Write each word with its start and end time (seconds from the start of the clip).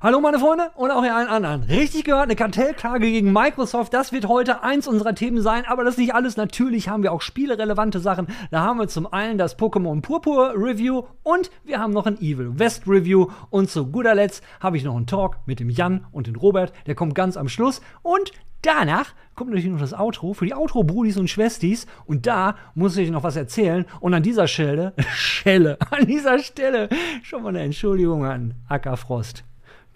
Hallo 0.00 0.20
meine 0.20 0.38
Freunde 0.38 0.70
und 0.76 0.92
auch 0.92 1.02
ihr 1.02 1.12
allen 1.12 1.26
anderen. 1.26 1.64
Richtig 1.64 2.04
gehört, 2.04 2.26
eine 2.26 2.36
Kartellklage 2.36 3.10
gegen 3.10 3.32
Microsoft, 3.32 3.92
das 3.92 4.12
wird 4.12 4.28
heute 4.28 4.62
eins 4.62 4.86
unserer 4.86 5.12
Themen 5.12 5.42
sein, 5.42 5.64
aber 5.66 5.82
das 5.82 5.94
ist 5.94 5.98
nicht 5.98 6.14
alles. 6.14 6.36
Natürlich 6.36 6.88
haben 6.88 7.02
wir 7.02 7.10
auch 7.10 7.20
spielerelevante 7.20 7.98
Sachen. 7.98 8.28
Da 8.52 8.60
haben 8.60 8.78
wir 8.78 8.86
zum 8.86 9.12
einen 9.12 9.38
das 9.38 9.58
Pokémon 9.58 10.00
Purpur 10.00 10.54
Review 10.54 11.02
und 11.24 11.50
wir 11.64 11.80
haben 11.80 11.92
noch 11.92 12.06
ein 12.06 12.16
Evil 12.18 12.60
West 12.60 12.84
Review 12.86 13.26
und 13.50 13.70
zu 13.70 13.90
guter 13.90 14.14
Letzt 14.14 14.44
habe 14.60 14.76
ich 14.76 14.84
noch 14.84 14.94
einen 14.94 15.08
Talk 15.08 15.38
mit 15.46 15.58
dem 15.58 15.68
Jan 15.68 16.06
und 16.12 16.28
dem 16.28 16.36
Robert, 16.36 16.72
der 16.86 16.94
kommt 16.94 17.16
ganz 17.16 17.36
am 17.36 17.48
Schluss 17.48 17.80
und 18.02 18.30
Danach 18.62 19.14
kommt 19.36 19.50
natürlich 19.50 19.70
noch 19.70 19.78
das 19.78 19.94
Outro 19.94 20.32
für 20.34 20.44
die 20.44 20.52
Outro-Brudis 20.52 21.16
und 21.16 21.30
Schwestis. 21.30 21.86
Und 22.06 22.26
da 22.26 22.56
muss 22.74 22.96
ich 22.96 23.08
noch 23.08 23.22
was 23.22 23.36
erzählen. 23.36 23.86
Und 24.00 24.14
an 24.14 24.24
dieser 24.24 24.48
Stelle, 24.48 24.94
Schelle, 25.14 25.78
an 25.90 26.06
dieser 26.06 26.40
Stelle 26.40 26.88
schon 27.22 27.44
mal 27.44 27.50
eine 27.50 27.60
Entschuldigung 27.60 28.24
an 28.24 28.54
Acker 28.68 28.96
Frost. 28.96 29.44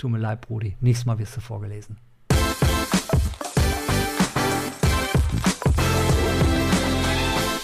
Tut 0.03 0.11
mir 0.11 0.19
leid, 0.19 0.41
Brudi. 0.41 0.77
Nächstes 0.80 1.07
Mal 1.07 1.16
wirst 1.21 1.37
du 1.37 1.41
vorgelesen. 1.41 1.97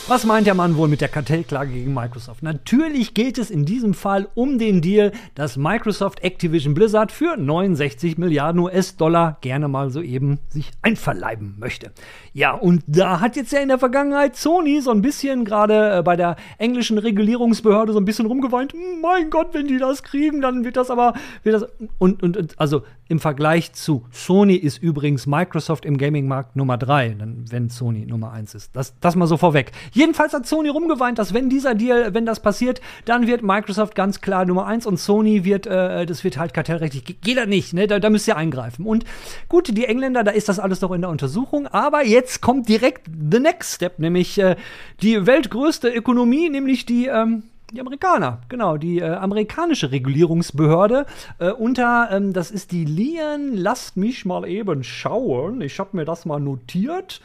Was 0.09 0.25
meint 0.25 0.47
der 0.47 0.55
Mann 0.55 0.79
wohl 0.79 0.89
mit 0.89 1.03
der 1.03 1.11
Kartellklage 1.11 1.71
gegen 1.71 1.93
Microsoft? 1.93 2.43
Natürlich 2.43 3.13
geht 3.13 3.37
es 3.37 3.51
in 3.51 3.67
diesem 3.67 3.93
Fall 3.93 4.27
um 4.35 4.59
den 4.59 4.81
Deal, 4.81 5.13
dass 5.35 5.59
Microsoft 5.59 6.25
Activision 6.25 6.73
Blizzard 6.73 7.13
für 7.13 7.37
69 7.37 8.17
Milliarden 8.17 8.59
US-Dollar 8.63 9.37
gerne 9.43 9.69
mal 9.69 9.91
so 9.91 10.01
eben 10.01 10.39
sich 10.49 10.71
einverleiben 10.81 11.57
möchte. 11.59 11.93
Ja, 12.33 12.53
und 12.53 12.85
da 12.87 13.21
hat 13.21 13.37
jetzt 13.37 13.53
ja 13.53 13.61
in 13.61 13.69
der 13.69 13.79
Vergangenheit 13.79 14.35
Sony 14.35 14.81
so 14.81 14.93
ein 14.93 15.03
bisschen 15.03 15.45
gerade 15.45 15.99
äh, 15.99 16.03
bei 16.03 16.17
der 16.17 16.37
englischen 16.57 16.97
Regulierungsbehörde 16.97 17.93
so 17.93 18.01
ein 18.01 18.07
bisschen 18.07 18.25
rumgeweint. 18.25 18.73
Hm, 18.73 19.03
mein 19.03 19.29
Gott, 19.29 19.49
wenn 19.53 19.69
die 19.69 19.77
das 19.77 20.03
kriegen, 20.03 20.41
dann 20.41 20.65
wird 20.65 20.79
das 20.79 20.91
aber 20.91 21.13
wird 21.43 21.57
das 21.57 21.69
und, 21.99 22.23
und, 22.23 22.39
und 22.39 22.59
also 22.59 22.83
im 23.09 23.21
Vergleich 23.21 23.73
zu 23.73 24.05
Sony 24.11 24.55
ist 24.55 24.83
übrigens 24.83 25.27
Microsoft 25.27 25.85
im 25.85 25.97
Gaming-Markt 25.97 26.57
Nummer 26.57 26.77
3, 26.77 27.17
wenn 27.51 27.71
Sony 27.71 28.05
Nummer 28.05 28.33
1 28.33 28.55
ist. 28.55 28.77
Das, 28.77 28.95
das 29.01 29.17
mal 29.17 29.27
so 29.27 29.39
vorweg. 29.39 29.73
Jedenfalls 29.93 30.35
hat 30.35 30.47
Sony 30.47 30.69
rumgeweint, 30.69 31.19
dass 31.19 31.33
wenn 31.33 31.49
dieser 31.49 31.75
Deal, 31.75 32.13
wenn 32.13 32.27
das 32.27 32.41
passiert, 32.41 32.81
dann 33.07 33.27
wird 33.27 33.43
Microsoft 33.43 33.95
ganz 33.95 34.21
klar 34.21 34.45
Nummer 34.45 34.67
1 34.67 34.87
und 34.87 34.99
Sony 34.99 35.45
wird, 35.45 35.67
äh, 35.67 36.05
das 36.05 36.23
wird 36.23 36.39
halt 36.39 36.53
kartellrechtlich. 36.53 37.21
Geht 37.23 37.39
das 37.39 37.47
nicht, 37.47 37.73
ne? 37.73 37.87
Da, 37.87 37.99
da 37.99 38.11
müsst 38.11 38.29
ihr 38.29 38.37
eingreifen. 38.37 38.85
Und 38.85 39.05
gut, 39.49 39.77
die 39.77 39.87
Engländer, 39.87 40.23
da 40.23 40.31
ist 40.31 40.49
das 40.49 40.59
alles 40.59 40.83
noch 40.83 40.93
in 40.93 41.01
der 41.01 41.11
Untersuchung, 41.11 41.67
aber 41.67 42.05
jetzt 42.05 42.43
kommt 42.43 42.69
direkt 42.69 43.07
the 43.31 43.41
next 43.41 43.77
step, 43.77 43.99
nämlich 43.99 44.39
äh, 44.39 44.57
die 45.01 45.27
weltgrößte 45.27 45.89
Ökonomie, 45.89 46.51
nämlich 46.51 46.85
die, 46.85 47.07
ähm, 47.07 47.45
die 47.73 47.81
Amerikaner, 47.81 48.41
genau, 48.49 48.77
die 48.77 48.99
äh, 48.99 49.11
amerikanische 49.11 49.91
Regulierungsbehörde 49.91 51.07
äh, 51.39 51.51
unter, 51.51 52.09
ähm, 52.11 52.33
das 52.33 52.51
ist 52.51 52.73
die 52.73 52.85
Lian, 52.85 53.55
lasst 53.55 53.97
mich 53.97 54.25
mal 54.25 54.49
eben 54.49 54.83
schauen, 54.85 55.61
ich 55.61 55.79
habe 55.79 55.97
mir 55.97 56.05
das 56.05 56.25
mal 56.25 56.41
notiert, 56.41 57.21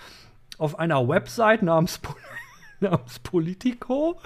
auf 0.58 0.78
einer 0.80 1.08
Website 1.08 1.64
namens, 1.64 2.02
namens 2.80 3.20
Politico, 3.20 4.20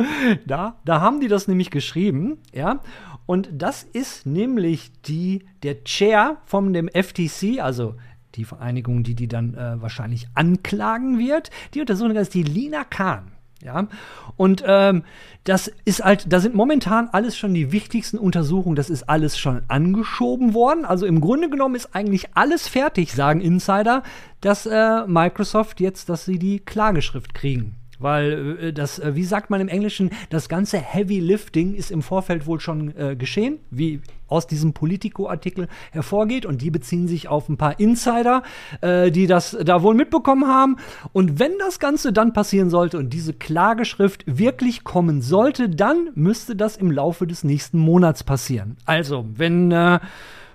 da, 0.45 0.77
da 0.85 1.01
haben 1.01 1.19
die 1.21 1.27
das 1.27 1.47
nämlich 1.47 1.69
geschrieben, 1.69 2.39
ja, 2.51 2.79
und 3.27 3.49
das 3.51 3.83
ist 3.83 4.25
nämlich 4.25 4.91
die, 5.03 5.45
der 5.61 5.83
Chair 5.83 6.37
von 6.45 6.73
dem 6.73 6.87
FTC, 6.87 7.59
also 7.59 7.95
die 8.35 8.45
Vereinigung, 8.45 9.03
die 9.03 9.15
die 9.15 9.27
dann 9.27 9.53
äh, 9.53 9.81
wahrscheinlich 9.81 10.27
anklagen 10.33 11.19
wird, 11.19 11.51
die 11.73 11.81
Untersuchung 11.81 12.15
ist 12.15 12.33
die 12.33 12.43
Lina 12.43 12.83
Kahn. 12.83 13.36
Ja, 13.63 13.87
und 14.35 14.63
ähm, 14.67 15.03
das 15.43 15.71
ist 15.83 16.03
halt, 16.03 16.31
da 16.31 16.39
sind 16.39 16.53
momentan 16.53 17.09
alles 17.11 17.35
schon 17.35 17.55
die 17.55 17.71
wichtigsten 17.71 18.19
Untersuchungen, 18.19 18.75
das 18.75 18.91
ist 18.91 19.09
alles 19.09 19.39
schon 19.39 19.63
angeschoben 19.67 20.53
worden. 20.53 20.85
Also 20.85 21.07
im 21.07 21.21
Grunde 21.21 21.49
genommen 21.49 21.73
ist 21.73 21.95
eigentlich 21.95 22.27
alles 22.35 22.67
fertig, 22.67 23.13
sagen 23.13 23.41
Insider, 23.41 24.03
dass 24.41 24.67
äh, 24.67 25.07
Microsoft 25.07 25.79
jetzt, 25.79 26.09
dass 26.09 26.25
sie 26.25 26.37
die 26.37 26.59
Klageschrift 26.59 27.33
kriegen. 27.33 27.76
Weil 27.99 28.57
äh, 28.59 28.73
das, 28.73 28.99
äh, 28.99 29.15
wie 29.15 29.23
sagt 29.23 29.49
man 29.49 29.61
im 29.61 29.67
Englischen, 29.67 30.11
das 30.29 30.49
ganze 30.49 30.77
Heavy 30.77 31.19
Lifting 31.19 31.73
ist 31.73 31.91
im 31.91 32.01
Vorfeld 32.01 32.45
wohl 32.45 32.59
schon 32.59 32.95
äh, 32.97 33.15
geschehen, 33.15 33.59
wie 33.71 34.01
aus 34.27 34.45
diesem 34.45 34.73
Politico-Artikel 34.73 35.67
hervorgeht. 35.91 36.45
Und 36.45 36.61
die 36.61 36.71
beziehen 36.71 37.07
sich 37.07 37.27
auf 37.27 37.49
ein 37.49 37.57
paar 37.57 37.79
Insider, 37.79 38.43
äh, 38.81 39.11
die 39.11 39.27
das 39.27 39.57
da 39.63 39.81
wohl 39.81 39.95
mitbekommen 39.95 40.47
haben. 40.47 40.77
Und 41.13 41.39
wenn 41.39 41.57
das 41.59 41.79
Ganze 41.79 42.13
dann 42.13 42.33
passieren 42.33 42.69
sollte 42.69 42.97
und 42.97 43.11
diese 43.13 43.33
Klageschrift 43.33 44.23
wirklich 44.27 44.83
kommen 44.83 45.21
sollte, 45.21 45.69
dann 45.69 46.09
müsste 46.15 46.55
das 46.55 46.77
im 46.77 46.91
Laufe 46.91 47.25
des 47.25 47.43
nächsten 47.43 47.79
Monats 47.79 48.23
passieren. 48.23 48.77
Also, 48.85 49.25
wenn 49.35 49.71
äh, 49.71 49.99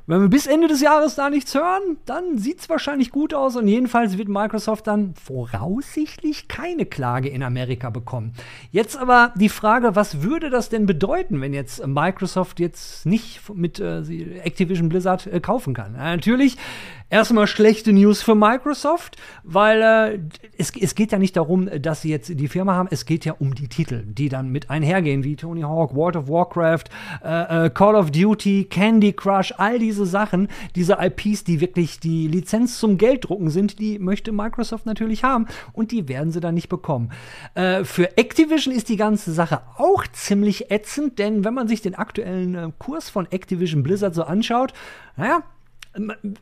wenn 0.06 0.20
wir 0.20 0.28
bis 0.28 0.46
Ende 0.46 0.68
des 0.68 0.80
Jahres 0.80 1.14
da 1.14 1.30
nichts 1.30 1.54
hören, 1.54 1.96
dann 2.06 2.36
sieht 2.36 2.60
es 2.60 2.68
wahrscheinlich 2.68 3.10
gut 3.10 3.34
aus 3.34 3.56
und 3.56 3.68
jedenfalls 3.68 4.18
wird 4.18 4.28
Microsoft 4.28 4.86
dann 4.86 5.14
voraussichtlich 5.14 6.48
keine 6.48 6.86
Klage 6.86 7.28
in 7.28 7.42
Amerika 7.42 7.90
bekommen. 7.90 8.32
Jetzt 8.70 8.96
aber 8.96 9.32
die 9.36 9.48
Frage, 9.48 9.94
was 9.94 10.22
würde 10.22 10.50
das 10.50 10.68
denn 10.68 10.86
bedeuten, 10.86 11.40
wenn 11.40 11.54
jetzt 11.54 11.86
Microsoft 11.86 12.58
jetzt 12.58 13.06
nicht 13.06 13.48
mit 13.54 13.78
äh, 13.78 14.00
Activision 14.42 14.88
Blizzard 14.88 15.26
äh, 15.26 15.40
kaufen 15.40 15.74
kann? 15.74 15.94
Ja, 15.94 16.16
natürlich 16.16 16.56
Erstmal 17.12 17.46
schlechte 17.46 17.92
News 17.92 18.22
für 18.22 18.34
Microsoft, 18.34 19.18
weil 19.42 19.82
äh, 19.82 20.18
es, 20.56 20.74
es 20.74 20.94
geht 20.94 21.12
ja 21.12 21.18
nicht 21.18 21.36
darum, 21.36 21.68
dass 21.82 22.00
sie 22.00 22.08
jetzt 22.08 22.30
die 22.40 22.48
Firma 22.48 22.72
haben, 22.72 22.88
es 22.90 23.04
geht 23.04 23.26
ja 23.26 23.34
um 23.38 23.54
die 23.54 23.68
Titel, 23.68 24.02
die 24.06 24.30
dann 24.30 24.48
mit 24.48 24.70
einhergehen, 24.70 25.22
wie 25.22 25.36
Tony 25.36 25.60
Hawk, 25.60 25.94
World 25.94 26.16
of 26.16 26.28
Warcraft, 26.28 26.84
äh, 27.22 27.66
äh, 27.66 27.68
Call 27.70 27.96
of 27.96 28.12
Duty, 28.12 28.64
Candy 28.64 29.12
Crush, 29.12 29.52
all 29.58 29.78
diese 29.78 30.06
Sachen, 30.06 30.48
diese 30.74 30.96
IPs, 31.02 31.44
die 31.44 31.60
wirklich 31.60 32.00
die 32.00 32.28
Lizenz 32.28 32.78
zum 32.78 32.96
Gelddrucken 32.96 33.50
sind, 33.50 33.78
die 33.78 33.98
möchte 33.98 34.32
Microsoft 34.32 34.86
natürlich 34.86 35.22
haben 35.22 35.48
und 35.74 35.92
die 35.92 36.08
werden 36.08 36.32
sie 36.32 36.40
dann 36.40 36.54
nicht 36.54 36.70
bekommen. 36.70 37.12
Äh, 37.54 37.84
für 37.84 38.16
Activision 38.16 38.74
ist 38.74 38.88
die 38.88 38.96
ganze 38.96 39.34
Sache 39.34 39.60
auch 39.76 40.06
ziemlich 40.12 40.70
ätzend, 40.70 41.18
denn 41.18 41.44
wenn 41.44 41.52
man 41.52 41.68
sich 41.68 41.82
den 41.82 41.94
aktuellen 41.94 42.54
äh, 42.54 42.70
Kurs 42.78 43.10
von 43.10 43.30
Activision 43.30 43.82
Blizzard 43.82 44.14
so 44.14 44.22
anschaut, 44.22 44.72
naja, 45.18 45.42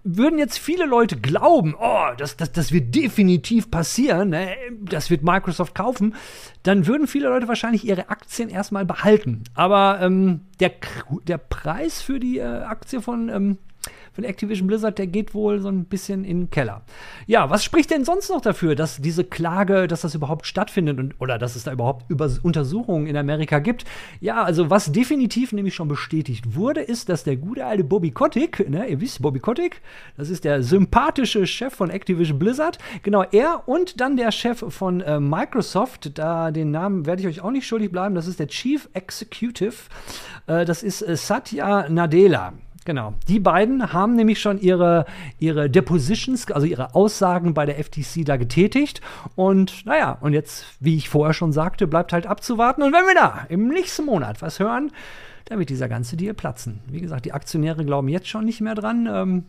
würden 0.05 0.39
jetzt 0.39 0.59
viele 0.59 0.87
Leute 0.87 1.17
glauben, 1.17 1.75
oh, 1.79 2.07
das, 2.17 2.37
das, 2.37 2.53
das 2.53 2.73
wird 2.73 2.95
definitiv 2.95 3.71
passieren, 3.71 4.31
ne? 4.31 4.55
das 4.83 5.11
wird 5.11 5.25
Microsoft 5.25 5.75
kaufen, 5.75 6.15
dann 6.63 6.87
würden 6.87 7.09
viele 7.09 7.29
Leute 7.29 7.49
wahrscheinlich 7.49 7.85
ihre 7.85 8.11
Aktien 8.11 8.49
erstmal 8.49 8.85
behalten. 8.85 9.43
Aber 9.55 9.99
ähm, 10.01 10.43
der, 10.61 10.73
der 11.27 11.39
Preis 11.39 12.01
für 12.01 12.21
die 12.21 12.39
äh, 12.39 12.45
Aktie 12.45 13.03
von 13.03 13.29
ähm, 13.29 13.59
von 14.13 14.25
Activision 14.25 14.67
Blizzard, 14.67 14.99
der 14.99 15.07
geht 15.07 15.35
wohl 15.35 15.61
so 15.61 15.69
ein 15.69 15.85
bisschen 15.85 16.25
in 16.25 16.41
den 16.41 16.51
Keller. 16.51 16.83
Ja, 17.27 17.51
was 17.51 17.65
spricht 17.65 17.91
denn 17.91 18.05
sonst 18.05 18.31
noch 18.31 18.41
dafür, 18.41 18.75
dass 18.75 18.99
diese 18.99 19.25
Klage, 19.25 19.87
dass 19.87 20.03
das 20.03 20.15
überhaupt 20.15 20.47
stattfindet 20.47 20.99
und, 20.99 21.15
oder 21.19 21.39
dass 21.39 21.57
es 21.57 21.65
da 21.65 21.73
überhaupt 21.73 22.11
über 22.11 22.31
Untersuchungen 22.43 23.07
in 23.07 23.17
Amerika 23.17 23.59
gibt? 23.59 23.85
Ja, 24.21 24.43
also 24.43 24.71
was 24.71 24.93
definitiv 24.93 25.53
nämlich 25.53 25.75
schon 25.75 25.89
bestätigt 25.89 26.55
wurde, 26.55 26.81
ist, 26.81 27.09
dass 27.09 27.25
der 27.25 27.37
gute 27.37 27.65
alte 27.65 27.85
Bobby 27.85 28.11
Kotick, 28.11 28.69
ne, 28.69 28.87
ihr 28.87 29.01
wisst, 29.01 29.23
Bobby 29.23 29.41
Kotick, 29.41 29.81
das 30.17 30.31
ist 30.31 30.45
der 30.45 30.63
sympathische 30.63 31.47
Chef 31.47 31.75
von 31.75 31.91
Activision 31.91 32.39
Blizzard, 32.39 32.79
genau 33.03 33.25
er 33.31 33.69
und 33.69 34.01
dann 34.01 34.17
der 34.17 34.33
Chef 34.33 34.65
von 34.69 35.01
äh, 35.01 35.21
Microsoft, 35.21 36.19
da 36.19 36.51
den 36.51 36.71
Namen 36.71 37.07
werde 37.07 37.23
ich 37.23 37.29
euch 37.29 37.41
auch 37.41 37.51
nicht 37.51 37.67
schuldig 37.67 37.91
bleiben, 37.91 38.15
das 38.15 38.27
ist 38.27 38.41
der 38.41 38.49
Chief 38.49 38.89
Executive, 38.93 39.75
äh, 40.47 40.65
das 40.65 40.83
ist 40.83 41.03
äh, 41.03 41.17
Satya 41.17 41.89
Nadella. 41.89 42.53
Genau. 42.87 43.15
Die 43.29 43.41
beiden 43.41 43.93
haben 43.93 44.17
nämlich 44.17 44.41
schon 44.41 44.59
ihre, 44.59 45.05
ihre 45.39 45.69
Depositions, 45.69 46.51
also 46.51 46.67
ihre 46.67 46.95
Aussagen 46.95 47.53
bei 47.53 47.67
der 47.67 47.83
FTC 47.83 48.25
da 48.25 48.37
getätigt. 48.37 49.03
Und 49.37 49.85
naja, 49.85 50.17
und 50.21 50.33
jetzt, 50.33 50.65
wie 50.81 50.97
ich 50.97 51.09
vorher 51.09 51.35
schon 51.35 51.53
sagte, 51.53 51.87
bleibt 51.87 52.13
halt 52.13 52.27
abzuwarten. 52.27 52.83
Und 52.83 52.93
wenn 52.93 53.05
wir 53.05 53.15
da 53.15 53.47
im 53.49 53.69
nächsten 53.69 54.07
Monat 54.07 54.41
was 54.41 54.61
hören, 54.61 54.93
dann 55.45 55.59
wird 55.59 55.69
dieser 55.69 55.89
ganze 55.89 56.17
Deal 56.17 56.33
platzen. 56.33 56.81
Wie 56.87 57.01
gesagt, 57.01 57.27
die 57.27 57.33
Aktionäre 57.33 57.85
glauben 57.85 58.09
jetzt 58.09 58.29
schon 58.29 58.45
nicht 58.45 58.61
mehr 58.61 58.75
dran. 58.75 59.09
Ähm, 59.13 59.45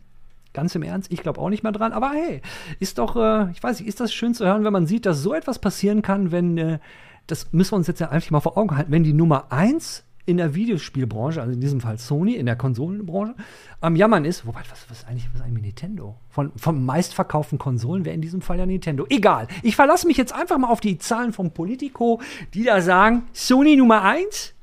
ganz 0.54 0.75
im 0.75 0.83
Ernst, 0.83 1.12
ich 1.12 1.22
glaube 1.22 1.39
auch 1.39 1.50
nicht 1.50 1.63
mehr 1.63 1.72
dran. 1.72 1.94
Aber 1.94 2.12
hey, 2.12 2.42
ist 2.80 2.98
doch, 2.98 3.16
äh, 3.16 3.51
ich 3.51 3.63
weiß 3.63 3.80
nicht, 3.80 3.88
ist 3.88 4.01
das 4.01 4.13
schön 4.13 4.33
zu 4.33 4.45
hören, 4.45 4.66
wenn 4.66 4.74
man 4.74 4.88
sieht, 4.88 5.06
dass 5.06 5.22
so 5.22 5.33
etwas 5.33 5.60
passieren 5.60 6.01
kann, 6.01 6.31
wenn, 6.31 6.57
äh, 6.57 6.80
das 7.28 7.54
müssen 7.54 7.72
wir 7.72 7.78
uns 7.78 7.88
jetzt 7.88 8.01
ja 8.01 8.10
einfach 8.10 8.31
mal 8.31 8.42
vor 8.42 8.57
Augen 8.57 8.75
halten, 8.75 8.92
wenn 8.92 9.04
die 9.04 9.13
Nummer 9.13 9.51
1 9.51 10.04
in 10.31 10.38
der 10.38 10.56
Videospielbranche, 10.56 11.42
also 11.42 11.54
in 11.54 11.62
diesem 11.62 11.81
Fall 11.81 11.98
Sony, 11.98 12.36
in 12.36 12.45
der 12.45 12.56
Konsolenbranche, 12.56 13.36
am 13.81 13.95
Jammern 13.95 14.25
ist, 14.25 14.45
wobei, 14.45 14.62
was, 14.69 14.89
was, 14.89 15.06
eigentlich, 15.06 15.28
was 15.33 15.42
eigentlich 15.42 15.63
Nintendo? 15.63 16.16
Von, 16.30 16.51
vom 16.56 16.86
meistverkauften 16.86 17.57
Konsolen 17.60 18.06
wäre 18.06 18.16
in 18.16 18.22
diesem 18.22 18.42
Fall 18.42 18.57
ja 18.57 18.66
Nintendo. 18.66 19.06
Egal. 19.10 19.48
Ich 19.62 19.75
verlasse 19.75 20.07
mich 20.07 20.18
jetzt 20.18 20.33
einfach 20.33 20.57
mal 20.57 20.69
auf 20.69 20.80
die 20.80 20.98
Zahlen 20.98 21.33
vom 21.33 21.51
Politico, 21.51 22.22
die 22.54 22.63
da 22.63 22.81
sagen, 22.81 23.24
Sony 23.33 23.75
Nummer 23.75 24.04
1 24.04 24.54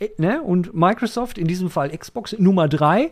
äh, 0.00 0.08
ne, 0.18 0.42
und 0.42 0.74
Microsoft, 0.74 1.38
in 1.38 1.46
diesem 1.46 1.70
Fall 1.70 1.96
Xbox 1.96 2.36
Nummer 2.38 2.68
3. 2.68 3.10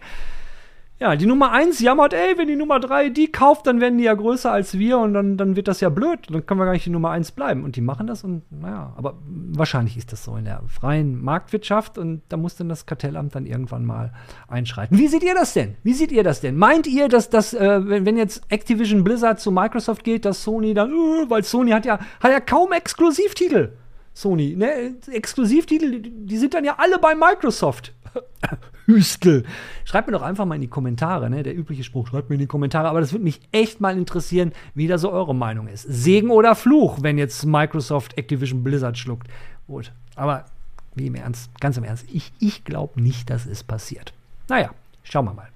Ja, 1.00 1.16
die 1.16 1.24
Nummer 1.24 1.50
1 1.50 1.80
jammert, 1.80 2.12
ey, 2.12 2.36
wenn 2.36 2.46
die 2.46 2.56
Nummer 2.56 2.78
3 2.78 3.08
die 3.08 3.32
kauft, 3.32 3.66
dann 3.66 3.80
werden 3.80 3.96
die 3.96 4.04
ja 4.04 4.12
größer 4.12 4.52
als 4.52 4.78
wir 4.78 4.98
und 4.98 5.14
dann, 5.14 5.38
dann 5.38 5.56
wird 5.56 5.66
das 5.66 5.80
ja 5.80 5.88
blöd. 5.88 6.26
Dann 6.28 6.44
können 6.44 6.60
wir 6.60 6.66
gar 6.66 6.72
nicht 6.72 6.84
die 6.84 6.90
Nummer 6.90 7.08
1 7.08 7.32
bleiben. 7.32 7.64
Und 7.64 7.76
die 7.76 7.80
machen 7.80 8.06
das 8.06 8.22
und 8.22 8.42
naja, 8.52 8.92
aber 8.98 9.16
wahrscheinlich 9.24 9.96
ist 9.96 10.12
das 10.12 10.24
so 10.24 10.36
in 10.36 10.44
der 10.44 10.62
freien 10.68 11.18
Marktwirtschaft 11.22 11.96
und 11.96 12.20
da 12.28 12.36
muss 12.36 12.56
dann 12.56 12.68
das 12.68 12.84
Kartellamt 12.84 13.34
dann 13.34 13.46
irgendwann 13.46 13.86
mal 13.86 14.12
einschreiten. 14.46 14.98
Wie 14.98 15.08
seht 15.08 15.22
ihr 15.22 15.34
das 15.34 15.54
denn? 15.54 15.76
Wie 15.82 15.94
seht 15.94 16.12
ihr 16.12 16.22
das 16.22 16.42
denn? 16.42 16.58
Meint 16.58 16.86
ihr, 16.86 17.08
dass 17.08 17.30
das, 17.30 17.54
äh, 17.54 17.80
wenn, 17.88 18.04
wenn 18.04 18.18
jetzt 18.18 18.42
Activision 18.50 19.02
Blizzard 19.02 19.40
zu 19.40 19.50
Microsoft 19.50 20.04
geht, 20.04 20.26
dass 20.26 20.44
Sony 20.44 20.74
dann, 20.74 20.90
äh, 20.90 21.30
weil 21.30 21.44
Sony 21.44 21.70
hat 21.70 21.86
ja, 21.86 21.98
hat 22.20 22.30
ja 22.30 22.40
kaum 22.40 22.72
Exklusivtitel. 22.72 23.72
Sony, 24.12 24.54
ne? 24.54 24.96
Exklusivtitel, 25.10 26.02
die 26.02 26.36
sind 26.36 26.52
dann 26.52 26.64
ja 26.64 26.74
alle 26.76 26.98
bei 26.98 27.14
Microsoft. 27.14 27.94
Hüstel. 28.86 29.44
Schreibt 29.84 30.08
mir 30.08 30.12
doch 30.12 30.22
einfach 30.22 30.44
mal 30.46 30.56
in 30.56 30.60
die 30.60 30.68
Kommentare, 30.68 31.30
ne? 31.30 31.42
Der 31.42 31.56
übliche 31.56 31.84
Spruch, 31.84 32.08
schreibt 32.08 32.28
mir 32.28 32.34
in 32.34 32.40
die 32.40 32.46
Kommentare. 32.46 32.88
Aber 32.88 33.00
das 33.00 33.12
würde 33.12 33.24
mich 33.24 33.40
echt 33.52 33.80
mal 33.80 33.96
interessieren, 33.96 34.52
wie 34.74 34.88
da 34.88 34.98
so 34.98 35.10
eure 35.10 35.34
Meinung 35.34 35.68
ist. 35.68 35.82
Segen 35.82 36.30
oder 36.30 36.54
Fluch, 36.54 36.98
wenn 37.02 37.18
jetzt 37.18 37.44
Microsoft 37.44 38.18
Activision 38.18 38.62
Blizzard 38.62 38.98
schluckt. 38.98 39.28
Gut. 39.66 39.92
Aber 40.16 40.46
wie 40.94 41.06
im 41.06 41.14
Ernst, 41.14 41.50
ganz 41.60 41.76
im 41.76 41.84
Ernst, 41.84 42.06
ich, 42.12 42.32
ich 42.40 42.64
glaube 42.64 43.00
nicht, 43.00 43.30
dass 43.30 43.46
es 43.46 43.62
passiert. 43.62 44.12
Naja, 44.48 44.70
schauen 45.02 45.26
wir 45.26 45.34
mal. 45.34 45.48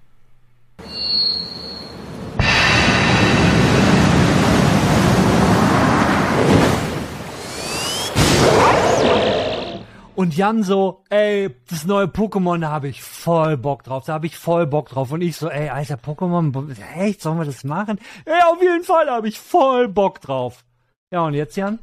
Und 10.16 10.36
Jan 10.36 10.62
so, 10.62 11.02
ey, 11.10 11.50
das 11.68 11.86
neue 11.86 12.06
Pokémon, 12.06 12.60
da 12.60 12.70
habe 12.70 12.88
ich 12.88 13.02
voll 13.02 13.56
Bock 13.56 13.82
drauf, 13.82 14.04
da 14.06 14.12
habe 14.14 14.26
ich 14.26 14.36
voll 14.36 14.66
Bock 14.66 14.88
drauf. 14.88 15.10
Und 15.10 15.22
ich 15.22 15.36
so, 15.36 15.48
ey, 15.48 15.70
alter 15.70 15.96
Pokémon, 15.96 16.76
echt, 16.96 17.20
sollen 17.20 17.38
wir 17.38 17.44
das 17.44 17.64
machen? 17.64 17.98
Ey, 18.24 18.40
auf 18.52 18.62
jeden 18.62 18.84
Fall 18.84 19.10
habe 19.10 19.26
ich 19.26 19.40
voll 19.40 19.88
Bock 19.88 20.20
drauf. 20.20 20.64
Ja, 21.10 21.22
und 21.22 21.34
jetzt, 21.34 21.56
Jan? 21.56 21.80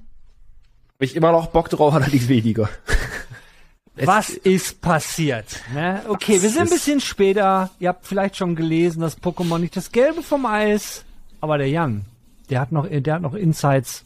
Hab 0.94 1.01
ich 1.01 1.16
immer 1.16 1.33
noch 1.33 1.48
Bock 1.48 1.69
drauf, 1.69 1.94
allerdings 1.95 2.30
weniger. 2.30 2.69
Was 3.95 4.30
ist 4.30 4.81
passiert? 4.81 5.62
Ne? 5.74 6.01
Okay, 6.07 6.36
Was 6.36 6.44
wir 6.44 6.50
sind 6.50 6.62
ein 6.62 6.69
bisschen 6.69 7.01
später. 7.01 7.69
Ihr 7.80 7.89
habt 7.89 8.06
vielleicht 8.06 8.38
schon 8.38 8.56
gelesen, 8.56 9.01
dass 9.01 9.22
Pokémon 9.22 9.60
nicht 9.60 9.75
das 9.75 9.92
Gelbe 9.92 10.24
vom 10.24 10.45
Eis, 10.45 11.04
aber 11.42 11.57
der 11.57 11.68
Jan, 11.69 12.06
der 12.50 12.62
hat 12.62 12.72
noch, 12.72 12.88
der 12.89 13.13
hat 13.13 13.22
noch 13.22 13.33
Insights 13.33 14.06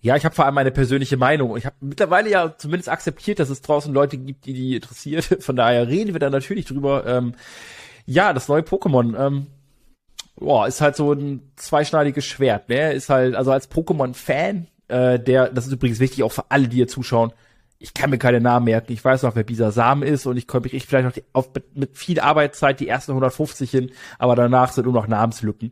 ja, 0.00 0.16
ich 0.16 0.24
habe 0.24 0.34
vor 0.34 0.44
allem 0.44 0.54
meine 0.54 0.70
persönliche 0.70 1.16
Meinung. 1.16 1.56
Ich 1.56 1.66
habe 1.66 1.76
mittlerweile 1.80 2.30
ja 2.30 2.56
zumindest 2.56 2.88
akzeptiert, 2.88 3.40
dass 3.40 3.50
es 3.50 3.62
draußen 3.62 3.92
Leute 3.92 4.16
gibt, 4.16 4.46
die 4.46 4.52
die 4.52 4.76
interessiert. 4.76 5.24
Von 5.40 5.56
daher 5.56 5.88
reden 5.88 6.12
wir 6.12 6.20
da 6.20 6.30
natürlich 6.30 6.66
drüber. 6.66 7.04
Ähm, 7.06 7.34
ja, 8.06 8.32
das 8.32 8.48
neue 8.48 8.62
Pokémon. 8.62 9.18
Ähm, 9.18 9.46
boah, 10.36 10.68
ist 10.68 10.80
halt 10.80 10.94
so 10.94 11.12
ein 11.12 11.42
zweischneidiges 11.56 12.24
Schwert. 12.24 12.68
Ne? 12.68 12.92
Ist 12.92 13.08
halt, 13.08 13.34
also 13.34 13.50
als 13.50 13.70
Pokémon-Fan, 13.70 14.68
äh, 14.86 15.18
der, 15.18 15.48
das 15.48 15.66
ist 15.66 15.72
übrigens 15.72 15.98
wichtig 15.98 16.22
auch 16.22 16.32
für 16.32 16.50
alle, 16.50 16.68
die 16.68 16.76
hier 16.76 16.88
zuschauen. 16.88 17.32
Ich 17.80 17.92
kann 17.92 18.10
mir 18.10 18.18
keine 18.18 18.40
Namen 18.40 18.66
merken. 18.66 18.92
Ich 18.92 19.04
weiß 19.04 19.24
noch, 19.24 19.34
wer 19.34 19.44
Bisasam 19.44 20.02
ist 20.02 20.26
und 20.26 20.36
ich 20.36 20.46
komme 20.46 20.68
mich 20.72 20.86
vielleicht 20.86 21.06
noch 21.06 21.12
die, 21.12 21.24
auf, 21.32 21.50
mit, 21.74 21.96
viel 21.96 22.20
Arbeitszeit 22.20 22.78
die 22.80 22.88
ersten 22.88 23.12
150 23.12 23.70
hin, 23.70 23.90
aber 24.18 24.36
danach 24.36 24.72
sind 24.72 24.84
nur 24.84 24.94
noch 24.94 25.08
Namenslücken. 25.08 25.70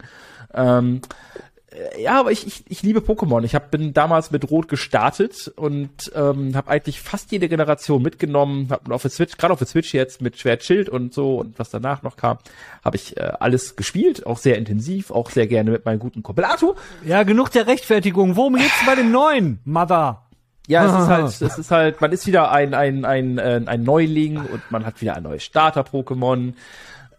Ähm, 0.53 1.01
äh, 1.35 1.56
ja, 1.99 2.19
aber 2.19 2.33
ich, 2.33 2.47
ich, 2.47 2.65
ich 2.69 2.83
liebe 2.83 3.01
Pokémon. 3.01 3.45
Ich 3.45 3.55
hab, 3.55 3.71
bin 3.71 3.93
damals 3.93 4.31
mit 4.31 4.51
Rot 4.51 4.69
gestartet 4.69 5.53
und 5.57 5.91
ähm, 6.15 6.57
habe 6.57 6.71
eigentlich 6.71 7.01
fast 7.01 7.33
jede 7.33 7.49
Generation 7.49 8.03
mitgenommen. 8.03 8.69
Hab 8.71 8.91
auf 8.91 9.03
der 9.03 9.11
Switch, 9.11 9.37
gerade 9.37 9.53
auf 9.53 9.59
der 9.59 9.69
Switch 9.69 9.93
jetzt 9.93 10.23
mit 10.23 10.39
Schwert 10.39 10.63
Schild 10.63 10.89
und 10.89 11.13
so 11.13 11.37
und 11.37 11.59
was 11.59 11.71
danach 11.71 12.03
noch 12.03 12.17
kam, 12.17 12.39
habe 12.85 12.97
ich 12.97 13.17
äh, 13.17 13.33
alles 13.41 13.77
gespielt, 13.77 14.27
auch 14.27 14.39
sehr 14.39 14.57
intensiv, 14.57 15.11
auch 15.11 15.31
sehr 15.31 15.47
gerne 15.47 15.71
mit 15.71 15.85
meinem 15.85 15.99
guten 15.99 16.23
Kumpel 16.23 16.45
Arthur. 16.45 16.77
Ja, 17.05 17.23
genug 17.23 17.51
der 17.51 17.67
Rechtfertigung. 17.67 18.37
Worum 18.37 18.57
geht's 18.57 18.87
bei 18.87 18.95
dem 18.95 19.11
neuen, 19.11 19.61
Mother? 19.65 20.27
Ja, 20.69 20.85
es 20.87 21.03
ist 21.03 21.09
halt, 21.43 21.43
es 21.53 21.59
ist 21.59 21.71
halt, 21.71 22.01
man 22.01 22.13
ist 22.13 22.27
wieder 22.27 22.51
ein 22.51 22.75
ein 22.75 23.05
ein 23.05 23.39
äh, 23.39 23.61
ein 23.67 23.83
Neuling 23.83 24.39
und 24.39 24.63
man 24.71 24.85
hat 24.85 25.01
wieder 25.01 25.15
ein 25.15 25.23
neues 25.23 25.45
Starter-Pokémon 25.45 26.55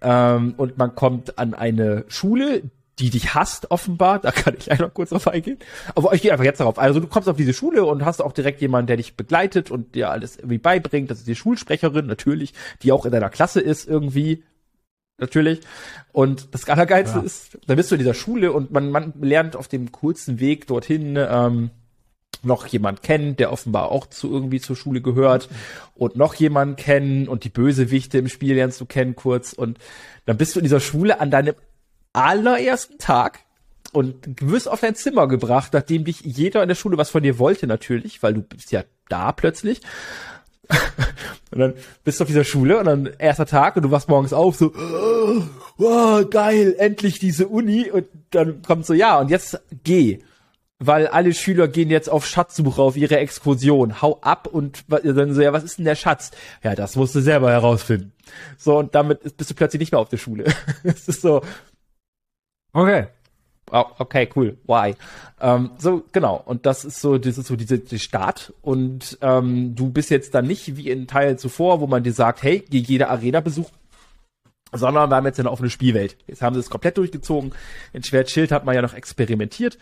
ähm, 0.02 0.54
und 0.58 0.78
man 0.78 0.96
kommt 0.96 1.38
an 1.40 1.54
eine 1.54 2.06
Schule, 2.08 2.64
die 3.00 3.10
dich 3.10 3.34
hasst, 3.34 3.72
offenbar. 3.72 4.20
Da 4.20 4.32
kann 4.32 4.56
ich 4.58 4.72
einfach 4.72 4.94
kurz 4.94 5.12
drauf 5.12 5.28
eingehen. 5.28 5.60
Aber 5.96 6.14
ich 6.14 6.22
gehe 6.22 6.32
einfach 6.32 6.46
jetzt 6.46 6.60
darauf. 6.60 6.80
Also 6.80 7.00
du 7.00 7.08
kommst 7.08 7.30
auf 7.30 7.38
diese 7.38 7.54
Schule 7.54 7.86
und 7.86 8.04
hast 8.04 8.22
auch 8.22 8.34
direkt 8.34 8.62
jemanden, 8.62 8.88
der 8.88 8.98
dich 8.98 9.16
begleitet 9.16 9.72
und 9.72 9.96
dir 9.96 10.10
alles 10.10 10.38
irgendwie 10.38 10.58
beibringt. 10.58 11.12
Das 11.12 11.20
ist 11.20 11.28
die 11.28 11.36
Schulsprecherin, 11.36 12.08
natürlich, 12.08 12.54
die 12.82 12.92
auch 12.92 13.06
in 13.06 13.12
deiner 13.12 13.30
Klasse 13.30 13.62
ist 13.62 13.88
irgendwie. 13.88 14.44
Natürlich. 15.20 15.62
Und 16.12 16.54
das 16.54 16.68
Allergeilste 16.70 17.20
ja. 17.20 17.24
ist, 17.24 17.58
da 17.66 17.76
bist 17.76 17.90
du 17.90 17.96
in 17.96 18.00
dieser 18.00 18.14
Schule 18.14 18.52
und 18.52 18.72
man, 18.72 18.92
man 18.92 19.14
lernt 19.20 19.56
auf 19.56 19.68
dem 19.68 19.92
kurzen 19.92 20.40
Weg 20.40 20.68
dorthin 20.68 21.18
ähm, 21.18 21.72
noch 22.44 22.68
jemand 22.68 23.02
kennen, 23.02 23.36
der 23.36 23.52
offenbar 23.52 23.92
auch 23.92 24.08
zu 24.08 24.32
irgendwie 24.32 24.60
zur 24.60 24.76
Schule 24.76 25.02
gehört 25.02 25.50
und 25.96 26.16
noch 26.16 26.36
jemand 26.36 26.78
kennen 26.78 27.28
und 27.28 27.44
die 27.44 27.50
Bösewichte 27.50 28.20
im 28.20 28.28
Spiel 28.28 28.56
lernst 28.56 28.80
du 28.80 28.86
kennen 28.86 29.16
kurz 29.16 29.54
und 29.54 29.80
dann 30.26 30.38
bist 30.38 30.56
du 30.56 30.60
in 30.60 30.64
dieser 30.64 30.80
Schule 30.80 31.20
an 31.20 31.32
deinem 31.32 31.56
allerersten 32.18 32.98
Tag 32.98 33.40
und 33.94 34.42
wirst 34.42 34.68
auf 34.68 34.82
dein 34.82 34.96
Zimmer 34.96 35.28
gebracht, 35.28 35.74
nachdem 35.74 36.04
dich 36.04 36.22
jeder 36.22 36.62
in 36.62 36.68
der 36.68 36.76
Schule 36.76 36.98
was 36.98 37.10
von 37.10 37.24
dir 37.24 37.40
wollte 37.40 37.68
natürlich, 37.68 38.22
weil 38.24 38.34
du 38.34 38.42
bist 38.42 38.72
ja 38.72 38.84
da 39.10 39.32
plötzlich. 39.32 39.82
und 41.52 41.60
dann 41.60 41.74
bist 42.04 42.20
du 42.20 42.24
auf 42.24 42.28
dieser 42.28 42.44
Schule 42.44 42.80
und 42.80 42.86
dann 42.86 43.10
erster 43.18 43.46
Tag 43.46 43.76
und 43.78 43.84
du 43.84 43.92
wachst 43.92 44.10
morgens 44.10 44.34
auf 44.34 44.56
so, 44.56 44.74
oh, 45.78 46.26
geil, 46.30 46.76
endlich 46.78 47.20
diese 47.20 47.48
Uni 47.48 47.90
und 47.90 48.06
dann 48.32 48.62
kommt 48.62 48.86
so, 48.86 48.94
ja, 48.94 49.20
und 49.20 49.30
jetzt 49.30 49.62
geh. 49.84 50.20
Weil 50.80 51.08
alle 51.08 51.34
Schüler 51.34 51.68
gehen 51.68 51.90
jetzt 51.90 52.08
auf 52.08 52.28
Schatzsuche, 52.28 52.80
auf 52.80 52.96
ihre 52.98 53.18
Exkursion. 53.18 54.00
Hau 54.00 54.20
ab 54.22 54.46
und 54.46 54.84
dann 54.90 55.34
so, 55.34 55.42
ja, 55.42 55.52
was 55.52 55.64
ist 55.64 55.80
denn 55.80 55.86
der 55.86 55.96
Schatz? 55.96 56.30
Ja, 56.62 56.76
das 56.76 56.96
musst 56.96 57.16
du 57.16 57.20
selber 57.20 57.50
herausfinden. 57.50 58.12
So, 58.60 58.78
und 58.78 58.94
damit 58.94 59.38
bist 59.38 59.50
du 59.50 59.56
plötzlich 59.56 59.80
nicht 59.80 59.92
mehr 59.92 60.00
auf 60.00 60.10
der 60.10 60.18
Schule. 60.18 60.44
Es 60.84 61.08
ist 61.08 61.22
so, 61.22 61.42
Okay. 62.74 63.08
Oh, 63.72 63.86
okay, 63.98 64.30
cool. 64.36 64.58
Why? 64.66 64.96
Ähm, 65.42 65.72
so 65.78 66.04
genau. 66.14 66.42
Und 66.46 66.66
das 66.66 66.86
ist 66.86 67.02
so, 67.02 67.18
das 67.18 67.38
ist 67.38 67.48
so 67.48 67.56
diese 67.56 67.80
die 67.80 68.00
Start. 68.00 68.54
Und 68.62 69.18
ähm, 69.22 69.76
du 69.76 69.90
bist 69.90 70.10
jetzt 70.10 70.34
dann 70.34 70.48
nicht 70.48 70.78
wie 70.78 70.90
in 70.90 71.08
Teil 71.08 71.38
zuvor, 71.38 71.82
wo 71.82 71.88
man 71.88 72.04
dir 72.04 72.14
sagt, 72.14 72.44
hey, 72.44 72.64
geh 72.70 72.78
jede 72.78 73.10
Arena 73.10 73.42
besuchen, 73.42 73.76
sondern 74.72 75.10
wir 75.10 75.16
haben 75.16 75.26
jetzt 75.26 75.40
eine 75.40 75.52
offene 75.52 75.70
Spielwelt. 75.70 76.18
Jetzt 76.28 76.42
haben 76.42 76.54
sie 76.54 76.62
es 76.62 76.70
komplett 76.70 76.98
durchgezogen. 76.98 77.54
In 77.92 78.04
Schwert 78.04 78.30
Schild 78.30 78.52
hat 78.52 78.64
man 78.64 78.76
ja 78.76 78.82
noch 78.82 78.94
experimentiert. 78.94 79.78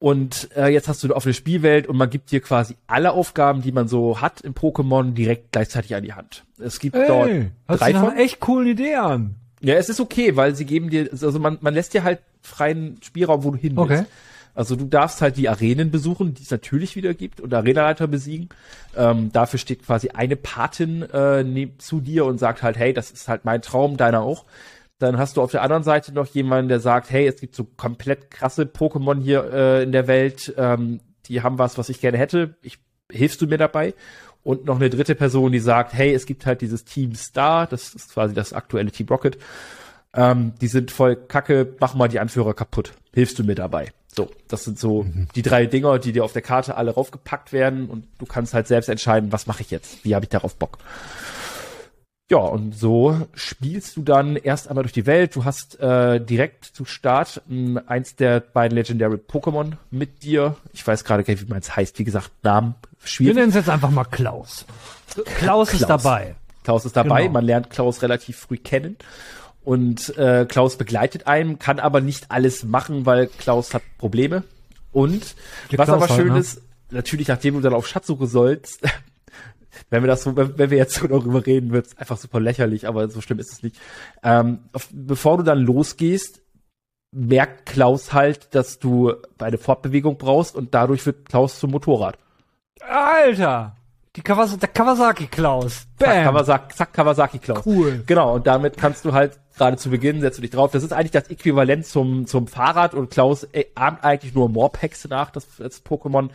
Und 0.00 0.50
äh, 0.56 0.68
jetzt 0.68 0.86
hast 0.86 1.02
du 1.02 1.08
eine 1.08 1.16
offene 1.16 1.34
Spielwelt 1.34 1.88
und 1.88 1.96
man 1.96 2.08
gibt 2.08 2.30
dir 2.30 2.40
quasi 2.40 2.76
alle 2.86 3.12
Aufgaben, 3.12 3.62
die 3.62 3.72
man 3.72 3.88
so 3.88 4.20
hat 4.20 4.40
im 4.42 4.54
Pokémon, 4.54 5.12
direkt 5.12 5.50
gleichzeitig 5.52 5.94
an 5.96 6.04
die 6.04 6.12
Hand. 6.12 6.44
Es 6.58 6.78
gibt 6.78 6.94
hey, 6.94 7.06
dort 7.08 7.80
drei 7.80 7.94
von. 7.94 8.16
echt 8.16 8.38
coole 8.38 8.70
Idee 8.70 8.94
an. 8.94 9.34
Ja, 9.60 9.74
es 9.74 9.88
ist 9.88 10.00
okay, 10.00 10.36
weil 10.36 10.54
sie 10.54 10.64
geben 10.64 10.90
dir, 10.90 11.08
also 11.10 11.38
man, 11.38 11.58
man 11.60 11.74
lässt 11.74 11.94
dir 11.94 12.04
halt 12.04 12.20
freien 12.42 12.98
Spielraum, 13.02 13.44
wo 13.44 13.50
du 13.50 13.58
hin 13.58 13.76
willst. 13.76 13.90
Okay. 13.90 14.04
Also 14.54 14.74
du 14.74 14.86
darfst 14.86 15.22
halt 15.22 15.36
die 15.36 15.48
Arenen 15.48 15.92
besuchen, 15.92 16.34
die 16.34 16.42
es 16.42 16.50
natürlich 16.50 16.96
wieder 16.96 17.14
gibt, 17.14 17.40
und 17.40 17.54
Arenaleiter 17.54 18.08
besiegen. 18.08 18.48
Ähm, 18.96 19.30
dafür 19.32 19.60
steht 19.60 19.86
quasi 19.86 20.08
eine 20.08 20.34
Patin 20.34 21.02
äh, 21.02 21.68
zu 21.78 22.00
dir 22.00 22.24
und 22.24 22.38
sagt 22.38 22.64
halt, 22.64 22.76
hey, 22.76 22.92
das 22.92 23.12
ist 23.12 23.28
halt 23.28 23.44
mein 23.44 23.62
Traum, 23.62 23.96
deiner 23.96 24.22
auch. 24.22 24.44
Dann 24.98 25.16
hast 25.16 25.36
du 25.36 25.42
auf 25.42 25.52
der 25.52 25.62
anderen 25.62 25.84
Seite 25.84 26.12
noch 26.12 26.26
jemanden, 26.26 26.68
der 26.68 26.80
sagt, 26.80 27.10
hey, 27.10 27.28
es 27.28 27.40
gibt 27.40 27.54
so 27.54 27.62
komplett 27.62 28.32
krasse 28.32 28.64
Pokémon 28.64 29.22
hier 29.22 29.48
äh, 29.52 29.82
in 29.84 29.92
der 29.92 30.08
Welt, 30.08 30.52
ähm, 30.56 30.98
die 31.26 31.42
haben 31.42 31.58
was, 31.58 31.78
was 31.78 31.88
ich 31.88 32.00
gerne 32.00 32.18
hätte. 32.18 32.56
Ich, 32.62 32.78
hilfst 33.12 33.40
du 33.40 33.46
mir 33.46 33.58
dabei? 33.58 33.94
Und 34.48 34.64
noch 34.64 34.76
eine 34.76 34.88
dritte 34.88 35.14
Person, 35.14 35.52
die 35.52 35.58
sagt, 35.58 35.92
hey, 35.92 36.14
es 36.14 36.24
gibt 36.24 36.46
halt 36.46 36.62
dieses 36.62 36.86
Team 36.86 37.14
Star, 37.14 37.66
das 37.66 37.94
ist 37.94 38.14
quasi 38.14 38.32
das 38.32 38.54
aktuelle 38.54 38.90
Team 38.90 39.06
Rocket. 39.08 39.36
Ähm, 40.14 40.54
die 40.62 40.68
sind 40.68 40.90
voll 40.90 41.16
kacke, 41.16 41.76
mach 41.80 41.94
mal 41.94 42.08
die 42.08 42.18
Anführer 42.18 42.54
kaputt. 42.54 42.94
Hilfst 43.12 43.38
du 43.38 43.44
mir 43.44 43.56
dabei? 43.56 43.92
So, 44.06 44.30
das 44.48 44.64
sind 44.64 44.78
so 44.78 45.02
mhm. 45.02 45.28
die 45.34 45.42
drei 45.42 45.66
Dinger, 45.66 45.98
die 45.98 46.12
dir 46.12 46.24
auf 46.24 46.32
der 46.32 46.40
Karte 46.40 46.78
alle 46.78 46.92
raufgepackt 46.92 47.52
werden 47.52 47.90
und 47.90 48.06
du 48.16 48.24
kannst 48.24 48.54
halt 48.54 48.66
selbst 48.68 48.88
entscheiden, 48.88 49.32
was 49.32 49.46
mache 49.46 49.60
ich 49.60 49.70
jetzt? 49.70 50.02
Wie 50.02 50.14
habe 50.14 50.24
ich 50.24 50.30
darauf 50.30 50.54
Bock? 50.54 50.78
Ja, 52.30 52.38
und 52.38 52.74
so 52.74 53.26
spielst 53.32 53.96
du 53.96 54.02
dann 54.02 54.36
erst 54.36 54.68
einmal 54.68 54.84
durch 54.84 54.92
die 54.92 55.06
Welt. 55.06 55.34
Du 55.34 55.46
hast 55.46 55.80
äh, 55.80 56.20
direkt 56.20 56.66
zu 56.66 56.84
Start 56.84 57.40
mh, 57.46 57.82
eins 57.86 58.16
der 58.16 58.40
beiden 58.40 58.76
Legendary 58.76 59.16
Pokémon 59.16 59.72
mit 59.90 60.22
dir. 60.22 60.56
Ich 60.74 60.86
weiß 60.86 61.04
gerade 61.04 61.24
gar 61.24 61.32
nicht, 61.32 61.46
wie 61.46 61.50
man 61.50 61.60
es 61.60 61.74
heißt. 61.74 61.98
Wie 61.98 62.04
gesagt, 62.04 62.30
Namen 62.42 62.74
schwierig. 63.02 63.34
Wir 63.34 63.40
nennen 63.40 63.48
es 63.50 63.54
jetzt 63.54 63.70
einfach 63.70 63.90
mal 63.90 64.04
Klaus. 64.04 64.66
Klaus, 65.14 65.26
Klaus 65.38 65.72
ist 65.72 65.86
dabei. 65.88 66.34
Klaus 66.64 66.84
ist 66.84 66.96
dabei. 66.96 67.22
Genau. 67.22 67.32
Man 67.32 67.44
lernt 67.46 67.70
Klaus 67.70 68.02
relativ 68.02 68.36
früh 68.36 68.58
kennen. 68.58 68.96
Und 69.64 70.16
äh, 70.18 70.44
Klaus 70.46 70.76
begleitet 70.76 71.26
einen, 71.26 71.58
kann 71.58 71.78
aber 71.78 72.02
nicht 72.02 72.30
alles 72.30 72.62
machen, 72.62 73.06
weil 73.06 73.26
Klaus 73.26 73.72
hat 73.72 73.82
Probleme. 73.96 74.44
Und 74.92 75.34
was 75.70 75.86
Klaus 75.86 75.88
aber 75.88 76.08
halt, 76.08 76.20
schön 76.20 76.32
ne? 76.34 76.38
ist, 76.38 76.60
natürlich, 76.90 77.28
nachdem 77.28 77.54
du 77.54 77.60
dann 77.60 77.74
auf 77.74 77.86
Schatzsuche 77.86 78.26
sollst, 78.26 78.82
wenn 79.90 80.02
wir 80.02 80.08
das 80.08 80.22
so, 80.22 80.36
wenn, 80.36 80.58
wenn 80.58 80.70
wir 80.70 80.78
jetzt 80.78 80.94
so 80.94 81.06
darüber 81.06 81.44
reden, 81.44 81.72
wird 81.72 81.86
es 81.86 81.98
einfach 81.98 82.16
super 82.16 82.40
lächerlich, 82.40 82.86
aber 82.86 83.08
so 83.08 83.20
schlimm 83.20 83.38
ist 83.38 83.52
es 83.52 83.62
nicht. 83.62 83.76
Ähm, 84.22 84.60
auf, 84.72 84.88
bevor 84.92 85.38
du 85.38 85.42
dann 85.42 85.60
losgehst, 85.60 86.42
merkt 87.10 87.66
Klaus 87.66 88.12
halt, 88.12 88.54
dass 88.54 88.78
du 88.78 89.14
eine 89.38 89.58
Fortbewegung 89.58 90.18
brauchst 90.18 90.56
und 90.56 90.74
dadurch 90.74 91.04
wird 91.06 91.28
Klaus 91.28 91.58
zum 91.58 91.70
Motorrad. 91.70 92.18
Alter! 92.80 93.74
Die 94.16 94.22
Kawas 94.22 94.58
der 94.58 94.68
Kawasaki 94.68 95.28
Klaus. 95.28 95.86
Zack, 95.96 96.24
Kawasaki, 96.24 96.74
zack, 96.74 96.92
Kawasaki 96.92 97.38
Klaus. 97.38 97.64
Cool. 97.64 98.02
Genau, 98.04 98.34
und 98.34 98.46
damit 98.46 98.76
kannst 98.76 99.04
du 99.04 99.12
halt 99.12 99.38
gerade 99.56 99.76
zu 99.76 99.90
Beginn, 99.90 100.20
setzt 100.20 100.38
du 100.38 100.42
dich 100.42 100.50
drauf. 100.50 100.70
Das 100.72 100.82
ist 100.82 100.92
eigentlich 100.92 101.12
das 101.12 101.28
Äquivalent 101.30 101.86
zum, 101.86 102.26
zum 102.26 102.48
Fahrrad 102.48 102.94
und 102.94 103.10
Klaus 103.10 103.44
äh, 103.52 103.66
ahmt 103.74 104.02
eigentlich 104.02 104.34
nur 104.34 104.48
Morpex 104.48 105.06
nach, 105.08 105.30
das, 105.30 105.46
das 105.58 105.84
Pokémon. 105.84 106.30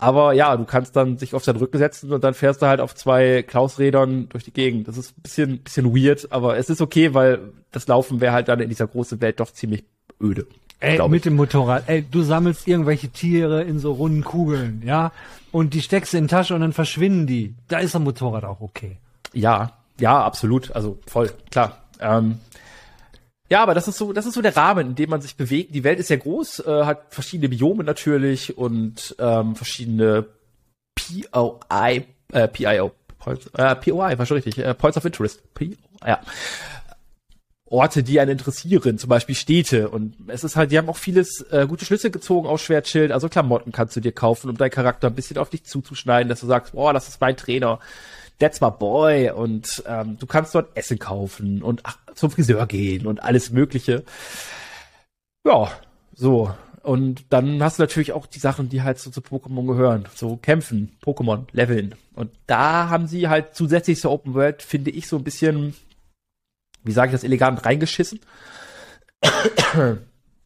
Aber 0.00 0.32
ja, 0.32 0.56
du 0.56 0.64
kannst 0.64 0.96
dann 0.96 1.18
sich 1.18 1.34
auf 1.34 1.44
seinen 1.44 1.58
Rücken 1.58 1.76
setzen 1.76 2.10
und 2.10 2.24
dann 2.24 2.32
fährst 2.32 2.62
du 2.62 2.66
halt 2.66 2.80
auf 2.80 2.94
zwei 2.94 3.42
Klaus-Rädern 3.42 4.30
durch 4.30 4.44
die 4.44 4.50
Gegend. 4.50 4.88
Das 4.88 4.96
ist 4.96 5.10
ein 5.10 5.22
bisschen, 5.22 5.58
bisschen 5.58 5.94
weird, 5.94 6.32
aber 6.32 6.56
es 6.56 6.70
ist 6.70 6.80
okay, 6.80 7.12
weil 7.12 7.52
das 7.70 7.86
Laufen 7.86 8.22
wäre 8.22 8.32
halt 8.32 8.48
dann 8.48 8.60
in 8.60 8.70
dieser 8.70 8.86
großen 8.86 9.20
Welt 9.20 9.40
doch 9.40 9.52
ziemlich 9.52 9.84
öde. 10.18 10.46
Ey, 10.80 11.06
mit 11.06 11.26
dem 11.26 11.36
Motorrad. 11.36 11.84
Ey, 11.86 12.02
du 12.10 12.22
sammelst 12.22 12.66
irgendwelche 12.66 13.10
Tiere 13.10 13.62
in 13.62 13.78
so 13.78 13.92
runden 13.92 14.24
Kugeln, 14.24 14.82
ja? 14.86 15.12
Und 15.52 15.74
die 15.74 15.82
steckst 15.82 16.14
du 16.14 16.16
in 16.16 16.24
die 16.24 16.30
Tasche 16.30 16.54
und 16.54 16.62
dann 16.62 16.72
verschwinden 16.72 17.26
die. 17.26 17.54
Da 17.68 17.78
ist 17.80 17.94
ein 17.94 18.02
Motorrad 18.02 18.44
auch 18.44 18.62
okay. 18.62 18.96
Ja, 19.34 19.72
ja, 19.98 20.24
absolut. 20.24 20.74
Also 20.74 20.98
voll, 21.06 21.30
klar. 21.50 21.76
Ähm, 22.00 22.38
ja, 23.50 23.62
aber 23.62 23.74
das 23.74 23.88
ist 23.88 23.98
so, 23.98 24.12
das 24.12 24.26
ist 24.26 24.34
so 24.34 24.42
der 24.42 24.56
Rahmen, 24.56 24.90
in 24.90 24.94
dem 24.94 25.10
man 25.10 25.20
sich 25.20 25.36
bewegt. 25.36 25.74
Die 25.74 25.82
Welt 25.82 25.98
ist 25.98 26.06
sehr 26.06 26.18
groß, 26.18 26.60
äh, 26.60 26.84
hat 26.84 27.12
verschiedene 27.12 27.48
Biome 27.48 27.82
natürlich 27.82 28.56
und 28.56 29.16
ähm, 29.18 29.56
verschiedene 29.56 30.26
POI, 30.94 32.06
äh, 32.32 32.46
PIO, 32.46 32.92
äh, 33.56 33.74
POI, 33.74 34.18
war 34.18 34.26
schon 34.26 34.36
richtig, 34.36 34.58
äh, 34.58 34.72
Points 34.74 34.96
of 34.96 35.04
Interest. 35.04 35.42
PO, 35.54 35.74
ja. 36.06 36.20
Orte, 37.66 38.02
die 38.02 38.18
einen 38.18 38.32
interessieren, 38.32 38.98
zum 38.98 39.08
Beispiel 39.08 39.34
Städte. 39.34 39.88
Und 39.90 40.14
es 40.28 40.44
ist 40.44 40.56
halt, 40.56 40.70
die 40.70 40.78
haben 40.78 40.88
auch 40.88 40.96
vieles 40.96 41.40
äh, 41.50 41.66
gute 41.68 41.84
Schlüsse 41.84 42.10
gezogen 42.10 42.48
aus 42.48 42.62
Schwertschild. 42.62 43.12
Also 43.12 43.28
Klamotten 43.28 43.72
kannst 43.72 43.96
du 43.96 44.00
dir 44.00 44.12
kaufen, 44.12 44.50
um 44.50 44.56
deinen 44.56 44.70
Charakter 44.70 45.08
ein 45.08 45.14
bisschen 45.14 45.38
auf 45.38 45.50
dich 45.50 45.64
zuzuschneiden, 45.64 46.28
dass 46.28 46.40
du 46.40 46.46
sagst, 46.46 46.72
boah, 46.72 46.92
das 46.92 47.08
ist 47.08 47.20
mein 47.20 47.36
Trainer. 47.36 47.78
That's 48.40 48.60
my 48.60 48.70
boy. 48.70 49.30
Und 49.30 49.84
ähm, 49.86 50.18
du 50.18 50.26
kannst 50.26 50.54
dort 50.54 50.76
Essen 50.76 50.98
kaufen 50.98 51.62
und 51.62 51.82
ach, 51.84 51.98
zum 52.14 52.30
Friseur 52.32 52.66
gehen 52.66 53.06
und 53.06 53.22
alles 53.22 53.50
Mögliche. 53.50 54.02
Ja, 55.46 55.70
so. 56.14 56.52
Und 56.82 57.32
dann 57.32 57.62
hast 57.62 57.78
du 57.78 57.82
natürlich 57.82 58.12
auch 58.12 58.26
die 58.26 58.38
Sachen, 58.38 58.68
die 58.68 58.82
halt 58.82 58.98
so 58.98 59.10
zu 59.10 59.20
Pokémon 59.20 59.66
gehören. 59.66 60.08
So 60.14 60.36
kämpfen, 60.36 60.96
Pokémon, 61.04 61.44
leveln. 61.52 61.94
Und 62.14 62.30
da 62.46 62.88
haben 62.88 63.06
sie 63.06 63.28
halt 63.28 63.54
zusätzlich 63.54 64.00
zur 64.00 64.10
Open 64.10 64.34
World, 64.34 64.62
finde 64.62 64.90
ich, 64.90 65.06
so 65.06 65.16
ein 65.16 65.24
bisschen, 65.24 65.74
wie 66.82 66.92
sage 66.92 67.08
ich 67.08 67.12
das, 67.12 67.24
elegant 67.24 67.64
reingeschissen. 67.64 68.20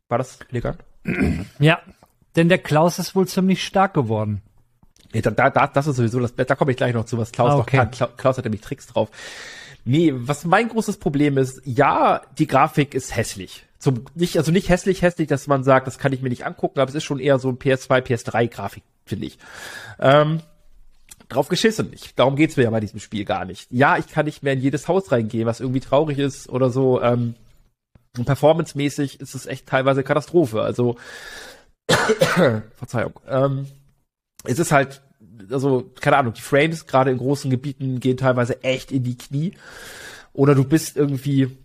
War 0.09 0.19
das 0.19 0.39
elegant? 0.51 0.79
Ja. 1.61 1.81
Denn 2.37 2.49
der 2.49 2.59
Klaus 2.59 2.99
ist 2.99 3.15
wohl 3.15 3.29
ziemlich 3.29 3.65
stark 3.65 3.95
geworden. 3.95 4.43
Nee, 5.15 5.23
da, 5.23 5.31
da, 5.31 5.49
da, 5.49 5.67
das 5.69 5.87
ist 5.87 5.97
sowieso 5.97 6.21
das, 6.21 6.35
da 6.35 6.55
komme 6.57 6.73
ich 6.73 6.77
gleich 6.77 6.93
noch 6.93 7.07
zu, 7.07 7.17
was 7.17 7.33
Klaus 7.33 7.53
Ah, 7.53 7.57
noch 7.57 7.63
okay. 7.63 7.77
kann. 7.79 7.91
Kla- 7.91 8.15
Klaus 8.17 8.37
hat 8.37 8.45
nämlich 8.45 8.61
Tricks 8.61 8.87
drauf. 8.89 9.09
Nee, 9.87 10.13
was 10.15 10.45
mein 10.45 10.69
großes 10.69 10.97
Problem 10.99 11.39
ist, 11.39 11.61
ja, 11.65 12.23
die 12.39 12.47
Grafik 12.47 12.95
ist 12.95 13.15
hässlich. 13.17 13.65
Zum, 13.79 14.05
nicht, 14.15 14.37
also 14.39 14.51
nicht 14.51 14.69
hässlich, 14.71 15.03
hässlich, 15.03 15.29
dass 15.29 15.47
man 15.47 15.63
sagt, 15.63 15.87
das 15.87 15.99
kann 15.99 16.13
ich 16.13 16.21
mir 16.23 16.31
nicht 16.31 16.47
angucken, 16.47 16.81
aber 16.81 16.89
es 16.89 16.95
ist 16.95 17.05
schon 17.05 17.19
eher 17.21 17.39
so 17.39 17.49
ein 17.51 17.59
PS2, 17.59 18.01
PS3 18.01 18.49
Grafik, 18.49 18.83
finde 19.05 19.27
ich. 19.27 19.39
Ähm, 20.01 20.41
drauf 21.29 21.49
geschissen. 21.49 21.91
Ich, 21.93 22.15
darum 22.15 22.35
geht's 22.35 22.57
mir 22.57 22.63
ja 22.65 22.71
bei 22.71 22.81
diesem 22.81 22.99
Spiel 22.99 23.25
gar 23.27 23.45
nicht. 23.45 23.67
Ja, 23.71 23.99
ich 23.99 24.09
kann 24.09 24.25
nicht 24.25 24.43
mehr 24.43 24.55
in 24.55 24.61
jedes 24.61 24.89
Haus 24.89 25.13
reingehen, 25.13 25.47
was 25.47 25.61
irgendwie 25.61 25.81
traurig 25.81 26.19
ist 26.19 26.49
oder 26.49 26.71
so. 26.71 27.03
Ähm, 27.03 27.35
performancemäßig 28.25 29.21
ist 29.21 29.35
es 29.35 29.45
echt 29.47 29.67
teilweise 29.67 30.03
Katastrophe. 30.03 30.63
Also, 30.63 30.97
Verzeihung. 32.77 33.21
Ähm, 33.29 33.67
es 34.45 34.59
ist 34.59 34.73
halt, 34.73 35.03
also, 35.51 35.91
keine 36.01 36.17
Ahnung, 36.17 36.35
die 36.35 36.41
Frames 36.41 36.87
gerade 36.87 37.11
in 37.11 37.19
großen 37.19 37.51
Gebieten 37.51 38.01
gehen 38.01 38.17
teilweise 38.17 38.63
echt 38.63 38.93
in 38.93 39.03
die 39.03 39.17
Knie. 39.17 39.53
Oder 40.33 40.55
du 40.55 40.65
bist 40.65 40.97
irgendwie 40.97 41.57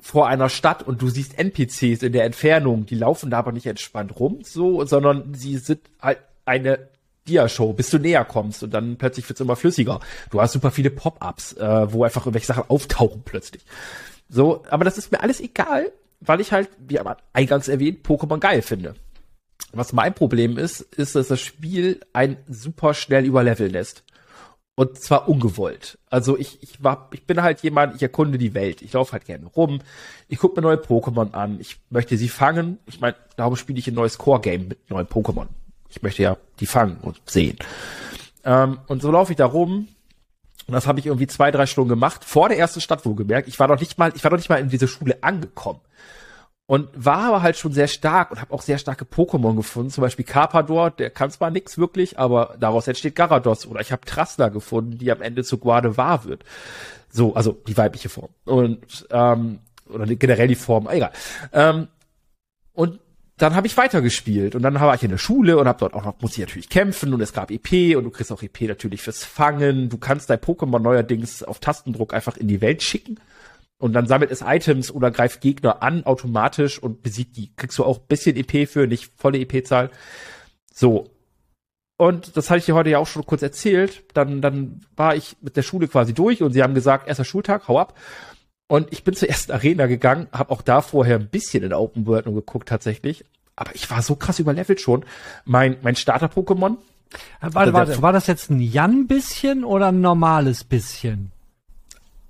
vor 0.00 0.28
einer 0.28 0.48
Stadt 0.48 0.82
und 0.82 1.02
du 1.02 1.08
siehst 1.08 1.38
NPCs 1.38 2.02
in 2.02 2.12
der 2.12 2.24
Entfernung, 2.24 2.86
die 2.86 2.94
laufen 2.94 3.30
da 3.30 3.38
aber 3.38 3.52
nicht 3.52 3.66
entspannt 3.66 4.18
rum, 4.20 4.38
so, 4.42 4.84
sondern 4.84 5.34
sie 5.34 5.56
sind 5.58 5.80
halt 6.00 6.18
eine 6.44 6.88
Dia-Show, 7.26 7.72
bis 7.72 7.90
du 7.90 7.98
näher 7.98 8.24
kommst 8.24 8.62
und 8.62 8.72
dann 8.72 8.96
plötzlich 8.98 9.28
wird's 9.28 9.40
immer 9.40 9.56
flüssiger. 9.56 9.98
Du 10.30 10.40
hast 10.40 10.52
super 10.52 10.70
viele 10.70 10.90
Pop-ups, 10.90 11.54
äh, 11.54 11.92
wo 11.92 12.04
einfach 12.04 12.22
irgendwelche 12.22 12.46
Sachen 12.46 12.64
auftauchen 12.68 13.22
plötzlich. 13.24 13.64
So, 14.28 14.62
aber 14.70 14.84
das 14.84 14.96
ist 14.96 15.10
mir 15.10 15.20
alles 15.20 15.40
egal, 15.40 15.92
weil 16.20 16.40
ich 16.40 16.52
halt, 16.52 16.68
wie 16.78 17.00
eingangs 17.32 17.68
erwähnt, 17.68 18.06
Pokémon 18.06 18.38
geil 18.38 18.62
finde. 18.62 18.94
Was 19.72 19.92
mein 19.92 20.14
Problem 20.14 20.58
ist, 20.58 20.80
ist, 20.80 21.14
dass 21.14 21.28
das 21.28 21.40
Spiel 21.40 22.00
ein 22.12 22.38
super 22.48 22.94
schnell 22.94 23.24
überleveln 23.24 23.72
lässt. 23.72 24.04
Und 24.74 24.98
zwar 24.98 25.26
ungewollt. 25.26 25.98
Also 26.10 26.36
ich, 26.36 26.62
ich 26.62 26.84
war, 26.84 27.08
ich 27.12 27.26
bin 27.26 27.42
halt 27.42 27.62
jemand, 27.62 27.96
ich 27.96 28.02
erkunde 28.02 28.36
die 28.36 28.52
Welt. 28.52 28.82
Ich 28.82 28.92
laufe 28.92 29.12
halt 29.12 29.24
gerne 29.24 29.46
rum. 29.46 29.80
Ich 30.28 30.38
gucke 30.38 30.56
mir 30.56 30.62
neue 30.62 30.76
Pokémon 30.76 31.32
an. 31.32 31.58
Ich 31.60 31.78
möchte 31.88 32.18
sie 32.18 32.28
fangen. 32.28 32.78
Ich 32.84 33.00
meine, 33.00 33.16
darum 33.36 33.56
spiele 33.56 33.78
ich 33.78 33.88
ein 33.88 33.94
neues 33.94 34.18
Core-Game 34.18 34.68
mit 34.68 34.90
neuen 34.90 35.06
Pokémon. 35.06 35.46
Ich 35.88 36.02
möchte 36.02 36.22
ja 36.22 36.36
die 36.60 36.66
fangen 36.66 36.98
und 37.00 37.18
sehen. 37.24 37.58
Ähm, 38.44 38.78
und 38.86 39.00
so 39.00 39.10
laufe 39.10 39.32
ich 39.32 39.38
da 39.38 39.46
rum. 39.46 39.88
Und 40.66 40.72
das 40.74 40.86
habe 40.86 41.00
ich 41.00 41.06
irgendwie 41.06 41.26
zwei, 41.26 41.50
drei 41.50 41.64
Stunden 41.64 41.88
gemacht. 41.88 42.24
Vor 42.24 42.50
der 42.50 42.58
ersten 42.58 42.82
Stadt 42.82 43.06
wohlgemerkt. 43.06 43.48
Ich 43.48 43.58
war 43.58 43.68
noch 43.68 43.80
nicht 43.80 43.96
mal, 43.96 44.12
ich 44.14 44.24
war 44.24 44.30
noch 44.30 44.38
nicht 44.38 44.50
mal 44.50 44.60
in 44.60 44.68
diese 44.68 44.88
Schule 44.88 45.22
angekommen. 45.22 45.80
Und 46.66 46.88
war 46.96 47.28
aber 47.28 47.42
halt 47.42 47.56
schon 47.56 47.72
sehr 47.72 47.86
stark 47.86 48.32
und 48.32 48.40
habe 48.40 48.52
auch 48.52 48.62
sehr 48.62 48.78
starke 48.78 49.04
Pokémon 49.04 49.54
gefunden. 49.54 49.90
Zum 49.90 50.02
Beispiel 50.02 50.24
Carpador, 50.24 50.90
der 50.90 51.10
kann 51.10 51.30
zwar 51.30 51.50
nix 51.50 51.78
wirklich, 51.78 52.18
aber 52.18 52.56
daraus 52.58 52.88
entsteht 52.88 53.14
Garados. 53.14 53.66
Oder 53.66 53.80
ich 53.80 53.92
habe 53.92 54.04
Trassler 54.04 54.50
gefunden, 54.50 54.98
die 54.98 55.12
am 55.12 55.22
Ende 55.22 55.44
zu 55.44 55.58
Guadevar 55.58 56.24
wird. 56.24 56.44
So, 57.08 57.34
also 57.34 57.52
die 57.68 57.76
weibliche 57.76 58.08
Form. 58.08 58.30
Und 58.44 59.06
ähm, 59.10 59.60
oder 59.88 60.06
generell 60.06 60.48
die 60.48 60.56
Form, 60.56 60.88
egal. 60.88 61.12
Ähm, 61.52 61.86
und 62.72 62.98
dann 63.38 63.54
habe 63.54 63.66
ich 63.66 63.76
weitergespielt 63.76 64.54
und 64.54 64.62
dann 64.62 64.74
war 64.74 64.94
ich 64.94 65.02
in 65.02 65.10
der 65.10 65.18
Schule 65.18 65.58
und 65.58 65.68
habe 65.68 65.78
dort 65.78 65.94
auch 65.94 66.04
noch, 66.04 66.20
muss 66.20 66.32
ich 66.32 66.38
natürlich 66.38 66.70
kämpfen 66.70 67.12
und 67.12 67.20
es 67.20 67.34
gab 67.34 67.50
EP 67.50 67.96
und 67.96 68.04
du 68.04 68.10
kriegst 68.10 68.32
auch 68.32 68.42
EP 68.42 68.62
natürlich 68.62 69.02
fürs 69.02 69.24
Fangen. 69.24 69.88
Du 69.88 69.98
kannst 69.98 70.30
dein 70.30 70.38
Pokémon 70.38 70.78
neuerdings 70.78 71.42
auf 71.42 71.60
Tastendruck 71.60 72.14
einfach 72.14 72.36
in 72.36 72.48
die 72.48 72.60
Welt 72.60 72.82
schicken 72.82 73.20
und 73.78 73.92
dann 73.92 74.06
sammelt 74.06 74.30
es 74.30 74.42
Items 74.42 74.90
oder 74.90 75.10
greift 75.10 75.40
Gegner 75.40 75.82
an 75.82 76.04
automatisch 76.04 76.82
und 76.82 77.02
besiegt 77.02 77.36
die. 77.36 77.54
Kriegst 77.56 77.78
du 77.78 77.84
auch 77.84 77.98
ein 77.98 78.06
bisschen 78.08 78.36
EP 78.36 78.68
für, 78.68 78.86
nicht 78.86 79.12
volle 79.16 79.38
EP-Zahl. 79.38 79.90
So. 80.72 81.10
Und 81.98 82.36
das 82.36 82.50
hatte 82.50 82.58
ich 82.58 82.66
dir 82.66 82.74
heute 82.74 82.90
ja 82.90 82.98
auch 82.98 83.06
schon 83.06 83.26
kurz 83.26 83.42
erzählt. 83.42 84.04
Dann, 84.14 84.40
dann 84.40 84.82
war 84.96 85.14
ich 85.14 85.36
mit 85.40 85.56
der 85.56 85.62
Schule 85.62 85.88
quasi 85.88 86.14
durch 86.14 86.42
und 86.42 86.52
sie 86.52 86.62
haben 86.62 86.74
gesagt, 86.74 87.08
erster 87.08 87.24
Schultag, 87.24 87.68
hau 87.68 87.78
ab. 87.78 87.98
Und 88.68 88.92
ich 88.92 89.04
bin 89.04 89.14
zur 89.14 89.28
ersten 89.28 89.52
Arena 89.52 89.86
gegangen, 89.86 90.26
habe 90.32 90.50
auch 90.50 90.62
da 90.62 90.80
vorher 90.80 91.16
ein 91.16 91.28
bisschen 91.28 91.62
in 91.62 91.68
der 91.70 91.80
Open 91.80 92.06
World 92.06 92.26
nur 92.26 92.34
geguckt 92.34 92.68
tatsächlich. 92.68 93.24
Aber 93.56 93.74
ich 93.74 93.90
war 93.90 94.02
so 94.02 94.16
krass 94.16 94.38
überlevelt 94.38 94.80
schon. 94.80 95.04
Mein, 95.44 95.76
mein 95.82 95.96
Starter-Pokémon, 95.96 96.78
Warte, 97.40 97.72
warte, 97.72 98.02
war 98.02 98.12
das 98.12 98.26
jetzt 98.26 98.50
ein 98.50 98.60
Jan-Bisschen 98.60 99.64
oder 99.64 99.88
ein 99.88 100.00
normales 100.00 100.64
Bisschen? 100.64 101.30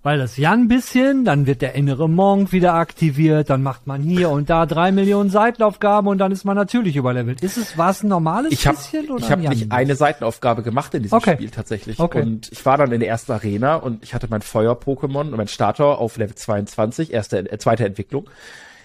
Weil 0.06 0.18
das 0.18 0.36
Jan-Bisschen, 0.36 1.24
dann 1.24 1.46
wird 1.46 1.62
der 1.62 1.74
innere 1.74 2.08
Monk 2.08 2.52
wieder 2.52 2.74
aktiviert, 2.74 3.50
dann 3.50 3.64
macht 3.64 3.88
man 3.88 4.02
hier 4.02 4.30
und 4.30 4.48
da 4.48 4.64
drei 4.64 4.92
Millionen 4.92 5.30
Seitenaufgaben 5.30 6.08
und 6.08 6.18
dann 6.18 6.30
ist 6.30 6.44
man 6.44 6.54
natürlich 6.54 6.94
überlevelt. 6.94 7.42
Ist 7.42 7.56
es, 7.56 7.76
war 7.76 7.90
es 7.90 8.04
ein 8.04 8.08
normales 8.08 8.52
ich 8.52 8.68
habe 8.68 8.76
Bisschen 8.76 9.10
oder 9.10 9.24
ich 9.24 9.32
hab 9.32 9.40
ein 9.40 9.48
nicht 9.48 9.72
eine 9.72 9.96
Seitenaufgabe 9.96 10.62
gemacht 10.62 10.94
in 10.94 11.02
diesem 11.02 11.18
Okay. 11.18 11.34
Spiel 11.34 11.50
tatsächlich. 11.50 11.98
Okay. 11.98 12.22
Und 12.22 12.52
ich 12.52 12.64
war 12.64 12.78
dann 12.78 12.92
in 12.92 13.00
der 13.00 13.08
ersten 13.08 13.32
Arena 13.32 13.74
und 13.74 14.04
ich 14.04 14.14
hatte 14.14 14.28
mein 14.30 14.42
Feuer-Pokémon 14.42 15.22
und 15.22 15.36
mein 15.36 15.48
Starter 15.48 15.98
auf 15.98 16.16
Level 16.18 16.36
22, 16.36 17.12
erste, 17.12 17.38
äh, 17.38 17.58
zweite 17.58 17.84
Entwicklung. 17.84 18.30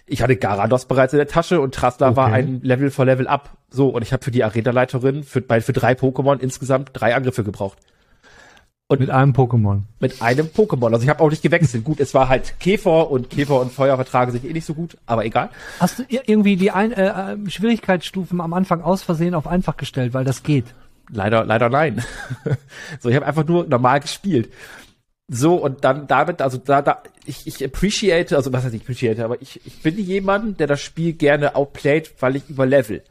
Ich 0.07 0.23
hatte 0.23 0.35
Garados 0.37 0.85
bereits 0.85 1.13
in 1.13 1.17
der 1.17 1.27
Tasche 1.27 1.61
und 1.61 1.75
Trasla 1.75 2.15
war 2.15 2.29
Okay. 2.29 2.39
ein 2.39 2.61
Level 2.63 2.89
vor 2.89 3.05
Level 3.05 3.27
up. 3.27 3.51
So, 3.69 3.89
und 3.89 4.01
ich 4.01 4.11
habe 4.11 4.23
für 4.23 4.31
die 4.31 4.43
Arenaleiterin 4.43 5.23
für, 5.23 5.41
bei, 5.41 5.61
für 5.61 5.73
drei 5.73 5.93
Pokémon 5.93 6.39
insgesamt 6.39 6.89
drei 6.93 7.13
Angriffe 7.13 7.43
gebraucht. 7.43 7.77
Mit 9.00 9.10
einem 9.10 9.33
Pokémon. 9.33 9.81
Mit 10.00 10.21
einem 10.21 10.48
Pokémon. 10.48 10.91
Also 10.93 11.03
ich 11.03 11.10
habe 11.10 11.19
auch 11.21 11.29
nicht 11.29 11.41
gewechselt. 11.41 11.83
Gut, 11.83 12.00
es 12.00 12.13
war 12.13 12.27
halt 12.29 12.60
Käfer 12.60 13.10
und 13.10 13.29
Käfer 13.29 13.60
und 13.62 13.71
Feuer 13.71 13.95
vertragen 13.95 14.31
sich 14.31 14.43
eh 14.43 14.53
nicht 14.53 14.65
so 14.65 14.74
gut, 14.74 14.98
aber 15.05 15.25
egal. 15.25 15.50
Hast 15.79 16.00
du 16.00 16.03
ir- 16.03 16.24
irgendwie 16.25 16.55
die 16.57 16.71
ein, 16.71 16.91
äh, 16.91 17.33
äh, 17.33 17.50
Schwierigkeitsstufen 17.50 18.41
am 18.41 18.53
Anfang 18.53 18.81
aus 18.81 19.03
Versehen 19.03 19.33
auf 19.36 19.48
einfach 19.48 19.77
gestellt, 19.77 20.13
weil 20.13 20.25
das 20.25 20.43
geht? 20.43 20.65
Leider, 21.12 21.43
leider 21.45 21.69
nein. 21.69 22.03
so, 23.00 23.10
ich 23.10 23.15
habe 23.15 23.25
einfach 23.25 23.45
nur 23.45 23.65
normal 23.65 24.00
gespielt. 24.00 24.51
So, 25.33 25.55
und 25.55 25.83
dann 25.86 26.07
damit, 26.07 26.41
also 26.41 26.57
da, 26.57 26.81
da, 26.81 27.01
ich, 27.25 27.48
ich 27.48 27.63
appreciate, 27.63 28.36
also 28.36 28.51
was 28.51 28.63
heißt 28.65 28.74
ich 28.75 28.81
appreciate, 28.81 29.24
aber 29.24 29.41
ich, 29.41 29.65
ich 29.65 29.81
bin 29.81 29.98
jemand, 29.98 30.60
der 30.60 30.67
das 30.67 30.81
Spiel 30.81 31.13
gerne 31.13 31.55
outplayt, 31.55 32.13
weil 32.19 32.36
ich 32.36 32.50
überlevel. 32.50 33.01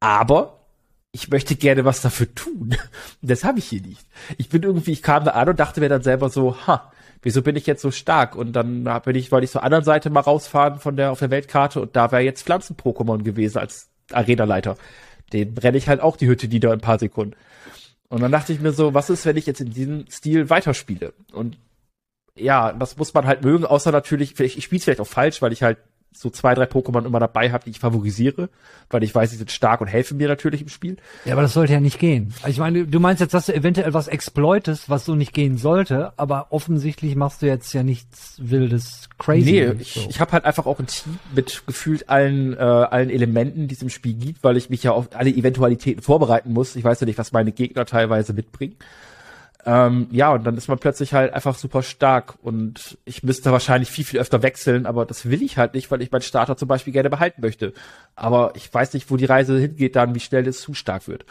Aber 0.00 0.60
ich 1.16 1.30
möchte 1.30 1.56
gerne 1.56 1.86
was 1.86 2.02
dafür 2.02 2.32
tun. 2.34 2.76
das 3.22 3.42
habe 3.42 3.58
ich 3.58 3.64
hier 3.64 3.80
nicht. 3.80 4.06
Ich 4.36 4.50
bin 4.50 4.62
irgendwie, 4.62 4.92
ich 4.92 5.02
kam 5.02 5.24
da 5.24 5.30
an 5.30 5.48
und 5.48 5.58
dachte 5.58 5.80
mir 5.80 5.88
dann 5.88 6.02
selber 6.02 6.28
so, 6.28 6.56
ha, 6.66 6.92
wieso 7.22 7.40
bin 7.40 7.56
ich 7.56 7.66
jetzt 7.66 7.80
so 7.80 7.90
stark? 7.90 8.36
Und 8.36 8.52
dann 8.52 8.84
bin 9.02 9.16
ich, 9.16 9.32
wollte 9.32 9.46
ich 9.46 9.50
zur 9.50 9.62
anderen 9.62 9.84
Seite 9.84 10.10
mal 10.10 10.20
rausfahren 10.20 10.78
von 10.78 10.96
der 10.96 11.12
auf 11.12 11.20
der 11.20 11.30
Weltkarte 11.30 11.80
und 11.80 11.96
da 11.96 12.12
wäre 12.12 12.20
jetzt 12.20 12.42
Pflanzen-Pokémon 12.44 13.22
gewesen 13.22 13.56
als 13.56 13.88
Arenaleiter. 14.12 14.76
Den 15.32 15.54
brenne 15.54 15.78
ich 15.78 15.88
halt 15.88 16.02
auch 16.02 16.18
die 16.18 16.26
Hütte 16.26 16.48
nieder 16.48 16.68
in 16.68 16.80
ein 16.80 16.82
paar 16.82 16.98
Sekunden. 16.98 17.34
Und 18.08 18.20
dann 18.20 18.30
dachte 18.30 18.52
ich 18.52 18.60
mir 18.60 18.72
so, 18.72 18.92
was 18.92 19.08
ist, 19.08 19.24
wenn 19.24 19.38
ich 19.38 19.46
jetzt 19.46 19.62
in 19.62 19.70
diesem 19.70 20.06
Stil 20.10 20.50
weiterspiele? 20.50 21.14
Und 21.32 21.56
ja, 22.36 22.74
das 22.74 22.98
muss 22.98 23.14
man 23.14 23.26
halt 23.26 23.42
mögen, 23.42 23.64
außer 23.64 23.90
natürlich, 23.90 24.38
ich 24.38 24.62
spiele 24.62 24.78
es 24.78 24.84
vielleicht 24.84 25.00
auch 25.00 25.06
falsch, 25.06 25.40
weil 25.40 25.54
ich 25.54 25.62
halt 25.62 25.78
so 26.16 26.30
zwei, 26.30 26.54
drei 26.54 26.64
Pokémon 26.64 27.04
immer 27.04 27.20
dabei 27.20 27.52
habe, 27.52 27.64
die 27.64 27.70
ich 27.70 27.80
favorisiere, 27.80 28.48
weil 28.90 29.02
ich 29.02 29.14
weiß, 29.14 29.30
sie 29.30 29.36
sind 29.36 29.50
stark 29.50 29.80
und 29.80 29.86
helfen 29.86 30.16
mir 30.16 30.28
natürlich 30.28 30.62
im 30.62 30.68
Spiel. 30.68 30.96
Ja, 31.24 31.32
aber 31.32 31.42
das 31.42 31.52
sollte 31.52 31.72
ja 31.72 31.80
nicht 31.80 31.98
gehen. 31.98 32.32
Also 32.42 32.50
ich 32.50 32.58
meine, 32.58 32.86
du 32.86 33.00
meinst 33.00 33.20
jetzt, 33.20 33.34
dass 33.34 33.46
du 33.46 33.54
eventuell 33.54 33.94
was 33.94 34.08
exploitest, 34.08 34.88
was 34.88 35.04
so 35.04 35.14
nicht 35.14 35.32
gehen 35.32 35.58
sollte, 35.58 36.12
aber 36.16 36.46
offensichtlich 36.50 37.16
machst 37.16 37.42
du 37.42 37.46
jetzt 37.46 37.72
ja 37.72 37.82
nichts 37.82 38.36
wildes, 38.38 39.08
crazy. 39.18 39.50
Nee, 39.50 39.72
ich, 39.80 39.92
so. 39.94 40.06
ich 40.08 40.20
habe 40.20 40.32
halt 40.32 40.44
einfach 40.44 40.66
auch 40.66 40.78
ein 40.78 40.86
Team 40.86 41.18
mit 41.34 41.62
gefühlt 41.66 42.08
allen, 42.08 42.54
äh, 42.54 42.56
allen 42.56 43.10
Elementen, 43.10 43.68
die 43.68 43.74
es 43.74 43.82
im 43.82 43.90
Spiel 43.90 44.14
gibt, 44.14 44.42
weil 44.44 44.56
ich 44.56 44.70
mich 44.70 44.82
ja 44.82 44.92
auf 44.92 45.08
alle 45.14 45.30
Eventualitäten 45.30 46.02
vorbereiten 46.02 46.52
muss. 46.52 46.76
Ich 46.76 46.84
weiß 46.84 47.00
ja 47.00 47.06
nicht, 47.06 47.18
was 47.18 47.32
meine 47.32 47.52
Gegner 47.52 47.86
teilweise 47.86 48.32
mitbringen. 48.32 48.76
Ähm, 49.68 50.06
ja, 50.12 50.32
und 50.32 50.44
dann 50.44 50.56
ist 50.56 50.68
man 50.68 50.78
plötzlich 50.78 51.12
halt 51.12 51.32
einfach 51.32 51.56
super 51.56 51.82
stark 51.82 52.36
und 52.40 52.98
ich 53.04 53.24
müsste 53.24 53.50
wahrscheinlich 53.50 53.90
viel, 53.90 54.04
viel 54.04 54.20
öfter 54.20 54.42
wechseln, 54.44 54.86
aber 54.86 55.04
das 55.04 55.28
will 55.28 55.42
ich 55.42 55.58
halt 55.58 55.74
nicht, 55.74 55.90
weil 55.90 56.00
ich 56.02 56.12
meinen 56.12 56.22
Starter 56.22 56.56
zum 56.56 56.68
Beispiel 56.68 56.92
gerne 56.92 57.10
behalten 57.10 57.40
möchte. 57.40 57.72
Aber 58.14 58.52
ich 58.54 58.72
weiß 58.72 58.94
nicht, 58.94 59.10
wo 59.10 59.16
die 59.16 59.24
Reise 59.24 59.58
hingeht 59.58 59.96
dann, 59.96 60.14
wie 60.14 60.20
schnell 60.20 60.46
es 60.46 60.60
zu 60.60 60.72
stark 60.72 61.08
wird. 61.08 61.26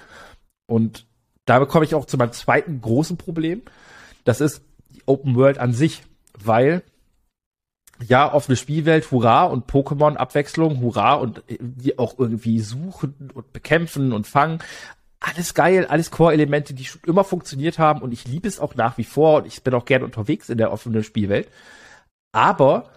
Und 0.68 1.06
da 1.46 1.60
bekomme 1.60 1.86
ich 1.86 1.96
auch 1.96 2.06
zu 2.06 2.18
meinem 2.18 2.34
zweiten 2.34 2.82
großen 2.82 3.16
Problem. 3.16 3.62
Das 4.26 4.42
ist 4.42 4.62
die 4.90 5.04
Open 5.06 5.36
World 5.36 5.58
an 5.58 5.72
sich, 5.72 6.04
weil 6.38 6.84
ja, 8.06 8.34
offene 8.34 8.58
Spielwelt, 8.58 9.10
hurra, 9.12 9.46
und 9.46 9.72
Pokémon-Abwechslung, 9.72 10.82
hurra, 10.82 11.14
und 11.14 11.44
die 11.48 11.98
auch 11.98 12.20
irgendwie 12.20 12.60
suchen 12.60 13.32
und 13.34 13.54
bekämpfen 13.54 14.12
und 14.12 14.28
fangen 14.28 14.60
alles 15.26 15.54
geil, 15.54 15.86
alles 15.88 16.12
Core-Elemente, 16.12 16.74
die 16.74 16.86
schon 16.86 17.02
immer 17.06 17.24
funktioniert 17.24 17.80
haben 17.80 18.02
und 18.02 18.12
ich 18.12 18.28
liebe 18.28 18.48
es 18.48 18.60
auch 18.60 18.76
nach 18.76 18.98
wie 18.98 19.04
vor 19.04 19.40
und 19.40 19.48
ich 19.48 19.64
bin 19.64 19.74
auch 19.74 19.86
gerne 19.86 20.06
unterwegs 20.06 20.50
in 20.50 20.58
der 20.58 20.72
offenen 20.72 21.04
Spielwelt. 21.04 21.50
Aber 22.32 22.92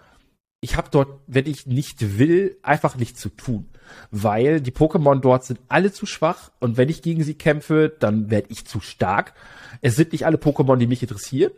ich 0.60 0.76
habe 0.76 0.88
dort, 0.90 1.20
wenn 1.26 1.46
ich 1.46 1.66
nicht 1.66 2.18
will, 2.18 2.58
einfach 2.62 2.96
nichts 2.96 3.20
zu 3.20 3.30
tun. 3.30 3.68
Weil 4.10 4.60
die 4.60 4.72
Pokémon 4.72 5.20
dort 5.20 5.44
sind 5.44 5.60
alle 5.68 5.92
zu 5.92 6.04
schwach 6.04 6.50
und 6.60 6.76
wenn 6.76 6.90
ich 6.90 7.00
gegen 7.00 7.24
sie 7.24 7.34
kämpfe, 7.34 7.94
dann 7.98 8.30
werde 8.30 8.48
ich 8.50 8.66
zu 8.66 8.80
stark. 8.80 9.32
Es 9.80 9.96
sind 9.96 10.12
nicht 10.12 10.26
alle 10.26 10.36
Pokémon, 10.36 10.76
die 10.76 10.86
mich 10.86 11.02
interessieren. 11.02 11.52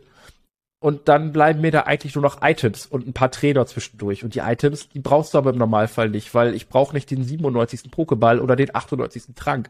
Und 0.79 1.07
dann 1.09 1.31
bleiben 1.31 1.61
mir 1.61 1.71
da 1.71 1.81
eigentlich 1.81 2.15
nur 2.15 2.23
noch 2.23 2.41
Items 2.41 2.87
und 2.87 3.05
ein 3.05 3.13
paar 3.13 3.29
Trainer 3.29 3.67
zwischendurch. 3.67 4.23
Und 4.23 4.33
die 4.33 4.39
Items, 4.39 4.89
die 4.89 4.99
brauchst 4.99 5.33
du 5.33 5.37
aber 5.37 5.51
im 5.51 5.57
Normalfall 5.57 6.09
nicht, 6.09 6.33
weil 6.33 6.55
ich 6.55 6.69
brauche 6.69 6.95
nicht 6.95 7.11
den 7.11 7.23
97. 7.23 7.91
Pokéball 7.91 8.39
oder 8.39 8.55
den 8.55 8.73
98. 8.73 9.35
Trank. 9.35 9.69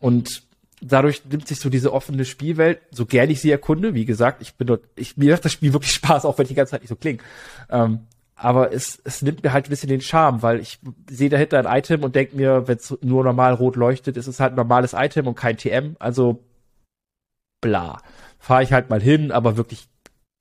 Und 0.00 0.42
dadurch 0.80 1.22
nimmt 1.26 1.46
sich 1.46 1.60
so 1.60 1.68
diese 1.68 1.92
offene 1.92 2.24
Spielwelt, 2.24 2.80
so 2.90 3.06
gern 3.06 3.30
ich 3.30 3.40
sie 3.40 3.50
erkunde, 3.50 3.94
wie 3.94 4.06
gesagt, 4.06 4.42
ich 4.42 4.54
bin 4.54 4.66
dort, 4.66 4.82
ich, 4.96 5.16
mir 5.16 5.32
macht 5.32 5.44
das 5.44 5.52
Spiel 5.52 5.72
wirklich 5.72 5.92
Spaß, 5.94 6.24
auch 6.24 6.38
wenn 6.38 6.44
ich 6.44 6.48
die 6.48 6.54
ganze 6.54 6.72
Zeit 6.72 6.80
nicht 6.80 6.88
so 6.88 6.96
klinge. 6.96 7.18
Ähm, 7.68 8.00
aber 8.34 8.72
es, 8.72 8.98
es 9.04 9.20
nimmt 9.20 9.44
mir 9.44 9.52
halt 9.52 9.66
ein 9.66 9.70
bisschen 9.70 9.90
den 9.90 10.00
Charme, 10.00 10.42
weil 10.42 10.60
ich 10.60 10.78
sehe 11.10 11.28
dahinter 11.28 11.58
ein 11.58 11.78
Item 11.78 12.02
und 12.02 12.16
denke 12.16 12.36
mir, 12.36 12.66
wenn 12.66 12.78
es 12.78 12.96
nur 13.02 13.22
normal 13.22 13.52
rot 13.52 13.76
leuchtet, 13.76 14.16
ist 14.16 14.28
es 14.28 14.40
halt 14.40 14.54
ein 14.54 14.56
normales 14.56 14.94
Item 14.94 15.26
und 15.26 15.34
kein 15.34 15.58
TM, 15.58 15.96
also 15.98 16.42
bla. 17.60 18.00
Fahre 18.38 18.62
ich 18.62 18.72
halt 18.72 18.88
mal 18.88 19.02
hin, 19.02 19.30
aber 19.30 19.58
wirklich 19.58 19.88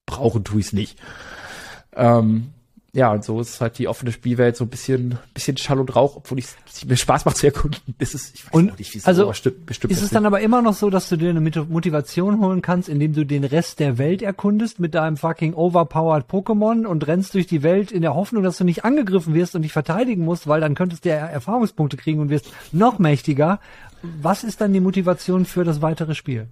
brauchen 0.05 0.45
tue 0.45 0.61
ich 0.61 0.67
es 0.67 0.73
nicht. 0.73 0.97
Ähm, 1.93 2.53
ja, 2.99 3.13
und 3.13 3.23
so 3.23 3.39
ist 3.39 3.61
halt 3.61 3.77
die 3.77 3.87
offene 3.87 4.11
Spielwelt 4.11 4.57
so 4.57 4.65
ein 4.65 4.67
bisschen, 4.67 5.17
bisschen 5.33 5.55
Schall 5.55 5.79
und 5.79 5.95
Rauch, 5.95 6.17
obwohl 6.17 6.37
ich 6.37 6.47
es 6.69 6.83
mir 6.83 6.97
Spaß 6.97 7.23
macht 7.23 7.37
zu 7.37 7.45
erkunden. 7.45 7.79
Das 7.97 8.13
ist, 8.13 8.35
ich 8.35 8.45
weiß 8.45 8.53
und, 8.53 8.77
nicht, 8.77 8.93
wie 8.93 8.97
es 8.97 9.05
also, 9.05 9.23
aber 9.23 9.33
stimmt, 9.35 9.65
bestimmt 9.65 9.93
ist 9.93 10.01
es 10.01 10.09
dann 10.09 10.25
aber 10.25 10.41
immer 10.41 10.61
noch 10.61 10.73
so, 10.73 10.89
dass 10.89 11.07
du 11.07 11.15
dir 11.15 11.29
eine 11.29 11.39
Motivation 11.39 12.41
holen 12.41 12.61
kannst, 12.61 12.89
indem 12.89 13.13
du 13.13 13.25
den 13.25 13.45
Rest 13.45 13.79
der 13.79 13.97
Welt 13.97 14.21
erkundest 14.21 14.81
mit 14.81 14.95
deinem 14.95 15.15
fucking 15.15 15.53
overpowered 15.53 16.25
Pokémon 16.29 16.85
und 16.85 17.07
rennst 17.07 17.35
durch 17.35 17.47
die 17.47 17.63
Welt 17.63 17.93
in 17.93 18.01
der 18.01 18.15
Hoffnung, 18.15 18.43
dass 18.43 18.57
du 18.57 18.65
nicht 18.65 18.83
angegriffen 18.83 19.33
wirst 19.33 19.55
und 19.55 19.61
dich 19.61 19.71
verteidigen 19.71 20.25
musst, 20.25 20.47
weil 20.47 20.59
dann 20.59 20.75
könntest 20.75 21.05
du 21.05 21.09
ja 21.09 21.15
Erfahrungspunkte 21.15 21.95
kriegen 21.95 22.19
und 22.19 22.29
wirst 22.29 22.51
noch 22.73 22.99
mächtiger. 22.99 23.61
Was 24.01 24.43
ist 24.43 24.59
dann 24.59 24.73
die 24.73 24.81
Motivation 24.81 25.45
für 25.45 25.63
das 25.63 25.81
weitere 25.81 26.15
Spiel? 26.15 26.47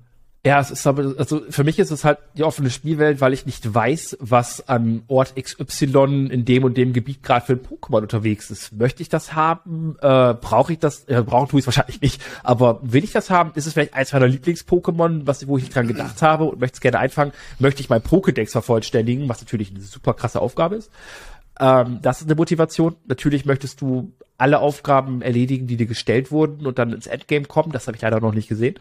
Ja, 0.47 0.62
es 0.62 0.71
ist 0.71 0.88
aber, 0.88 1.13
also 1.17 1.41
für 1.49 1.65
mich 1.65 1.77
ist 1.77 1.91
es 1.91 2.05
halt 2.05 2.19
die 2.38 2.45
offene 2.45 2.69
Spielwelt, 2.69 3.19
weil 3.19 3.33
ich 3.33 3.45
nicht 3.45 3.73
weiß, 3.73 4.15
was 4.21 4.65
an 4.69 5.03
Ort 5.10 5.36
XY 5.36 6.29
in 6.31 6.45
dem 6.45 6.63
und 6.63 6.77
dem 6.77 6.93
Gebiet 6.93 7.21
gerade 7.21 7.45
für 7.45 7.53
ein 7.53 7.60
Pokémon 7.60 8.01
unterwegs 8.01 8.49
ist. 8.49 8.71
Möchte 8.71 9.01
ich 9.01 9.10
das 9.10 9.33
haben? 9.33 9.97
Äh, 10.01 10.36
Brauche 10.36 10.71
ich 10.71 10.79
das? 10.79 11.03
Äh, 11.10 11.21
brauchen 11.21 11.57
ich 11.57 11.63
es 11.63 11.67
wahrscheinlich 11.67 11.99
nicht. 11.99 12.21
Aber 12.43 12.79
will 12.81 13.03
ich 13.03 13.12
das 13.12 13.29
haben? 13.29 13.51
Ist 13.55 13.65
es 13.65 13.73
vielleicht 13.73 13.93
eins 13.93 14.13
meiner 14.13 14.27
Lieblings-Pokémon, 14.27 15.23
wo 15.47 15.57
ich 15.57 15.69
dran 15.69 15.86
gedacht 15.86 16.21
habe 16.21 16.45
und 16.45 16.62
möchte 16.62 16.75
es 16.75 16.81
gerne 16.81 16.99
einfangen? 16.99 17.33
Möchte 17.60 17.81
ich 17.81 17.89
mein 17.89 18.01
Pokédex 18.01 18.51
vervollständigen, 18.51 19.27
was 19.27 19.41
natürlich 19.41 19.71
eine 19.71 19.81
super 19.81 20.13
krasse 20.13 20.39
Aufgabe 20.39 20.75
ist. 20.75 20.91
Ähm, 21.60 21.99
das 22.01 22.21
ist 22.21 22.27
eine 22.27 22.36
Motivation. 22.36 22.95
Natürlich 23.05 23.45
möchtest 23.45 23.81
du 23.81 24.13
alle 24.38 24.60
Aufgaben 24.60 25.21
erledigen, 25.21 25.67
die 25.67 25.75
dir 25.75 25.88
gestellt 25.88 26.31
wurden 26.31 26.65
und 26.65 26.79
dann 26.79 26.93
ins 26.93 27.07
Endgame 27.07 27.45
kommen. 27.45 27.73
Das 27.73 27.88
habe 27.88 27.97
ich 27.97 28.01
leider 28.01 28.21
noch 28.21 28.33
nicht 28.33 28.47
gesehen. 28.47 28.75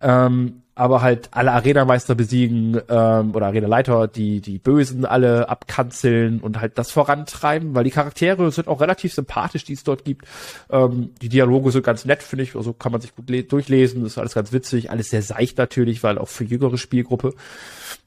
Ähm, 0.00 0.62
aber 0.76 1.02
halt 1.02 1.28
alle 1.30 1.52
Arena-Meister 1.52 2.14
besiegen 2.14 2.80
ähm, 2.88 3.34
oder 3.34 3.46
Arena-Leiter, 3.46 4.08
die 4.08 4.40
die 4.40 4.58
Bösen 4.58 5.04
alle 5.04 5.48
abkanzeln 5.48 6.40
und 6.40 6.60
halt 6.60 6.78
das 6.78 6.90
vorantreiben, 6.90 7.74
weil 7.74 7.84
die 7.84 7.90
Charaktere 7.90 8.50
sind 8.50 8.66
auch 8.66 8.80
relativ 8.80 9.14
sympathisch, 9.14 9.64
die 9.64 9.74
es 9.74 9.84
dort 9.84 10.04
gibt. 10.04 10.26
Ähm, 10.70 11.10
die 11.22 11.28
Dialoge 11.28 11.70
sind 11.70 11.84
ganz 11.84 12.04
nett, 12.04 12.22
finde 12.24 12.42
ich, 12.42 12.56
also 12.56 12.72
kann 12.72 12.90
man 12.90 13.00
sich 13.00 13.14
gut 13.14 13.30
durchlesen, 13.52 14.04
ist 14.04 14.18
alles 14.18 14.34
ganz 14.34 14.52
witzig, 14.52 14.90
alles 14.90 15.10
sehr 15.10 15.22
seicht 15.22 15.58
natürlich, 15.58 16.02
weil 16.02 16.18
auch 16.18 16.28
für 16.28 16.44
jüngere 16.44 16.76
Spielgruppe. 16.76 17.34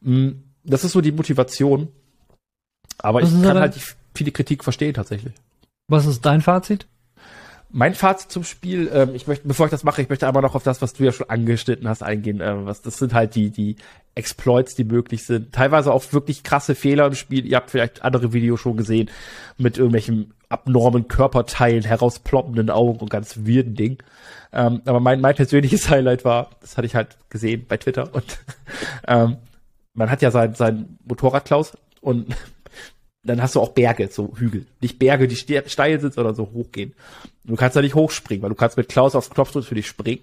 Mhm, 0.01 0.43
das 0.65 0.83
ist 0.83 0.91
so 0.91 0.99
die 0.99 1.13
Motivation. 1.13 1.87
Aber 2.97 3.21
Was 3.21 3.31
ich 3.31 3.41
kann 3.43 3.59
halt 3.59 3.75
viele 4.13 4.31
Kritik 4.31 4.63
verstehen 4.63 4.93
tatsächlich. 4.93 5.33
Was 5.87 6.05
ist 6.05 6.25
dein 6.25 6.41
Fazit? 6.41 6.87
Mein 7.69 7.93
Fazit 7.93 8.31
zum 8.31 8.43
Spiel, 8.43 8.89
ähm, 8.93 9.13
ich 9.13 9.27
möchte, 9.27 9.47
bevor 9.47 9.65
ich 9.65 9.71
das 9.71 9.83
mache, 9.83 10.01
ich 10.01 10.09
möchte 10.09 10.27
aber 10.27 10.41
noch 10.41 10.55
auf 10.55 10.63
das, 10.63 10.81
was 10.81 10.93
du 10.93 11.03
ja 11.03 11.11
schon 11.11 11.29
angeschnitten 11.29 11.87
hast, 11.87 12.01
eingehen. 12.01 12.39
Ähm, 12.41 12.65
was, 12.65 12.81
das 12.81 12.97
sind 12.97 13.13
halt 13.13 13.35
die, 13.35 13.49
die 13.49 13.75
Exploits, 14.15 14.75
die 14.75 14.85
möglich 14.85 15.25
sind. 15.25 15.53
Teilweise 15.53 15.91
auch 15.91 16.13
wirklich 16.13 16.43
krasse 16.43 16.75
Fehler 16.75 17.07
im 17.07 17.15
Spiel. 17.15 17.45
Ihr 17.45 17.57
habt 17.57 17.69
vielleicht 17.69 18.03
andere 18.03 18.31
Videos 18.31 18.61
schon 18.61 18.77
gesehen 18.77 19.09
mit 19.57 19.77
irgendwelchen 19.77 20.33
abnormen 20.49 21.07
Körperteilen, 21.07 21.83
herausploppenden 21.83 22.69
Augen 22.69 22.99
und 22.99 23.09
ganz 23.09 23.39
wirden 23.43 23.75
Dingen. 23.75 23.97
Ähm, 24.53 24.81
aber 24.85 24.99
mein, 24.99 25.19
mein 25.19 25.35
persönliches 25.35 25.89
Highlight 25.89 26.23
war, 26.25 26.49
das 26.61 26.77
hatte 26.77 26.87
ich 26.87 26.95
halt 26.95 27.17
gesehen 27.29 27.65
bei 27.67 27.77
Twitter 27.77 28.13
und 28.13 28.39
ähm, 29.07 29.37
man 29.93 30.09
hat 30.09 30.21
ja 30.21 30.31
sein, 30.31 30.53
sein 30.53 30.97
Motorrad 31.05 31.45
Klaus 31.45 31.77
und 32.01 32.33
dann 33.27 33.41
hast 33.41 33.55
du 33.55 33.61
auch 33.61 33.69
Berge, 33.69 34.09
so 34.11 34.33
Hügel. 34.37 34.65
Nicht 34.81 34.99
Berge, 34.99 35.27
die 35.27 35.35
steil 35.35 35.99
sind, 35.99 36.13
sondern 36.13 36.35
so 36.35 36.49
hochgehen. 36.53 36.93
Und 37.43 37.51
du 37.51 37.55
kannst 37.55 37.75
da 37.75 37.81
nicht 37.81 37.95
hochspringen, 37.95 38.41
weil 38.43 38.49
du 38.49 38.55
kannst 38.55 38.77
mit 38.77 38.89
Klaus 38.89 39.15
aufs 39.15 39.29
Knopfdruck 39.29 39.65
für 39.65 39.75
dich 39.75 39.87
springen. 39.87 40.21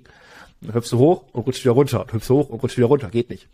Dann 0.61 0.75
hüpfst 0.75 0.93
du 0.93 0.99
hoch 0.99 1.25
und 1.33 1.47
rutschst 1.47 1.64
wieder 1.64 1.75
runter. 1.75 2.03
Und 2.03 2.12
hüpfst 2.12 2.31
hoch 2.31 2.49
und 2.49 2.62
rutschst 2.62 2.79
wieder 2.79 2.87
runter. 2.87 3.09
Geht 3.09 3.31
nicht. 3.31 3.49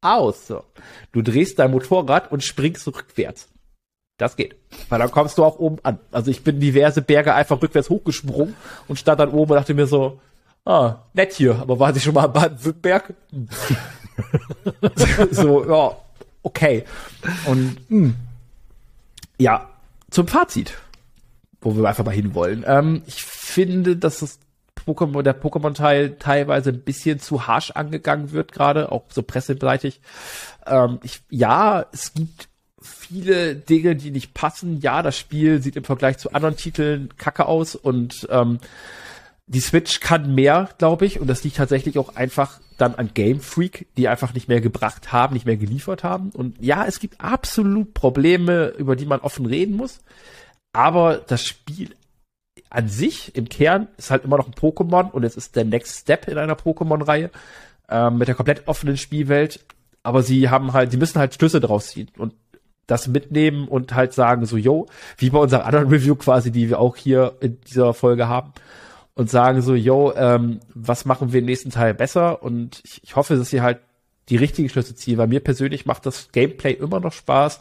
Aus. 0.00 0.46
So. 0.46 0.64
Du 1.12 1.22
drehst 1.22 1.58
dein 1.58 1.70
Motorrad 1.70 2.30
und 2.32 2.42
springst 2.42 2.86
rückwärts. 2.86 3.48
Das 4.18 4.36
geht. 4.36 4.56
Weil 4.88 4.98
dann 4.98 5.10
kommst 5.10 5.38
du 5.38 5.44
auch 5.44 5.58
oben 5.58 5.78
an. 5.82 5.98
Also 6.10 6.30
ich 6.30 6.42
bin 6.42 6.58
diverse 6.58 7.02
Berge 7.02 7.34
einfach 7.34 7.60
rückwärts 7.60 7.90
hochgesprungen 7.90 8.56
und 8.88 8.98
stand 8.98 9.20
dann 9.20 9.30
oben 9.30 9.52
und 9.52 9.56
dachte 9.56 9.74
mir 9.74 9.86
so, 9.86 10.20
ah, 10.64 10.96
nett 11.12 11.34
hier, 11.34 11.56
aber 11.56 11.78
war 11.78 11.92
sie 11.92 12.00
schon 12.00 12.14
mal 12.14 12.24
am 12.24 12.32
Baden-Württemberg? 12.32 13.14
so, 15.30 15.68
ja, 15.68 15.96
okay. 16.42 16.84
Und 17.46 17.76
mh, 17.90 17.98
hm, 17.98 18.14
ja, 19.38 19.68
zum 20.10 20.28
Fazit, 20.28 20.74
wo 21.60 21.76
wir 21.76 21.88
einfach 21.88 22.04
mal 22.04 22.12
hinwollen. 22.12 22.64
Ähm, 22.66 23.02
ich 23.06 23.22
finde, 23.24 23.96
dass 23.96 24.20
das 24.20 24.38
Pokémon, 24.86 25.22
der 25.22 25.40
Pokémon-Teil 25.40 26.16
teilweise 26.18 26.70
ein 26.70 26.80
bisschen 26.80 27.18
zu 27.18 27.46
harsh 27.46 27.72
angegangen 27.72 28.32
wird, 28.32 28.52
gerade 28.52 28.92
auch 28.92 29.04
so 29.10 29.22
presseseitig. 29.22 30.00
Ähm, 30.66 31.00
ich, 31.02 31.22
ja, 31.30 31.86
es 31.92 32.14
gibt 32.14 32.48
viele 32.80 33.56
Dinge, 33.56 33.96
die 33.96 34.10
nicht 34.10 34.34
passen. 34.34 34.80
Ja, 34.80 35.02
das 35.02 35.18
Spiel 35.18 35.60
sieht 35.60 35.76
im 35.76 35.84
Vergleich 35.84 36.18
zu 36.18 36.32
anderen 36.32 36.56
Titeln 36.56 37.16
kacke 37.16 37.46
aus 37.46 37.74
und 37.74 38.28
ähm, 38.30 38.58
die 39.46 39.60
Switch 39.60 40.00
kann 40.00 40.34
mehr, 40.34 40.70
glaube 40.78 41.06
ich, 41.06 41.20
und 41.20 41.28
das 41.28 41.44
liegt 41.44 41.56
tatsächlich 41.56 41.98
auch 41.98 42.16
einfach 42.16 42.60
dann 42.78 42.96
an 42.96 43.10
Game 43.14 43.40
Freak, 43.40 43.86
die 43.96 44.08
einfach 44.08 44.34
nicht 44.34 44.48
mehr 44.48 44.60
gebracht 44.60 45.12
haben, 45.12 45.34
nicht 45.34 45.46
mehr 45.46 45.56
geliefert 45.56 46.02
haben. 46.02 46.30
Und 46.30 46.60
ja, 46.60 46.84
es 46.84 46.98
gibt 46.98 47.20
absolut 47.20 47.94
Probleme, 47.94 48.68
über 48.76 48.96
die 48.96 49.06
man 49.06 49.20
offen 49.20 49.46
reden 49.46 49.76
muss. 49.76 50.00
Aber 50.72 51.18
das 51.18 51.46
Spiel 51.46 51.94
an 52.70 52.88
sich 52.88 53.34
im 53.36 53.48
Kern 53.48 53.86
ist 53.96 54.10
halt 54.10 54.24
immer 54.24 54.36
noch 54.36 54.48
ein 54.48 54.54
Pokémon 54.54 55.10
und 55.10 55.22
es 55.22 55.36
ist 55.36 55.54
der 55.54 55.64
Next 55.64 56.00
Step 56.00 56.28
in 56.28 56.38
einer 56.38 56.56
Pokémon-Reihe 56.56 57.30
ähm, 57.88 58.18
mit 58.18 58.28
der 58.28 58.34
komplett 58.34 58.66
offenen 58.66 58.96
Spielwelt. 58.96 59.64
Aber 60.02 60.22
sie 60.22 60.50
haben 60.50 60.72
halt, 60.72 60.90
sie 60.90 60.96
müssen 60.96 61.20
halt 61.20 61.34
Schlüsse 61.34 61.60
draus 61.60 61.88
ziehen 61.88 62.10
und 62.18 62.34
das 62.88 63.08
mitnehmen 63.08 63.68
und 63.68 63.94
halt 63.94 64.12
sagen 64.12 64.44
so, 64.44 64.56
yo, 64.56 64.86
wie 65.16 65.30
bei 65.30 65.38
unserer 65.38 65.64
anderen 65.64 65.88
Review 65.88 66.16
quasi, 66.16 66.50
die 66.50 66.68
wir 66.68 66.78
auch 66.80 66.96
hier 66.96 67.36
in 67.40 67.60
dieser 67.60 67.94
Folge 67.94 68.28
haben 68.28 68.52
und 69.16 69.30
sagen 69.30 69.62
so, 69.62 69.74
yo, 69.74 70.12
ähm, 70.14 70.60
was 70.74 71.06
machen 71.06 71.32
wir 71.32 71.40
im 71.40 71.46
nächsten 71.46 71.70
Teil 71.70 71.94
besser? 71.94 72.42
Und 72.42 72.82
ich, 72.84 73.02
ich 73.02 73.16
hoffe, 73.16 73.36
dass 73.36 73.50
sie 73.50 73.62
halt 73.62 73.80
die 74.28 74.36
richtigen 74.36 74.68
Schlüsse 74.68 74.94
ziehen, 74.94 75.18
weil 75.18 75.26
mir 75.26 75.40
persönlich 75.40 75.86
macht 75.86 76.06
das 76.06 76.30
Gameplay 76.32 76.72
immer 76.72 77.00
noch 77.00 77.12
Spaß. 77.12 77.60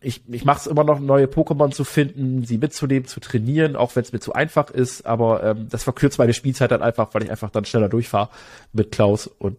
Ich, 0.00 0.22
ich 0.28 0.44
mache 0.44 0.60
es 0.60 0.66
immer 0.68 0.84
noch, 0.84 1.00
neue 1.00 1.26
Pokémon 1.26 1.72
zu 1.72 1.82
finden, 1.82 2.44
sie 2.44 2.58
mitzunehmen, 2.58 3.08
zu 3.08 3.18
trainieren, 3.18 3.74
auch 3.74 3.96
wenn 3.96 4.04
es 4.04 4.12
mir 4.12 4.20
zu 4.20 4.32
einfach 4.32 4.70
ist, 4.70 5.04
aber 5.04 5.42
ähm, 5.42 5.66
das 5.68 5.82
verkürzt 5.82 6.18
meine 6.18 6.32
Spielzeit 6.32 6.70
dann 6.70 6.82
einfach, 6.82 7.12
weil 7.12 7.24
ich 7.24 7.30
einfach 7.30 7.50
dann 7.50 7.64
schneller 7.64 7.88
durchfahre 7.88 8.28
mit 8.72 8.92
Klaus 8.92 9.26
und 9.26 9.58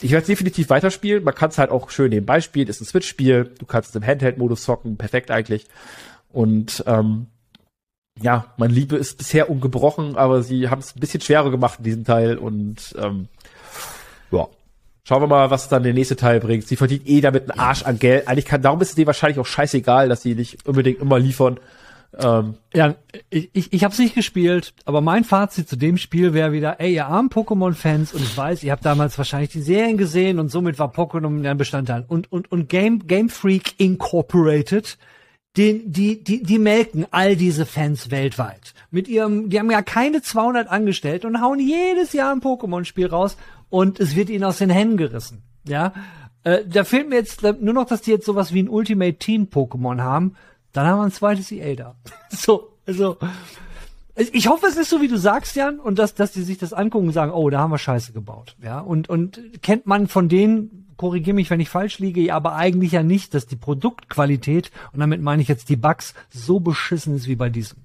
ich 0.00 0.10
werde 0.10 0.26
definitiv 0.26 0.68
weiterspielen. 0.70 1.22
Man 1.22 1.34
kann 1.34 1.50
es 1.50 1.58
halt 1.58 1.70
auch 1.70 1.90
schön 1.90 2.10
nebenbei 2.10 2.40
spielen. 2.40 2.66
Ist 2.66 2.80
ein 2.80 2.86
Switch-Spiel. 2.86 3.52
Du 3.58 3.66
kannst 3.66 3.90
es 3.90 3.94
im 3.94 4.04
Handheld-Modus 4.04 4.64
zocken. 4.64 4.96
Perfekt 4.96 5.30
eigentlich. 5.30 5.66
Und 6.32 6.82
ähm, 6.88 7.28
ja, 8.20 8.46
mein 8.56 8.70
Liebe 8.70 8.96
ist 8.96 9.18
bisher 9.18 9.50
ungebrochen, 9.50 10.16
aber 10.16 10.42
sie 10.42 10.68
haben 10.68 10.80
es 10.80 10.94
ein 10.94 11.00
bisschen 11.00 11.20
schwerer 11.20 11.50
gemacht 11.50 11.78
in 11.78 11.84
diesem 11.84 12.04
Teil 12.04 12.36
und 12.36 12.94
ähm, 12.98 13.28
ja. 14.30 14.48
Schauen 15.04 15.20
wir 15.20 15.26
mal, 15.26 15.50
was 15.50 15.68
dann 15.68 15.82
der 15.82 15.94
nächste 15.94 16.14
Teil 16.14 16.38
bringt. 16.38 16.68
Sie 16.68 16.76
verdient 16.76 17.08
eh 17.08 17.20
damit 17.20 17.50
einen 17.50 17.58
Arsch 17.58 17.82
an 17.82 17.98
Geld. 17.98 18.28
Eigentlich 18.28 18.44
kann, 18.44 18.62
darum 18.62 18.80
ist 18.80 18.90
es 18.90 18.94
dir 18.94 19.06
wahrscheinlich 19.06 19.40
auch 19.40 19.46
scheißegal, 19.46 20.08
dass 20.08 20.22
sie 20.22 20.36
nicht 20.36 20.64
unbedingt 20.64 21.00
immer 21.00 21.18
liefern. 21.18 21.58
Ähm, 22.18 22.54
ja, 22.74 22.94
ich, 23.30 23.50
ich, 23.52 23.72
ich 23.72 23.84
habe 23.84 23.92
es 23.92 23.98
nicht 23.98 24.14
gespielt, 24.14 24.74
aber 24.84 25.00
mein 25.00 25.24
Fazit 25.24 25.68
zu 25.68 25.76
dem 25.76 25.96
Spiel 25.96 26.34
wäre 26.34 26.52
wieder, 26.52 26.78
ey, 26.78 26.94
ihr 26.94 27.06
armen 27.06 27.30
Pokémon-Fans, 27.30 28.12
und 28.12 28.22
ich 28.22 28.36
weiß, 28.36 28.62
ihr 28.62 28.70
habt 28.70 28.84
damals 28.84 29.16
wahrscheinlich 29.16 29.50
die 29.50 29.62
Serien 29.62 29.96
gesehen 29.96 30.38
und 30.38 30.50
somit 30.50 30.78
war 30.78 30.92
Pokémon 30.92 31.48
ein 31.48 31.56
Bestandteil. 31.56 32.04
Und, 32.06 32.30
und, 32.30 32.52
und 32.52 32.68
Game, 32.68 33.06
Game 33.06 33.28
Freak 33.28 33.74
Incorporated 33.78 34.98
den, 35.56 35.92
die, 35.92 36.22
die, 36.24 36.42
die 36.42 36.58
melken 36.58 37.06
all 37.10 37.36
diese 37.36 37.66
Fans 37.66 38.10
weltweit. 38.10 38.72
Mit 38.90 39.06
ihrem, 39.08 39.50
die 39.50 39.58
haben 39.58 39.70
ja 39.70 39.82
keine 39.82 40.22
200 40.22 40.68
angestellt 40.68 41.24
und 41.24 41.40
hauen 41.42 41.60
jedes 41.60 42.12
Jahr 42.12 42.32
ein 42.32 42.40
Pokémon-Spiel 42.40 43.06
raus 43.06 43.36
und 43.68 44.00
es 44.00 44.16
wird 44.16 44.30
ihnen 44.30 44.44
aus 44.44 44.58
den 44.58 44.70
Händen 44.70 44.96
gerissen. 44.96 45.42
Ja, 45.64 45.92
äh, 46.44 46.64
da 46.66 46.84
fehlt 46.84 47.08
mir 47.08 47.16
jetzt 47.16 47.42
nur 47.42 47.74
noch, 47.74 47.86
dass 47.86 48.02
die 48.02 48.10
jetzt 48.10 48.26
sowas 48.26 48.52
wie 48.52 48.62
ein 48.62 48.68
Ultimate 48.68 49.14
Teen 49.14 49.48
Pokémon 49.48 50.00
haben. 50.00 50.34
Dann 50.72 50.86
haben 50.86 50.98
wir 50.98 51.04
ein 51.04 51.12
zweites 51.12 51.52
EA 51.52 51.74
da. 51.74 51.94
so, 52.30 52.72
also, 52.86 53.18
ich 54.14 54.48
hoffe, 54.48 54.66
es 54.66 54.76
ist 54.76 54.90
so, 54.90 55.00
wie 55.00 55.08
du 55.08 55.16
sagst, 55.16 55.56
Jan, 55.56 55.78
und 55.80 55.98
dass, 55.98 56.14
dass 56.14 56.32
die 56.32 56.42
sich 56.42 56.58
das 56.58 56.72
angucken 56.72 57.08
und 57.08 57.12
sagen, 57.12 57.32
oh, 57.32 57.48
da 57.50 57.60
haben 57.60 57.70
wir 57.70 57.78
Scheiße 57.78 58.12
gebaut. 58.12 58.56
Ja, 58.62 58.80
und, 58.80 59.08
und 59.08 59.62
kennt 59.62 59.86
man 59.86 60.08
von 60.08 60.28
denen 60.28 60.81
korrigiere 61.02 61.34
mich, 61.34 61.50
wenn 61.50 61.58
ich 61.58 61.68
falsch 61.68 61.98
liege, 61.98 62.20
ja, 62.20 62.36
aber 62.36 62.54
eigentlich 62.54 62.92
ja 62.92 63.02
nicht, 63.02 63.34
dass 63.34 63.48
die 63.48 63.56
Produktqualität, 63.56 64.70
und 64.92 65.00
damit 65.00 65.20
meine 65.20 65.42
ich 65.42 65.48
jetzt 65.48 65.68
die 65.68 65.74
Bugs, 65.74 66.14
so 66.30 66.60
beschissen 66.60 67.16
ist 67.16 67.26
wie 67.26 67.34
bei 67.34 67.48
diesem. 67.48 67.78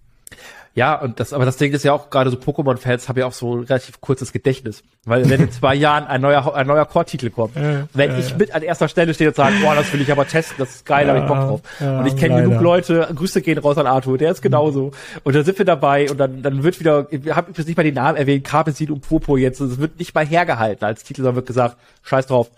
Ja, 0.76 0.94
und 0.94 1.20
das, 1.20 1.34
aber 1.34 1.44
das 1.44 1.58
Ding 1.58 1.74
ist 1.74 1.84
ja 1.84 1.94
auch 1.94 2.12
gerade 2.12 2.30
so 2.30 2.38
Pokémon-Fans 2.38 3.10
haben 3.10 3.18
ja 3.18 3.26
auch 3.26 3.34
so 3.34 3.56
ein 3.56 3.64
relativ 3.64 4.00
kurzes 4.00 4.32
Gedächtnis. 4.32 4.84
Weil 5.06 5.28
wenn 5.28 5.42
in 5.42 5.52
zwei 5.52 5.74
Jahren 5.74 6.06
ein 6.06 6.22
neuer, 6.22 6.54
ein 6.54 6.68
neuer 6.68 6.86
Core-Titel 6.86 7.32
kommt, 7.32 7.56
ja, 7.56 7.88
wenn 7.96 8.12
ja, 8.12 8.20
ich 8.20 8.30
ja. 8.30 8.38
mit 8.38 8.54
an 8.54 8.62
erster 8.62 8.88
Stelle 8.88 9.16
stehe 9.16 9.32
und 9.32 9.36
sage, 9.36 9.56
boah, 9.64 9.74
das 9.74 9.92
will 9.92 10.02
ich 10.02 10.12
aber 10.12 10.28
testen, 10.28 10.58
das 10.60 10.76
ist 10.76 10.86
geil, 10.86 11.08
da 11.08 11.16
hab 11.16 11.24
ich 11.24 11.28
Bock 11.28 11.38
drauf. 11.40 11.62
und 11.80 12.06
ich 12.06 12.16
kenne 12.16 12.44
genug 12.44 12.62
Leute, 12.62 13.10
Grüße 13.16 13.42
gehen 13.42 13.58
raus 13.58 13.80
an 13.80 13.88
Arthur, 13.88 14.20
der 14.20 14.30
ist 14.30 14.44
genauso. 14.44 14.92
Und 15.24 15.36
dann 15.36 15.44
sind 15.44 15.58
wir 15.58 15.66
dabei 15.66 16.12
und 16.12 16.20
dann, 16.20 16.44
dann 16.44 16.62
wird 16.62 16.80
wieder, 16.80 17.08
wir 17.10 17.36
haben 17.36 17.48
übrigens 17.48 17.66
nicht 17.66 17.78
mal 17.78 17.82
den 17.82 17.96
Namen 17.96 18.16
erwähnt, 18.16 18.44
Carmesin 18.44 18.92
und 18.92 19.02
Purpur 19.02 19.40
jetzt, 19.40 19.60
es 19.60 19.80
wird 19.80 19.98
nicht 19.98 20.14
mal 20.14 20.28
hergehalten 20.28 20.86
als 20.86 21.04
Titel, 21.04 21.22
sondern 21.22 21.38
wird 21.38 21.48
gesagt, 21.48 21.78
scheiß 22.04 22.28
drauf, 22.28 22.52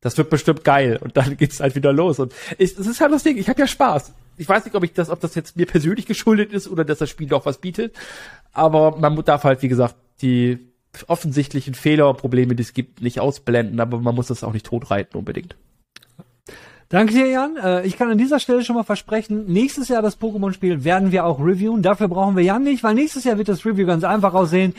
das 0.00 0.16
wird 0.18 0.30
bestimmt 0.30 0.64
geil. 0.64 0.98
Und 1.00 1.16
dann 1.16 1.36
geht's 1.38 1.60
halt 1.60 1.74
wieder 1.74 1.92
los. 1.92 2.18
Und 2.18 2.34
es 2.58 2.72
ist 2.72 3.00
halt 3.00 3.12
das 3.12 3.22
Ding, 3.22 3.36
ich 3.36 3.48
habe 3.48 3.60
ja 3.60 3.66
Spaß. 3.66 4.12
Ich 4.38 4.48
weiß 4.48 4.64
nicht, 4.64 4.74
ob 4.74 4.84
ich 4.84 4.92
das, 4.92 5.08
ob 5.08 5.20
das 5.20 5.34
jetzt 5.34 5.56
mir 5.56 5.66
persönlich 5.66 6.06
geschuldet 6.06 6.52
ist 6.52 6.68
oder 6.68 6.84
dass 6.84 6.98
das 6.98 7.08
Spiel 7.08 7.28
doch 7.28 7.46
was 7.46 7.58
bietet. 7.58 7.94
Aber 8.52 8.96
man 8.98 9.22
darf 9.24 9.44
halt, 9.44 9.62
wie 9.62 9.68
gesagt, 9.68 9.96
die 10.20 10.58
offensichtlichen 11.08 11.74
Fehler 11.74 12.12
Probleme, 12.14 12.54
die 12.54 12.62
es 12.62 12.72
gibt, 12.72 13.02
nicht 13.02 13.20
ausblenden, 13.20 13.80
aber 13.80 13.98
man 14.00 14.14
muss 14.14 14.28
das 14.28 14.44
auch 14.44 14.52
nicht 14.52 14.66
totreiten 14.66 15.18
unbedingt. 15.18 15.56
Danke 16.88 17.14
dir, 17.14 17.26
Jan. 17.26 17.56
Äh, 17.56 17.84
ich 17.84 17.96
kann 17.96 18.10
an 18.10 18.18
dieser 18.18 18.38
Stelle 18.38 18.64
schon 18.64 18.76
mal 18.76 18.84
versprechen, 18.84 19.46
nächstes 19.46 19.88
Jahr 19.88 20.02
das 20.02 20.20
Pokémon-Spiel 20.20 20.84
werden 20.84 21.10
wir 21.10 21.24
auch 21.24 21.40
reviewen. 21.40 21.82
Dafür 21.82 22.06
brauchen 22.06 22.36
wir 22.36 22.44
Jan 22.44 22.62
nicht, 22.62 22.84
weil 22.84 22.94
nächstes 22.94 23.24
Jahr 23.24 23.38
wird 23.38 23.48
das 23.48 23.66
Review 23.66 23.86
ganz 23.86 24.04
einfach 24.04 24.34
aussehen. 24.34 24.74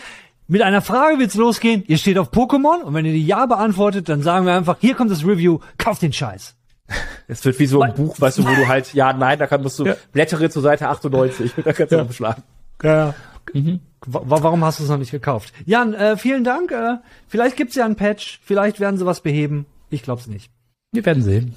Mit 0.47 0.61
einer 0.61 0.81
Frage 0.81 1.19
wird's 1.19 1.35
losgehen. 1.35 1.83
Ihr 1.87 1.97
steht 1.97 2.17
auf 2.17 2.31
Pokémon 2.31 2.81
und 2.81 2.93
wenn 2.93 3.05
ihr 3.05 3.13
die 3.13 3.25
Ja 3.25 3.45
beantwortet, 3.45 4.07
dann 4.07 4.21
sagen 4.21 4.45
wir 4.45 4.53
einfach, 4.53 4.77
hier 4.79 4.95
kommt 4.95 5.11
das 5.11 5.25
Review, 5.25 5.59
kauft 5.77 6.01
den 6.01 6.13
Scheiß. 6.13 6.55
Es 7.27 7.43
wird 7.43 7.59
wie 7.59 7.65
so 7.65 7.81
ein 7.81 7.93
Buch, 7.93 8.15
weißt 8.21 8.37
du, 8.37 8.45
wo 8.45 8.55
du 8.55 8.69
halt, 8.69 8.93
ja, 8.93 9.11
nein, 9.11 9.37
da 9.37 9.47
kannst 9.47 9.77
du 9.79 9.85
ja. 9.85 9.95
blättere 10.13 10.49
zur 10.49 10.61
Seite 10.61 10.87
98, 10.87 11.51
da 11.65 11.73
kannst 11.73 11.91
du 11.91 11.97
ja. 11.97 12.01
umschlagen. 12.03 12.43
Ja. 12.81 13.13
Mhm. 13.53 13.81
Warum 14.05 14.63
hast 14.63 14.79
du 14.79 14.83
es 14.83 14.89
noch 14.89 14.97
nicht 14.97 15.11
gekauft? 15.11 15.53
Jan, 15.65 15.93
äh, 15.93 16.15
vielen 16.15 16.45
Dank. 16.45 16.71
Äh, 16.71 16.97
vielleicht 17.27 17.57
gibt's 17.57 17.75
ja 17.75 17.83
ein 17.83 17.95
Patch, 17.95 18.39
vielleicht 18.43 18.79
werden 18.79 18.97
sie 18.97 19.05
was 19.05 19.21
beheben. 19.21 19.65
Ich 19.89 20.03
glaub's 20.03 20.27
nicht. 20.27 20.51
Wir 20.93 21.05
werden 21.05 21.23
sehen. 21.23 21.55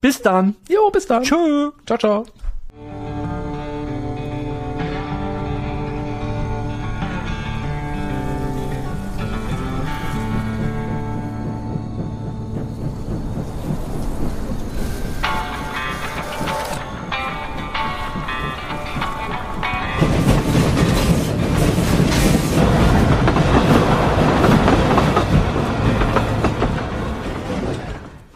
Bis 0.00 0.22
dann. 0.22 0.56
Jo, 0.68 0.90
bis 0.90 1.06
dann. 1.06 1.22
Tschö. 1.22 1.70
Ciao, 1.86 1.98
ciao. 1.98 2.26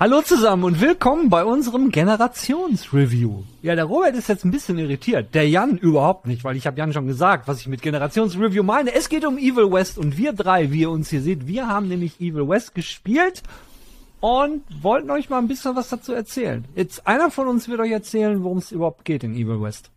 Hallo 0.00 0.22
zusammen 0.22 0.64
und 0.64 0.80
willkommen 0.80 1.30
bei 1.30 1.44
unserem 1.44 1.92
Generationsreview. 1.92 3.44
Ja, 3.62 3.76
der 3.76 3.84
Robert 3.84 4.16
ist 4.16 4.28
jetzt 4.28 4.44
ein 4.44 4.50
bisschen 4.50 4.76
irritiert. 4.76 5.32
Der 5.36 5.48
Jan 5.48 5.78
überhaupt 5.78 6.26
nicht, 6.26 6.42
weil 6.42 6.56
ich 6.56 6.66
habe 6.66 6.76
Jan 6.76 6.92
schon 6.92 7.06
gesagt, 7.06 7.46
was 7.46 7.60
ich 7.60 7.68
mit 7.68 7.80
Generationsreview 7.80 8.64
meine. 8.64 8.92
Es 8.92 9.08
geht 9.08 9.24
um 9.24 9.38
Evil 9.38 9.70
West 9.70 9.96
und 9.96 10.16
wir 10.18 10.32
drei, 10.32 10.72
wie 10.72 10.80
ihr 10.80 10.90
uns 10.90 11.10
hier 11.10 11.22
seht, 11.22 11.46
wir 11.46 11.68
haben 11.68 11.86
nämlich 11.86 12.20
Evil 12.20 12.48
West 12.48 12.74
gespielt 12.74 13.44
und 14.18 14.64
wollten 14.82 15.12
euch 15.12 15.30
mal 15.30 15.38
ein 15.38 15.46
bisschen 15.46 15.76
was 15.76 15.90
dazu 15.90 16.12
erzählen. 16.12 16.64
Jetzt 16.74 17.06
einer 17.06 17.30
von 17.30 17.46
uns 17.46 17.68
wird 17.68 17.78
euch 17.78 17.92
erzählen, 17.92 18.42
worum 18.42 18.58
es 18.58 18.72
überhaupt 18.72 19.04
geht 19.04 19.22
in 19.22 19.36
Evil 19.36 19.62
West. 19.62 19.92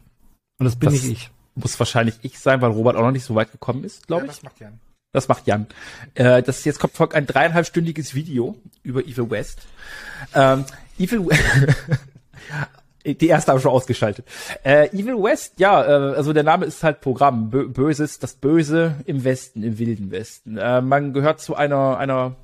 Und 0.60 0.66
das 0.66 0.76
bin 0.76 0.92
das 0.92 1.02
nicht 1.02 1.12
ich. 1.12 1.32
Muss 1.56 1.80
wahrscheinlich 1.80 2.20
ich 2.22 2.38
sein, 2.38 2.62
weil 2.62 2.70
Robert 2.70 2.98
auch 2.98 3.02
noch 3.02 3.12
nicht 3.12 3.26
so 3.26 3.34
weit 3.34 3.52
gekommen 3.52 3.84
ist, 3.84 4.06
glaube 4.06 4.28
ja, 4.28 4.32
ich. 4.32 4.36
Das 4.38 4.44
macht 4.44 4.60
Jan. 4.60 4.80
Das 5.14 5.28
macht 5.28 5.48
Jan. 5.48 5.68
Äh, 6.16 6.44
das 6.44 6.66
jetzt 6.66 6.80
kommt 6.80 6.94
folgt 6.94 7.16
ein 7.16 7.26
dreieinhalbstündiges 7.26 8.14
Video 8.14 8.56
über 8.84 9.02
Evil 9.02 9.30
West. 9.30 9.62
Ähm, 10.34 10.66
Evil. 11.00 11.28
Die 13.06 13.28
erste 13.28 13.52
habe 13.52 13.60
ich 13.60 13.64
schon 13.64 13.72
ausgeschaltet. 13.72 14.26
Äh, 14.64 14.90
Evil 14.90 15.24
West, 15.24 15.60
ja, 15.60 15.82
äh, 15.84 16.16
also 16.16 16.34
der 16.34 16.44
Name 16.44 16.66
ist 16.66 16.84
halt 16.84 17.00
Programm. 17.00 17.50
Bö 17.50 17.70
Böses, 17.70 18.20
das 18.20 18.34
Böse 18.34 18.96
im 19.06 19.24
Westen, 19.24 19.64
im 19.64 19.80
wilden 19.80 20.12
Westen. 20.12 20.58
Äh, 20.58 20.82
man 20.82 21.14
gehört 21.14 21.40
zu 21.40 21.56
einer, 21.56 21.98
einer 21.98 22.36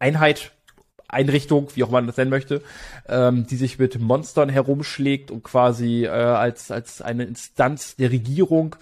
Einheit, 0.00 0.52
Einrichtung, 1.08 1.68
wie 1.74 1.84
auch 1.84 1.90
man 1.90 2.08
das 2.08 2.16
nennen 2.16 2.30
möchte, 2.30 2.62
ähm, 3.08 3.46
die 3.46 3.56
sich 3.56 3.78
mit 3.78 4.00
Monstern 4.00 4.48
herumschlägt 4.48 5.30
und 5.30 5.44
quasi 5.44 6.04
äh, 6.04 6.08
als, 6.08 6.72
als 6.72 7.00
eine 7.00 7.24
Instanz 7.24 7.94
der 7.94 8.10
Regierung 8.10 8.74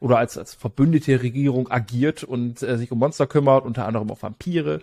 oder 0.00 0.18
als, 0.18 0.36
als 0.38 0.54
verbündete 0.54 1.22
Regierung 1.22 1.70
agiert 1.70 2.24
und 2.24 2.62
äh, 2.62 2.78
sich 2.78 2.92
um 2.92 2.98
Monster 2.98 3.26
kümmert, 3.26 3.64
unter 3.64 3.86
anderem 3.86 4.10
auch 4.10 4.22
Vampire. 4.22 4.80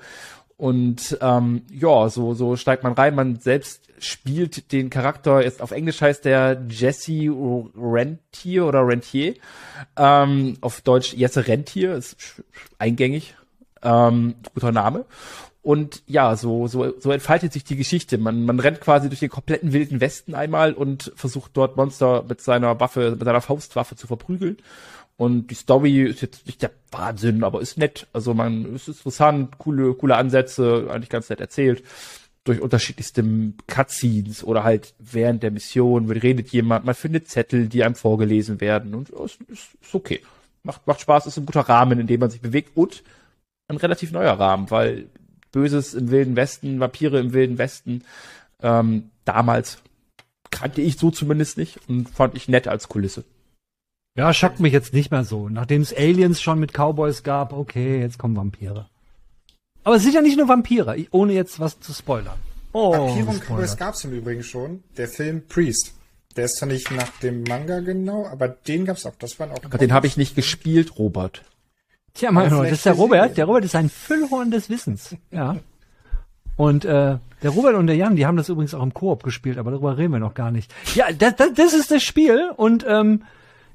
Und 0.58 1.17
ähm, 1.21 1.63
ja, 1.71 2.08
so, 2.10 2.34
so 2.34 2.56
steigt 2.56 2.84
man 2.84 2.93
rein. 2.93 3.15
Man 3.15 3.38
selbst 3.38 3.89
spielt 3.99 4.71
den 4.71 4.89
Charakter, 4.89 5.43
jetzt 5.43 5.62
auf 5.62 5.71
Englisch 5.71 6.02
heißt 6.02 6.26
der 6.26 6.63
Jesse 6.69 7.30
Rentier 7.76 8.65
oder 8.65 8.88
Rentier. 8.88 9.36
Ähm, 9.97 10.58
auf 10.62 10.82
Deutsch 10.82 11.13
Jesse 11.13 11.47
Rentier, 11.47 11.95
ist 11.95 12.43
eingängig. 12.78 13.36
Ähm, 13.82 14.36
guter 14.54 14.71
Name. 14.71 15.06
Und 15.63 16.04
ja, 16.08 16.36
so, 16.36 16.67
so, 16.67 16.93
so 16.99 17.12
entfaltet 17.12 17.54
sich 17.54 17.63
die 17.63 17.78
Geschichte. 17.78 18.17
Man, 18.17 18.45
man 18.45 18.60
rennt 18.60 18.82
quasi 18.82 19.08
durch 19.08 19.21
den 19.21 19.30
kompletten 19.30 19.71
wilden 19.71 20.02
Westen 20.02 20.36
einmal 20.36 20.73
und 20.73 21.13
versucht 21.15 21.52
dort 21.56 21.78
Monster 21.78 22.26
mit 22.28 22.41
seiner 22.41 22.82
Waffe, 22.82 23.12
mit 23.12 23.23
seiner 23.23 23.41
Faustwaffe 23.41 23.95
zu 23.95 24.06
verprügeln. 24.06 24.58
Und 25.15 25.47
die 25.47 25.56
Story 25.56 26.04
ist 26.04 26.21
jetzt 26.21 26.45
nicht 26.47 26.62
der 26.62 26.71
Wahnsinn, 26.91 27.43
aber 27.43 27.62
ist 27.62 27.78
nett. 27.78 28.08
Also 28.13 28.34
man, 28.34 28.76
ist 28.76 28.88
interessant, 28.88 29.58
coole, 29.58 29.93
coole 29.93 30.15
Ansätze, 30.15 30.88
eigentlich 30.89 31.10
ganz 31.10 31.30
nett 31.30 31.39
erzählt. 31.39 31.84
durch 32.43 32.60
unterschiedlichste 32.60 33.23
Cutscenes 33.67 34.43
oder 34.43 34.63
halt 34.63 34.93
während 34.99 35.43
der 35.43 35.52
Mission 35.52 36.12
redet 36.12 36.49
jemand, 36.49 36.86
man 36.86 36.95
findet 36.95 37.30
Zettel, 37.30 37.67
die 37.69 37.84
einem 37.84 37.95
vorgelesen 37.95 38.60
werden 38.60 38.95
und 38.95 39.10
es 39.12 39.38
ist, 39.47 39.69
ist 39.82 39.95
okay. 39.95 40.21
Macht, 40.63 40.86
macht 40.88 41.02
Spaß, 41.02 41.26
ist 41.26 41.38
ein 41.38 41.45
guter 41.45 41.62
Rahmen, 41.62 41.99
in 41.99 42.08
dem 42.08 42.19
man 42.19 42.30
sich 42.30 42.41
bewegt 42.41 42.76
und 42.76 43.04
ein 43.67 43.78
relativ 43.78 44.12
neuer 44.12 44.34
Rahmen, 44.34 44.71
weil 44.71 45.08
Böses 45.52 45.93
im 45.93 46.12
Wilden 46.12 46.36
Westen, 46.36 46.80
Vampire 46.80 47.19
im 47.19 47.34
Wilden 47.34 47.58
Westen, 47.58 48.04
ähm, 48.62 49.12
damals 49.23 49.82
kannte 50.52 50.82
ich 50.82 50.97
so 50.97 51.12
zumindest 51.12 51.58
nicht 51.58 51.80
und 51.88 52.10
fand 52.10 52.36
ich 52.36 52.47
nett 52.47 52.67
als 52.67 52.89
Kulisse. 52.89 53.23
Ja, 54.15 54.32
schockt 54.34 54.60
mich 54.60 54.73
jetzt 54.73 54.93
nicht 54.93 55.12
mehr 55.12 55.23
so. 55.23 55.49
Nachdem 55.49 55.82
es 55.82 55.95
Aliens 55.95 56.41
schon 56.41 56.60
mit 56.60 56.71
Cowboys 56.73 57.23
gab, 57.23 57.52
okay, 57.52 57.99
jetzt 57.99 58.19
kommen 58.19 58.36
Vampire. 58.36 58.88
Aber 59.84 59.95
es 59.95 60.04
sind 60.04 60.13
ja 60.13 60.21
nicht 60.21 60.38
nur 60.38 60.47
Vampire, 60.47 60.95
ohne 61.12 61.34
jetzt 61.34 61.60
was 61.60 61.80
zu 61.80 61.93
spoilern. 61.93 62.38
Oh, 62.73 62.91
Vampire 62.91 63.26
und 63.28 63.41
Cowboys 63.41 63.76
gab 63.76 63.95
es 63.95 64.04
im 64.04 64.13
Übrigen 64.13 64.43
schon. 64.43 64.84
Der 64.97 65.08
Film 65.08 65.43
Priest. 65.47 65.93
Der 66.36 66.45
ist 66.45 66.58
zwar 66.58 66.69
nicht 66.69 66.89
nach 66.91 67.10
dem 67.21 67.43
Manga 67.43 67.80
genau, 67.80 68.28
aber 68.28 68.47
den 68.47 68.86
gab's 68.86 69.06
auch. 69.06 69.13
Das 69.19 69.39
waren 69.39 69.52
auch. 69.52 69.63
Aber 69.63 69.78
den 69.78 69.93
habe 69.93 70.08
ich 70.08 70.17
nicht 70.17 70.36
gespielt, 70.36 70.97
Robert. 70.97 71.43
Tja, 72.13 72.32
mein 72.32 72.49
das 72.49 72.71
ist 72.71 72.86
der 72.86 72.93
Robert. 72.93 73.38
Der 73.38 73.45
Robert 73.45 73.65
ist 73.65 73.76
ein 73.76 73.89
Füllhorn 73.89 74.52
des 74.52 74.69
Wissens. 74.69 75.15
Ja. 75.32 75.58
Und 76.56 76.86
äh, 76.86 77.17
der 77.41 77.49
Robert 77.49 77.76
und 77.76 77.88
der 77.88 77.95
Jan, 77.95 78.15
die 78.15 78.28
haben 78.28 78.38
das 78.38 78.49
übrigens 78.49 78.76
auch 78.76 78.84
im 78.84 78.93
Koop 78.93 79.23
gespielt, 79.23 79.58
aber 79.58 79.71
darüber 79.71 79.97
reden 79.97 80.13
wir 80.13 80.19
noch 80.19 80.36
gar 80.36 80.52
nicht. 80.52 80.73
Ja, 80.93 81.12
das, 81.12 81.36
das, 81.36 81.54
das 81.56 81.73
ist 81.73 81.89
das 81.89 82.04
Spiel 82.04 82.52
und 82.56 82.86
ähm, 82.88 83.23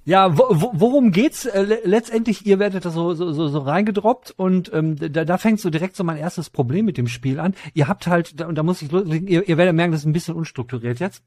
ja, 0.04 0.38
wo, 0.38 0.70
worum 0.72 1.12
geht's? 1.12 1.44
Äh, 1.44 1.80
letztendlich, 1.84 2.46
ihr 2.46 2.58
werdet 2.58 2.84
da 2.84 2.90
so, 2.90 3.14
so, 3.14 3.32
so, 3.32 3.48
so 3.48 3.58
reingedroppt 3.58 4.32
und 4.36 4.72
ähm, 4.72 4.96
da, 4.96 5.24
da 5.24 5.38
fängt 5.38 5.60
so 5.60 5.70
direkt 5.70 5.96
so 5.96 6.04
mein 6.04 6.16
erstes 6.16 6.50
Problem 6.50 6.86
mit 6.86 6.96
dem 6.96 7.08
Spiel 7.08 7.38
an. 7.40 7.54
Ihr 7.74 7.88
habt 7.88 8.06
halt, 8.06 8.40
und 8.40 8.54
da 8.54 8.62
muss 8.62 8.80
ich, 8.82 8.90
ihr, 8.92 9.48
ihr 9.48 9.56
werdet 9.56 9.74
merken, 9.74 9.92
das 9.92 10.02
ist 10.02 10.06
ein 10.06 10.12
bisschen 10.12 10.34
unstrukturiert 10.34 10.98
jetzt. 11.00 11.22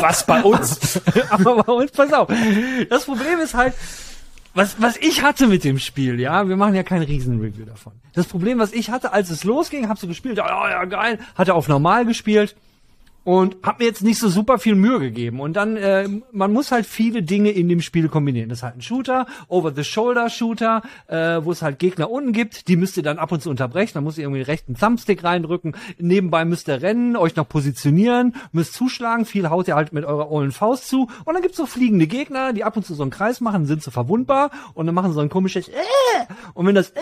Was 0.00 0.26
bei 0.26 0.42
uns? 0.42 1.00
Aber 1.30 1.62
bei 1.62 1.72
uns, 1.72 1.90
pass 1.90 2.12
auf. 2.12 2.28
Das 2.90 3.06
Problem 3.06 3.40
ist 3.40 3.54
halt, 3.54 3.74
was, 4.52 4.80
was 4.80 4.96
ich 4.98 5.22
hatte 5.22 5.46
mit 5.46 5.64
dem 5.64 5.78
Spiel, 5.78 6.20
ja, 6.20 6.48
wir 6.48 6.56
machen 6.56 6.74
ja 6.74 6.82
kein 6.82 7.02
Riesen-Review 7.02 7.64
davon. 7.64 7.94
Das 8.12 8.26
Problem, 8.26 8.58
was 8.58 8.72
ich 8.72 8.90
hatte, 8.90 9.12
als 9.12 9.30
es 9.30 9.42
losging, 9.42 9.88
hab 9.88 9.98
so 9.98 10.06
gespielt, 10.06 10.36
ja, 10.36 10.70
ja, 10.70 10.84
geil, 10.84 11.18
hatte 11.34 11.54
auf 11.54 11.66
normal 11.66 12.04
gespielt 12.04 12.54
und 13.24 13.56
hab 13.62 13.78
mir 13.78 13.86
jetzt 13.86 14.02
nicht 14.02 14.18
so 14.18 14.28
super 14.28 14.58
viel 14.58 14.74
Mühe 14.74 15.00
gegeben. 15.00 15.40
Und 15.40 15.54
dann, 15.54 15.76
äh, 15.76 16.08
man 16.32 16.52
muss 16.52 16.70
halt 16.70 16.86
viele 16.86 17.22
Dinge 17.22 17.50
in 17.50 17.68
dem 17.68 17.80
Spiel 17.80 18.08
kombinieren. 18.08 18.48
Das 18.48 18.58
ist 18.58 18.62
halt 18.62 18.76
ein 18.76 18.82
Shooter, 18.82 19.26
Over-the-Shoulder-Shooter, 19.48 20.82
äh, 21.08 21.44
wo 21.44 21.52
es 21.52 21.62
halt 21.62 21.78
Gegner 21.78 22.10
unten 22.10 22.32
gibt, 22.32 22.68
die 22.68 22.76
müsst 22.76 22.96
ihr 22.96 23.02
dann 23.02 23.18
ab 23.18 23.32
und 23.32 23.42
zu 23.42 23.50
unterbrechen, 23.50 23.92
dann 23.94 24.04
muss 24.04 24.18
ihr 24.18 24.24
irgendwie 24.24 24.40
den 24.40 24.46
rechten 24.46 24.74
Thumbstick 24.74 25.24
reindrücken, 25.24 25.76
nebenbei 25.98 26.44
müsst 26.44 26.68
ihr 26.68 26.82
rennen, 26.82 27.16
euch 27.16 27.36
noch 27.36 27.48
positionieren, 27.48 28.34
müsst 28.52 28.74
zuschlagen, 28.74 29.24
viel 29.24 29.48
haut 29.50 29.68
ihr 29.68 29.74
halt 29.74 29.92
mit 29.92 30.04
eurer 30.04 30.30
ollen 30.30 30.52
Faust 30.52 30.88
zu 30.88 31.08
und 31.24 31.34
dann 31.34 31.42
gibt's 31.42 31.56
so 31.56 31.66
fliegende 31.66 32.06
Gegner, 32.06 32.52
die 32.52 32.64
ab 32.64 32.76
und 32.76 32.84
zu 32.84 32.94
so 32.94 33.02
einen 33.02 33.10
Kreis 33.10 33.40
machen, 33.40 33.66
sind 33.66 33.82
so 33.82 33.90
verwundbar 33.90 34.50
und 34.74 34.86
dann 34.86 34.94
machen 34.94 35.10
sie 35.10 35.14
so 35.14 35.20
ein 35.20 35.28
komisches 35.28 35.68
äh! 35.68 35.72
und 36.54 36.66
wenn 36.66 36.74
das 36.74 36.90
äh! 36.90 37.00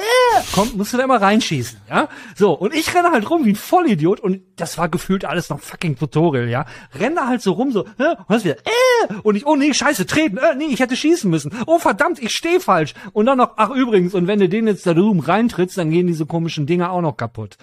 kommt, 0.54 0.76
musst 0.76 0.92
du 0.92 0.96
da 0.96 1.04
immer 1.04 1.20
reinschießen, 1.20 1.78
ja? 1.88 2.08
So, 2.34 2.52
und 2.52 2.74
ich 2.74 2.94
renne 2.94 3.10
halt 3.10 3.28
rum 3.28 3.44
wie 3.44 3.50
ein 3.50 3.56
Vollidiot 3.56 4.20
und 4.20 4.42
das 4.56 4.78
war 4.78 4.88
gefühlt 4.88 5.24
alles 5.24 5.48
noch 5.48 5.60
fucking 5.60 5.96
Tutorial, 6.12 6.48
ja, 6.48 6.66
rennt 6.94 7.16
da 7.16 7.26
halt 7.26 7.42
so 7.42 7.52
rum, 7.52 7.72
so, 7.72 7.84
und 7.84 8.16
das 8.28 8.44
wieder, 8.44 8.56
äh, 8.58 9.14
und 9.22 9.36
ich, 9.36 9.46
oh 9.46 9.56
nee, 9.56 9.72
scheiße, 9.72 10.06
treten, 10.06 10.36
äh, 10.36 10.54
nee, 10.56 10.66
ich 10.66 10.80
hätte 10.80 10.96
schießen 10.96 11.30
müssen, 11.30 11.52
oh 11.66 11.78
verdammt, 11.78 12.22
ich 12.22 12.32
stehe 12.32 12.60
falsch, 12.60 12.94
und 13.12 13.26
dann 13.26 13.38
noch, 13.38 13.52
ach 13.56 13.70
übrigens, 13.70 14.14
und 14.14 14.26
wenn 14.26 14.38
du 14.38 14.48
den 14.48 14.66
jetzt 14.66 14.86
da 14.86 14.94
drüben 14.94 15.20
reintrittst, 15.20 15.78
dann 15.78 15.90
gehen 15.90 16.06
diese 16.06 16.26
komischen 16.26 16.66
Dinger 16.66 16.92
auch 16.92 17.02
noch 17.02 17.16
kaputt. 17.16 17.56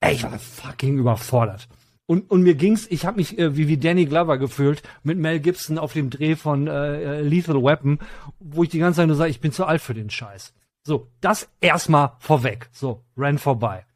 Ey, 0.00 0.14
ich 0.14 0.24
war 0.24 0.38
fucking 0.38 0.98
überfordert. 0.98 1.68
Und, 2.06 2.30
und 2.30 2.42
mir 2.42 2.56
ging's, 2.56 2.86
ich 2.90 3.06
habe 3.06 3.16
mich 3.16 3.38
äh, 3.38 3.56
wie, 3.56 3.68
wie 3.68 3.78
Danny 3.78 4.06
Glover 4.06 4.36
gefühlt 4.36 4.82
mit 5.02 5.18
Mel 5.18 5.38
Gibson 5.38 5.78
auf 5.78 5.92
dem 5.92 6.10
Dreh 6.10 6.34
von 6.34 6.66
äh, 6.66 7.20
äh 7.20 7.20
Lethal 7.22 7.62
Weapon, 7.62 8.00
wo 8.40 8.64
ich 8.64 8.70
die 8.70 8.80
ganze 8.80 8.98
Zeit 8.98 9.06
nur 9.06 9.16
sage, 9.16 9.30
ich 9.30 9.40
bin 9.40 9.52
zu 9.52 9.64
alt 9.64 9.80
für 9.80 9.94
den 9.94 10.10
Scheiß. 10.10 10.52
So, 10.84 11.08
das 11.20 11.48
erstmal 11.60 12.12
vorweg. 12.18 12.68
So, 12.72 13.04
ran 13.16 13.38
vorbei. 13.38 13.86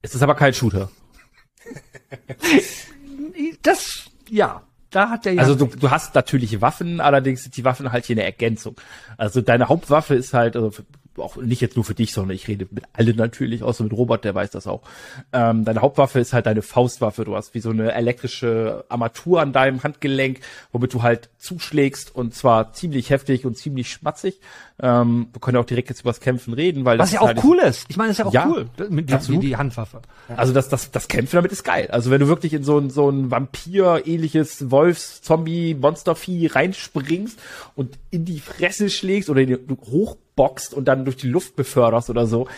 Es 0.00 0.14
ist 0.14 0.22
aber 0.22 0.34
kein 0.34 0.54
Shooter. 0.54 0.90
das, 3.62 4.04
ja, 4.28 4.62
da 4.90 5.10
hat 5.10 5.24
der 5.24 5.34
ja. 5.34 5.42
Also 5.42 5.54
du, 5.54 5.66
du 5.66 5.90
hast 5.90 6.14
natürlich 6.14 6.60
Waffen, 6.60 7.00
allerdings 7.00 7.42
sind 7.42 7.56
die 7.56 7.64
Waffen 7.64 7.92
halt 7.92 8.04
hier 8.06 8.14
eine 8.14 8.24
Ergänzung. 8.24 8.76
Also 9.16 9.40
deine 9.40 9.68
Hauptwaffe 9.68 10.14
ist 10.14 10.34
halt, 10.34 10.56
also 10.56 10.70
auch 11.18 11.36
nicht 11.36 11.60
jetzt 11.60 11.76
nur 11.76 11.84
für 11.84 11.94
dich, 11.94 12.12
sondern 12.12 12.34
ich 12.34 12.48
rede 12.48 12.66
mit 12.70 12.84
allen 12.92 13.16
natürlich, 13.16 13.62
außer 13.62 13.84
mit 13.84 13.92
Robert, 13.92 14.24
der 14.24 14.34
weiß 14.34 14.50
das 14.50 14.66
auch. 14.66 14.82
Ähm, 15.32 15.64
deine 15.64 15.80
Hauptwaffe 15.80 16.20
ist 16.20 16.32
halt 16.32 16.46
deine 16.46 16.62
Faustwaffe. 16.62 17.24
Du 17.24 17.36
hast 17.36 17.54
wie 17.54 17.60
so 17.60 17.70
eine 17.70 17.92
elektrische 17.92 18.84
Armatur 18.88 19.40
an 19.40 19.52
deinem 19.52 19.82
Handgelenk, 19.82 20.40
womit 20.72 20.94
du 20.94 21.02
halt 21.02 21.28
zuschlägst 21.38 22.14
und 22.14 22.34
zwar 22.34 22.72
ziemlich 22.72 23.10
heftig 23.10 23.44
und 23.44 23.56
ziemlich 23.56 23.90
schmatzig. 23.90 24.40
Ähm, 24.80 25.28
wir 25.32 25.40
können 25.40 25.58
auch 25.58 25.64
direkt 25.64 25.90
jetzt 25.90 26.00
über 26.00 26.10
das 26.10 26.20
Kämpfen 26.20 26.54
reden, 26.54 26.84
weil 26.84 26.98
das 26.98 27.08
Was 27.08 27.12
ja 27.12 27.20
auch 27.20 27.26
halt 27.28 27.44
cool 27.44 27.58
ist. 27.58 27.86
Ich 27.88 27.96
meine, 27.96 28.08
das 28.08 28.18
ist 28.18 28.24
ja 28.24 28.26
auch 28.26 28.32
ja, 28.32 28.48
cool 28.48 28.68
mit 28.88 29.10
die, 29.10 29.38
die 29.38 29.56
Handwaffe. 29.56 30.02
Also 30.36 30.52
das, 30.52 30.68
das, 30.68 30.90
das 30.90 31.08
Kämpfen 31.08 31.36
damit 31.36 31.52
ist 31.52 31.64
geil. 31.64 31.88
Also 31.90 32.10
wenn 32.10 32.20
du 32.20 32.28
wirklich 32.28 32.54
in 32.54 32.64
so 32.64 32.78
ein, 32.78 32.90
so 32.90 33.10
ein 33.10 33.30
Vampir-ähnliches 33.30 34.70
Wolfs-Zombie-Monstervieh 34.70 36.46
reinspringst 36.48 37.38
und 37.74 37.98
in 38.10 38.24
die 38.24 38.40
Fresse 38.40 38.90
schlägst 38.90 39.28
oder 39.30 39.42
hochboxt 40.42 40.74
und 40.74 40.86
dann 40.86 41.04
durch 41.04 41.16
die 41.16 41.28
Luft 41.28 41.56
beförderst 41.56 42.10
oder 42.10 42.26
so, 42.26 42.48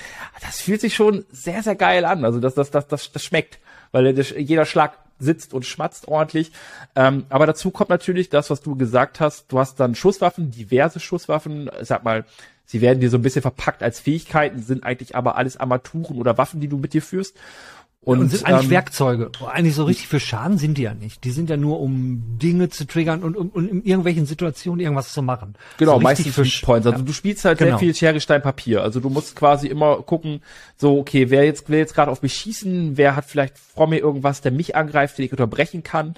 das 0.40 0.60
fühlt 0.60 0.80
sich 0.80 0.94
schon 0.94 1.24
sehr, 1.30 1.62
sehr 1.62 1.76
geil 1.76 2.04
an. 2.04 2.24
Also 2.24 2.40
das, 2.40 2.54
das, 2.54 2.70
das, 2.70 2.88
das, 2.88 3.12
das 3.12 3.24
schmeckt. 3.24 3.58
Weil 3.92 4.18
jeder 4.18 4.64
Schlag 4.64 4.98
sitzt 5.20 5.54
und 5.54 5.64
schmatzt 5.64 6.08
ordentlich. 6.08 6.50
Ähm, 6.96 7.26
aber 7.28 7.46
dazu 7.46 7.70
kommt 7.70 7.90
natürlich 7.90 8.30
das, 8.30 8.50
was 8.50 8.60
du 8.60 8.74
gesagt 8.74 9.20
hast. 9.20 9.52
Du 9.52 9.58
hast 9.58 9.78
dann 9.78 9.94
Schusswaffen, 9.94 10.50
diverse 10.50 10.98
Schusswaffen. 10.98 11.70
Sag 11.82 12.02
mal, 12.02 12.24
sie 12.64 12.80
werden 12.80 13.00
dir 13.00 13.10
so 13.10 13.18
ein 13.18 13.22
bisschen 13.22 13.42
verpackt 13.42 13.82
als 13.82 14.00
Fähigkeiten, 14.00 14.60
sind 14.60 14.82
eigentlich 14.82 15.14
aber 15.14 15.36
alles 15.36 15.56
Armaturen 15.56 16.18
oder 16.18 16.36
Waffen, 16.36 16.60
die 16.60 16.68
du 16.68 16.78
mit 16.78 16.94
dir 16.94 17.02
führst. 17.02 17.36
Und, 18.04 18.20
und 18.20 18.28
sind 18.30 18.44
eigentlich 18.44 18.64
ähm, 18.64 18.70
Werkzeuge. 18.70 19.30
Eigentlich 19.46 19.74
so 19.74 19.84
richtig 19.84 20.08
für 20.08 20.20
Schaden 20.20 20.58
sind 20.58 20.76
die 20.76 20.82
ja 20.82 20.92
nicht. 20.92 21.24
Die 21.24 21.30
sind 21.30 21.48
ja 21.48 21.56
nur, 21.56 21.80
um 21.80 22.38
Dinge 22.38 22.68
zu 22.68 22.86
triggern 22.86 23.22
und 23.22 23.34
um, 23.34 23.48
um 23.48 23.66
in 23.66 23.82
irgendwelchen 23.82 24.26
Situationen 24.26 24.80
irgendwas 24.80 25.12
zu 25.12 25.22
machen. 25.22 25.54
Genau, 25.78 25.94
so 25.94 26.00
meistens 26.00 26.34
für 26.34 26.66
Points. 26.66 26.86
Also 26.86 26.98
ja. 26.98 27.04
du 27.04 27.12
spielst 27.14 27.46
halt 27.46 27.58
genau. 27.58 27.70
sehr 27.70 27.78
viel 27.78 27.94
Schere, 27.94 28.20
Stein, 28.20 28.42
Papier. 28.42 28.82
Also 28.82 29.00
du 29.00 29.08
musst 29.08 29.36
quasi 29.36 29.68
immer 29.68 30.02
gucken, 30.02 30.42
so, 30.76 30.98
okay, 30.98 31.30
wer 31.30 31.44
jetzt 31.44 31.68
will 31.70 31.78
jetzt 31.78 31.94
gerade 31.94 32.10
auf 32.10 32.20
mich 32.20 32.34
schießen, 32.34 32.98
wer 32.98 33.16
hat 33.16 33.24
vielleicht 33.24 33.58
vor 33.58 33.86
mir 33.86 33.98
irgendwas, 33.98 34.42
der 34.42 34.52
mich 34.52 34.76
angreift, 34.76 35.16
den 35.16 35.24
ich 35.24 35.32
unterbrechen 35.32 35.82
kann. 35.82 36.14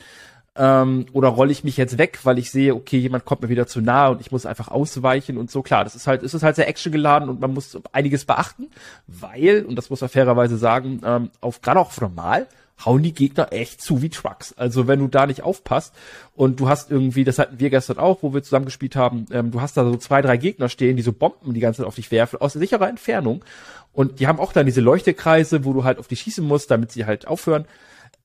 Ähm, 0.59 1.07
oder 1.13 1.29
rolle 1.29 1.53
ich 1.53 1.65
mich 1.65 1.77
jetzt 1.77 1.99
weg, 1.99 2.21
weil 2.25 2.39
ich 2.39 2.51
sehe, 2.51 2.75
okay, 2.75 2.99
jemand 2.99 3.25
kommt 3.25 3.43
mir 3.43 3.49
wieder 3.49 3.67
zu 3.67 3.81
nahe 3.81 4.13
und 4.13 4.21
ich 4.21 4.33
muss 4.33 4.47
einfach 4.47 4.69
ausweichen 4.69 5.37
und 5.37 5.51
so. 5.51 5.63
Klar, 5.63 5.85
das 5.85 5.95
ist 5.95 6.07
halt, 6.07 6.23
ist 6.23 6.35
es 6.35 6.43
halt 6.43 6.57
sehr 6.57 6.69
actiongeladen 6.69 7.29
und 7.29 7.41
man 7.41 7.53
muss 7.53 7.79
einiges 7.93 8.25
beachten, 8.25 8.69
weil, 9.07 9.65
und 9.67 9.77
das 9.77 9.91
muss 9.91 10.01
man 10.01 10.11
fairerweise 10.11 10.57
sagen, 10.57 11.01
ähm, 11.05 11.31
auf 11.41 11.61
gerade 11.61 11.81
auch 11.81 12.01
normal 12.01 12.47
hauen 12.85 13.03
die 13.03 13.15
Gegner 13.15 13.53
echt 13.53 13.81
zu 13.81 14.03
wie 14.03 14.11
Trucks. 14.11 14.53
Also 14.55 14.87
wenn 14.87 14.99
du 14.99 15.09
da 15.09 15.27
nicht 15.27 15.43
aufpasst 15.43 15.95
und 16.35 16.61
du 16.61 16.69
hast 16.69 16.91
irgendwie, 16.91 17.25
das 17.25 17.39
hatten 17.39 17.59
wir 17.59 17.71
gestern 17.71 17.99
auch, 17.99 18.23
wo 18.23 18.35
wir 18.35 18.43
zusammen 18.43 18.67
gespielt 18.67 18.97
haben, 18.97 19.27
ähm, 19.31 19.51
du 19.51 19.61
hast 19.61 19.77
da 19.77 19.85
so 19.85 19.97
zwei, 19.97 20.21
drei 20.23 20.37
Gegner 20.37 20.69
stehen, 20.69 20.97
die 20.97 21.03
so 21.03 21.13
Bomben 21.13 21.55
die 21.55 21.61
ganze 21.61 21.79
Zeit 21.79 21.87
auf 21.87 21.95
dich 21.95 22.11
werfen, 22.11 22.41
aus 22.41 22.53
sicherer 22.53 22.89
Entfernung. 22.89 23.45
Und 23.93 24.21
die 24.21 24.27
haben 24.27 24.41
auch 24.41 24.53
dann 24.53 24.67
diese 24.67 24.83
Leuchtekreise, 24.83 25.65
wo 25.65 25.73
du 25.73 25.85
halt 25.85 25.99
auf 25.99 26.09
die 26.09 26.17
schießen 26.17 26.47
musst, 26.47 26.71
damit 26.71 26.93
sie 26.93 27.07
halt 27.07 27.27
aufhören 27.27 27.65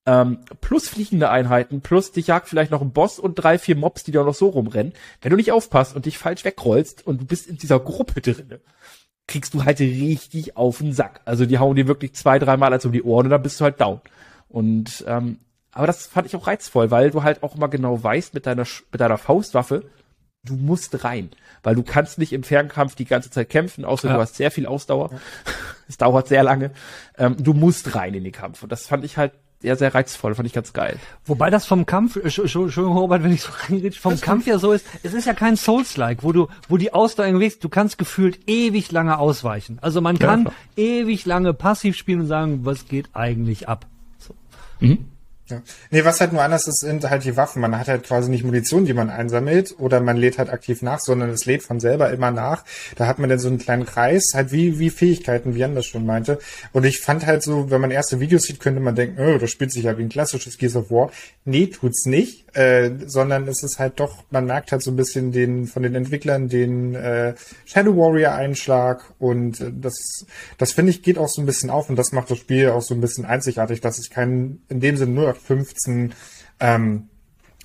ähm, 0.06 0.40
plus 0.62 0.90
fliegende 0.90 1.30
Einheiten, 1.30 1.82
plus 1.82 2.12
dich 2.12 2.28
jagt 2.28 2.50
vielleicht 2.50 2.72
noch 2.72 2.82
ein 2.82 2.92
Boss 2.92 3.20
und 3.20 3.36
drei, 3.36 3.60
vier 3.60 3.76
Mobs, 3.76 4.04
die 4.04 4.12
da 4.12 4.24
noch 4.24 4.34
so 4.34 4.50
rumrennen. 4.50 4.94
Wenn 5.22 5.30
du 5.30 5.38
nicht 5.38 5.52
aufpasst 5.52 5.96
und 5.96 6.06
dich 6.06 6.18
falsch 6.18 6.44
wegrollst 6.44 7.06
und 7.06 7.22
du 7.22 7.26
bist 7.26 7.48
in 7.48 7.58
dieser 7.58 7.80
Gruppe 7.80 8.22
drinne, 8.22 8.62
kriegst 9.28 9.54
du 9.54 9.64
halt 9.64 9.80
richtig 9.80 10.58
auf 10.58 10.80
den 10.80 10.94
Sack. 10.94 11.22
Also 11.26 11.46
die 11.46 11.60
hauen 11.60 11.76
dir 11.76 11.88
wirklich 11.88 12.14
zwei, 12.16 12.40
dreimal 12.40 12.74
als 12.74 12.86
um 12.86 12.92
die 12.92 13.04
Ohren 13.04 13.28
und 13.28 13.32
dann 13.32 13.44
bist 13.44 13.60
du 13.60 13.64
halt 13.64 13.80
down. 13.80 14.02
Und 14.50 15.06
ähm, 15.08 15.40
aber 15.72 15.88
das 15.88 16.08
fand 16.08 16.28
ich 16.28 16.36
auch 16.36 16.48
reizvoll, 16.48 16.92
weil 16.92 17.12
du 17.12 17.24
halt 17.24 17.44
auch 17.44 17.56
immer 17.56 17.70
genau 17.70 18.04
weißt 18.04 18.34
mit 18.34 18.46
deiner 18.46 18.66
mit 18.92 19.00
deiner 19.00 19.18
Faustwaffe, 19.18 19.86
du 20.44 20.56
musst 20.56 21.04
rein, 21.04 21.30
weil 21.64 21.76
du 21.76 21.84
kannst 21.84 22.18
nicht 22.18 22.34
im 22.34 22.44
Fernkampf 22.44 22.96
die 22.96 23.06
ganze 23.06 23.30
Zeit 23.30 23.50
kämpfen, 23.50 23.86
außer 23.86 24.10
ja. 24.10 24.16
du 24.16 24.22
hast 24.22 24.36
sehr 24.36 24.52
viel 24.52 24.66
Ausdauer. 24.66 25.12
Es 25.88 25.98
ja. 26.00 26.06
dauert 26.06 26.30
sehr 26.30 26.42
lange. 26.42 26.72
Ähm, 27.18 27.36
du 27.38 27.54
musst 27.54 27.96
rein 27.96 28.14
in 28.14 28.24
den 28.24 28.32
Kampf 28.32 28.64
und 28.64 28.72
das 28.72 28.88
fand 28.88 29.04
ich 29.04 29.18
halt 29.18 29.34
sehr, 29.62 29.76
sehr 29.76 29.94
reizvoll, 29.94 30.34
fand 30.36 30.48
ich 30.48 30.54
ganz 30.54 30.74
geil. 30.74 30.98
Wobei 31.26 31.50
das 31.50 31.66
vom 31.66 31.86
Kampf, 31.86 32.16
Entschuldigung, 32.16 32.98
Robert, 32.98 33.24
wenn 33.24 33.32
ich 33.32 33.42
so 33.42 33.52
reingehe, 33.70 33.92
vom 33.92 34.14
das 34.14 34.22
Kampf 34.22 34.48
ja 34.48 34.58
so 34.58 34.72
ist, 34.72 34.86
es 35.04 35.14
ist 35.14 35.26
ja 35.26 35.34
kein 35.34 35.56
Souls-like, 35.56 36.24
wo 36.24 36.32
du, 36.32 36.48
wo 36.68 36.78
die 36.78 36.94
Ausdauer 36.94 37.28
irgendwie, 37.28 37.52
du 37.60 37.70
kannst 37.70 37.98
gefühlt 37.98 38.40
ewig 38.48 38.92
lange 38.92 39.20
ausweichen. 39.20 39.78
Also 39.82 40.02
man 40.02 40.18
kann 40.18 40.50
ja, 40.76 40.84
ewig 40.84 41.26
lange 41.26 41.54
passiv 41.54 41.96
spielen 41.96 42.22
und 42.22 42.28
sagen, 42.28 42.62
was 42.64 42.88
geht 42.88 43.10
eigentlich 43.14 43.70
ab. 43.70 43.86
So. 44.18 44.34
Mhm. 44.80 45.06
Ja. 45.52 45.62
Nee, 45.92 46.06
was 46.06 46.20
halt 46.20 46.34
nur 46.34 46.42
anders 46.42 46.68
ist, 46.68 46.80
sind 46.80 47.10
halt 47.10 47.24
die 47.24 47.38
Waffen. 47.38 47.62
Man 47.62 47.78
hat 47.78 47.88
halt 47.88 48.04
quasi 48.04 48.30
nicht 48.30 48.44
Munition, 48.44 48.86
die 48.86 48.94
man 48.94 49.10
einsammelt, 49.10 49.76
oder 49.78 50.00
man 50.00 50.18
lädt 50.18 50.38
halt 50.38 50.50
aktiv 50.50 50.82
nach, 50.82 51.00
sondern 51.00 51.30
es 51.30 51.46
lädt 51.46 51.64
von 51.64 51.80
selber 51.80 52.10
immer 52.12 52.32
nach. 52.32 52.64
Da 52.96 53.08
hat 53.08 53.20
man 53.20 53.30
dann 53.30 53.40
so 53.40 53.48
einen 53.48 53.58
kleinen 53.58 53.86
Kreis, 53.86 54.32
halt 54.34 54.52
wie, 54.52 54.80
wie 54.80 54.90
Fähigkeiten, 54.90 55.56
wie 55.56 55.60
Jan 55.60 55.76
das 55.76 55.86
schon 55.86 56.06
meinte. 56.06 56.40
Und 56.72 56.86
ich 56.86 57.00
fand 57.00 57.26
halt 57.26 57.44
so, 57.44 57.70
wenn 57.70 57.82
man 57.82 57.92
erste 57.92 58.20
Videos 58.20 58.44
sieht, 58.44 58.60
könnte 58.60 58.80
man 58.80 58.96
denken, 58.96 59.22
oh, 59.22 59.38
das 59.38 59.52
spielt 59.52 59.72
sich 59.72 59.84
ja 59.84 59.98
wie 59.98 60.04
ein 60.04 60.10
klassisches 60.10 60.58
Gears 60.58 60.76
of 60.76 60.92
War. 60.92 61.12
Nee, 61.46 61.68
tut's 61.68 62.06
nicht, 62.06 62.46
äh, 62.56 62.92
sondern 63.06 63.48
es 63.48 63.64
ist 63.64 63.80
halt 63.80 64.00
doch, 64.00 64.24
man 64.30 64.46
merkt 64.46 64.72
halt 64.72 64.82
so 64.82 64.92
ein 64.92 64.96
bisschen 64.96 65.32
den, 65.32 65.68
von 65.68 65.84
den 65.84 65.96
Entwicklern 65.96 66.50
den 66.50 66.96
äh, 66.96 67.34
Shadow 67.66 67.96
Warrior 67.96 68.34
Einschlag 68.34 69.04
und 69.20 69.62
äh, 69.62 69.72
das, 69.74 70.26
das 70.58 70.74
finde 70.74 70.92
ich 70.92 71.02
geht 71.02 71.18
auch 71.18 71.30
so 71.30 71.42
ein 71.42 71.46
bisschen 71.46 71.70
auf 71.70 71.90
und 71.90 71.96
das 71.96 72.12
macht 72.12 72.30
das 72.30 72.38
Spiel 72.38 72.70
auch 72.70 72.82
so 72.82 72.94
ein 72.94 73.02
bisschen 73.02 73.26
einzigartig, 73.26 73.82
dass 73.82 74.00
es 74.00 74.10
kein, 74.10 74.62
in 74.70 74.80
dem 74.80 74.98
Sinne 74.98 75.14
nur 75.14 75.36
15 75.46 76.14
ähm, 76.60 77.10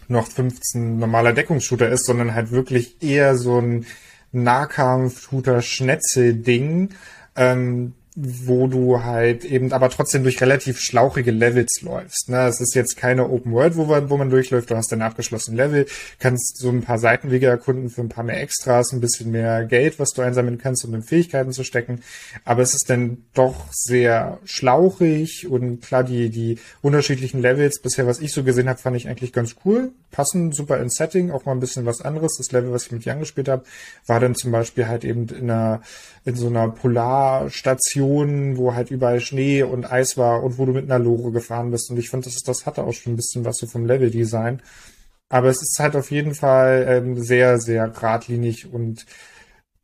noch 0.09 0.29
15 0.29 0.99
normaler 0.99 1.33
Deckungsshooter 1.33 1.89
ist, 1.89 2.05
sondern 2.07 2.35
halt 2.35 2.51
wirklich 2.51 3.01
eher 3.03 3.37
so 3.37 3.61
ein 3.61 3.87
Nahkampf-Shooter-Schnetzel-Ding, 4.33 6.91
ähm, 7.37 7.95
wo 8.19 8.67
du 8.67 9.05
halt 9.05 9.45
eben 9.45 9.75
aber 9.75 9.91
trotzdem 9.91 10.23
durch 10.23 10.41
relativ 10.41 10.81
schlauchige 10.81 11.31
Levels 11.31 11.83
läufst. 11.83 12.31
Ne? 12.31 12.47
Es 12.47 12.63
ist 12.63 12.75
jetzt 12.75 12.97
keine 12.97 13.29
Open 13.29 13.53
World, 13.53 13.77
wo 13.77 13.85
man, 13.85 14.09
wo 14.09 14.17
man 14.17 14.31
durchläuft, 14.31 14.71
du 14.71 14.77
hast 14.77 14.91
dein 14.91 15.03
abgeschlossene 15.03 15.55
Level, 15.55 15.85
kannst 16.19 16.57
so 16.57 16.71
ein 16.71 16.81
paar 16.81 16.99
Seitenwege 16.99 17.47
erkunden 17.47 17.91
für 17.91 18.01
ein 18.01 18.09
paar 18.09 18.25
mehr 18.25 18.41
Extras, 18.41 18.93
ein 18.93 19.03
bisschen 19.03 19.31
mehr 19.31 19.67
Geld, 19.67 19.99
was 19.99 20.13
du 20.13 20.23
einsammeln 20.23 20.57
kannst, 20.57 20.83
um 20.87 20.95
in 20.95 21.03
Fähigkeiten 21.03 21.53
zu 21.53 21.63
stecken. 21.63 22.01
Aber 22.47 22.63
es 22.63 22.73
ist 22.73 22.89
dann 22.89 23.19
doch 23.35 23.67
sehr 23.71 24.39
schlauchig 24.47 25.47
und 25.47 25.83
klar, 25.83 26.03
die, 26.03 26.31
die 26.31 26.59
unterschiedlichen 26.81 27.43
Levels 27.43 27.83
bisher, 27.83 28.07
was 28.07 28.21
ich 28.21 28.33
so 28.33 28.45
gesehen 28.45 28.71
habe, 28.71 28.79
fand 28.79 28.97
ich 28.97 29.09
eigentlich 29.09 29.35
ganz 29.35 29.57
cool. 29.67 29.93
Passen 30.11 30.53
super 30.53 30.81
ins 30.81 30.95
Setting, 30.95 31.31
auch 31.31 31.45
mal 31.45 31.53
ein 31.53 31.61
bisschen 31.61 31.85
was 31.85 32.01
anderes. 32.01 32.37
Das 32.39 32.51
Level, 32.51 32.73
was 32.73 32.87
ich 32.87 32.93
mit 32.93 33.05
Jan 33.05 33.21
gespielt 33.21 33.51
habe, 33.51 33.65
war 34.07 34.21
dann 34.21 34.35
zum 34.35 34.53
Beispiel 34.53 34.89
halt 34.89 35.05
eben 35.05 35.29
in 35.29 35.51
einer 35.51 35.83
in 36.27 36.35
so 36.35 36.49
einer 36.49 36.69
Polarstation, 36.69 38.06
wo 38.09 38.75
halt 38.75 38.91
überall 38.91 39.21
Schnee 39.21 39.63
und 39.63 39.91
Eis 39.91 40.17
war 40.17 40.43
und 40.43 40.59
wo 40.59 40.67
du 40.67 40.73
mit 40.73 40.91
einer 40.91 41.03
Lore 41.03 41.33
gefahren 41.33 41.71
bist. 41.71 41.91
Und 41.91 41.99
ich 41.99 42.11
finde, 42.11 42.27
das, 42.27 42.43
das 42.43 42.67
hatte 42.67 42.85
auch 42.85 42.93
schon 42.93 43.15
ein 43.15 43.17
bisschen 43.17 43.45
was 43.45 43.57
so 43.57 43.67
vom 43.67 43.87
Leveldesign. 43.87 44.63
Aber 45.29 45.49
es 45.49 45.61
ist 45.61 45.79
halt 45.79 45.97
auf 45.97 46.11
jeden 46.11 46.35
Fall 46.35 46.87
ähm, 46.89 47.23
sehr, 47.23 47.59
sehr 47.59 47.89
geradlinig 47.89 48.73
und 48.73 49.07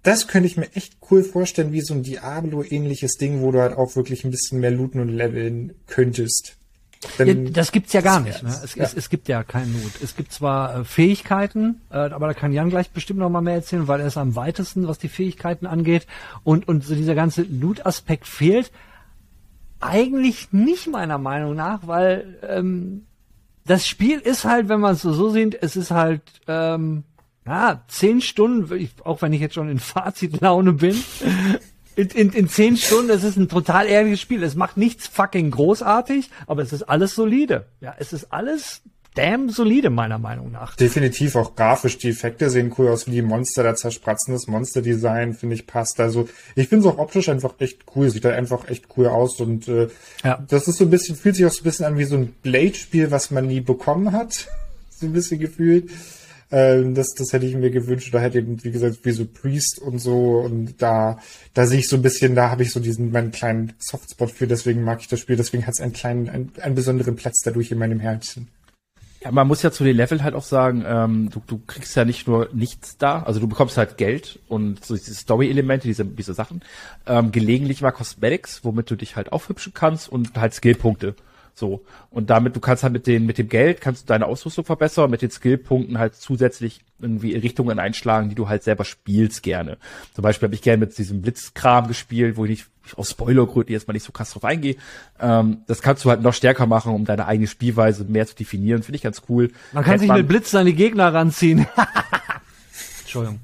das 0.02 0.26
könnte 0.26 0.48
ich 0.48 0.56
mir 0.56 0.72
echt 0.74 0.96
cool 1.10 1.22
vorstellen, 1.22 1.72
wie 1.72 1.80
so 1.80 1.94
ein 1.94 2.02
Diablo-ähnliches 2.02 3.18
Ding, 3.18 3.40
wo 3.40 3.52
du 3.52 3.60
halt 3.60 3.76
auch 3.76 3.94
wirklich 3.94 4.24
ein 4.24 4.32
bisschen 4.32 4.58
mehr 4.58 4.72
looten 4.72 5.00
und 5.00 5.08
leveln 5.08 5.74
könntest. 5.86 6.56
Ja, 7.18 7.34
das 7.34 7.72
gibt's 7.72 7.92
ja 7.92 8.00
gar 8.00 8.20
nicht. 8.20 8.42
Ne? 8.42 8.48
Es, 8.62 8.74
ja. 8.74 8.84
es, 8.84 8.94
es, 8.94 9.08
gibt 9.08 9.28
ja 9.28 9.42
keinen 9.42 9.72
Not. 9.72 9.92
Es 10.02 10.14
gibt 10.16 10.32
zwar 10.32 10.80
äh, 10.80 10.84
Fähigkeiten, 10.84 11.80
äh, 11.90 11.96
aber 11.96 12.28
da 12.28 12.34
kann 12.34 12.52
Jan 12.52 12.70
gleich 12.70 12.90
bestimmt 12.90 13.18
noch 13.18 13.28
mal 13.28 13.40
mehr 13.40 13.54
erzählen, 13.54 13.88
weil 13.88 14.00
er 14.00 14.06
ist 14.06 14.16
am 14.16 14.36
weitesten, 14.36 14.86
was 14.86 14.98
die 14.98 15.08
Fähigkeiten 15.08 15.66
angeht. 15.66 16.06
Und, 16.44 16.68
und 16.68 16.84
so 16.84 16.94
dieser 16.94 17.14
ganze 17.14 17.42
Loot-Aspekt 17.42 18.26
fehlt 18.26 18.70
eigentlich 19.80 20.52
nicht 20.52 20.86
meiner 20.86 21.18
Meinung 21.18 21.56
nach, 21.56 21.86
weil 21.86 22.38
ähm, 22.48 23.06
das 23.66 23.86
Spiel 23.86 24.20
ist 24.20 24.44
halt, 24.44 24.68
wenn 24.68 24.80
man 24.80 24.94
es 24.94 25.02
so, 25.02 25.12
so 25.12 25.30
sieht, 25.30 25.60
es 25.60 25.76
ist 25.76 25.90
halt 25.90 26.22
ähm, 26.46 27.04
ja, 27.46 27.82
zehn 27.88 28.20
Stunden, 28.20 28.88
auch 29.04 29.22
wenn 29.22 29.32
ich 29.32 29.40
jetzt 29.40 29.54
schon 29.54 29.68
in 29.68 29.78
Fazitlaune 29.80 30.74
bin, 30.74 30.96
in, 31.96 32.08
in, 32.08 32.32
in 32.32 32.48
zehn 32.48 32.76
Stunden, 32.76 33.10
es 33.10 33.24
ist 33.24 33.36
ein 33.36 33.48
total 33.48 33.86
ehrliches 33.86 34.20
Spiel. 34.20 34.42
Es 34.42 34.54
macht 34.54 34.76
nichts 34.76 35.06
fucking 35.06 35.50
großartig, 35.50 36.30
aber 36.46 36.62
es 36.62 36.72
ist 36.72 36.82
alles 36.84 37.14
solide. 37.14 37.66
Ja, 37.80 37.94
es 37.98 38.12
ist 38.12 38.32
alles 38.32 38.82
damn 39.14 39.50
solide, 39.50 39.90
meiner 39.90 40.18
Meinung 40.18 40.50
nach. 40.52 40.76
Definitiv 40.76 41.36
auch 41.36 41.54
grafisch. 41.54 41.98
Die 41.98 42.08
Effekte 42.08 42.48
sehen 42.50 42.74
cool 42.78 42.88
aus, 42.88 43.06
wie 43.06 43.12
die 43.12 43.22
Monster 43.22 43.62
da 43.62 43.74
zerspratzen. 43.74 44.32
Das 44.32 44.46
Monsterdesign, 44.46 45.34
finde 45.34 45.54
ich, 45.54 45.66
passt. 45.66 46.00
Also, 46.00 46.28
ich 46.54 46.68
finde 46.68 46.88
es 46.88 46.94
auch 46.94 46.98
optisch 46.98 47.28
einfach 47.28 47.54
echt 47.58 47.80
cool. 47.94 48.08
Sieht 48.10 48.24
da 48.24 48.30
einfach 48.30 48.68
echt 48.68 48.86
cool 48.96 49.06
aus. 49.06 49.40
Und 49.40 49.68
äh, 49.68 49.88
ja. 50.24 50.42
das 50.48 50.68
ist 50.68 50.78
so 50.78 50.84
ein 50.84 50.90
bisschen, 50.90 51.16
fühlt 51.16 51.36
sich 51.36 51.46
auch 51.46 51.52
so 51.52 51.60
ein 51.60 51.64
bisschen 51.64 51.84
an 51.84 51.98
wie 51.98 52.04
so 52.04 52.16
ein 52.16 52.34
Blade-Spiel, 52.42 53.10
was 53.10 53.30
man 53.30 53.46
nie 53.46 53.60
bekommen 53.60 54.12
hat. 54.12 54.48
so 54.90 55.06
ein 55.06 55.12
bisschen 55.12 55.40
gefühlt. 55.40 55.90
Ähm, 56.52 56.94
das, 56.94 57.14
das 57.14 57.32
hätte 57.32 57.46
ich 57.46 57.56
mir 57.56 57.70
gewünscht. 57.70 58.12
Da 58.12 58.20
hätte 58.20 58.38
eben, 58.38 58.62
wie 58.62 58.70
gesagt, 58.70 58.98
wie 59.04 59.10
so 59.10 59.24
Priest 59.24 59.80
und 59.80 59.98
so. 59.98 60.38
Und 60.40 60.80
da, 60.80 61.18
da 61.54 61.66
sehe 61.66 61.78
ich 61.78 61.88
so 61.88 61.96
ein 61.96 62.02
bisschen, 62.02 62.34
da 62.34 62.50
habe 62.50 62.62
ich 62.62 62.70
so 62.70 62.78
diesen, 62.78 63.10
meinen 63.10 63.32
kleinen 63.32 63.72
Softspot 63.78 64.30
für. 64.30 64.46
Deswegen 64.46 64.84
mag 64.84 65.00
ich 65.00 65.08
das 65.08 65.18
Spiel. 65.18 65.36
Deswegen 65.36 65.66
hat 65.66 65.74
es 65.74 65.80
einen 65.80 65.94
kleinen, 65.94 66.28
einen, 66.28 66.52
einen 66.60 66.74
besonderen 66.74 67.16
Platz 67.16 67.40
dadurch 67.42 67.72
in 67.72 67.78
meinem 67.78 68.00
Herzen. 68.00 68.48
Ja, 69.22 69.30
man 69.30 69.46
muss 69.46 69.62
ja 69.62 69.70
zu 69.70 69.84
den 69.84 69.96
Leveln 69.96 70.24
halt 70.24 70.34
auch 70.34 70.42
sagen, 70.42 70.84
ähm, 70.84 71.30
du, 71.30 71.40
du 71.46 71.60
kriegst 71.66 71.96
ja 71.96 72.04
nicht 72.04 72.26
nur 72.26 72.48
nichts 72.52 72.98
da, 72.98 73.22
also 73.22 73.38
du 73.38 73.46
bekommst 73.46 73.76
halt 73.76 73.96
Geld 73.96 74.40
und 74.48 74.84
so 74.84 74.96
diese 74.96 75.14
Story-Elemente, 75.14 75.86
diese, 75.86 76.04
diese 76.04 76.34
Sachen, 76.34 76.62
ähm, 77.06 77.30
gelegentlich 77.30 77.82
mal 77.82 77.92
Cosmetics, 77.92 78.64
womit 78.64 78.90
du 78.90 78.96
dich 78.96 79.14
halt 79.14 79.30
aufhübschen 79.30 79.74
kannst 79.74 80.08
und 80.08 80.36
halt 80.36 80.54
Skillpunkte. 80.54 81.14
So. 81.54 81.84
Und 82.10 82.30
damit, 82.30 82.56
du 82.56 82.60
kannst 82.60 82.82
halt 82.82 82.92
mit 82.92 83.06
den, 83.06 83.26
mit 83.26 83.38
dem 83.38 83.48
Geld 83.48 83.80
kannst 83.80 84.02
du 84.02 84.06
deine 84.06 84.26
Ausrüstung 84.26 84.64
verbessern, 84.64 85.10
mit 85.10 85.22
den 85.22 85.30
Skillpunkten 85.30 85.98
halt 85.98 86.14
zusätzlich 86.14 86.80
irgendwie 87.00 87.34
Richtungen 87.34 87.78
einschlagen, 87.78 88.28
die 88.28 88.34
du 88.34 88.48
halt 88.48 88.62
selber 88.62 88.84
spielst 88.84 89.42
gerne. 89.42 89.76
Zum 90.14 90.22
Beispiel 90.22 90.46
habe 90.46 90.54
ich 90.54 90.62
gerne 90.62 90.78
mit 90.78 90.96
diesem 90.96 91.20
Blitzkram 91.20 91.88
gespielt, 91.88 92.36
wo 92.36 92.44
ich 92.44 92.50
nicht 92.50 92.66
aus 92.96 93.10
Spoilergründen 93.10 93.72
jetzt 93.72 93.86
mal 93.86 93.92
nicht 93.92 94.04
so 94.04 94.12
krass 94.12 94.30
drauf 94.30 94.44
eingehe. 94.44 94.76
Ähm, 95.20 95.62
das 95.66 95.82
kannst 95.82 96.04
du 96.04 96.10
halt 96.10 96.22
noch 96.22 96.34
stärker 96.34 96.66
machen, 96.66 96.94
um 96.94 97.04
deine 97.04 97.26
eigene 97.26 97.46
Spielweise 97.46 98.04
mehr 98.04 98.26
zu 98.26 98.34
definieren. 98.34 98.82
Finde 98.82 98.96
ich 98.96 99.02
ganz 99.02 99.22
cool. 99.28 99.50
Man 99.72 99.84
kann 99.84 99.92
Hätt 99.92 100.00
sich 100.00 100.08
man 100.08 100.18
mit 100.18 100.28
Blitz 100.28 100.50
die 100.50 100.74
Gegner 100.74 101.12
ranziehen. 101.12 101.66
Entschuldigung. 103.02 103.40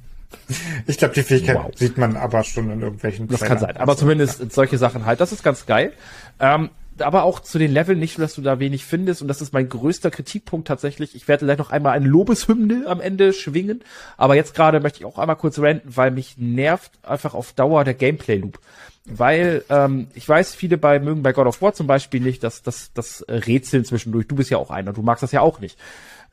Ich 0.87 0.97
glaube, 0.97 1.15
die 1.15 1.23
Fähigkeit 1.23 1.57
wow. 1.57 1.71
sieht 1.75 1.99
man 1.99 2.17
aber 2.17 2.43
schon 2.43 2.71
in 2.71 2.81
irgendwelchen. 2.81 3.29
Das 3.29 3.41
Trailern. 3.41 3.59
kann 3.59 3.67
sein. 3.67 3.77
Aber 3.77 3.93
also, 3.93 4.01
zumindest 4.01 4.41
ja. 4.41 4.47
solche 4.49 4.79
Sachen 4.79 5.05
halt. 5.05 5.21
Das 5.21 5.33
ist 5.33 5.43
ganz 5.43 5.67
geil. 5.67 5.93
Ähm, 6.41 6.71
aber 7.03 7.25
auch 7.25 7.41
zu 7.41 7.59
den 7.59 7.73
Leveln 7.73 7.99
nicht, 7.99 8.19
dass 8.19 8.35
du 8.35 8.43
da 8.43 8.59
wenig 8.59 8.85
findest. 8.85 9.23
Und 9.23 9.29
das 9.29 9.41
ist 9.41 9.53
mein 9.53 9.69
größter 9.69 10.11
Kritikpunkt 10.11 10.69
tatsächlich. 10.69 11.15
Ich 11.15 11.29
werde 11.29 11.47
gleich 11.47 11.59
noch 11.59 11.71
einmal 11.71 11.93
eine 11.93 12.07
Lobeshymne 12.07 12.85
am 12.87 13.01
Ende 13.01 13.33
schwingen. 13.33 13.83
Aber 14.17 14.35
jetzt 14.35 14.55
gerade 14.55 14.81
möchte 14.81 15.01
ich 15.01 15.05
auch 15.05 15.19
einmal 15.19 15.37
kurz 15.37 15.59
ranten, 15.59 15.97
weil 15.97 16.11
mich 16.11 16.39
nervt 16.39 16.93
einfach 17.03 17.35
auf 17.35 17.53
Dauer 17.53 17.85
der 17.85 17.95
Gameplay-Loop. 17.95 18.59
Weil 19.07 19.65
ähm, 19.71 20.09
ich 20.15 20.29
weiß, 20.29 20.55
viele 20.55 20.77
bei 20.77 20.99
mögen 21.01 21.23
bei 21.23 21.33
God 21.33 21.47
of 21.47 21.63
War 21.63 21.73
zum 21.73 21.87
Beispiel 21.87 22.21
nicht, 22.21 22.43
dass 22.45 22.63
das, 22.63 22.93
das 22.93 23.25
Rätseln 23.29 23.85
zwischendurch, 23.85 24.27
du 24.29 24.37
bist 24.37 24.51
ja 24.51 24.59
auch 24.59 24.71
einer, 24.71 24.93
du 24.93 25.03
magst 25.03 25.23
das 25.23 25.33
ja 25.33 25.41
auch 25.41 25.61
nicht. 25.61 25.79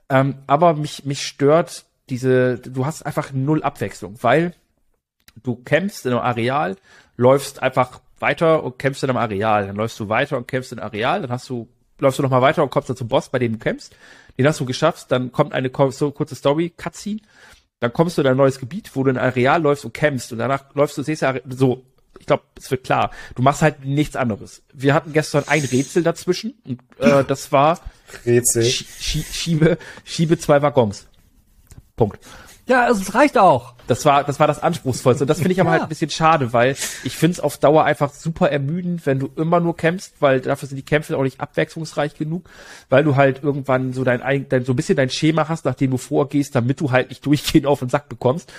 Ähm, 0.10 0.36
aber 0.46 0.74
mich, 0.74 1.06
mich 1.06 1.26
stört 1.26 1.86
diese, 2.10 2.58
du 2.60 2.86
hast 2.86 3.06
einfach 3.06 3.32
null 3.32 3.64
Abwechslung, 3.64 4.18
weil 4.22 4.54
du 5.44 5.56
kämpfst 5.56 6.06
in 6.06 6.12
einem 6.12 6.22
Areal, 6.22 6.76
läufst 7.18 7.64
einfach 7.64 8.02
weiter 8.20 8.64
und 8.64 8.80
kämpfst 8.80 9.04
in 9.04 9.10
einem 9.10 9.18
Areal. 9.18 9.68
Dann 9.68 9.76
läufst 9.76 10.00
du 10.00 10.10
weiter 10.10 10.38
und 10.38 10.48
kämpfst 10.48 10.72
in 10.72 10.80
einem 10.80 10.88
Areal, 10.88 11.22
dann 11.22 11.32
hast 11.32 11.50
du, 11.50 11.68
läufst 12.00 12.20
du 12.20 12.24
noch 12.24 12.30
mal 12.30 12.42
weiter 12.42 12.64
und 12.64 12.70
kommst 12.70 12.90
dann 12.90 12.98
zum 12.98 13.08
Boss, 13.08 13.30
bei 13.30 13.40
dem 13.40 13.54
du 13.54 13.60
kämpfst. 13.60 13.96
Den 14.38 14.48
hast 14.48 14.60
du 14.60 14.66
geschafft, 14.66 15.12
dann 15.12 15.32
kommt 15.32 15.54
eine 15.54 15.72
so 15.92 16.12
kurze 16.12 16.36
Story, 16.36 16.74
Cutscene. 16.76 17.22
Dann 17.80 17.94
kommst 17.94 18.18
du 18.18 18.22
in 18.22 18.28
ein 18.28 18.38
neues 18.38 18.60
Gebiet, 18.60 18.96
wo 18.96 19.04
du 19.04 19.12
in 19.12 19.18
ein 19.18 19.26
Areal 19.26 19.62
läufst 19.62 19.86
und 19.86 19.94
kämpfst 19.94 20.32
und 20.32 20.40
danach 20.40 20.74
läufst 20.76 20.98
du 20.98 21.02
das 21.02 21.08
nächste 21.08 21.28
Areal, 21.28 21.44
so. 21.50 21.86
Ich 22.18 22.28
glaube, 22.28 22.44
es 22.58 22.72
wird 22.72 22.86
klar. 22.86 23.12
Du 23.36 23.44
machst 23.44 23.62
halt 23.62 23.84
nichts 23.84 24.16
anderes. 24.16 24.64
Wir 24.74 24.94
hatten 24.94 25.12
gestern 25.12 25.44
ein 25.48 25.64
Rätsel 25.66 26.02
dazwischen 26.02 26.54
und 26.66 26.82
äh, 26.98 27.26
das 27.26 27.52
war 27.52 27.82
Rätsel. 28.26 28.64
schiebe, 28.64 29.78
schiebe 30.06 30.38
zwei 30.38 30.62
Waggons. 30.62 31.08
Punkt. 31.98 32.20
Ja, 32.68 32.86
also 32.86 33.02
es 33.02 33.14
reicht 33.14 33.38
auch. 33.38 33.76
Das 33.88 34.06
war, 34.06 34.24
das 34.24 34.40
war 34.40 34.48
das 34.48 34.64
Anspruchsvollste. 34.64 35.24
Und 35.24 35.28
das 35.28 35.38
finde 35.38 35.52
ich 35.52 35.62
aber 35.62 35.70
halt 35.70 35.78
ja. 35.78 35.82
halt 35.82 35.88
ein 35.88 35.90
bisschen 35.90 36.10
schade, 36.10 36.52
weil 36.52 36.76
ich 37.04 37.16
finde 37.16 37.34
es 37.34 37.40
auf 37.40 37.60
Dauer 37.60 37.84
einfach 37.84 38.12
super 38.12 38.50
ermüdend, 38.50 39.06
wenn 39.06 39.20
du 39.20 39.30
immer 39.36 39.60
nur 39.60 39.78
kämpfst, 39.78 40.16
weil 40.20 40.42
dafür 40.42 40.68
sind 40.68 40.78
die 40.78 40.86
Kämpfe 40.86 41.16
auch 41.16 41.24
nicht 41.24 41.40
abwechslungsreich 41.40 42.16
genug, 42.16 42.50
weil 42.90 43.04
du 43.04 43.16
halt 43.16 43.44
irgendwann 43.44 43.94
so 43.94 44.04
dein, 44.04 44.50
dein 44.50 44.66
so 44.66 44.74
ein 44.74 44.76
bisschen 44.76 44.96
dein 44.96 45.12
Schema 45.12 45.48
hast, 45.48 45.66
nachdem 45.66 45.92
du 45.92 45.98
vorgehst, 45.98 46.56
damit 46.56 46.82
du 46.82 46.92
halt 46.92 47.10
nicht 47.10 47.24
durchgehend 47.26 47.68
auf 47.68 47.80
den 47.80 47.90
Sack 47.90 48.10
bekommst. 48.10 48.52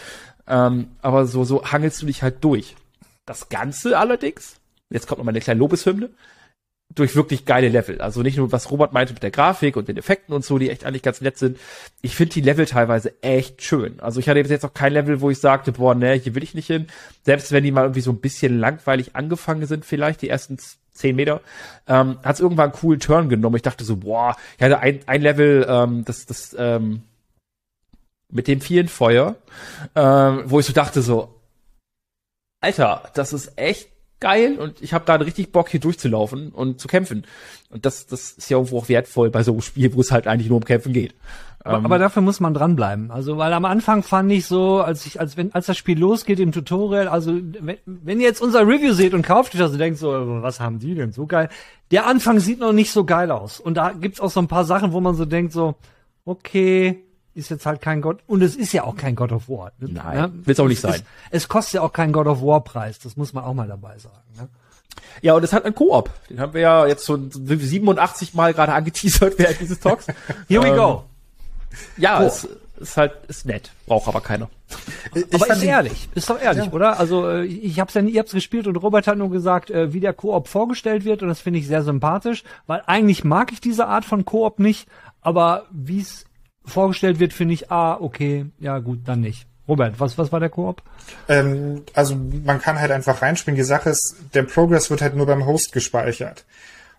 Ähm, 0.47 0.89
aber 1.03 1.27
so, 1.27 1.43
so 1.43 1.65
hangelst 1.65 2.01
du 2.01 2.07
dich 2.07 2.23
halt 2.23 2.45
durch. 2.45 2.77
Das 3.25 3.49
Ganze 3.49 3.99
allerdings, 3.99 4.61
jetzt 4.89 5.09
kommt 5.09 5.19
noch 5.19 5.25
mal 5.25 5.33
eine 5.33 5.41
kleine 5.41 5.59
Lobeshymne, 5.59 6.11
durch 6.97 7.15
wirklich 7.15 7.45
geile 7.45 7.69
Level. 7.69 8.01
Also 8.01 8.23
nicht 8.23 8.37
nur, 8.37 8.51
was 8.51 8.71
Robert 8.71 8.93
meinte 8.93 9.13
mit 9.13 9.23
der 9.23 9.31
Grafik 9.31 9.77
und 9.77 9.87
den 9.87 9.97
Effekten 9.97 10.35
und 10.35 10.45
so, 10.45 10.59
die 10.59 10.71
echt 10.71 10.85
eigentlich 10.85 11.03
ganz 11.03 11.21
nett 11.21 11.39
sind. 11.39 11.59
Ich 12.03 12.17
finde 12.17 12.33
die 12.33 12.41
Level 12.41 12.67
teilweise 12.67 13.23
echt 13.23 13.63
schön. 13.63 14.01
Also 14.01 14.19
ich 14.19 14.29
hatte 14.29 14.41
jetzt 14.41 14.65
auch 14.65 14.75
kein 14.75 14.93
Level, 14.93 15.21
wo 15.21 15.31
ich 15.31 15.39
sagte, 15.39 15.73
boah, 15.73 15.95
ne, 15.95 16.15
hier 16.15 16.35
will 16.35 16.43
ich 16.43 16.55
nicht 16.55 16.67
hin. 16.67 16.87
Selbst 17.23 17.53
wenn 17.53 17.63
die 17.63 17.71
mal 17.71 17.83
irgendwie 17.83 18.01
so 18.01 18.11
ein 18.11 18.21
bisschen 18.21 18.59
langweilig 18.59 19.15
angefangen 19.15 19.67
sind, 19.67 19.85
vielleicht 19.85 20.23
die 20.23 20.31
ersten 20.31 20.59
zehn 20.93 21.15
Meter, 21.15 21.43
ähm, 21.87 22.19
hat 22.25 22.37
es 22.37 22.41
irgendwann 22.41 22.71
einen 22.71 22.81
coolen 22.81 23.01
Turn 23.01 23.29
genommen. 23.29 23.57
Ich 23.57 23.63
dachte 23.63 23.85
so, 23.85 23.97
boah, 23.97 24.35
ich 24.57 24.65
hatte 24.65 24.79
ein, 24.81 25.01
ein 25.07 25.21
Level, 25.21 25.67
ähm, 25.69 26.05
das, 26.05 26.25
das, 26.25 26.57
ähm, 26.59 27.03
mit 28.33 28.49
dem 28.49 28.61
vielen 28.61 28.89
Feuer, 28.89 29.37
ähm, 29.95 30.45
wo 30.47 30.59
ich 30.59 30.67
so 30.67 30.73
dachte 30.73 31.03
so, 31.03 31.41
Alter, 32.61 33.11
das 33.15 33.33
ist 33.33 33.53
echt 33.57 33.91
geil 34.21 34.59
und 34.59 34.81
ich 34.81 34.93
habe 34.95 35.05
gerade 35.05 35.27
richtig 35.27 35.53
Bock 35.53 35.69
hier 35.69 35.81
durchzulaufen 35.81 36.51
und 36.51 36.81
zu 36.81 36.89
kämpfen. 36.89 37.25
Und 37.71 37.85
das, 37.85 38.07
das 38.07 38.33
ist 38.33 38.51
ja 38.51 38.57
irgendwo 38.57 38.79
auch 38.79 38.89
wertvoll 38.89 39.31
bei 39.31 39.43
so 39.43 39.53
einem 39.53 39.61
Spiel, 39.61 39.95
wo 39.95 40.01
es 40.01 40.11
halt 40.11 40.27
eigentlich 40.27 40.49
nur 40.49 40.59
um 40.59 40.65
Kämpfen 40.65 40.93
geht. 40.93 41.15
Aber, 41.67 41.85
aber, 41.85 41.99
dafür 41.99 42.23
muss 42.23 42.39
man 42.39 42.55
dranbleiben. 42.55 43.11
Also, 43.11 43.39
weil 43.39 43.53
am 43.53 43.65
Anfang 43.65 44.05
fand 44.05 44.31
ich 44.31 44.47
so, 44.47 44.81
als 44.81 45.05
ich, 45.05 45.19
als 45.19 45.37
wenn, 45.37 45.53
als 45.53 45.67
das 45.67 45.77
Spiel 45.77 45.99
losgeht 45.99 46.39
im 46.39 46.53
Tutorial, 46.53 47.09
also 47.09 47.35
wenn, 47.35 47.79
wenn 47.85 48.21
ihr 48.21 48.27
jetzt 48.27 48.41
unser 48.41 48.61
Review 48.61 48.93
seht 48.93 49.15
und 49.15 49.23
kauft 49.23 49.53
euch 49.53 49.61
das 49.61 49.73
und 49.73 49.79
denkt 49.79 49.99
so, 49.99 50.13
was 50.43 50.61
haben 50.61 50.79
die 50.79 50.95
denn 50.95 51.11
so 51.11 51.27
geil? 51.27 51.49
Der 51.91 52.07
Anfang 52.07 52.39
sieht 52.39 52.61
noch 52.61 52.73
nicht 52.73 52.93
so 52.93 53.05
geil 53.05 53.33
aus. 53.33 53.59
Und 53.59 53.77
da 53.77 53.91
gibt's 53.91 54.21
auch 54.21 54.31
so 54.31 54.39
ein 54.39 54.47
paar 54.47 54.65
Sachen, 54.65 54.93
wo 54.93 55.01
man 55.01 55.17
so 55.17 55.25
denkt 55.25 55.53
so, 55.53 55.75
okay, 56.25 57.03
ist 57.37 57.51
jetzt 57.51 57.67
halt 57.67 57.81
kein 57.81 58.01
Gott, 58.01 58.21
und 58.27 58.43
es 58.43 58.57
ist 58.57 58.73
ja 58.73 58.85
auch 58.85 58.97
kein 58.97 59.15
God 59.15 59.33
of 59.33 59.49
War. 59.49 59.73
Ne? 59.79 59.91
Nein, 59.93 60.17
ja? 60.17 60.31
wird's 60.33 60.61
auch 60.61 60.69
nicht 60.69 60.81
sein. 60.81 61.03
Es, 61.31 61.43
es, 61.43 61.49
kostet 61.49 61.75
ja 61.75 61.83
auch 61.83 61.93
keinen 61.93 62.13
God 62.13 62.27
of 62.27 62.43
War 62.43 62.63
Preis, 62.65 62.99
das 62.99 63.17
muss 63.17 63.33
man 63.33 63.45
auch 63.45 63.55
mal 63.55 63.69
dabei 63.69 63.99
sagen. 63.99 64.17
Ne? 64.37 64.49
Ja, 65.23 65.35
und 65.35 65.45
es 65.45 65.53
hat 65.53 65.65
einen 65.65 65.75
Koop. 65.75 66.11
Den 66.29 66.41
haben 66.41 66.55
wir 66.55 66.61
ja 66.61 66.87
jetzt 66.87 67.07
schon 67.07 67.31
87 67.31 68.35
Mal 68.35 68.55
gerade 68.55 68.73
angeteasert 68.73 69.35
während 69.39 69.61
dieses 69.61 69.79
Talks. 69.79 70.07
Here 70.49 70.63
we 70.63 70.75
go. 70.75 71.05
Ähm, 71.71 71.79
ja, 71.99 72.21
oh. 72.21 72.27
es 72.27 72.49
ist 72.79 72.97
halt 72.97 73.13
ist 73.29 73.47
nett, 73.47 73.71
braucht 73.87 74.09
aber 74.09 74.21
keiner. 74.21 74.49
Aber 75.33 75.51
ist 75.51 75.63
ehrlich, 75.63 76.09
ist 76.15 76.29
doch 76.29 76.41
ehrlich, 76.41 76.67
ja. 76.67 76.73
oder? 76.73 76.99
Also 76.99 77.29
äh, 77.29 77.45
ich 77.45 77.81
hab's 77.81 77.95
ja 77.95 78.03
nie, 78.03 78.13
ihr 78.13 78.21
hab's 78.21 78.33
gespielt 78.33 78.67
und 78.67 78.77
Robert 78.77 79.07
hat 79.07 79.17
nur 79.17 79.31
gesagt, 79.31 79.71
äh, 79.71 79.93
wie 79.93 80.01
der 80.01 80.13
Koop 80.13 80.49
vorgestellt 80.49 81.05
wird 81.05 81.23
und 81.23 81.29
das 81.29 81.41
finde 81.41 81.59
ich 81.59 81.67
sehr 81.67 81.83
sympathisch, 81.83 82.43
weil 82.67 82.83
eigentlich 82.87 83.25
mag 83.25 83.53
ich 83.53 83.61
diese 83.61 83.87
Art 83.87 84.05
von 84.05 84.25
Koop 84.25 84.59
nicht, 84.59 84.89
aber 85.23 85.67
wie 85.71 86.01
es 86.01 86.25
vorgestellt 86.67 87.19
wird, 87.19 87.33
finde 87.33 87.55
ich, 87.55 87.71
ah, 87.71 87.97
okay, 88.01 88.47
ja 88.59 88.79
gut, 88.79 89.01
dann 89.05 89.21
nicht. 89.21 89.47
Robert, 89.69 89.99
was, 89.99 90.17
was 90.17 90.31
war 90.31 90.41
der 90.41 90.51
Koop? 90.51 90.83
Ähm, 91.29 91.83
also 91.95 92.15
man 92.15 92.61
kann 92.61 92.79
halt 92.79 92.93
einfach 92.93 93.23
reinspielen. 93.23 93.57
Die 93.57 93.65
Sache 93.65 93.91
ist, 93.91 94.17
der 94.35 94.45
Progress 94.45 94.91
wird 94.91 95.03
halt 95.03 95.17
nur 95.17 95.27
beim 95.27 95.45
Host 95.45 95.73
gespeichert. 95.73 96.45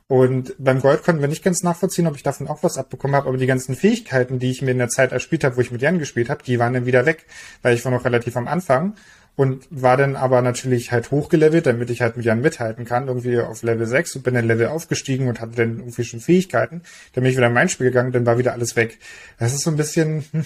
Und 0.09 0.53
beim 0.57 0.79
Gold 0.79 1.03
konnten 1.03 1.21
wir 1.21 1.27
nicht 1.27 1.43
ganz 1.43 1.63
nachvollziehen, 1.63 2.07
ob 2.07 2.15
ich 2.15 2.23
davon 2.23 2.47
auch 2.47 2.63
was 2.63 2.77
abbekommen 2.77 3.15
habe, 3.15 3.27
aber 3.27 3.37
die 3.37 3.45
ganzen 3.45 3.75
Fähigkeiten, 3.75 4.39
die 4.39 4.51
ich 4.51 4.61
mir 4.61 4.71
in 4.71 4.77
der 4.77 4.87
Zeit 4.87 5.11
erspielt 5.11 5.43
habe, 5.43 5.57
wo 5.57 5.61
ich 5.61 5.71
mit 5.71 5.81
Jan 5.81 5.99
gespielt 5.99 6.29
habe, 6.29 6.43
die 6.43 6.59
waren 6.59 6.73
dann 6.73 6.85
wieder 6.85 7.05
weg, 7.05 7.25
weil 7.61 7.75
ich 7.75 7.83
war 7.83 7.91
noch 7.91 8.05
relativ 8.05 8.37
am 8.37 8.47
Anfang 8.47 8.95
und 9.37 9.67
war 9.69 9.97
dann 9.97 10.15
aber 10.15 10.41
natürlich 10.41 10.91
halt 10.91 11.11
hochgelevelt, 11.11 11.67
damit 11.67 11.91
ich 11.91 12.01
halt 12.01 12.17
mit 12.17 12.25
Jan 12.25 12.41
mithalten 12.41 12.85
kann, 12.85 13.07
irgendwie 13.07 13.39
auf 13.39 13.61
Level 13.61 13.85
6 13.85 14.17
und 14.17 14.23
bin 14.23 14.33
dann 14.33 14.47
Level 14.47 14.67
aufgestiegen 14.67 15.29
und 15.29 15.39
hatte 15.39 15.55
dann 15.55 15.77
irgendwie 15.77 16.03
schon 16.03 16.19
Fähigkeiten. 16.19 16.81
Dann 17.13 17.23
bin 17.23 17.31
ich 17.31 17.37
wieder 17.37 17.47
in 17.47 17.53
mein 17.53 17.69
Spiel 17.69 17.87
gegangen, 17.87 18.11
dann 18.11 18.25
war 18.25 18.39
wieder 18.39 18.53
alles 18.53 18.75
weg. 18.75 18.97
Das 19.37 19.53
ist 19.53 19.61
so 19.61 19.69
ein 19.69 19.77
bisschen, 19.77 20.25
hm, 20.31 20.45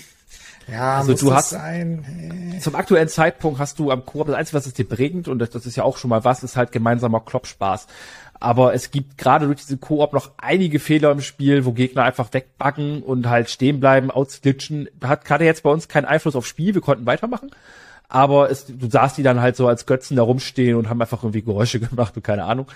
ja, 0.69 0.99
also 0.99 1.13
du 1.13 1.33
hast 1.33 1.51
sein? 1.51 2.57
Zum 2.59 2.75
aktuellen 2.75 3.07
Zeitpunkt 3.07 3.59
hast 3.59 3.79
du 3.79 3.91
am 3.91 4.05
Koop 4.05 4.27
das 4.27 4.35
Einzige, 4.35 4.57
was 4.57 4.67
es 4.67 4.73
dir 4.73 4.87
bringt 4.87 5.29
und 5.29 5.39
das, 5.39 5.49
das 5.51 5.65
ist 5.65 5.77
ja 5.77 5.83
auch 5.83 5.97
schon 5.97 6.09
mal 6.09 6.25
was, 6.25 6.43
ist 6.43 6.57
halt 6.57 6.73
gemeinsamer 6.73 7.21
Kloppspaß. 7.21 7.87
Aber 8.41 8.73
es 8.73 8.91
gibt 8.91 9.17
gerade 9.17 9.45
durch 9.45 9.61
diese 9.61 9.77
Koop 9.77 10.11
noch 10.11 10.31
einige 10.37 10.79
Fehler 10.79 11.11
im 11.11 11.21
Spiel, 11.21 11.63
wo 11.63 11.71
Gegner 11.71 12.03
einfach 12.03 12.33
wegbuggen 12.33 13.03
und 13.03 13.29
halt 13.29 13.49
stehen 13.49 13.79
bleiben, 13.79 14.11
ausglitschen. 14.11 14.89
Hat 15.01 15.23
gerade 15.23 15.45
jetzt 15.45 15.63
bei 15.63 15.69
uns 15.69 15.87
keinen 15.87 16.05
Einfluss 16.05 16.35
aufs 16.35 16.49
Spiel, 16.49 16.73
wir 16.73 16.81
konnten 16.81 17.05
weitermachen. 17.05 17.51
Aber 18.11 18.51
es, 18.51 18.65
du 18.65 18.89
sahst 18.89 19.17
die 19.17 19.23
dann 19.23 19.41
halt 19.41 19.55
so 19.55 19.67
als 19.67 19.85
Götzen 19.85 20.17
da 20.17 20.23
rumstehen 20.23 20.75
und 20.75 20.89
haben 20.89 21.01
einfach 21.01 21.23
irgendwie 21.23 21.41
Geräusche 21.41 21.79
gemacht 21.89 22.15
und 22.15 22.23
keine 22.23 22.43
Ahnung. 22.43 22.67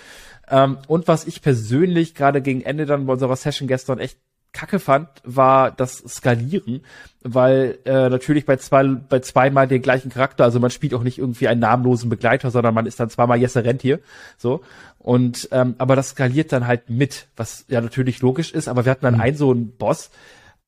Ähm, 0.50 0.78
und 0.88 1.08
was 1.08 1.26
ich 1.26 1.42
persönlich 1.42 2.16
gerade 2.16 2.42
gegen 2.42 2.62
Ende 2.62 2.86
dann 2.86 3.06
bei 3.06 3.14
unserer 3.14 3.36
Session 3.36 3.68
gestern 3.68 4.00
echt 4.00 4.18
kacke 4.54 4.80
fand, 4.80 5.10
war 5.26 5.70
das 5.72 5.98
Skalieren, 6.08 6.82
weil 7.22 7.78
äh, 7.84 8.10
natürlich 8.10 8.46
bei 8.46 8.56
zwei 8.56 8.86
bei 8.86 9.20
zweimal 9.20 9.68
den 9.68 9.82
gleichen 9.82 10.10
Charakter, 10.10 10.46
also 10.46 10.62
man 10.62 10.72
spielt 10.72 10.94
auch 10.94 11.04
nicht 11.04 11.18
irgendwie 11.18 11.50
einen 11.50 11.60
namenlosen 11.60 12.10
Begleiter, 12.10 12.50
sondern 12.52 12.74
man 12.74 12.86
ist 12.86 12.98
dann 13.00 13.10
zweimal 13.10 13.38
Jesse 13.38 13.66
Rentier, 13.66 14.00
so 14.38 14.62
und 14.98 15.50
ähm, 15.52 15.76
aber 15.78 15.98
das 15.98 16.12
skaliert 16.12 16.54
dann 16.54 16.68
halt 16.68 16.90
mit, 16.90 17.28
was 17.36 17.66
ja 17.68 17.82
natürlich 17.82 18.22
logisch 18.22 18.54
ist, 18.54 18.70
aber 18.70 18.86
wir 18.86 18.92
hatten 18.92 19.04
dann 19.04 19.16
mhm. 19.16 19.22
einen 19.22 19.38
so 19.38 19.52
einen 19.52 19.76
Boss, 19.76 20.10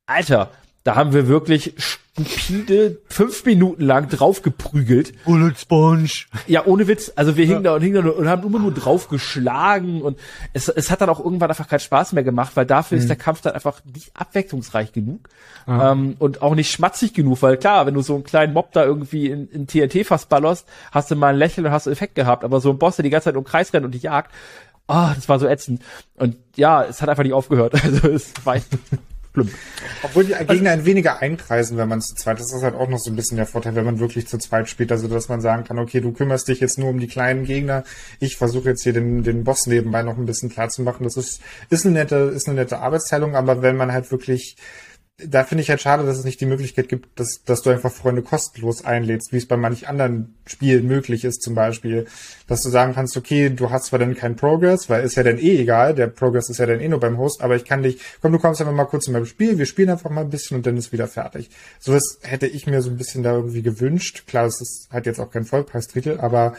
Alter, 0.05 0.51
da 0.88 0.95
haben 0.95 1.11
wir 1.11 1.27
wirklich 1.27 1.73
stupide 1.77 3.01
fünf 3.09 3.43
Minuten 3.43 3.83
lang 3.83 4.07
draufgeprügelt. 4.07 5.25
Bullet 5.25 5.51
Sponge. 5.57 6.07
Ja, 6.47 6.65
ohne 6.65 6.88
Witz. 6.88 7.11
Also 7.17 7.35
wir 7.35 7.45
hingen 7.45 7.65
ja. 7.65 7.71
da 7.71 7.75
und 7.75 7.81
hingen 7.81 8.05
da 8.05 8.09
und 8.11 8.29
haben 8.29 8.47
immer 8.47 8.59
nur 8.59 8.73
draufgeschlagen 8.73 10.01
und 10.01 10.17
es, 10.53 10.69
es 10.69 10.89
hat 10.89 11.01
dann 11.01 11.09
auch 11.09 11.19
irgendwann 11.19 11.49
einfach 11.49 11.67
keinen 11.67 11.81
Spaß 11.81 12.13
mehr 12.13 12.23
gemacht, 12.23 12.53
weil 12.55 12.65
dafür 12.65 12.95
mhm. 12.95 13.01
ist 13.01 13.09
der 13.09 13.17
Kampf 13.17 13.41
dann 13.41 13.53
einfach 13.53 13.81
nicht 13.83 14.11
abwechslungsreich 14.13 14.93
genug 14.93 15.27
ähm, 15.67 16.15
und 16.19 16.41
auch 16.41 16.55
nicht 16.55 16.71
schmatzig 16.71 17.13
genug, 17.13 17.41
weil 17.41 17.57
klar, 17.57 17.85
wenn 17.85 17.93
du 17.93 18.01
so 18.01 18.15
einen 18.15 18.23
kleinen 18.23 18.53
Mob 18.53 18.71
da 18.71 18.85
irgendwie 18.85 19.27
in, 19.27 19.49
in 19.49 19.67
TNT 19.67 20.07
fast 20.07 20.29
ballerst, 20.29 20.69
hast 20.93 21.11
du 21.11 21.17
mal 21.17 21.33
ein 21.33 21.38
Lächeln 21.38 21.67
und 21.67 21.73
hast 21.73 21.85
einen 21.85 21.97
Effekt 21.97 22.15
gehabt, 22.15 22.45
aber 22.45 22.61
so 22.61 22.69
ein 22.69 22.77
Boss, 22.77 22.95
der 22.95 23.03
die 23.03 23.09
ganze 23.09 23.25
Zeit 23.25 23.35
um 23.35 23.43
Kreis 23.43 23.73
rennt 23.73 23.83
und 23.83 23.93
dich 23.93 24.03
jagt, 24.03 24.31
ah, 24.88 25.11
oh, 25.11 25.15
das 25.15 25.27
war 25.27 25.38
so 25.38 25.47
ätzend. 25.47 25.81
Und 26.15 26.38
ja, 26.55 26.85
es 26.85 27.01
hat 27.01 27.09
einfach 27.09 27.23
nicht 27.23 27.33
aufgehört. 27.33 27.73
Also 27.83 28.07
es 28.07 28.33
war 28.45 28.55
schlimm. 29.38 29.49
Obwohl 30.03 30.25
die 30.25 30.33
Gegner 30.33 30.71
ein 30.71 30.85
weniger 30.85 31.19
einkreisen, 31.19 31.77
wenn 31.77 31.89
man 31.89 32.01
zu 32.01 32.15
zweit 32.15 32.39
ist. 32.39 32.49
Das 32.49 32.57
ist 32.57 32.63
halt 32.63 32.75
auch 32.75 32.89
noch 32.89 32.99
so 32.99 33.11
ein 33.11 33.15
bisschen 33.15 33.38
der 33.38 33.45
Vorteil, 33.45 33.75
wenn 33.75 33.85
man 33.85 33.99
wirklich 33.99 34.27
zu 34.27 34.38
zweit 34.38 34.69
spielt. 34.69 34.91
Also, 34.91 35.07
dass 35.07 35.29
man 35.29 35.41
sagen 35.41 35.63
kann, 35.63 35.79
okay, 35.79 36.01
du 36.01 36.11
kümmerst 36.11 36.47
dich 36.47 36.59
jetzt 36.59 36.77
nur 36.77 36.89
um 36.89 36.99
die 36.99 37.07
kleinen 37.07 37.45
Gegner. 37.45 37.83
Ich 38.19 38.38
versuche 38.38 38.69
jetzt 38.69 38.83
hier 38.83 38.93
den, 38.93 39.23
den 39.23 39.43
Boss 39.43 39.67
nebenbei 39.67 40.03
noch 40.03 40.17
ein 40.17 40.25
bisschen 40.25 40.49
klar 40.49 40.69
zu 40.69 40.81
machen. 40.81 41.03
Das 41.03 41.17
ist, 41.17 41.41
ist 41.69 41.85
eine 41.85 41.93
nette, 41.93 42.15
ist 42.15 42.47
eine 42.47 42.59
nette 42.61 42.79
Arbeitsteilung. 42.79 43.35
Aber 43.35 43.61
wenn 43.61 43.77
man 43.77 43.91
halt 43.91 44.11
wirklich 44.11 44.57
da 45.20 45.43
finde 45.43 45.63
ich 45.63 45.70
halt 45.72 45.82
schade, 45.82 46.05
dass 46.05 46.20
es 46.20 46.26
nicht 46.26 46.39
die 46.41 46.45
Möglichkeit 46.45 46.89
gibt, 46.89 47.20
dass, 47.20 47.41
dass 47.43 47.63
du 47.63 47.72
einfach 47.72 47.91
Freunde 47.91 48.22
kostenlos 48.22 48.86
einlädst, 48.86 49.34
wie 49.34 49.38
es 49.38 49.47
bei 49.47 49.57
manch 49.57 49.88
anderen 49.88 50.36
Spielen 50.45 50.86
möglich 50.86 51.26
ist, 51.26 51.41
zum 51.41 51.55
Beispiel, 51.55 52.05
dass 52.45 52.61
du 52.61 52.70
sagen 52.70 52.93
kannst, 52.93 53.18
okay, 53.18 53.49
du 53.49 53.72
hast 53.72 53.86
zwar 53.86 53.97
dann 53.97 54.13
keinen 54.13 54.36
Progress, 54.36 54.89
weil 54.89 55.03
ist 55.03 55.15
ja 55.15 55.24
dann 55.24 55.39
eh 55.39 55.57
egal, 55.59 55.95
der 55.95 56.05
Progress 56.05 56.49
ist 56.49 56.59
ja 56.59 56.68
dann 56.68 56.80
eh 56.80 56.88
nur 56.88 56.99
beim 56.99 57.18
Host, 57.18 57.41
aber 57.41 57.55
ich 57.55 57.65
kann 57.65 57.82
dich, 57.82 57.99
komm, 58.22 58.32
du 58.32 58.38
kommst 58.38 58.61
einfach 58.61 58.76
mal 58.76 58.86
kurz 58.86 59.07
in 59.07 59.13
meinem 59.13 59.26
Spiel, 59.26 59.57
wir 59.57 59.65
spielen 59.65 59.89
einfach 59.89 60.11
mal 60.11 60.22
ein 60.22 60.30
bisschen 60.30 60.57
und 60.57 60.68
dann 60.68 60.78
ist 60.78 60.91
wieder 60.91 61.07
fertig. 61.07 61.49
Sowas 61.80 62.20
hätte 62.22 62.45
ich 62.45 62.68
mir 62.68 62.84
so 62.84 62.91
ein 62.91 62.97
bisschen 62.97 63.24
da 63.24 63.34
irgendwie 63.34 63.63
gewünscht. 63.63 64.28
Klar, 64.28 64.45
es 64.45 64.61
ist 64.61 64.88
halt 64.91 65.07
jetzt 65.07 65.20
auch 65.20 65.32
kein 65.32 65.45
Vollpreistitel, 65.45 66.20
aber 66.20 66.55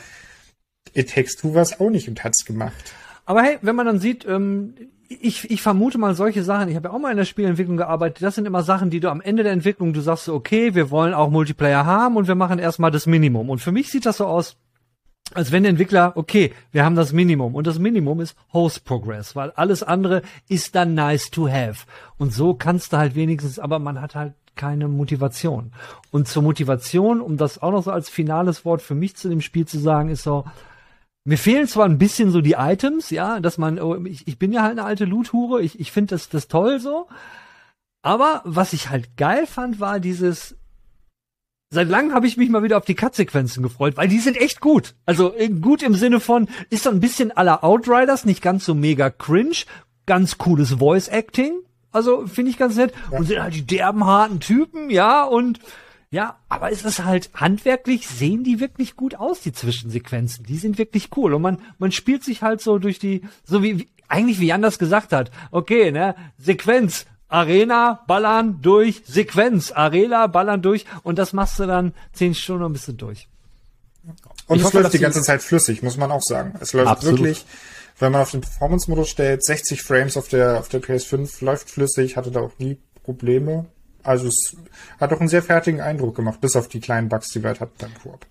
It 0.94 1.10
Takes 1.10 1.36
Two 1.36 1.54
was 1.54 1.78
auch 1.78 1.90
nicht 1.90 2.08
im 2.08 2.16
Tatz 2.16 2.44
gemacht. 2.44 2.92
Aber 3.24 3.42
hey, 3.42 3.58
wenn 3.62 3.76
man 3.76 3.86
dann 3.86 4.00
sieht, 4.00 4.26
ähm, 4.26 4.74
ich, 5.08 5.50
ich 5.50 5.62
vermute 5.62 5.98
mal 5.98 6.14
solche 6.14 6.42
Sachen, 6.42 6.68
ich 6.68 6.76
habe 6.76 6.88
ja 6.88 6.94
auch 6.94 6.98
mal 6.98 7.10
in 7.10 7.16
der 7.16 7.24
Spielentwicklung 7.24 7.76
gearbeitet, 7.76 8.22
das 8.22 8.34
sind 8.34 8.46
immer 8.46 8.62
Sachen, 8.62 8.90
die 8.90 9.00
du 9.00 9.10
am 9.10 9.20
Ende 9.20 9.42
der 9.42 9.52
Entwicklung, 9.52 9.92
du 9.92 10.00
sagst 10.00 10.26
so, 10.26 10.34
okay, 10.34 10.74
wir 10.74 10.90
wollen 10.90 11.14
auch 11.14 11.30
Multiplayer 11.30 11.86
haben 11.86 12.16
und 12.16 12.28
wir 12.28 12.34
machen 12.34 12.58
erstmal 12.58 12.90
das 12.90 13.06
Minimum. 13.06 13.48
Und 13.48 13.60
für 13.60 13.72
mich 13.72 13.90
sieht 13.90 14.06
das 14.06 14.18
so 14.18 14.26
aus, 14.26 14.56
als 15.34 15.52
wenn 15.52 15.62
der 15.62 15.70
Entwickler, 15.70 16.12
okay, 16.14 16.52
wir 16.72 16.84
haben 16.84 16.94
das 16.94 17.12
Minimum 17.12 17.54
und 17.54 17.66
das 17.66 17.78
Minimum 17.78 18.20
ist 18.20 18.36
Host 18.52 18.84
Progress, 18.84 19.34
weil 19.34 19.50
alles 19.52 19.82
andere 19.82 20.22
ist 20.48 20.74
dann 20.74 20.94
nice 20.94 21.30
to 21.30 21.48
have. 21.48 21.86
Und 22.18 22.32
so 22.32 22.54
kannst 22.54 22.92
du 22.92 22.98
halt 22.98 23.14
wenigstens, 23.14 23.58
aber 23.58 23.78
man 23.78 24.00
hat 24.00 24.14
halt 24.14 24.34
keine 24.56 24.88
Motivation. 24.88 25.72
Und 26.10 26.28
zur 26.28 26.42
Motivation, 26.42 27.20
um 27.20 27.36
das 27.36 27.62
auch 27.62 27.70
noch 27.72 27.84
so 27.84 27.92
als 27.92 28.10
finales 28.10 28.64
Wort 28.64 28.82
für 28.82 28.94
mich 28.94 29.16
zu 29.16 29.28
dem 29.28 29.40
Spiel 29.40 29.66
zu 29.66 29.78
sagen, 29.78 30.08
ist 30.10 30.24
so, 30.24 30.44
mir 31.28 31.36
fehlen 31.36 31.68
zwar 31.68 31.84
ein 31.84 31.98
bisschen 31.98 32.30
so 32.30 32.40
die 32.40 32.54
Items, 32.56 33.10
ja, 33.10 33.38
dass 33.38 33.58
man, 33.58 33.78
oh, 33.78 34.02
ich, 34.06 34.26
ich 34.26 34.38
bin 34.38 34.50
ja 34.50 34.62
halt 34.62 34.78
eine 34.78 34.84
alte 34.84 35.04
Loot-Hure, 35.04 35.60
ich, 35.60 35.78
ich 35.78 35.92
finde 35.92 36.14
das, 36.14 36.30
das 36.30 36.48
toll 36.48 36.80
so. 36.80 37.06
Aber 38.00 38.40
was 38.44 38.72
ich 38.72 38.88
halt 38.88 39.18
geil 39.18 39.46
fand, 39.46 39.78
war 39.78 40.00
dieses, 40.00 40.56
Seit 41.70 41.90
langem 41.90 42.14
habe 42.14 42.26
ich 42.26 42.38
mich 42.38 42.48
mal 42.48 42.62
wieder 42.62 42.78
auf 42.78 42.86
die 42.86 42.94
Cut-Sequenzen 42.94 43.62
gefreut, 43.62 43.98
weil 43.98 44.08
die 44.08 44.20
sind 44.20 44.38
echt 44.38 44.62
gut. 44.62 44.94
Also 45.04 45.34
äh, 45.34 45.50
gut 45.50 45.82
im 45.82 45.94
Sinne 45.94 46.18
von, 46.18 46.48
ist 46.70 46.84
so 46.84 46.90
ein 46.90 47.00
bisschen 47.00 47.30
aller 47.30 47.62
Outriders, 47.62 48.24
nicht 48.24 48.40
ganz 48.40 48.64
so 48.64 48.74
mega 48.74 49.10
cringe, 49.10 49.64
ganz 50.06 50.38
cooles 50.38 50.78
Voice-Acting. 50.78 51.60
Also 51.92 52.26
finde 52.26 52.52
ich 52.52 52.56
ganz 52.56 52.76
nett. 52.76 52.94
Ja. 53.12 53.18
Und 53.18 53.26
sind 53.26 53.42
halt 53.42 53.54
die 53.54 53.66
derben 53.66 54.06
harten 54.06 54.40
Typen, 54.40 54.88
ja, 54.88 55.24
und 55.24 55.60
ja, 56.10 56.38
aber 56.48 56.72
es 56.72 56.84
ist 56.84 57.04
halt 57.04 57.30
handwerklich 57.34 58.08
sehen 58.08 58.42
die 58.42 58.60
wirklich 58.60 58.96
gut 58.96 59.14
aus, 59.16 59.40
die 59.40 59.52
Zwischensequenzen. 59.52 60.46
Die 60.46 60.56
sind 60.56 60.78
wirklich 60.78 61.10
cool. 61.16 61.34
Und 61.34 61.42
man, 61.42 61.58
man 61.78 61.92
spielt 61.92 62.24
sich 62.24 62.42
halt 62.42 62.62
so 62.62 62.78
durch 62.78 62.98
die, 62.98 63.22
so 63.44 63.62
wie, 63.62 63.80
wie 63.80 63.88
eigentlich 64.08 64.40
wie 64.40 64.46
Jan 64.46 64.62
das 64.62 64.78
gesagt 64.78 65.12
hat. 65.12 65.30
Okay, 65.50 65.92
ne, 65.92 66.14
Sequenz, 66.38 67.04
Arena, 67.28 68.02
ballern 68.06 68.60
durch, 68.62 69.02
Sequenz, 69.06 69.70
Arena, 69.70 70.26
ballern 70.28 70.62
durch. 70.62 70.86
Und 71.02 71.18
das 71.18 71.34
machst 71.34 71.58
du 71.58 71.66
dann 71.66 71.92
zehn 72.14 72.34
Stunden 72.34 72.64
und 72.64 72.72
bist 72.72 72.88
du 72.88 72.92
durch. 72.92 73.28
Und 74.46 74.56
ich 74.56 74.62
es 74.62 74.64
hoffe, 74.66 74.80
läuft 74.80 74.94
die 74.94 74.98
ganze 74.98 75.20
Zeit 75.20 75.42
flüssig, 75.42 75.82
muss 75.82 75.98
man 75.98 76.10
auch 76.10 76.22
sagen. 76.22 76.54
Es 76.60 76.72
läuft 76.72 76.88
Absolut. 76.88 77.18
wirklich, 77.18 77.44
wenn 77.98 78.12
man 78.12 78.22
auf 78.22 78.30
den 78.30 78.40
Performance-Modus 78.40 79.10
stellt, 79.10 79.44
60 79.44 79.82
Frames 79.82 80.16
auf 80.16 80.28
der, 80.28 80.58
auf 80.58 80.70
der 80.70 80.80
PS5 80.80 81.44
läuft 81.44 81.68
flüssig, 81.68 82.16
hatte 82.16 82.30
da 82.30 82.40
auch 82.40 82.58
nie 82.58 82.78
Probleme. 83.04 83.66
Also 84.02 84.28
es 84.28 84.56
hat 85.00 85.12
doch 85.12 85.20
einen 85.20 85.28
sehr 85.28 85.42
fertigen 85.42 85.80
Eindruck 85.80 86.16
gemacht, 86.16 86.40
bis 86.40 86.56
auf 86.56 86.68
die 86.68 86.80
kleinen 86.80 87.08
Bugs, 87.08 87.30
die 87.30 87.42
wir 87.42 87.48
halt 87.48 87.60
hatten 87.60 87.74
beim 87.78 87.94
Koop. 88.02 88.26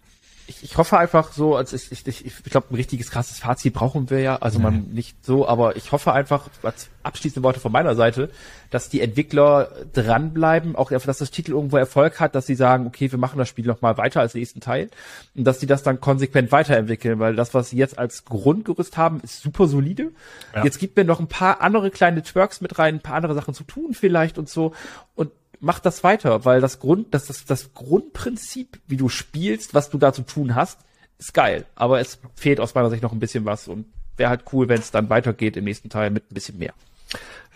ich, 0.47 0.63
ich 0.63 0.78
hoffe 0.78 0.97
einfach 0.97 1.34
so, 1.34 1.55
also 1.55 1.76
ich, 1.76 1.91
ich, 1.91 2.07
ich, 2.07 2.26
ich 2.26 2.43
glaube, 2.45 2.68
ein 2.72 2.76
richtiges 2.76 3.11
krasses 3.11 3.39
Fazit 3.39 3.74
brauchen 3.74 4.09
wir 4.09 4.20
ja, 4.20 4.38
also 4.38 4.59
man 4.59 4.88
nicht 4.93 5.26
so, 5.26 5.47
aber 5.47 5.76
ich 5.76 5.91
hoffe 5.91 6.13
einfach, 6.13 6.49
als 6.63 6.89
abschließende 7.03 7.43
Worte 7.43 7.59
von 7.59 7.72
meiner 7.72 7.95
Seite, 7.95 8.30
dass 8.70 8.89
die 8.89 9.01
Entwickler 9.01 9.70
dranbleiben, 9.93 10.78
auch 10.78 10.89
dass 10.89 11.18
das 11.18 11.32
Titel 11.32 11.51
irgendwo 11.51 11.76
Erfolg 11.76 12.22
hat, 12.22 12.34
dass 12.34 12.45
sie 12.45 12.55
sagen, 12.55 12.88
okay, 12.88 13.11
wir 13.11 13.20
machen 13.20 13.38
das 13.38 13.49
Spiel 13.49 13.65
noch 13.65 13.82
mal 13.82 13.97
weiter 13.97 14.22
als 14.22 14.36
nächsten 14.36 14.61
Teil 14.61 14.89
und 15.36 15.43
dass 15.43 15.59
die 15.59 15.68
das 15.68 15.84
dann 15.84 15.99
konsequent 15.99 16.51
weiterentwickeln, 16.53 17.20
weil 17.20 17.36
das, 17.36 17.53
was 17.53 17.70
sie 17.70 17.78
jetzt 17.78 17.99
als 17.99 18.24
Grundgerüst 18.24 18.95
haben, 18.95 19.20
ist 19.22 19.41
super 19.41 19.68
solide. 19.68 20.11
Ja. 20.55 20.63
Jetzt 20.63 20.80
gibt 20.80 20.95
mir 20.95 21.03
noch 21.03 21.20
ein 21.20 21.28
paar 21.28 21.61
andere 21.61 21.91
kleine 21.91 22.24
Twerks 22.24 22.61
mit 22.61 22.80
rein, 22.80 22.95
ein 22.95 23.01
paar 23.01 23.15
andere 23.15 23.36
Sachen 23.36 23.53
zu 23.53 23.65
tun 23.65 23.93
vielleicht 23.93 24.38
und 24.38 24.47
so 24.47 24.74
und 25.15 25.32
mach 25.60 25.80
das 25.80 26.03
weiter, 26.03 26.45
weil 26.45 26.62
das 26.62 26.80
Grund, 26.80 27.14
das, 27.14 27.28
das, 27.28 27.45
das 27.45 27.74
Grundprinzip, 27.74 28.80
wie 28.88 28.97
du 28.97 29.10
spielst, 29.10 29.74
was 29.74 29.89
du 29.89 29.97
da 29.97 30.14
zu 30.14 30.24
tun 30.24 30.55
hast, 30.55 30.80
ist 31.18 31.34
geil. 31.34 31.66
Aber 31.76 31.99
es 31.99 32.20
fehlt 32.36 32.60
aus 32.60 32.76
meiner 32.76 32.89
Sicht 32.89 33.03
noch 33.03 33.12
ein 33.12 33.20
bisschen 33.20 33.45
was 33.45 33.68
und 33.68 33.86
wäre 34.18 34.30
halt 34.30 34.45
cool, 34.51 34.68
wenn 34.70 34.80
es 34.80 34.91
dann 34.91 35.10
weitergeht 35.10 35.58
im 35.58 35.66
nächsten 35.66 35.89
Teil 35.89 36.10
mit 36.10 36.32
ein 36.32 36.34
bisschen 36.34 36.58
mehr. 36.58 36.74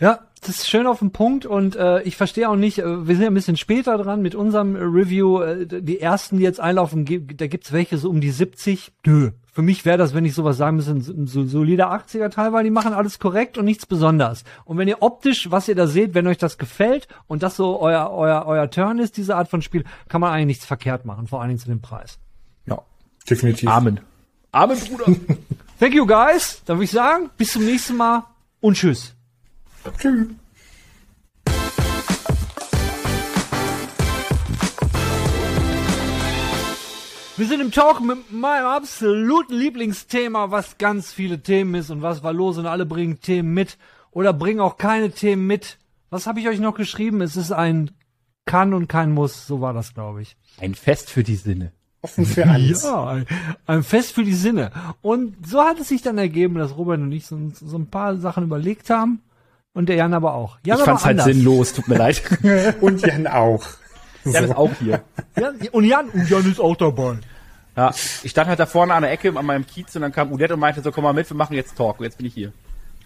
Ja, 0.00 0.20
das 0.40 0.56
ist 0.56 0.68
schön 0.68 0.88
auf 0.88 0.98
den 0.98 1.12
Punkt 1.12 1.46
und 1.46 1.76
äh, 1.76 2.02
ich 2.02 2.16
verstehe 2.16 2.48
auch 2.48 2.56
nicht, 2.56 2.80
äh, 2.80 3.06
wir 3.06 3.14
sind 3.14 3.22
ja 3.22 3.30
ein 3.30 3.34
bisschen 3.34 3.56
später 3.56 3.96
dran 3.96 4.20
mit 4.20 4.34
unserem 4.34 4.74
Review. 4.74 5.40
Äh, 5.40 5.66
die 5.66 6.00
ersten, 6.00 6.38
die 6.38 6.42
jetzt 6.42 6.58
einlaufen, 6.58 7.04
da 7.36 7.46
gibt's 7.46 7.72
welche 7.72 7.98
so 7.98 8.10
um 8.10 8.20
die 8.20 8.32
70. 8.32 8.92
Nö, 9.06 9.30
für 9.52 9.62
mich 9.62 9.84
wäre 9.84 9.98
das, 9.98 10.14
wenn 10.14 10.24
ich 10.24 10.34
sowas 10.34 10.56
sagen 10.56 10.76
müsste, 10.76 10.92
ein, 10.92 11.26
so 11.28 11.46
solider 11.46 11.92
80er 11.92 12.30
Teil, 12.30 12.52
weil 12.52 12.64
die 12.64 12.70
machen 12.70 12.94
alles 12.94 13.20
korrekt 13.20 13.58
und 13.58 13.64
nichts 13.64 13.86
besonders. 13.86 14.42
Und 14.64 14.78
wenn 14.78 14.88
ihr 14.88 15.02
optisch, 15.02 15.50
was 15.52 15.68
ihr 15.68 15.76
da 15.76 15.86
seht, 15.86 16.14
wenn 16.14 16.26
euch 16.26 16.38
das 16.38 16.58
gefällt 16.58 17.06
und 17.28 17.44
das 17.44 17.54
so 17.54 17.78
euer, 17.78 18.10
euer, 18.10 18.44
euer 18.46 18.68
Turn 18.70 18.98
ist, 18.98 19.16
diese 19.18 19.36
Art 19.36 19.48
von 19.48 19.62
Spiel, 19.62 19.84
kann 20.08 20.20
man 20.20 20.32
eigentlich 20.32 20.46
nichts 20.46 20.64
verkehrt 20.64 21.04
machen, 21.04 21.28
vor 21.28 21.40
allen 21.40 21.50
Dingen 21.50 21.60
zu 21.60 21.68
dem 21.68 21.80
Preis. 21.82 22.18
Ja, 22.66 22.82
definitiv. 23.30 23.68
Amen. 23.68 24.00
Amen, 24.50 24.78
Bruder. 24.78 25.04
Thank 25.78 25.94
you, 25.94 26.06
guys. 26.06 26.62
Dann 26.64 26.78
würde 26.78 26.84
ich 26.84 26.90
sagen, 26.90 27.30
bis 27.36 27.52
zum 27.52 27.64
nächsten 27.64 27.96
Mal 27.96 28.24
und 28.60 28.76
tschüss. 28.76 29.14
Tschüss. 29.98 30.28
Wir 37.36 37.46
sind 37.48 37.60
im 37.60 37.72
Talk 37.72 38.00
mit 38.00 38.30
meinem 38.30 38.66
absoluten 38.66 39.54
Lieblingsthema, 39.54 40.50
was 40.50 40.78
ganz 40.78 41.12
viele 41.12 41.42
Themen 41.42 41.74
ist 41.74 41.90
und 41.90 42.02
was 42.02 42.22
war 42.22 42.32
los 42.32 42.58
und 42.58 42.66
alle 42.66 42.86
bringen 42.86 43.20
Themen 43.20 43.52
mit 43.54 43.78
oder 44.10 44.32
bringen 44.32 44.60
auch 44.60 44.76
keine 44.76 45.10
Themen 45.10 45.46
mit. 45.46 45.78
Was 46.10 46.26
habe 46.26 46.40
ich 46.40 46.48
euch 46.48 46.60
noch 46.60 46.74
geschrieben? 46.74 47.20
Es 47.20 47.36
ist 47.36 47.50
ein 47.50 47.90
kann 48.44 48.74
und 48.74 48.88
kein 48.88 49.12
muss, 49.12 49.46
so 49.46 49.60
war 49.60 49.72
das, 49.72 49.94
glaube 49.94 50.22
ich. 50.22 50.36
Ein 50.60 50.74
Fest 50.74 51.10
für 51.10 51.22
die 51.22 51.36
Sinne. 51.36 51.72
Offen 52.02 52.26
für 52.26 52.46
alles. 52.46 52.82
Ja, 52.84 53.08
ein, 53.08 53.26
ein, 53.66 53.82
Fest 53.82 54.12
für 54.12 54.24
die 54.24 54.34
Sinne. 54.34 54.70
Und 55.00 55.46
so 55.46 55.62
hat 55.62 55.78
es 55.78 55.88
sich 55.88 56.02
dann 56.02 56.18
ergeben, 56.18 56.56
dass 56.56 56.76
Robert 56.76 57.00
und 57.00 57.12
ich 57.12 57.26
so, 57.26 57.38
so 57.54 57.78
ein 57.78 57.86
paar 57.86 58.16
Sachen 58.16 58.44
überlegt 58.44 58.90
haben. 58.90 59.22
Und 59.74 59.88
der 59.88 59.96
Jan 59.96 60.12
aber 60.12 60.34
auch. 60.34 60.58
Jan 60.64 60.78
ich 60.78 60.84
fand's 60.84 61.04
halt 61.04 61.22
sinnlos, 61.22 61.72
tut 61.72 61.88
mir 61.88 61.96
leid. 61.96 62.22
und 62.80 63.00
Jan 63.00 63.26
auch. 63.26 63.64
Jan 64.24 64.44
ist 64.44 64.56
auch 64.56 64.70
hier. 64.78 65.02
Ja, 65.36 65.52
und 65.72 65.84
Jan, 65.84 66.08
und 66.10 66.28
Jan 66.28 66.50
ist 66.50 66.60
auch 66.60 66.76
dabei. 66.76 67.18
Ja, 67.76 67.90
ich 68.22 68.30
stand 68.30 68.48
halt 68.48 68.60
da 68.60 68.66
vorne 68.66 68.92
an 68.92 69.02
der 69.02 69.12
Ecke 69.12 69.32
an 69.34 69.46
meinem 69.46 69.66
Kiez 69.66 69.96
und 69.96 70.02
dann 70.02 70.12
kam 70.12 70.30
Udet 70.30 70.52
und 70.52 70.60
meinte 70.60 70.82
so, 70.82 70.92
komm 70.92 71.04
mal 71.04 71.14
mit, 71.14 71.28
wir 71.30 71.36
machen 71.36 71.54
jetzt 71.54 71.74
Talk. 71.76 72.00
Und 72.00 72.04
jetzt 72.04 72.18
bin 72.18 72.26
ich 72.26 72.34
hier. 72.34 72.52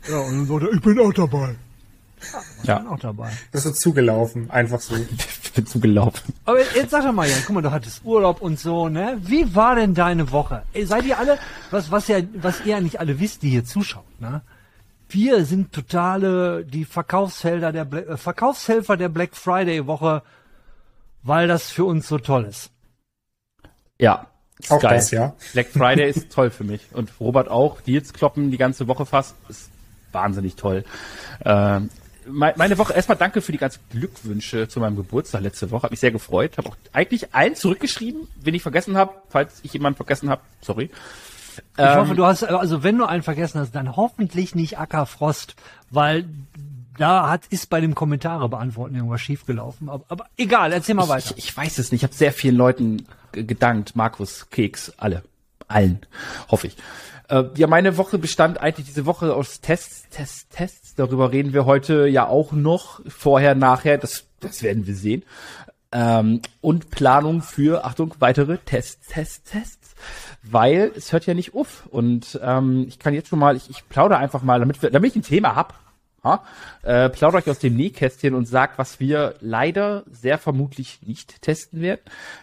Ja, 0.08 0.18
und 0.18 0.32
dann 0.32 0.46
sagte 0.46 0.66
er, 0.66 0.74
ich 0.74 0.80
bin 0.80 0.98
auch 0.98 1.12
dabei. 1.12 1.54
Ja, 2.32 2.40
ich 2.62 2.68
ja. 2.68 2.78
bin 2.80 2.88
auch 2.88 2.98
dabei. 2.98 3.30
Das 3.52 3.64
ist 3.64 3.76
so 3.76 3.90
zugelaufen, 3.90 4.50
einfach 4.50 4.80
so. 4.80 4.96
ich 5.42 5.52
bin 5.52 5.66
zugelaufen. 5.66 6.34
Aber 6.44 6.58
jetzt 6.58 6.90
sag 6.90 7.04
doch 7.04 7.12
mal, 7.12 7.28
Jan, 7.28 7.38
guck 7.46 7.54
mal, 7.54 7.62
du 7.62 7.70
hattest 7.70 8.04
Urlaub 8.04 8.42
und 8.42 8.58
so, 8.58 8.88
ne? 8.88 9.18
Wie 9.20 9.54
war 9.54 9.76
denn 9.76 9.94
deine 9.94 10.32
Woche? 10.32 10.62
Ey, 10.72 10.84
seid 10.84 11.04
ihr 11.04 11.16
alle, 11.16 11.38
was, 11.70 11.92
was 11.92 12.08
ja, 12.08 12.18
was 12.34 12.60
ihr 12.62 12.72
ja 12.72 12.80
nicht 12.80 12.98
alle 12.98 13.20
wisst, 13.20 13.42
die 13.42 13.50
hier 13.50 13.64
zuschaut, 13.64 14.20
ne? 14.20 14.42
Wir 15.08 15.44
sind 15.44 15.72
totale, 15.72 16.64
die 16.64 16.84
Verkaufsfelder 16.84 17.72
der, 17.72 17.84
Bla 17.84 18.00
äh, 18.00 18.16
Verkaufshelfer 18.16 18.96
der 18.96 19.08
Black 19.08 19.36
Friday 19.36 19.86
Woche, 19.86 20.22
weil 21.22 21.46
das 21.46 21.70
für 21.70 21.84
uns 21.84 22.08
so 22.08 22.18
toll 22.18 22.44
ist. 22.44 22.70
Ja, 23.98 24.26
auch 24.68 24.80
geil. 24.80 24.96
das, 24.96 25.10
ja. 25.10 25.34
Black 25.52 25.68
Friday 25.68 26.10
ist 26.10 26.32
toll 26.32 26.50
für 26.50 26.64
mich. 26.64 26.88
Und 26.92 27.12
Robert 27.20 27.48
auch. 27.48 27.80
Deals 27.80 28.12
kloppen 28.12 28.50
die 28.50 28.56
ganze 28.56 28.88
Woche 28.88 29.06
fast. 29.06 29.36
Ist 29.48 29.70
wahnsinnig 30.12 30.56
toll. 30.56 30.84
Ähm, 31.44 31.90
meine 32.28 32.76
Woche, 32.78 32.92
erstmal 32.92 33.16
danke 33.16 33.40
für 33.40 33.52
die 33.52 33.58
ganzen 33.58 33.80
Glückwünsche 33.90 34.66
zu 34.66 34.80
meinem 34.80 34.96
Geburtstag 34.96 35.42
letzte 35.42 35.70
Woche. 35.70 35.84
Hat 35.84 35.90
mich 35.92 36.00
sehr 36.00 36.10
gefreut. 36.10 36.58
Habe 36.58 36.70
auch 36.70 36.76
eigentlich 36.92 37.34
allen 37.34 37.54
zurückgeschrieben, 37.54 38.26
wenn 38.40 38.54
ich 38.54 38.62
vergessen 38.62 38.96
habe. 38.96 39.14
Falls 39.28 39.60
ich 39.62 39.72
jemanden 39.72 39.96
vergessen 39.96 40.30
habe, 40.30 40.42
sorry. 40.60 40.90
Ich 41.58 41.84
ähm, 41.84 41.96
hoffe, 41.96 42.14
du 42.14 42.24
hast, 42.24 42.44
also 42.44 42.82
wenn 42.82 42.98
du 42.98 43.04
einen 43.04 43.22
vergessen 43.22 43.60
hast, 43.60 43.74
dann 43.74 43.96
hoffentlich 43.96 44.54
nicht 44.54 44.78
Ackerfrost, 44.78 45.56
weil 45.90 46.24
da 46.98 47.28
hat 47.28 47.46
ist 47.50 47.68
bei 47.68 47.80
dem 47.80 47.94
Kommentare 47.94 48.48
beantworten 48.48 48.94
irgendwas 48.94 49.20
schiefgelaufen. 49.20 49.88
Aber, 49.88 50.04
aber 50.08 50.26
egal, 50.36 50.72
erzähl 50.72 50.94
mal 50.94 51.08
weiter. 51.08 51.34
Ich, 51.36 51.48
ich 51.48 51.56
weiß 51.56 51.78
es 51.78 51.92
nicht. 51.92 52.00
Ich 52.00 52.04
habe 52.04 52.14
sehr 52.14 52.32
vielen 52.32 52.56
Leuten 52.56 53.06
gedankt. 53.32 53.96
Markus, 53.96 54.48
Keks, 54.50 54.92
alle. 54.96 55.22
Allen, 55.68 56.00
hoffe 56.48 56.68
ich. 56.68 56.76
Äh, 57.28 57.44
ja, 57.56 57.66
meine 57.66 57.96
Woche 57.96 58.18
bestand 58.18 58.60
eigentlich 58.60 58.86
diese 58.86 59.04
Woche 59.04 59.34
aus 59.34 59.60
Tests, 59.60 60.08
Tests, 60.10 60.48
Tests. 60.48 60.94
Darüber 60.94 61.32
reden 61.32 61.52
wir 61.52 61.66
heute 61.66 62.06
ja 62.06 62.26
auch 62.26 62.52
noch. 62.52 63.00
Vorher, 63.08 63.54
nachher, 63.54 63.98
das, 63.98 64.24
das 64.40 64.62
werden 64.62 64.86
wir 64.86 64.94
sehen. 64.94 65.24
Ähm, 65.92 66.42
und 66.60 66.90
Planung 66.90 67.42
für, 67.42 67.84
Achtung, 67.84 68.14
weitere 68.18 68.58
Tests, 68.58 69.08
Tests, 69.08 69.50
Tests. 69.50 69.94
Weil 70.42 70.92
es 70.96 71.12
hört 71.12 71.26
ja 71.26 71.34
nicht 71.34 71.54
auf. 71.54 71.86
Und 71.90 72.38
ähm, 72.42 72.84
ich 72.88 72.98
kann 72.98 73.14
jetzt 73.14 73.28
schon 73.28 73.38
mal, 73.38 73.56
ich, 73.56 73.70
ich 73.70 73.88
plaudere 73.88 74.18
einfach 74.18 74.42
mal, 74.42 74.60
damit, 74.60 74.82
wir, 74.82 74.90
damit 74.90 75.10
ich 75.10 75.16
ein 75.16 75.22
Thema 75.22 75.54
hab, 75.54 75.74
ha, 76.22 76.44
äh, 76.82 77.08
plaudere 77.08 77.40
ich 77.40 77.50
aus 77.50 77.58
dem 77.58 77.76
Nähkästchen 77.76 78.34
und 78.34 78.46
sag, 78.46 78.78
was 78.78 79.00
wir 79.00 79.36
leider 79.40 80.04
sehr 80.10 80.38
vermutlich 80.38 81.00
nicht 81.02 81.40
testen 81.42 81.80
werden. 81.80 82.00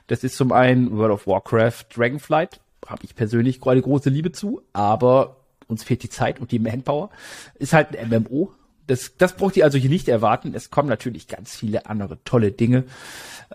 Das 0.08 0.24
ist 0.24 0.38
zum 0.38 0.52
einen 0.52 0.98
World 0.98 1.14
of 1.14 1.28
Warcraft 1.28 1.86
Dragonflight, 1.96 2.60
habe 2.88 3.04
ich 3.04 3.16
persönlich 3.16 3.66
eine 3.66 3.82
große 3.82 4.10
Liebe 4.10 4.32
zu, 4.32 4.62
aber 4.74 5.38
uns 5.68 5.84
fehlt 5.84 6.04
die 6.04 6.10
Zeit 6.10 6.40
und 6.40 6.52
die 6.52 6.60
Manpower. 6.60 7.10
Ist 7.56 7.74
halt 7.74 7.98
ein 7.98 8.10
MMO. 8.10 8.54
Das, 8.88 9.14
das 9.18 9.36
braucht 9.36 9.58
ihr 9.58 9.64
also 9.64 9.78
hier 9.78 9.90
nicht 9.90 10.08
erwarten. 10.08 10.54
Es 10.56 10.70
kommen 10.70 10.90
natürlich 10.90 11.28
ganz 11.28 11.56
viele 11.56 11.86
andere 11.86 12.18
tolle 12.24 12.52
Dinge. 12.52 12.84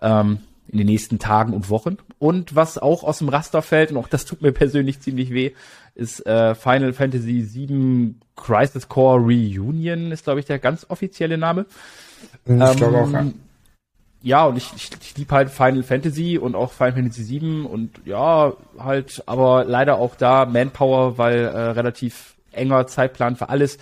Ähm, 0.01 0.41
in 0.71 0.79
den 0.79 0.87
nächsten 0.87 1.19
Tagen 1.19 1.55
und 1.55 1.71
Wochen. 1.71 1.97
Und 2.19 2.55
was 2.55 2.79
auch 2.79 3.03
aus 3.03 3.19
dem 3.19 3.29
Raster 3.29 3.63
fällt, 3.63 3.91
und 3.91 3.97
auch 3.97 4.09
das 4.09 4.25
tut 4.27 4.43
mir 4.43 4.53
persönlich 4.53 5.01
ziemlich 5.01 5.31
weh, 5.31 5.53
ist 5.95 6.25
äh, 6.27 6.55
Final 6.55 6.93
Fantasy 6.93 7.49
VII 7.53 8.15
Crisis 8.37 8.89
Core 8.89 9.21
Reunion, 9.21 10.13
ist 10.13 10.25
glaube 10.25 10.41
ich 10.41 10.47
der 10.47 10.59
ganz 10.59 10.87
offizielle 10.89 11.39
Name. 11.39 11.67
Ich 12.45 12.53
ähm, 12.53 12.77
glaube 12.77 12.99
auch, 12.99 13.11
ja. 13.11 13.27
Ja, 14.21 14.47
und 14.47 14.57
ich, 14.57 14.73
ich, 14.75 14.91
ich 15.01 15.17
liebe 15.17 15.33
halt 15.33 15.49
Final 15.49 15.85
Fantasy 15.85 16.39
und 16.39 16.57
auch 16.57 16.73
Final 16.73 16.95
Fantasy 16.95 17.41
VII 17.41 17.63
und 17.63 18.01
ja, 18.05 18.53
halt, 18.77 19.23
aber 19.27 19.65
leider 19.65 19.99
auch 19.99 20.17
da 20.17 20.45
Manpower, 20.45 21.19
weil 21.19 21.39
äh, 21.39 21.59
relativ 21.71 22.35
enger 22.51 22.89
Zeitplan 22.89 23.37
für 23.37 23.49
alles. 23.49 23.79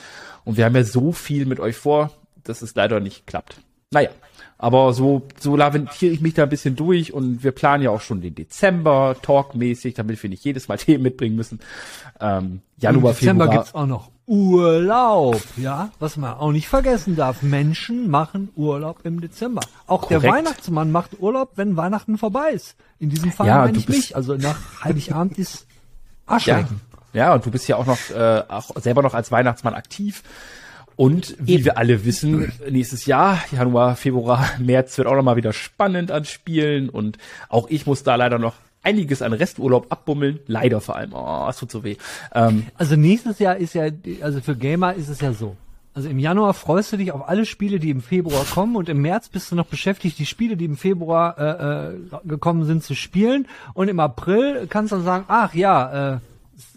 Und 0.47 0.57
wir 0.57 0.65
haben 0.65 0.77
ja 0.77 0.85
so 0.85 1.13
viel 1.13 1.45
mit 1.45 1.61
euch 1.61 1.77
vor, 1.77 2.13
dass 2.45 2.63
es 2.63 2.75
leider 2.77 3.01
nicht 3.01 3.27
klappt. 3.27 3.61
Naja, 3.91 4.11
aber 4.59 4.93
so, 4.93 5.23
so 5.39 5.57
lamentiere 5.57 6.13
ich 6.13 6.21
mich 6.21 6.35
da 6.35 6.45
ein 6.45 6.49
bisschen 6.49 6.77
durch 6.77 7.13
und 7.13 7.43
wir 7.43 7.51
planen 7.51 7.83
ja 7.83 7.91
auch 7.91 8.01
schon 8.01 8.21
den 8.21 8.35
Dezember 8.35 9.17
talkmäßig, 9.21 9.95
damit 9.95 10.23
wir 10.23 10.31
nicht 10.31 10.45
jedes 10.45 10.69
Mal 10.69 10.79
Themen 10.79 11.03
mitbringen 11.03 11.37
müssen. 11.37 11.61
Ähm, 12.21 12.61
Januar, 12.79 13.13
Im 13.13 13.19
Dezember 13.19 13.45
Februar. 13.45 13.65
gibt's 13.65 13.75
auch 13.75 13.87
noch 13.87 14.11
Urlaub, 14.29 15.41
ja, 15.57 15.91
was 15.99 16.17
man 16.17 16.35
auch 16.35 16.53
nicht 16.53 16.69
vergessen 16.69 17.17
darf. 17.17 17.43
Menschen 17.43 18.09
machen 18.09 18.49
Urlaub 18.57 19.01
im 19.05 19.21
Dezember. 19.21 19.63
Auch 19.87 20.03
Korrekt. 20.03 20.25
der 20.25 20.33
Weihnachtsmann 20.33 20.91
macht 20.93 21.21
Urlaub, 21.21 21.53
wenn 21.57 21.77
Weihnachten 21.77 22.19
vorbei 22.19 22.51
ist. 22.53 22.77
In 22.99 23.11
diesem 23.11 23.33
Fall 23.33 23.47
ja, 23.49 23.59
meine 23.59 23.79
ich 23.79 23.89
mich. 23.89 24.17
Also 24.17 24.37
nach 24.37 24.85
Heiligabend 24.85 25.39
ist 25.39 25.67
Aschenken. 26.27 26.81
Ja. 26.83 26.86
Ja, 27.17 27.33
und 27.33 27.47
du 27.47 27.51
bist 27.51 27.67
ja 27.67 27.77
auch 27.77 27.87
noch 27.87 28.11
äh, 28.11 28.43
auch 28.47 28.71
selber 28.77 29.03
noch 29.03 29.15
als 29.15 29.33
Weihnachtsmann 29.33 29.75
aktiv. 29.75 30.23
Und 30.97 31.35
wie 31.39 31.55
Eben. 31.55 31.65
wir 31.65 31.79
alle 31.79 32.05
wissen, 32.05 32.53
nächstes 32.69 33.07
Jahr, 33.07 33.43
Januar, 33.51 33.97
Februar, 33.97 34.49
März 34.59 34.97
wird 34.99 35.09
auch 35.09 35.15
nochmal 35.15 35.37
wieder 35.37 35.53
spannend 35.53 36.11
an 36.11 36.27
Spielen 36.27 36.91
und 36.91 37.17
auch 37.49 37.69
ich 37.71 37.87
muss 37.87 38.03
da 38.03 38.17
leider 38.17 38.39
noch 38.39 38.55
einiges 38.83 39.23
an 39.23 39.33
Resturlaub 39.33 39.87
abbummeln. 39.91 40.41
Leider 40.47 40.81
vor 40.83 40.97
allem. 40.97 41.13
Oh, 41.15 41.47
es 41.49 41.57
tut 41.57 41.71
so 41.71 41.85
weh. 41.85 41.97
Ähm, 42.35 42.67
also 42.77 42.97
nächstes 42.97 43.39
Jahr 43.39 43.57
ist 43.57 43.75
ja, 43.75 43.89
also 44.21 44.41
für 44.43 44.55
Gamer 44.55 44.95
ist 44.95 45.09
es 45.09 45.21
ja 45.21 45.33
so. 45.33 45.57
Also 45.95 46.11
im 46.11 46.19
Januar 46.19 46.53
freust 46.53 46.93
du 46.93 46.99
dich 46.99 47.13
auf 47.13 47.27
alle 47.27 47.47
Spiele, 47.47 47.81
die 47.81 47.89
im 47.89 48.03
Februar 48.03 48.45
kommen 48.45 48.77
und 48.77 48.91
im 48.91 49.01
März 49.01 49.31
bist 49.31 49.51
du 49.51 49.57
noch 49.57 49.67
beschäftigt, 49.67 50.19
die 50.19 50.27
Spiele, 50.27 50.59
die 50.59 50.67
im 50.67 50.77
Februar 50.77 51.39
äh, 51.39 51.95
äh, 51.95 52.29
gekommen 52.29 52.65
sind, 52.65 52.85
zu 52.85 52.95
spielen. 52.95 53.49
Und 53.73 53.89
im 53.89 54.01
April 54.01 54.67
kannst 54.69 54.93
du 54.93 54.97
dann 54.97 55.05
sagen, 55.07 55.25
ach 55.29 55.55
ja, 55.55 56.17
äh, 56.17 56.19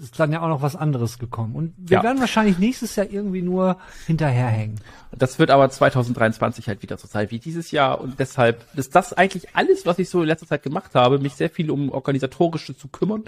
ist 0.01 0.19
dann 0.19 0.31
ja 0.33 0.41
auch 0.41 0.49
noch 0.49 0.61
was 0.61 0.75
anderes 0.75 1.19
gekommen. 1.19 1.55
Und 1.55 1.73
wir 1.77 1.97
Ja. 1.97 2.03
werden 2.03 2.19
wahrscheinlich 2.19 2.57
nächstes 2.59 2.95
Jahr 2.97 3.07
irgendwie 3.09 3.41
nur 3.41 3.77
hinterherhängen. 4.07 4.79
Das 5.17 5.39
wird 5.39 5.51
aber 5.51 5.69
2023 5.69 6.67
halt 6.67 6.81
wieder 6.83 6.97
so 6.97 7.07
sein 7.07 7.31
wie 7.31 7.39
dieses 7.39 7.71
Jahr 7.71 7.99
und 8.01 8.19
deshalb 8.19 8.65
ist 8.77 8.93
das 8.95 9.13
eigentlich 9.13 9.55
alles, 9.55 9.85
was 9.85 9.97
ich 9.99 10.09
so 10.09 10.21
in 10.21 10.27
letzter 10.27 10.47
Zeit 10.47 10.63
gemacht 10.63 10.95
habe, 10.95 11.17
mich 11.19 11.33
sehr 11.35 11.49
viel 11.49 11.71
um 11.71 11.89
organisatorische 11.89 12.77
zu 12.77 12.87
kümmern 12.89 13.23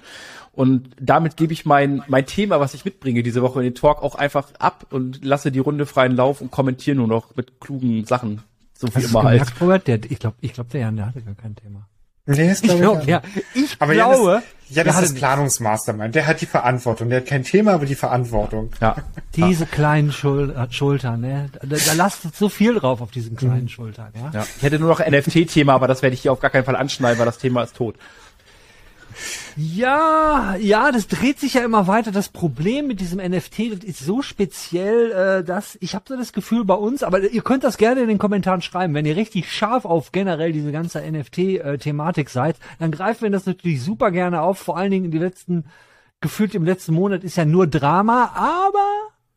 und 0.51 0.89
damit 0.99 1.37
gebe 1.37 1.53
ich 1.53 1.65
mein 1.65 2.03
mein 2.07 2.25
Thema, 2.25 2.59
was 2.59 2.73
ich 2.73 2.85
mitbringe 2.85 3.23
diese 3.23 3.41
Woche 3.41 3.59
in 3.59 3.63
den 3.65 3.75
Talk 3.75 4.03
auch 4.03 4.15
einfach 4.15 4.49
ab 4.59 4.87
und 4.91 5.23
lasse 5.23 5.51
die 5.51 5.59
Runde 5.59 5.85
freien 5.85 6.15
Lauf 6.15 6.41
und 6.41 6.51
kommentiere 6.51 6.97
nur 6.97 7.07
noch 7.07 7.35
mit 7.35 7.59
klugen 7.61 8.05
Sachen, 8.05 8.41
so 8.73 8.87
Hast 8.93 9.05
du 9.05 9.09
immer 9.09 9.23
halt. 9.23 9.39
gemerkt, 9.39 9.61
Robert? 9.61 9.87
Der, 9.87 9.99
ich 10.11 10.19
glaube, 10.19 10.35
ich 10.41 10.53
glaub, 10.53 10.69
der 10.69 10.81
Jan, 10.81 10.97
der 10.97 11.05
hatte 11.07 11.21
gar 11.21 11.35
kein 11.35 11.55
Thema. 11.55 11.87
Nee, 12.27 12.51
ist 12.51 12.63
Ich 12.63 12.69
glaube 12.77 13.01
ich. 13.01 13.07
ja, 13.07 13.21
ich 13.55 13.75
Aber 13.79 13.93
glaube, 13.93 14.31
Jan 14.33 14.43
Jan 14.75 14.85
der 14.85 14.93
ist 14.93 15.01
das 15.01 15.13
Planungsmastermind. 15.13 16.15
Der 16.15 16.27
hat 16.27 16.41
die 16.41 16.45
Verantwortung. 16.45 17.09
Der 17.09 17.19
hat 17.21 17.27
kein 17.27 17.43
Thema, 17.43 17.73
aber 17.73 17.85
die 17.85 17.95
Verantwortung. 17.95 18.71
Ja. 18.79 18.95
diese 19.35 19.65
kleinen 19.65 20.11
Schul 20.11 20.51
äh, 20.55 20.71
Schultern, 20.71 21.21
ne? 21.21 21.49
Da, 21.61 21.75
da 21.85 21.93
lastet 21.93 22.35
so 22.35 22.49
viel 22.49 22.75
drauf 22.75 23.01
auf 23.01 23.11
diesen 23.11 23.33
Mhm. 23.33 23.37
kleinen 23.37 23.69
Schultern, 23.69 24.07
ja. 24.15 24.31
ja. 24.39 24.47
Ich 24.57 24.63
hätte 24.63 24.79
nur 24.79 24.89
noch 24.89 24.99
NFT-Thema, 24.99 25.73
aber 25.73 25.87
das 25.87 26.01
werde 26.01 26.13
ich 26.13 26.21
hier 26.21 26.31
auf 26.31 26.39
gar 26.39 26.51
keinen 26.51 26.65
Fall 26.65 26.75
anschneiden, 26.75 27.19
weil 27.19 27.25
das 27.25 27.37
Thema 27.37 27.63
ist 27.63 27.75
tot. 27.75 27.95
Ja, 29.55 30.55
ja, 30.55 30.91
das 30.91 31.07
dreht 31.07 31.39
sich 31.39 31.55
ja 31.55 31.63
immer 31.63 31.87
weiter. 31.87 32.11
Das 32.11 32.29
Problem 32.29 32.87
mit 32.87 32.99
diesem 32.99 33.19
NFT, 33.19 33.71
das 33.71 33.83
ist 33.83 33.99
so 33.99 34.21
speziell, 34.21 35.11
äh, 35.11 35.43
dass 35.43 35.77
ich 35.81 35.95
habe 35.95 36.05
so 36.07 36.17
das 36.17 36.33
Gefühl 36.33 36.65
bei 36.65 36.73
uns, 36.73 37.03
aber 37.03 37.21
ihr 37.21 37.41
könnt 37.41 37.63
das 37.63 37.77
gerne 37.77 38.01
in 38.01 38.07
den 38.07 38.17
Kommentaren 38.17 38.61
schreiben, 38.61 38.93
wenn 38.93 39.05
ihr 39.05 39.15
richtig 39.15 39.51
scharf 39.51 39.85
auf 39.85 40.11
generell 40.11 40.51
diese 40.51 40.71
ganze 40.71 41.01
NFT-Thematik 41.01 42.29
seid, 42.29 42.57
dann 42.79 42.91
greifen 42.91 43.23
wir 43.23 43.29
das 43.29 43.45
natürlich 43.45 43.83
super 43.83 44.11
gerne 44.11 44.41
auf. 44.41 44.59
Vor 44.59 44.77
allen 44.77 44.91
Dingen 44.91 45.05
in 45.05 45.11
die 45.11 45.17
letzten, 45.17 45.65
gefühlt 46.21 46.55
im 46.55 46.65
letzten 46.65 46.93
Monat 46.93 47.23
ist 47.23 47.37
ja 47.37 47.45
nur 47.45 47.67
Drama, 47.67 48.31
aber, 48.33 48.89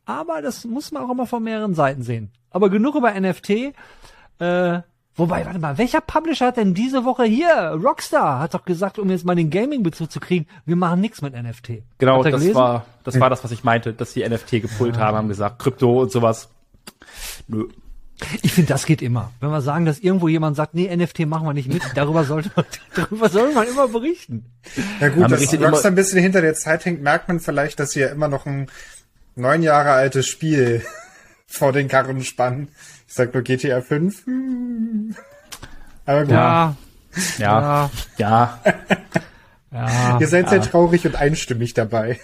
aber 0.04 0.42
das 0.42 0.64
muss 0.64 0.92
man 0.92 1.02
auch 1.02 1.10
immer 1.10 1.26
von 1.26 1.42
mehreren 1.42 1.74
Seiten 1.74 2.02
sehen. 2.02 2.30
Aber 2.50 2.70
genug 2.70 2.94
über 2.94 3.12
NFT. 3.18 3.74
Äh, 4.38 4.80
Wobei, 5.16 5.46
warte 5.46 5.60
mal, 5.60 5.78
welcher 5.78 6.00
Publisher 6.00 6.46
hat 6.48 6.56
denn 6.56 6.74
diese 6.74 7.04
Woche 7.04 7.24
hier? 7.24 7.78
Rockstar 7.82 8.40
hat 8.40 8.54
doch 8.54 8.64
gesagt, 8.64 8.98
um 8.98 9.08
jetzt 9.10 9.24
mal 9.24 9.36
den 9.36 9.48
Gaming-Bezug 9.50 10.10
zu 10.10 10.18
kriegen, 10.18 10.46
wir 10.66 10.74
machen 10.74 11.00
nichts 11.00 11.22
mit 11.22 11.34
NFT. 11.34 11.82
Genau, 11.98 12.22
das 12.22 12.32
gelesen? 12.32 12.54
war 12.54 12.86
das 13.04 13.20
war 13.20 13.30
das, 13.30 13.44
was 13.44 13.52
ich 13.52 13.62
meinte, 13.62 13.92
dass 13.92 14.12
die 14.12 14.28
NFT 14.28 14.62
gepult 14.62 14.98
haben, 14.98 15.16
haben 15.16 15.28
gesagt, 15.28 15.60
Krypto 15.60 16.02
und 16.02 16.10
sowas. 16.10 16.48
Nö. 17.46 17.68
Ich 18.42 18.52
finde, 18.52 18.68
das 18.72 18.86
geht 18.86 19.02
immer. 19.02 19.32
Wenn 19.40 19.50
wir 19.50 19.60
sagen, 19.60 19.84
dass 19.84 19.98
irgendwo 19.98 20.28
jemand 20.28 20.56
sagt, 20.56 20.74
nee, 20.74 20.94
NFT 20.94 21.26
machen 21.26 21.46
wir 21.46 21.52
nicht 21.52 21.72
mit, 21.72 21.82
darüber 21.94 22.24
sollte 22.24 22.50
man, 22.56 22.64
darüber 22.94 23.28
soll 23.28 23.52
man 23.52 23.66
immer 23.68 23.88
berichten. 23.88 24.46
Ja 25.00 25.08
gut, 25.08 25.18
Man 25.18 25.30
dass 25.30 25.40
Rockstar 25.42 25.68
immer- 25.68 25.84
ein 25.84 25.94
bisschen 25.94 26.20
hinter 26.20 26.40
der 26.40 26.54
Zeit 26.54 26.84
hängt, 26.84 27.02
merkt 27.02 27.28
man 27.28 27.40
vielleicht, 27.40 27.78
dass 27.80 27.90
sie 27.92 28.00
ja 28.00 28.08
immer 28.08 28.28
noch 28.28 28.46
ein 28.46 28.68
neun 29.36 29.62
Jahre 29.62 29.90
altes 29.90 30.26
Spiel 30.26 30.84
vor 31.46 31.72
den 31.72 31.88
Karren 31.88 32.22
spannen. 32.24 32.68
Ich 33.14 33.16
sag 33.16 33.32
nur 33.32 33.44
GTA 33.44 33.80
5. 33.80 34.26
hm. 34.26 35.14
Aber 36.04 36.22
gut. 36.22 36.30
Ja, 36.32 36.76
Ja. 37.38 37.90
ja, 38.18 38.18
Ja. 38.18 38.60
ja. 39.70 40.18
Ihr 40.18 40.26
seid 40.26 40.48
sehr 40.48 40.60
traurig 40.62 41.06
und 41.06 41.14
einstimmig 41.14 41.74
dabei. 41.74 42.18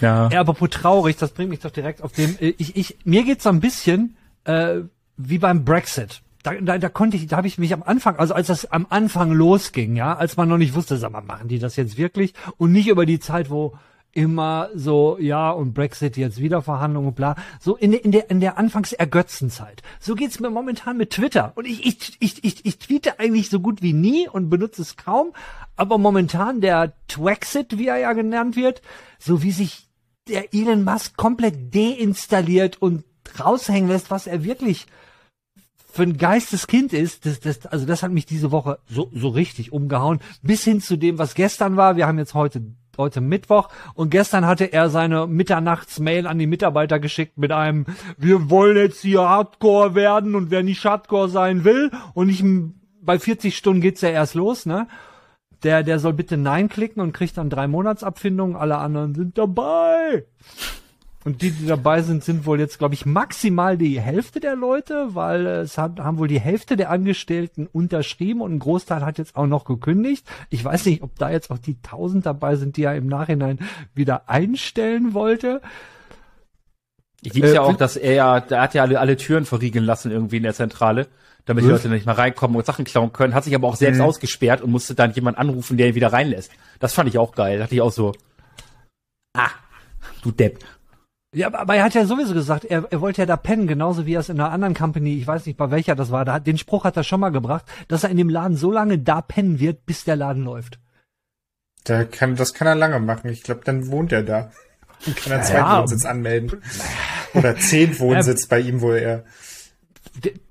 Ja. 0.00 0.28
Ja, 0.28 0.38
aber 0.38 0.54
traurig, 0.70 1.16
das 1.16 1.32
bringt 1.32 1.50
mich 1.50 1.58
doch 1.58 1.72
direkt 1.72 2.00
auf 2.00 2.12
dem, 2.12 2.36
äh, 2.38 2.54
ich, 2.58 2.76
ich, 2.76 2.98
mir 3.04 3.24
geht's 3.24 3.42
so 3.42 3.48
ein 3.50 3.58
bisschen, 3.58 4.16
äh, 4.44 4.82
wie 5.16 5.38
beim 5.38 5.64
Brexit. 5.64 6.22
Da, 6.44 6.52
da, 6.60 6.78
da 6.78 6.88
konnte 6.88 7.16
ich, 7.16 7.26
da 7.26 7.36
habe 7.38 7.48
ich 7.48 7.58
mich 7.58 7.74
am 7.74 7.82
Anfang, 7.82 8.14
also 8.14 8.34
als 8.34 8.46
das 8.46 8.70
am 8.70 8.86
Anfang 8.90 9.32
losging, 9.32 9.96
ja, 9.96 10.14
als 10.14 10.36
man 10.36 10.48
noch 10.48 10.58
nicht 10.58 10.76
wusste, 10.76 10.96
sag 10.96 11.10
mal, 11.10 11.22
machen 11.22 11.48
die 11.48 11.58
das 11.58 11.74
jetzt 11.74 11.98
wirklich? 11.98 12.34
Und 12.56 12.70
nicht 12.70 12.86
über 12.86 13.04
die 13.04 13.18
Zeit, 13.18 13.50
wo 13.50 13.76
immer 14.14 14.70
so, 14.74 15.18
ja, 15.18 15.50
und 15.50 15.74
Brexit 15.74 16.16
jetzt 16.16 16.40
wieder 16.40 16.62
Verhandlungen 16.62 17.08
und 17.08 17.14
bla, 17.14 17.34
so 17.60 17.76
in, 17.76 17.92
in 17.92 18.12
der, 18.12 18.30
in 18.30 18.40
der 18.40 18.58
Anfangs-Ergötzenzeit. 18.58 19.82
So 20.00 20.14
geht's 20.14 20.40
mir 20.40 20.50
momentan 20.50 20.96
mit 20.96 21.10
Twitter. 21.10 21.52
Und 21.56 21.66
ich, 21.66 21.84
ich, 21.84 22.16
ich, 22.20 22.44
ich, 22.44 22.64
ich 22.64 22.78
tweete 22.78 23.18
eigentlich 23.18 23.50
so 23.50 23.60
gut 23.60 23.82
wie 23.82 23.92
nie 23.92 24.28
und 24.28 24.50
benutze 24.50 24.82
es 24.82 24.96
kaum, 24.96 25.32
aber 25.76 25.98
momentan 25.98 26.60
der 26.60 26.92
Twexit, 27.08 27.78
wie 27.78 27.88
er 27.88 27.98
ja 27.98 28.12
genannt 28.12 28.56
wird, 28.56 28.82
so 29.18 29.42
wie 29.42 29.50
sich 29.50 29.88
der 30.28 30.54
Elon 30.54 30.84
Musk 30.84 31.16
komplett 31.16 31.74
deinstalliert 31.74 32.80
und 32.80 33.04
raushängen 33.38 33.88
lässt, 33.88 34.10
was 34.10 34.26
er 34.26 34.44
wirklich 34.44 34.86
für 35.94 36.02
ein 36.02 36.16
Geisteskind 36.16 36.92
ist, 36.92 37.24
das, 37.24 37.38
das, 37.38 37.66
also 37.66 37.86
das 37.86 38.02
hat 38.02 38.10
mich 38.10 38.26
diese 38.26 38.50
Woche 38.50 38.80
so, 38.88 39.10
so 39.14 39.28
richtig 39.28 39.72
umgehauen, 39.72 40.18
bis 40.42 40.64
hin 40.64 40.80
zu 40.80 40.96
dem, 40.96 41.18
was 41.18 41.34
gestern 41.34 41.76
war. 41.76 41.96
Wir 41.96 42.08
haben 42.08 42.18
jetzt 42.18 42.34
heute, 42.34 42.62
heute 42.98 43.20
Mittwoch 43.20 43.68
und 43.94 44.10
gestern 44.10 44.46
hatte 44.46 44.64
er 44.64 44.88
seine 44.88 45.26
Mitternachtsmail 45.26 46.26
an 46.26 46.38
die 46.38 46.46
Mitarbeiter 46.46 46.98
geschickt 46.98 47.38
mit 47.38 47.52
einem, 47.52 47.86
wir 48.18 48.50
wollen 48.50 48.76
jetzt 48.76 49.02
hier 49.02 49.28
Hardcore 49.28 49.94
werden 49.94 50.34
und 50.34 50.50
wer 50.50 50.62
nicht 50.62 50.84
Hardcore 50.84 51.28
sein 51.28 51.64
will 51.64 51.90
und 52.14 52.28
ich, 52.28 52.44
bei 53.00 53.18
40 53.18 53.56
Stunden 53.56 53.80
geht's 53.80 54.00
ja 54.00 54.10
erst 54.10 54.34
los, 54.34 54.66
ne? 54.66 54.88
Der, 55.62 55.82
der 55.82 55.98
soll 55.98 56.12
bitte 56.12 56.36
Nein 56.36 56.68
klicken 56.68 57.00
und 57.00 57.12
kriegt 57.12 57.38
dann 57.38 57.48
drei 57.48 57.66
Monatsabfindungen, 57.66 58.54
alle 58.54 58.76
anderen 58.76 59.14
sind 59.14 59.38
dabei. 59.38 60.26
Und 61.24 61.40
die, 61.40 61.50
die 61.52 61.66
dabei 61.66 62.02
sind, 62.02 62.22
sind 62.22 62.44
wohl 62.44 62.60
jetzt, 62.60 62.78
glaube 62.78 62.92
ich, 62.94 63.06
maximal 63.06 63.78
die 63.78 63.98
Hälfte 63.98 64.40
der 64.40 64.56
Leute, 64.56 65.14
weil 65.14 65.46
es 65.46 65.78
hat, 65.78 65.98
haben 65.98 66.18
wohl 66.18 66.28
die 66.28 66.38
Hälfte 66.40 66.76
der 66.76 66.90
Angestellten 66.90 67.66
unterschrieben 67.66 68.42
und 68.42 68.52
ein 68.54 68.58
Großteil 68.58 69.04
hat 69.04 69.16
jetzt 69.16 69.34
auch 69.34 69.46
noch 69.46 69.64
gekündigt. 69.64 70.26
Ich 70.50 70.62
weiß 70.62 70.84
nicht, 70.84 71.02
ob 71.02 71.18
da 71.18 71.30
jetzt 71.30 71.50
auch 71.50 71.56
die 71.58 71.80
tausend 71.80 72.26
dabei 72.26 72.56
sind, 72.56 72.76
die 72.76 72.82
er 72.84 72.96
im 72.96 73.06
Nachhinein 73.06 73.58
wieder 73.94 74.28
einstellen 74.28 75.14
wollte. 75.14 75.62
Ich 77.22 77.32
lieb's 77.32 77.48
Äh, 77.50 77.54
ja 77.54 77.62
auch, 77.62 77.76
dass 77.76 77.96
er 77.96 78.12
ja, 78.12 78.40
der 78.40 78.60
hat 78.60 78.74
ja 78.74 78.82
alle, 78.82 79.00
alle 79.00 79.16
Türen 79.16 79.46
verriegeln 79.46 79.84
lassen 79.84 80.10
irgendwie 80.10 80.36
in 80.36 80.42
der 80.42 80.52
Zentrale, 80.54 81.08
damit 81.46 81.64
die 81.64 81.70
Was? 81.70 81.84
Leute 81.84 81.88
nicht 81.88 82.04
mal 82.06 82.12
reinkommen 82.12 82.56
und 82.56 82.66
Sachen 82.66 82.84
klauen 82.84 83.12
können, 83.14 83.34
hat 83.34 83.44
sich 83.44 83.54
aber 83.54 83.68
auch 83.68 83.76
selbst 83.76 83.98
Mhm. 83.98 84.04
ausgesperrt 84.04 84.60
und 84.60 84.70
musste 84.70 84.94
dann 84.94 85.12
jemand 85.14 85.38
anrufen, 85.38 85.78
der 85.78 85.88
ihn 85.88 85.94
wieder 85.94 86.12
reinlässt. 86.12 86.52
Das 86.80 86.92
fand 86.92 87.08
ich 87.08 87.16
auch 87.18 87.34
geil. 87.34 87.56
Da 87.56 87.64
dachte 87.64 87.74
ich 87.76 87.80
auch 87.80 87.92
so, 87.92 88.12
ah, 89.34 89.50
du 90.22 90.30
Depp. 90.32 90.58
Ja, 91.34 91.52
aber- 91.52 91.74
er 91.74 91.84
hat 91.84 91.94
ja 91.94 92.06
sowieso 92.06 92.32
gesagt, 92.32 92.64
er, 92.64 92.84
er 92.90 93.00
wollte 93.00 93.22
ja 93.22 93.26
da 93.26 93.36
pennen, 93.36 93.66
genauso 93.66 94.06
wie 94.06 94.14
er 94.14 94.20
es 94.20 94.28
in 94.28 94.40
einer 94.40 94.50
anderen 94.52 94.74
Company, 94.74 95.14
ich 95.18 95.26
weiß 95.26 95.44
nicht, 95.46 95.56
bei 95.58 95.70
welcher 95.70 95.94
das 95.94 96.10
war, 96.10 96.24
da, 96.24 96.34
hat- 96.34 96.46
den 96.46 96.58
Spruch 96.58 96.84
hat 96.84 96.96
er 96.96 97.04
schon 97.04 97.20
mal 97.20 97.30
gebracht, 97.30 97.64
dass 97.88 98.04
er 98.04 98.10
in 98.10 98.16
dem 98.16 98.28
Laden 98.28 98.56
so 98.56 98.70
lange 98.70 98.98
da 98.98 99.20
pennen 99.20 99.58
wird, 99.60 99.84
bis 99.86 100.04
der 100.04 100.16
Laden 100.16 100.44
läuft. 100.44 100.78
Da 101.84 102.04
kann, 102.04 102.36
das 102.36 102.54
kann 102.54 102.66
er 102.66 102.74
lange 102.76 102.98
machen. 103.00 103.28
Ich 103.30 103.42
glaube, 103.42 103.60
dann 103.64 103.88
wohnt 103.88 104.10
er 104.12 104.22
da. 104.22 104.50
Dann 105.04 105.14
kann 105.16 105.32
er 105.32 105.42
zwei 105.42 105.54
Ja. 105.56 105.80
Wohnsitz 105.80 106.04
anmelden. 106.06 106.62
Oder 107.34 107.56
zehn 107.56 107.98
Wohnsitz 107.98 108.46
bei 108.46 108.60
ihm 108.60 108.80
wohl 108.80 108.96
eher. 108.96 109.24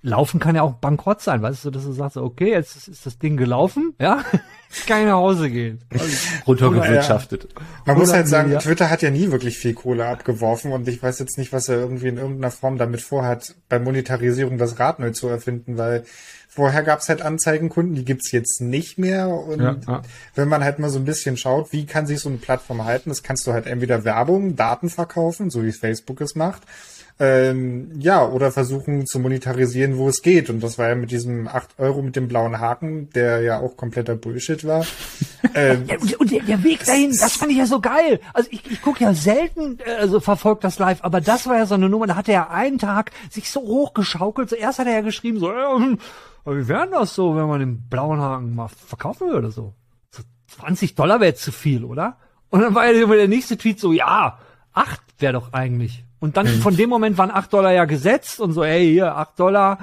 Laufen 0.01 0.39
kann 0.39 0.55
ja 0.55 0.61
auch 0.63 0.73
bankrott 0.73 1.21
sein, 1.21 1.41
weißt 1.41 1.63
du, 1.65 1.71
dass 1.71 1.83
du 1.85 1.93
sagst, 1.93 2.17
okay, 2.17 2.51
jetzt 2.51 2.75
ist- 2.75 2.87
ist 2.89 3.05
das 3.05 3.17
Ding 3.17 3.37
gelaufen, 3.37 3.93
ja, 3.99 4.23
kann 4.87 4.99
ich 5.01 5.05
nach 5.07 5.13
Hause 5.13 5.49
gehen. 5.49 5.79
Runtergewirtschaftet. 6.47 7.47
Man 7.85 7.97
muss 7.97 8.09
Oder- 8.09 8.17
halt 8.17 8.27
sagen, 8.27 8.51
ja. 8.51 8.59
Twitter 8.59 8.89
hat 8.89 9.01
ja 9.01 9.09
nie 9.11 9.31
wirklich 9.31 9.57
viel 9.57 9.73
Kohle 9.73 10.05
abgeworfen 10.05 10.71
und 10.71 10.87
ich 10.87 11.01
weiß 11.01 11.19
jetzt 11.19 11.37
nicht, 11.37 11.53
was 11.53 11.69
er 11.69 11.77
irgendwie 11.77 12.07
in 12.07 12.17
irgendeiner 12.17 12.51
Form 12.51 12.77
damit 12.77 13.01
vorhat, 13.01 13.55
bei 13.69 13.79
Monetarisierung 13.79 14.57
das 14.57 14.79
Rad 14.79 14.99
neu 14.99 15.11
zu 15.11 15.27
erfinden, 15.27 15.77
weil 15.77 16.03
vorher 16.49 16.83
gab's 16.83 17.09
halt 17.09 17.21
Anzeigenkunden, 17.21 17.95
die 17.95 18.05
gibt's 18.05 18.31
jetzt 18.31 18.61
nicht 18.61 18.99
mehr 18.99 19.27
und 19.29 19.59
Ja, 19.61 19.75
ja. 19.87 20.01
wenn 20.35 20.47
man 20.49 20.63
halt 20.63 20.77
mal 20.79 20.89
so 20.89 20.99
ein 20.99 21.05
bisschen 21.05 21.35
schaut, 21.37 21.71
wie 21.71 21.85
kann 21.85 22.05
sich 22.05 22.19
so 22.19 22.29
eine 22.29 22.37
Plattform 22.37 22.83
halten, 22.85 23.09
das 23.09 23.23
kannst 23.23 23.47
du 23.47 23.53
halt 23.53 23.65
entweder 23.65 24.03
Werbung, 24.03 24.55
Daten 24.55 24.89
verkaufen, 24.89 25.49
so 25.49 25.63
wie 25.63 25.71
Facebook 25.71 26.21
es 26.21 26.35
macht, 26.35 26.61
ähm, 27.19 27.91
ja, 27.99 28.27
oder 28.27 28.51
versuchen 28.51 29.05
zu 29.05 29.19
monetarisieren, 29.19 29.97
wo 29.97 30.09
es 30.09 30.21
geht. 30.21 30.49
Und 30.49 30.61
das 30.61 30.77
war 30.77 30.89
ja 30.89 30.95
mit 30.95 31.11
diesem 31.11 31.47
8 31.47 31.79
Euro 31.79 32.01
mit 32.01 32.15
dem 32.15 32.27
blauen 32.27 32.59
Haken, 32.59 33.09
der 33.11 33.41
ja 33.41 33.59
auch 33.59 33.77
kompletter 33.77 34.15
Bullshit 34.15 34.65
war. 34.65 34.85
ähm, 35.55 35.85
Ja, 35.87 35.97
und, 35.99 36.19
und 36.19 36.31
der, 36.31 36.41
der 36.41 36.63
Weg 36.63 36.83
dahin, 36.85 37.11
das 37.11 37.37
fand 37.37 37.51
ich 37.51 37.57
ja 37.57 37.65
so 37.65 37.79
geil. 37.79 38.19
Also 38.33 38.49
ich, 38.51 38.69
ich 38.71 38.81
gucke 38.81 39.03
ja 39.03 39.13
selten, 39.13 39.79
äh, 39.85 39.91
also 39.91 40.19
verfolgt 40.19 40.63
das 40.63 40.79
live, 40.79 41.03
aber 41.03 41.21
das 41.21 41.47
war 41.47 41.57
ja 41.57 41.65
so 41.65 41.75
eine 41.75 41.87
Nummer, 41.87 42.07
da 42.07 42.15
hatte 42.15 42.31
er 42.31 42.49
einen 42.49 42.79
Tag 42.79 43.11
sich 43.29 43.49
so 43.49 43.61
hochgeschaukelt. 43.61 44.49
Zuerst 44.49 44.79
hat 44.79 44.87
er 44.87 44.93
ja 44.93 45.01
geschrieben, 45.01 45.39
so, 45.39 45.51
ja, 45.51 45.77
aber 46.45 46.57
wie 46.57 46.67
wäre 46.67 46.89
das 46.89 47.13
so, 47.13 47.35
wenn 47.35 47.47
man 47.47 47.59
den 47.59 47.87
blauen 47.89 48.19
Haken 48.19 48.55
mal 48.55 48.67
verkaufen 48.67 49.29
würde, 49.29 49.51
so? 49.51 49.73
so 50.11 50.23
20 50.47 50.95
Dollar 50.95 51.19
wäre 51.19 51.35
zu 51.35 51.51
viel, 51.51 51.85
oder? 51.85 52.17
Und 52.49 52.61
dann 52.61 52.75
war 52.75 52.85
ja 52.91 53.05
der 53.05 53.27
nächste 53.27 53.57
Tweet 53.57 53.79
so, 53.79 53.93
ja, 53.93 54.39
acht 54.73 55.01
wäre 55.19 55.33
doch 55.33 55.53
eigentlich. 55.53 56.03
Und 56.23 56.37
dann 56.37 56.47
von 56.47 56.77
dem 56.77 56.89
Moment 56.89 57.17
waren 57.17 57.31
acht 57.31 57.51
Dollar 57.51 57.73
ja 57.73 57.83
gesetzt 57.83 58.39
und 58.39 58.53
so, 58.53 58.63
ey, 58.63 58.93
hier, 58.93 59.17
acht 59.17 59.37
Dollar. 59.37 59.79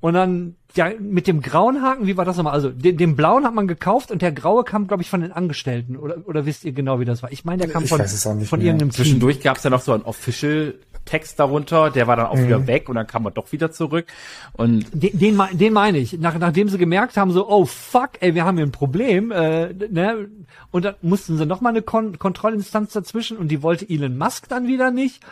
Und 0.00 0.14
dann, 0.14 0.56
ja, 0.74 0.90
mit 0.98 1.28
dem 1.28 1.40
grauen 1.40 1.80
Haken, 1.80 2.08
wie 2.08 2.16
war 2.16 2.24
das 2.24 2.36
nochmal? 2.36 2.54
Also, 2.54 2.70
den, 2.70 2.96
den 2.96 3.14
blauen 3.14 3.44
hat 3.44 3.54
man 3.54 3.68
gekauft 3.68 4.10
und 4.10 4.20
der 4.20 4.32
graue 4.32 4.64
kam, 4.64 4.88
glaube 4.88 5.04
ich, 5.04 5.08
von 5.08 5.20
den 5.20 5.30
Angestellten. 5.30 5.96
Oder, 5.96 6.16
oder 6.24 6.44
wisst 6.44 6.64
ihr 6.64 6.72
genau, 6.72 6.98
wie 6.98 7.04
das 7.04 7.22
war? 7.22 7.30
Ich 7.30 7.44
meine, 7.44 7.62
der 7.62 7.70
kam 7.70 7.84
Ich 7.84 7.90
von, 7.90 8.00
weiß 8.00 8.12
es 8.12 8.26
auch 8.26 8.34
nicht 8.34 8.48
von 8.48 8.58
mehr. 8.58 8.66
irgendeinem. 8.66 8.90
Zwischendurch 8.90 9.40
gab's 9.40 9.62
ja 9.62 9.70
noch 9.70 9.80
so 9.80 9.92
ein 9.92 10.02
Official 10.02 10.74
Text 11.04 11.38
darunter, 11.38 11.92
der 11.92 12.08
war 12.08 12.16
dann 12.16 12.26
auch 12.26 12.34
mhm. 12.34 12.46
wieder 12.46 12.66
weg 12.66 12.88
und 12.88 12.96
dann 12.96 13.06
kam 13.06 13.24
er 13.24 13.30
doch 13.30 13.52
wieder 13.52 13.70
zurück. 13.70 14.06
Und 14.54 14.86
den, 14.92 15.16
den, 15.16 15.40
den 15.52 15.72
meine 15.72 15.98
ich. 15.98 16.18
Nach, 16.18 16.36
nachdem 16.36 16.68
sie 16.68 16.78
gemerkt 16.78 17.16
haben, 17.16 17.30
so, 17.30 17.48
oh 17.48 17.64
fuck, 17.64 18.10
ey, 18.18 18.34
wir 18.34 18.44
haben 18.44 18.56
hier 18.56 18.66
ein 18.66 18.72
Problem, 18.72 19.30
äh, 19.30 19.72
ne? 19.72 20.26
Und 20.72 20.84
dann 20.84 20.96
mussten 21.02 21.38
sie 21.38 21.46
noch 21.46 21.60
mal 21.60 21.68
eine 21.68 21.82
Kon 21.82 22.18
Kontrollinstanz 22.18 22.92
dazwischen 22.92 23.36
und 23.36 23.52
die 23.52 23.62
wollte 23.62 23.88
Elon 23.88 24.18
Musk 24.18 24.48
dann 24.48 24.66
wieder 24.66 24.90
nicht. 24.90 25.22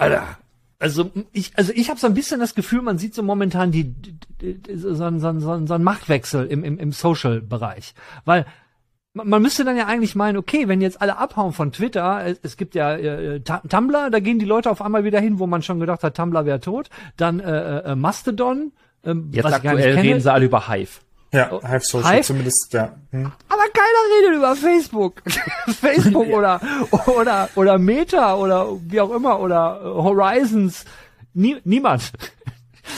Alter, 0.00 0.38
also 0.78 1.10
ich, 1.32 1.52
also 1.56 1.72
ich 1.74 1.90
habe 1.90 2.00
so 2.00 2.06
ein 2.06 2.14
bisschen 2.14 2.40
das 2.40 2.54
Gefühl, 2.54 2.80
man 2.80 2.96
sieht 2.98 3.14
so 3.14 3.22
momentan 3.22 3.70
die, 3.70 3.84
die, 3.84 4.54
die 4.54 4.76
so, 4.76 4.94
so, 4.94 5.18
so, 5.18 5.40
so, 5.40 5.66
so 5.66 5.74
einen 5.74 5.84
Machtwechsel 5.84 6.46
im, 6.46 6.64
im, 6.64 6.78
im 6.78 6.92
Social-Bereich, 6.92 7.94
weil 8.24 8.46
man 9.12 9.42
müsste 9.42 9.64
dann 9.64 9.76
ja 9.76 9.86
eigentlich 9.86 10.14
meinen, 10.14 10.36
okay, 10.36 10.68
wenn 10.68 10.80
jetzt 10.80 11.02
alle 11.02 11.18
abhauen 11.18 11.52
von 11.52 11.72
Twitter, 11.72 12.24
es, 12.24 12.38
es 12.42 12.56
gibt 12.56 12.74
ja 12.74 12.94
äh, 12.94 13.40
Tumblr, 13.40 14.08
da 14.10 14.20
gehen 14.20 14.38
die 14.38 14.46
Leute 14.46 14.70
auf 14.70 14.80
einmal 14.80 15.04
wieder 15.04 15.20
hin, 15.20 15.38
wo 15.38 15.46
man 15.46 15.62
schon 15.62 15.80
gedacht 15.80 16.02
hat, 16.02 16.16
Tumblr 16.16 16.46
wäre 16.46 16.60
tot, 16.60 16.90
dann 17.16 17.40
äh, 17.40 17.80
äh, 17.80 17.96
Mastodon. 17.96 18.72
Ähm, 19.04 19.30
jetzt 19.32 19.46
aktuell 19.46 19.98
reden 19.98 20.20
sie 20.20 20.32
alle 20.32 20.46
über 20.46 20.68
Hive. 20.68 21.00
Ja, 21.32 21.60
Hive 21.62 21.84
Social 21.84 22.16
Hive? 22.16 22.26
zumindest, 22.26 22.72
ja. 22.72 22.96
Hm. 23.12 23.30
Aber 23.48 23.62
keiner 23.72 24.18
redet 24.18 24.36
über 24.36 24.56
Facebook. 24.56 25.22
Facebook 25.80 26.26
ja. 26.26 26.34
oder, 26.36 26.60
oder, 27.06 27.48
oder 27.54 27.78
Meta 27.78 28.34
oder 28.34 28.66
wie 28.86 29.00
auch 29.00 29.12
immer 29.12 29.38
oder 29.40 29.80
Horizons. 29.82 30.84
Nie, 31.32 31.58
niemand. 31.64 32.12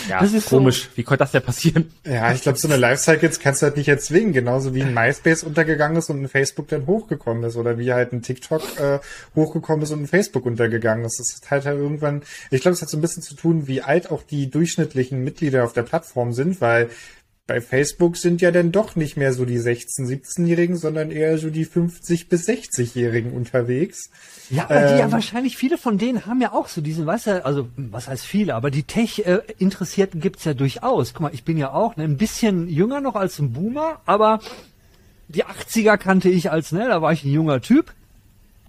Ja, 0.08 0.20
das 0.20 0.32
ist 0.32 0.48
komisch. 0.48 0.84
So. 0.84 0.96
Wie 0.96 1.02
konnte 1.02 1.18
das 1.24 1.32
denn 1.32 1.42
passieren? 1.42 1.92
Ja, 2.04 2.32
ich 2.32 2.42
glaube, 2.42 2.58
so 2.58 2.68
eine 2.68 2.76
Lifecycles 2.76 3.40
kannst 3.40 3.62
du 3.62 3.66
halt 3.66 3.76
nicht 3.76 3.88
erzwingen. 3.88 4.32
Genauso 4.32 4.74
wie 4.74 4.82
ein 4.82 4.94
MySpace 4.94 5.42
untergegangen 5.44 5.96
ist 5.96 6.10
und 6.10 6.22
ein 6.22 6.28
Facebook 6.28 6.68
dann 6.68 6.86
hochgekommen 6.86 7.44
ist. 7.44 7.56
Oder 7.56 7.78
wie 7.78 7.92
halt 7.92 8.12
ein 8.12 8.22
TikTok 8.22 8.62
äh, 8.80 8.98
hochgekommen 9.34 9.82
ist 9.82 9.90
und 9.90 10.02
ein 10.02 10.06
Facebook 10.06 10.46
untergegangen 10.46 11.04
ist. 11.04 11.18
Das 11.18 11.32
ist 11.32 11.50
halt 11.50 11.64
halt 11.64 11.78
irgendwann, 11.78 12.22
ich 12.50 12.60
glaube, 12.60 12.74
es 12.74 12.82
hat 12.82 12.88
so 12.88 12.96
ein 12.96 13.00
bisschen 13.00 13.22
zu 13.22 13.34
tun, 13.34 13.66
wie 13.66 13.82
alt 13.82 14.10
auch 14.10 14.22
die 14.22 14.50
durchschnittlichen 14.50 15.22
Mitglieder 15.22 15.64
auf 15.64 15.72
der 15.72 15.82
Plattform 15.82 16.32
sind, 16.32 16.60
weil 16.60 16.90
bei 17.46 17.60
Facebook 17.60 18.16
sind 18.16 18.40
ja 18.40 18.52
dann 18.52 18.70
doch 18.70 18.94
nicht 18.94 19.16
mehr 19.16 19.32
so 19.32 19.44
die 19.44 19.58
16-, 19.58 20.06
17-Jährigen, 20.06 20.76
sondern 20.76 21.10
eher 21.10 21.38
so 21.38 21.50
die 21.50 21.66
50- 21.66 22.28
bis 22.28 22.48
60-Jährigen 22.48 23.32
unterwegs. 23.32 24.10
Ja, 24.48 24.64
aber 24.64 24.82
ähm, 24.82 24.88
die 24.88 24.98
ja 25.00 25.04
ähm, 25.06 25.12
wahrscheinlich, 25.12 25.56
viele 25.56 25.76
von 25.76 25.98
denen 25.98 26.24
haben 26.26 26.40
ja 26.40 26.52
auch 26.52 26.68
so 26.68 26.80
diesen, 26.80 27.04
weißt 27.04 27.26
du, 27.26 27.44
also 27.44 27.68
was 27.76 28.06
heißt 28.06 28.24
viele, 28.24 28.54
aber 28.54 28.70
die 28.70 28.84
Tech-Interessierten 28.84 30.20
gibt's 30.20 30.44
ja 30.44 30.54
durchaus. 30.54 31.14
Guck 31.14 31.22
mal, 31.22 31.34
ich 31.34 31.42
bin 31.44 31.58
ja 31.58 31.72
auch 31.72 31.96
ne, 31.96 32.04
ein 32.04 32.16
bisschen 32.16 32.68
jünger 32.68 33.00
noch 33.00 33.16
als 33.16 33.40
ein 33.40 33.52
Boomer, 33.52 34.00
aber 34.06 34.38
die 35.26 35.44
80er 35.44 35.96
kannte 35.96 36.28
ich 36.28 36.50
als, 36.50 36.70
ne, 36.70 36.86
da 36.86 37.02
war 37.02 37.12
ich 37.12 37.24
ein 37.24 37.32
junger 37.32 37.60
Typ. 37.60 37.92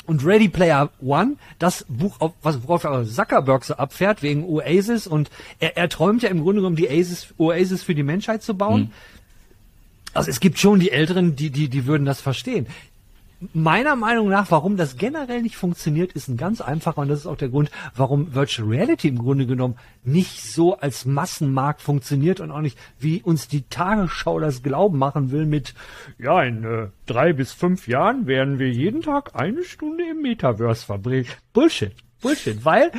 Und 0.06 0.26
Ready 0.26 0.49
Player 0.49 0.89
One, 1.01 1.38
das 1.60 1.86
Buch, 1.88 2.20
auf, 2.20 2.34
was, 2.41 2.68
worauf 2.68 2.86
Zuckerberg 3.08 3.64
so 3.64 3.76
abfährt, 3.76 4.22
wegen 4.22 4.43
Oasis, 4.43 5.08
und 5.08 5.30
er, 5.60 5.78
er 5.78 5.88
träumt 5.88 6.24
ja 6.24 6.30
im 6.30 6.41
Grunde 6.41 6.62
genommen 6.62 6.76
die 6.76 6.88
Oasis, 6.88 7.34
Oasis 7.38 7.84
für 7.84 7.95
die 7.95 8.04
Menschheit 8.04 8.43
zu 8.43 8.56
bauen. 8.56 8.82
Mhm. 8.82 8.91
Also 10.14 10.30
es 10.30 10.39
gibt 10.39 10.60
schon 10.60 10.80
die 10.80 10.91
Älteren, 10.91 11.36
die, 11.36 11.49
die, 11.49 11.70
die 11.70 11.86
würden 11.86 12.06
das 12.06 12.22
verstehen 12.22 12.68
meiner 13.54 13.96
Meinung 13.96 14.30
nach, 14.30 14.52
warum 14.52 14.78
das 14.78 14.98
generell 14.98 15.41
nicht 15.41 15.56
funktioniert, 15.56 16.14
ist 16.14 16.28
ein 16.28 16.38
ganz 16.38 16.62
einfacher 16.62 17.02
und 17.02 17.08
das 17.08 17.22
ist 17.22 17.28
auch 17.28 17.38
der 17.38 17.50
Grund, 17.50 17.72
warum 17.96 18.34
Virtual 18.34 18.68
Reality 18.68 19.08
im 19.08 19.18
Grunde 19.18 19.46
genommen 19.46 19.76
nicht 20.04 20.41
so 20.44 20.78
als 20.78 21.06
Massenmarkt 21.06 21.82
funktioniert 21.82 22.39
und 22.39 22.52
auch 22.52 22.62
nicht, 22.62 22.78
wie 23.00 23.22
uns 23.22 23.48
die 23.48 23.64
Tagesschau 23.64 24.39
das 24.39 24.64
glauben 24.64 24.98
machen 24.98 25.32
will 25.32 25.46
mit, 25.46 25.74
ja, 26.18 26.44
in 26.44 26.64
äh, 26.64 26.88
drei 27.06 27.34
bis 27.34 27.54
fünf 27.54 27.88
Jahren 27.88 28.28
werden 28.28 28.60
wir 28.60 28.70
jeden 28.70 29.02
Tag 29.02 29.36
eine 29.36 29.64
Stunde 29.64 30.04
im 30.10 30.22
Metaverse 30.22 30.86
verbringen. 30.86 31.28
Bullshit. 31.54 31.94
Bullshit. 32.22 32.64
Weil, 32.64 32.91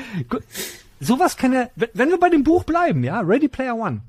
sowas 1.01 1.37
kann 1.37 1.53
ja, 1.53 1.69
wenn 1.75 2.11
wir 2.11 2.19
bei 2.19 2.29
dem 2.29 2.45
Buch 2.45 2.65
bleiben, 2.65 3.05
ja, 3.05 3.21
Ready 3.21 3.49
Player 3.49 3.77
One, 3.77 4.03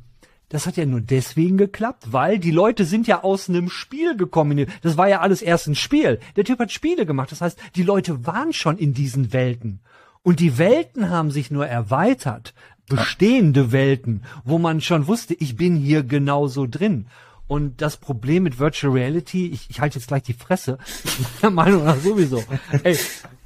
das 0.50 0.68
hat 0.68 0.78
ja 0.78 0.86
nur 0.86 1.02
deswegen 1.02 1.58
geklappt, 1.58 2.12
weil 2.12 2.38
die 2.39 2.52
Leute 2.52 2.86
sind 2.86 3.08
ja 3.08 3.24
aus 3.24 3.50
einem 3.50 3.70
Spiel 3.70 4.16
gekommen. 4.16 4.68
Das 4.82 4.98
war 4.98 5.08
ja 5.08 5.22
alles 5.22 5.41
erst 5.41 5.68
ein 5.68 5.76
Spiel. 5.76 6.20
Der 6.36 6.43
Typ 6.43 6.60
hat 6.60 6.72
Spiele 6.72 7.06
gemacht. 7.06 7.32
Das 7.32 7.41
heißt, 7.41 7.58
die 7.76 7.84
Leute 7.84 8.26
waren 8.26 8.54
schon 8.54 8.78
in 8.78 8.93
diesen 8.93 9.34
Welten. 9.34 9.80
Und 10.22 10.39
die 10.39 10.58
Welten 10.58 11.10
haben 11.10 11.32
sich 11.32 11.52
nur 11.52 11.68
erweitert. 11.68 12.54
Bestehende 12.88 13.72
Welten, 13.72 14.24
wo 14.43 14.60
man 14.60 14.80
schon 14.82 15.08
wusste, 15.08 15.34
ich 15.34 15.56
bin 15.56 15.76
hier 15.76 16.04
genauso 16.04 16.68
drin. 16.68 17.08
Und 17.48 17.82
das 17.82 17.98
Problem 17.98 18.43
mit 18.43 18.60
Virtual 18.60 18.93
Reality, 18.93 19.48
ich, 19.48 19.70
ich 19.70 19.80
halte 19.80 19.98
jetzt 19.98 20.08
gleich 20.08 20.24
die 20.24 20.34
Fresse, 20.34 20.78
meiner 21.41 21.54
Meinung 21.54 21.86
nach 21.86 21.98
sowieso. 21.98 22.43
Ey, 22.84 22.98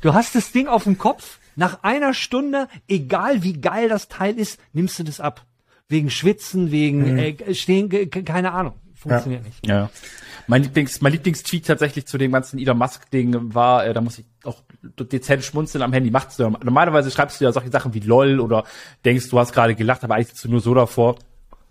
du 0.01 0.13
hast 0.13 0.35
das 0.35 0.51
Ding 0.51 0.67
auf 0.67 0.83
dem 0.83 0.97
Kopf, 0.97 1.39
nach 1.55 1.83
einer 1.83 2.13
Stunde, 2.13 2.67
egal 2.87 3.43
wie 3.43 3.53
geil 3.53 3.87
das 3.89 4.09
Teil 4.09 4.37
ist, 4.37 4.59
nimmst 4.73 4.99
du 4.99 5.03
das 5.03 5.19
ab 5.21 5.45
wegen 5.89 6.09
Schwitzen, 6.09 6.71
wegen 6.71 7.13
mhm. 7.13 7.19
äh, 7.19 7.53
Stehen, 7.53 7.89
keine 8.09 8.53
Ahnung. 8.53 8.75
Funktioniert 8.95 9.43
ja. 9.43 9.47
nicht. 9.47 9.67
Ja. 9.67 9.89
Mein 10.47 10.63
Lieblings, 10.63 11.01
mein 11.01 11.13
Lieblingstweet 11.13 11.65
tatsächlich 11.65 12.05
zu 12.05 12.17
dem 12.17 12.31
ganzen 12.31 12.59
Elon 12.59 12.77
Musk 12.77 13.09
Ding 13.11 13.53
war, 13.53 13.85
äh, 13.85 13.93
da 13.93 14.01
muss 14.01 14.17
ich 14.17 14.25
auch 14.43 14.61
dezent 14.81 15.43
schmunzeln 15.43 15.83
am 15.83 15.93
Handy. 15.93 16.11
Machst 16.11 16.39
du 16.39 16.49
normalerweise 16.49 17.11
schreibst 17.11 17.39
du 17.39 17.45
ja 17.45 17.51
solche 17.51 17.69
Sachen 17.69 17.93
wie 17.93 17.99
LOL 17.99 18.39
oder 18.39 18.63
denkst, 19.05 19.29
du 19.29 19.39
hast 19.39 19.53
gerade 19.53 19.75
gelacht, 19.75 20.03
aber 20.03 20.15
eigentlich 20.15 20.29
sitzt 20.29 20.45
du 20.45 20.49
nur 20.49 20.59
so 20.59 20.73
davor 20.73 21.17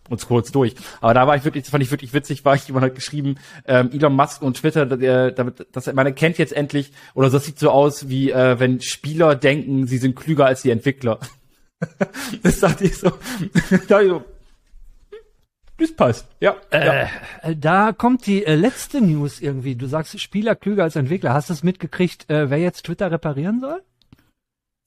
und 0.08 0.26
kurz 0.26 0.52
durch. 0.52 0.74
Aber 1.00 1.12
da 1.12 1.26
war 1.26 1.36
ich 1.36 1.44
wirklich, 1.44 1.64
das 1.64 1.70
fand 1.70 1.82
ich 1.82 1.90
wirklich 1.90 2.14
witzig, 2.14 2.44
war 2.44 2.54
ich 2.54 2.66
jemand 2.66 2.86
hat 2.86 2.94
geschrieben, 2.94 3.36
ähm, 3.66 3.90
Elon 3.92 4.14
Musk 4.14 4.42
und 4.42 4.56
Twitter, 4.56 4.86
der, 4.86 5.32
damit, 5.32 5.66
das, 5.72 5.92
man 5.92 6.06
erkennt 6.06 6.38
jetzt 6.38 6.52
endlich, 6.52 6.92
oder 7.14 7.30
das 7.30 7.44
sieht 7.44 7.58
so 7.58 7.70
aus, 7.70 8.08
wie 8.08 8.30
äh, 8.30 8.58
wenn 8.58 8.80
Spieler 8.80 9.34
denken, 9.34 9.86
sie 9.86 9.98
sind 9.98 10.16
klüger 10.16 10.46
als 10.46 10.62
die 10.62 10.70
Entwickler. 10.70 11.18
das 12.42 12.60
dachte 12.60 12.84
ich 12.84 12.96
so. 12.96 13.12
da 13.88 14.00
ich 14.00 14.08
so 14.08 14.24
das 15.78 15.92
passt. 15.92 16.26
Ja, 16.40 16.56
äh, 16.70 16.86
ja. 16.86 17.08
Da 17.54 17.92
kommt 17.92 18.26
die 18.26 18.44
äh, 18.44 18.56
letzte 18.56 19.00
News 19.00 19.40
irgendwie. 19.40 19.76
Du 19.76 19.86
sagst 19.86 20.20
Spieler 20.20 20.56
klüger 20.56 20.82
als 20.82 20.96
Entwickler. 20.96 21.32
Hast 21.32 21.50
du 21.50 21.52
es 21.52 21.62
mitgekriegt, 21.62 22.28
äh, 22.28 22.50
wer 22.50 22.58
jetzt 22.58 22.84
Twitter 22.84 23.10
reparieren 23.12 23.60
soll? 23.60 23.80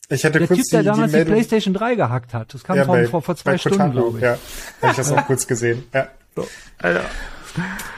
Ich 0.10 0.26
hatte 0.26 0.39
der 0.39 0.48
kurz 0.48 0.60
Typ, 0.60 0.70
der 0.72 0.80
die, 0.82 0.86
damals 0.88 1.14
die, 1.14 1.20
die, 1.20 1.26
PlayStation 1.26 1.74
3 1.74 1.96
gehackt 1.96 2.34
hat. 2.34 2.54
Das 2.54 2.66
kam 2.66 2.76
ja, 2.76 2.84
vor, 2.84 2.96
bei, 2.96 3.08
vor, 3.08 3.22
vor 3.22 3.38
zwei 3.38 3.58
Stunden, 3.58 3.92
glaube 3.92 4.18
ich. 4.18 4.24
Ja, 4.24 4.38
habe 4.82 4.92
ich 4.92 4.98
das 4.98 5.12
auch 5.14 5.26
kurz 5.26 5.48
gesehen. 5.48 5.86
Ja. 5.94 6.10
So. 6.36 6.46
Alter. 6.80 7.06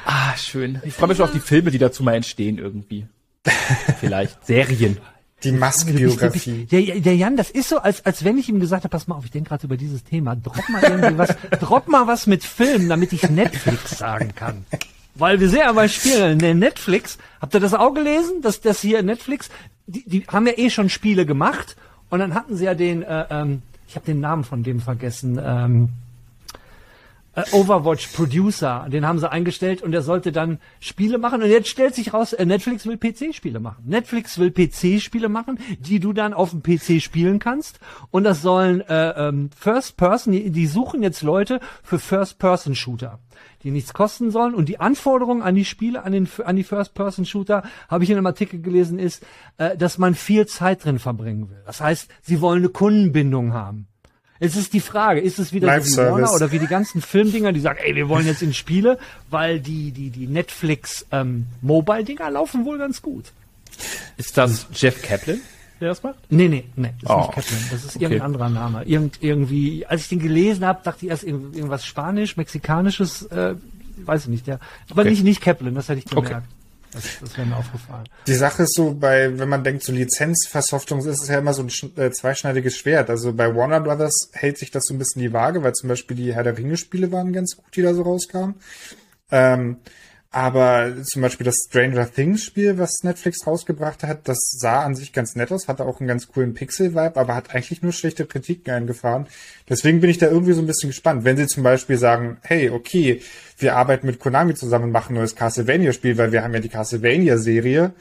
Ah, 0.06 0.38
schön. 0.38 0.80
Ich 0.84 0.94
freue 0.94 1.08
mich 1.08 1.18
schon 1.18 1.26
auf 1.26 1.32
die 1.32 1.40
Filme, 1.40 1.72
die 1.72 1.80
dazu 1.80 2.04
mal 2.04 2.14
entstehen 2.14 2.60
irgendwie. 2.60 3.08
Vielleicht 4.00 4.46
Serien. 4.46 5.00
Die 5.44 5.52
Musk-Biografie. 5.52 6.66
Der, 6.66 7.00
der 7.00 7.16
Jan, 7.16 7.38
das 7.38 7.50
ist 7.50 7.70
so, 7.70 7.80
als, 7.80 8.06
als 8.06 8.24
wenn 8.24 8.38
ich 8.38 8.50
ihm 8.50 8.60
gesagt 8.60 8.84
habe, 8.84 8.92
pass 8.92 9.08
mal 9.08 9.16
auf, 9.16 9.26
ich 9.26 9.32
denke 9.32 9.50
gerade 9.50 9.66
über 9.66 9.78
dieses 9.78 10.04
Thema, 10.04 10.36
drop 10.36 10.68
mal 10.70 10.84
irgendwie 10.84 11.18
was, 11.18 11.36
drop 11.60 11.88
mal 11.88 12.08
was 12.08 12.28
mit 12.28 12.44
Filmen, 12.44 12.90
damit 12.90 13.14
ich 13.14 13.30
Netflix 13.30 13.98
sagen 13.98 14.34
kann. 14.36 14.66
Weil 15.16 15.40
wir 15.40 15.50
sehen 15.50 15.60
ja 15.60 15.72
bei 15.74 15.88
Spielen, 15.88 16.38
ne, 16.38 16.56
Netflix, 16.56 17.18
habt 17.40 17.54
ihr 17.54 17.60
das 17.60 17.74
auch 17.74 17.94
gelesen, 17.94 18.42
dass 18.42 18.62
das 18.62 18.82
hier 18.82 19.04
Netflix, 19.04 19.50
die, 19.86 20.04
die 20.08 20.24
haben 20.28 20.48
ja 20.48 20.54
eh 20.58 20.70
schon 20.70 20.90
Spiele 20.90 21.26
gemacht 21.26 21.76
und 22.10 22.20
dann 22.20 22.34
hatten 22.34 22.56
sie 22.56 22.66
ja 22.66 22.74
den, 22.74 23.04
äh, 23.04 23.26
ähm, 23.30 23.62
ich 23.88 23.96
habe 23.96 24.06
den 24.06 24.20
Namen 24.20 24.44
von 24.44 24.64
dem 24.64 24.80
vergessen, 24.80 25.40
ähm, 25.44 25.90
äh, 27.36 27.44
Overwatch 27.52 28.08
Producer, 28.08 28.88
den 28.90 29.06
haben 29.06 29.20
sie 29.20 29.32
eingestellt 29.32 29.82
und 29.82 29.92
der 29.92 30.02
sollte 30.02 30.32
dann 30.32 30.60
Spiele 30.80 31.18
machen 31.18 31.42
und 31.42 31.50
jetzt 31.50 31.70
stellt 31.70 31.96
sich 31.96 32.14
raus, 32.14 32.34
äh, 32.34 32.46
Netflix 32.46 32.86
will 32.86 32.98
PC-Spiele 32.98 33.60
machen. 33.60 33.84
Netflix 33.86 34.38
will 34.38 34.52
PC-Spiele 34.52 35.30
machen, 35.30 35.60
die 35.80 36.00
du 36.00 36.14
dann 36.14 36.34
auf 36.34 36.52
dem 36.52 36.62
PC 36.62 37.02
spielen 37.02 37.40
kannst 37.40 37.80
und 38.12 38.24
das 38.24 38.42
sollen 38.42 38.82
äh, 38.82 39.28
ähm, 39.28 39.50
First 39.58 39.98
Person, 39.98 40.34
die, 40.34 40.52
die 40.52 40.68
suchen 40.68 41.04
jetzt 41.04 41.22
Leute 41.22 41.60
für 41.84 42.00
First 42.00 42.40
Person 42.40 42.76
Shooter 42.76 43.20
die 43.64 43.72
nichts 43.72 43.94
kosten 43.94 44.32
sollen. 44.32 44.54
Und 44.54 44.70
die 44.70 44.80
Anforderung 44.80 45.42
an 45.42 45.56
die 45.56 45.66
Spiele, 45.66 46.04
an, 46.04 46.12
den, 46.12 46.30
an 46.44 46.56
die 46.56 46.64
First-Person-Shooter, 46.64 47.64
habe 47.88 48.04
ich 48.04 48.10
in 48.10 48.18
einem 48.18 48.28
Artikel 48.28 48.62
gelesen, 48.62 49.00
ist, 49.00 49.26
äh, 49.58 49.78
dass 49.78 49.98
man 49.98 50.16
viel 50.16 50.46
Zeit 50.46 50.84
drin 50.84 51.00
verbringen 51.00 51.50
will. 51.50 51.62
Das 51.66 51.82
heißt, 51.82 52.10
sie 52.22 52.42
wollen 52.42 52.60
eine 52.60 52.70
Kundenbindung 52.70 53.54
haben. 53.54 53.88
Es 54.44 54.58
ist 54.58 54.74
die 54.74 54.82
Frage, 54.82 55.22
ist 55.22 55.40
es 55.40 55.54
wieder 55.54 55.82
so 55.82 56.02
wie 56.02 56.06
Warner 56.06 56.34
oder 56.34 56.52
wie 56.52 56.60
die 56.60 56.68
ganzen 56.68 57.02
Filmdinger, 57.02 57.54
die 57.54 57.62
sagen, 57.62 57.80
ey, 57.82 57.96
wir 57.96 58.10
wollen 58.10 58.26
jetzt 58.26 58.42
in 58.42 58.54
Spiele, 58.54 59.00
weil 59.30 59.62
die, 59.62 59.92
die, 59.92 60.10
die 60.10 60.28
Netflix 60.28 61.06
ähm, 61.12 61.46
Mobile-Dinger 61.62 62.30
laufen 62.30 62.66
wohl 62.66 62.78
ganz 62.78 63.02
gut. 63.02 63.32
Ist 64.18 64.38
das 64.38 64.68
Jeff 64.74 65.02
Kaplan? 65.02 65.40
der 65.80 65.90
das 65.90 66.04
macht? 66.04 66.20
Nee, 66.30 66.50
nee, 66.50 66.66
nee, 66.76 66.94
das 67.02 67.10
ist 67.10 67.16
oh. 67.16 67.20
nicht 67.20 67.32
Kaplan. 67.32 67.60
Das 67.72 67.86
ist 67.86 67.96
okay. 67.96 68.04
irgendein 68.04 68.26
anderer 68.26 68.50
Name. 68.50 68.84
Irgend, 68.84 69.18
irgendwie, 69.22 69.86
als 69.86 70.02
ich 70.02 70.10
den 70.10 70.20
gelesen 70.20 70.66
habe, 70.66 70.82
dachte 70.84 71.06
ich 71.06 71.12
erst 71.12 71.24
irgendwas 71.24 71.86
Spanisch, 71.86 72.36
Mexikanisches, 72.36 73.24
äh, 73.28 73.56
weiß 73.98 74.24
ich 74.24 74.30
nicht, 74.30 74.48
ja. 74.48 74.60
Aber 74.90 75.02
okay. 75.02 75.12
nicht, 75.12 75.24
nicht 75.24 75.42
Kaplan, 75.42 75.74
das 75.74 75.88
hätte 75.88 76.00
ich 76.00 76.06
gemerkt. 76.06 76.32
Okay. 76.32 76.42
Das, 76.94 77.04
das 77.20 77.38
wäre 77.38 77.48
mir 77.48 77.58
aufgefallen. 77.58 78.08
Die 78.28 78.34
Sache 78.34 78.64
ist 78.64 78.76
so, 78.76 78.94
bei, 78.94 79.38
wenn 79.38 79.50
man 79.50 79.64
denkt, 79.64 79.84
so 79.84 79.92
Lizenzversoftung 79.92 81.00
ist 81.00 81.22
es 81.22 81.28
ja 81.28 81.40
immer 81.40 81.54
so 81.54 81.64
ein 81.64 81.70
äh, 81.98 82.12
zweischneidiges 82.12 82.78
Schwert. 82.78 83.10
Also 83.10 83.34
bei 83.34 83.54
Warner 83.56 83.82
Brothers 83.82 84.30
hält 84.34 84.58
sich 84.58 84.72
das 84.72 84.86
so 84.86 84.94
ein 84.94 85.00
bisschen 85.00 85.22
die 85.22 85.34
Waage, 85.34 85.64
weil 85.64 85.74
zum 85.74 85.90
Beispiel 85.90 86.16
die 86.16 86.34
Herr 86.34 86.44
der 86.44 86.58
Ringe 86.58 86.78
Spiele 86.78 87.12
waren 87.12 87.34
ganz 87.34 87.58
gut, 87.58 87.76
die 87.76 87.82
da 87.82 87.94
so 87.94 88.04
rauskamen. 88.04 88.56
Ähm, 89.32 89.78
Aber 90.36 90.92
zum 91.04 91.22
Beispiel 91.22 91.46
das 91.46 91.58
Stranger 91.68 92.12
Things 92.12 92.44
Spiel, 92.44 92.80
was 92.80 93.04
Netflix 93.04 93.46
rausgebracht 93.46 94.02
hat, 94.02 94.28
das 94.28 94.40
sah 94.58 94.82
an 94.82 94.96
sich 94.96 95.14
ganz 95.14 95.36
nett 95.36 95.52
aus, 95.52 95.68
hatte 95.68 95.86
auch 95.86 96.00
einen 96.00 96.08
ganz 96.08 96.28
coolen 96.28 96.56
Pixel-Vibe, 96.56 97.18
aber 97.18 97.36
hat 97.36 97.54
eigentlich 97.54 97.84
nur 97.84 97.92
schlechte 97.92 98.26
Kritiken 98.26 98.74
eingefahren. 98.74 99.28
Deswegen 99.70 100.02
bin 100.02 100.10
ich 100.10 100.18
da 100.18 100.28
irgendwie 100.28 100.54
so 100.54 100.62
ein 100.62 100.66
bisschen 100.66 100.90
gespannt. 100.90 101.24
Wenn 101.24 101.38
sie 101.38 101.46
zum 101.46 101.62
Beispiel 101.62 101.98
sagen, 102.00 102.38
hey, 102.42 102.72
okay, 102.72 103.22
wir 103.64 103.76
arbeiten 103.76 104.06
mit 104.06 104.20
Konami 104.20 104.54
zusammen 104.54 104.86
und 104.86 104.92
machen 104.92 105.14
ein 105.14 105.20
neues 105.20 105.36
Castlevania-Spiel, 105.36 106.18
weil 106.18 106.32
wir 106.32 106.44
haben 106.44 106.54
ja 106.54 106.60
die 106.60 106.70
Castlevania-Serie, 106.70 107.94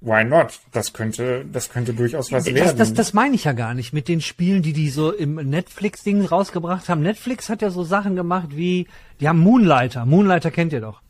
why 0.00 0.24
not? 0.24 0.60
Das 0.72 0.92
könnte, 0.92 1.44
das 1.50 1.70
könnte 1.70 1.94
durchaus 1.94 2.32
was 2.32 2.44
das, 2.44 2.54
werden. 2.54 2.78
Das, 2.78 2.92
das 2.92 3.14
meine 3.14 3.34
ich 3.34 3.44
ja 3.44 3.52
gar 3.52 3.74
nicht 3.74 3.92
mit 3.92 4.08
den 4.08 4.20
Spielen, 4.20 4.62
die 4.62 4.72
die 4.72 4.90
so 4.90 5.12
im 5.12 5.36
Netflix-Ding 5.36 6.24
rausgebracht 6.24 6.88
haben. 6.88 7.02
Netflix 7.02 7.48
hat 7.48 7.62
ja 7.62 7.70
so 7.70 7.84
Sachen 7.84 8.16
gemacht 8.16 8.48
wie, 8.50 8.86
die 9.20 9.28
haben 9.28 9.38
Moonlighter. 9.38 10.04
Moonlighter 10.04 10.50
kennt 10.50 10.72
ihr 10.72 10.80
doch. 10.80 11.00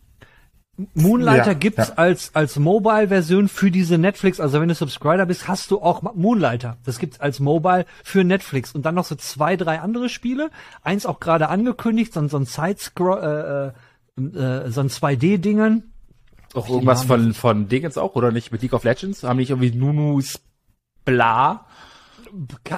Moonlighter 0.94 1.46
Ja, 1.52 1.52
gibt's 1.54 1.88
ja. 1.88 1.94
als 1.96 2.34
als 2.34 2.58
Mobile-Version 2.58 3.48
für 3.48 3.70
diese 3.70 3.98
Netflix. 3.98 4.40
Also 4.40 4.60
wenn 4.60 4.68
du 4.68 4.74
Subscriber 4.74 5.26
bist, 5.26 5.48
hast 5.48 5.70
du 5.70 5.80
auch 5.82 6.02
Moonlighter. 6.14 6.76
Das 6.84 6.98
gibt's 6.98 7.20
als 7.20 7.40
Mobile 7.40 7.86
für 8.04 8.24
Netflix 8.24 8.72
und 8.72 8.82
dann 8.86 8.94
noch 8.94 9.04
so 9.04 9.14
zwei, 9.14 9.56
drei 9.56 9.80
andere 9.80 10.08
Spiele. 10.08 10.50
Eins 10.82 11.06
auch 11.06 11.20
gerade 11.20 11.48
angekündigt, 11.48 12.12
so, 12.12 12.20
ein- 12.20 12.28
so 12.28 12.36
ein 12.38 12.44
Side-Scroll, 12.46 13.72
äh, 14.18 14.20
äh, 14.20 14.38
äh, 14.66 14.70
so 14.70 14.80
ein 14.80 14.88
2D-Dingen. 14.90 15.92
Auch 16.54 16.68
irgendwas 16.68 17.04
von, 17.04 17.32
von 17.34 17.68
Dingens 17.68 17.96
auch, 17.96 18.14
oder 18.16 18.32
nicht? 18.32 18.50
Mit 18.52 18.62
League 18.62 18.72
of 18.72 18.82
Legends? 18.84 19.22
Haben 19.22 19.36
nicht 19.38 19.50
irgendwie 19.50 19.70
Nunus 19.72 20.40
Bla? 21.04 21.64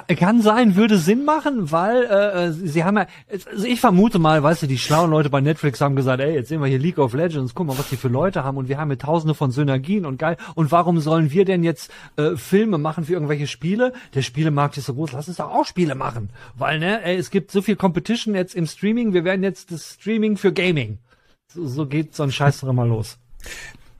Kann, 0.07 0.41
sein, 0.41 0.75
würde 0.75 0.97
Sinn 0.97 1.25
machen, 1.25 1.71
weil 1.71 2.03
äh, 2.03 2.45
äh, 2.47 2.51
sie 2.51 2.83
haben 2.83 2.97
ja, 2.97 3.07
also 3.51 3.65
ich 3.65 3.79
vermute 3.79 4.19
mal, 4.19 4.41
weißt 4.41 4.63
du, 4.63 4.67
die 4.67 4.77
schlauen 4.77 5.11
Leute 5.11 5.29
bei 5.29 5.41
Netflix 5.41 5.81
haben 5.81 5.95
gesagt, 5.95 6.21
ey, 6.21 6.33
jetzt 6.33 6.49
sehen 6.49 6.61
wir 6.61 6.67
hier 6.67 6.79
League 6.79 6.97
of 6.97 7.13
Legends, 7.13 7.53
guck 7.53 7.67
mal, 7.67 7.77
was 7.77 7.89
die 7.89 7.97
für 7.97 8.07
Leute 8.07 8.43
haben 8.43 8.57
und 8.57 8.67
wir 8.67 8.77
haben 8.77 8.89
hier 8.89 8.97
tausende 8.97 9.35
von 9.35 9.51
Synergien 9.51 10.05
und 10.05 10.17
geil. 10.17 10.37
Und 10.55 10.71
warum 10.71 10.99
sollen 10.99 11.31
wir 11.31 11.45
denn 11.45 11.63
jetzt 11.63 11.91
äh, 12.15 12.35
Filme 12.35 12.77
machen 12.77 13.05
für 13.05 13.13
irgendwelche 13.13 13.47
Spiele? 13.47 13.93
Der 14.13 14.21
Spielemarkt 14.21 14.77
ist 14.77 14.85
so 14.85 14.95
groß, 14.95 15.11
lass 15.11 15.27
uns 15.27 15.37
doch 15.37 15.51
auch 15.51 15.65
Spiele 15.65 15.95
machen. 15.95 16.29
Weil, 16.55 16.79
ne, 16.79 17.03
ey, 17.03 17.17
es 17.17 17.29
gibt 17.29 17.51
so 17.51 17.61
viel 17.61 17.75
Competition 17.75 18.35
jetzt 18.35 18.55
im 18.55 18.65
Streaming, 18.65 19.13
wir 19.13 19.23
werden 19.23 19.43
jetzt 19.43 19.71
das 19.71 19.93
Streaming 19.93 20.37
für 20.37 20.51
Gaming. 20.51 20.99
So, 21.47 21.67
so 21.67 21.85
geht 21.85 22.15
so 22.15 22.23
ein 22.23 22.31
Scheiß 22.31 22.61
doch 22.61 22.69
immer 22.69 22.85
los. 22.85 23.17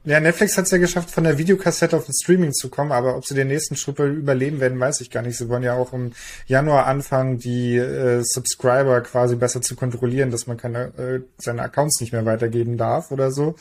Ja, 0.06 0.20
Netflix 0.20 0.58
hat 0.58 0.66
es 0.66 0.72
ja 0.72 0.80
geschafft, 0.80 1.12
von 1.12 1.24
der 1.24 1.38
Videokassette 1.38 1.96
auf 1.96 2.06
den 2.06 2.14
Streaming 2.14 2.52
zu 2.52 2.70
kommen, 2.70 2.92
aber 2.92 3.16
ob 3.16 3.26
sie 3.26 3.36
den 3.36 3.48
nächsten 3.48 3.78
Schritt 3.78 4.00
überleben 4.00 4.60
werden, 4.60 4.78
weiß 4.78 5.00
ich 5.00 5.10
gar 5.10 5.22
nicht. 5.22 5.38
Sie 5.38 5.48
wollen 5.48 5.64
ja 5.64 5.76
auch 5.76 5.94
im 5.94 6.12
Januar 6.46 6.88
anfangen, 6.88 7.38
die 7.38 7.78
äh, 7.78 8.22
Subscriber 8.22 9.00
quasi 9.02 9.38
besser 9.38 9.62
zu 9.62 9.78
kontrollieren, 9.78 10.30
dass 10.30 10.46
man 10.46 10.58
keine, 10.58 10.92
äh, 10.98 11.22
seine 11.38 11.62
Accounts 11.62 12.02
nicht 12.02 12.12
mehr 12.12 12.26
weitergeben 12.26 12.78
darf 12.78 13.12
oder 13.12 13.32
so. 13.32 13.56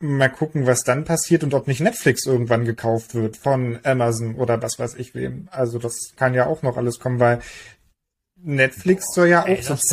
Mal 0.00 0.28
gucken, 0.28 0.66
was 0.66 0.84
dann 0.84 1.04
passiert 1.04 1.44
und 1.44 1.54
ob 1.54 1.66
nicht 1.66 1.80
Netflix 1.80 2.26
irgendwann 2.26 2.66
gekauft 2.66 3.14
wird 3.14 3.38
von 3.38 3.78
Amazon 3.84 4.34
oder 4.34 4.60
was 4.60 4.78
weiß 4.78 4.96
ich 4.96 5.14
wem. 5.14 5.48
Also 5.50 5.78
das 5.78 6.12
kann 6.16 6.34
ja 6.34 6.46
auch 6.46 6.60
noch 6.60 6.76
alles 6.76 6.98
kommen, 6.98 7.20
weil 7.20 7.38
Netflix 8.36 9.14
soll 9.14 9.28
ja 9.28 9.44
auch 9.44 9.48
Ey, 9.48 9.62
das 9.66 9.88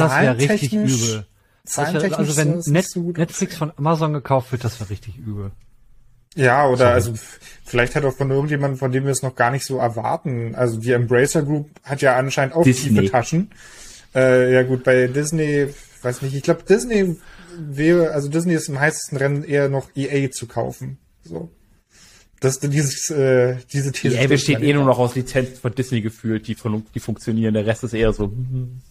übel. 0.73 1.17
Das 1.17 1.30
wär, 1.63 1.85
zahlentechnisch 1.85 2.17
also 2.17 2.37
wenn 2.37 2.73
Net, 2.73 3.17
Netflix 3.17 3.55
von 3.55 3.71
Amazon 3.77 4.13
gekauft 4.13 4.51
wird, 4.51 4.63
das 4.63 4.79
wäre 4.79 4.89
richtig 4.89 5.17
übel. 5.17 5.51
Ja, 6.35 6.67
oder 6.67 6.91
also 6.91 7.13
vielleicht 7.65 7.95
hat 7.95 8.05
auch 8.05 8.15
von 8.15 8.31
irgendjemandem, 8.31 8.77
von 8.77 8.91
dem 8.91 9.03
wir 9.03 9.11
es 9.11 9.21
noch 9.21 9.35
gar 9.35 9.51
nicht 9.51 9.65
so 9.65 9.77
erwarten. 9.77 10.55
Also 10.55 10.79
die 10.79 10.91
Embracer 10.91 11.43
Group 11.43 11.69
hat 11.83 12.01
ja 12.01 12.15
anscheinend 12.15 12.55
auch 12.55 12.63
Disney. 12.63 12.89
tiefe 12.89 13.11
Taschen. 13.11 13.51
Äh, 14.15 14.53
ja 14.53 14.63
gut, 14.63 14.83
bei 14.83 15.07
Disney, 15.07 15.67
weiß 16.01 16.21
nicht, 16.21 16.33
ich 16.33 16.43
glaube 16.43 16.63
Disney 16.63 17.17
wäre, 17.57 18.11
also 18.11 18.29
Disney 18.29 18.53
ist 18.53 18.69
im 18.69 18.79
heißesten 18.79 19.17
Rennen 19.17 19.43
eher 19.43 19.67
noch 19.67 19.89
EA 19.95 20.31
zu 20.31 20.47
kaufen. 20.47 20.97
So. 21.23 21.49
Das 22.39 22.59
dieses, 22.59 23.09
äh, 23.11 23.57
diese 23.71 23.91
These. 23.91 24.17
EA 24.17 24.27
besteht 24.27 24.61
eh 24.61 24.73
nur 24.73 24.85
noch 24.85 24.99
aus 24.99 25.15
Lizenzen 25.15 25.57
von 25.57 25.75
Disney 25.75 26.01
gefühlt, 26.01 26.47
die, 26.47 26.55
fun 26.55 26.85
die 26.95 26.99
funktionieren. 26.99 27.53
Der 27.53 27.65
Rest 27.65 27.83
ist 27.83 27.93
eher 27.93 28.13
so, 28.13 28.25
hm, 28.25 28.81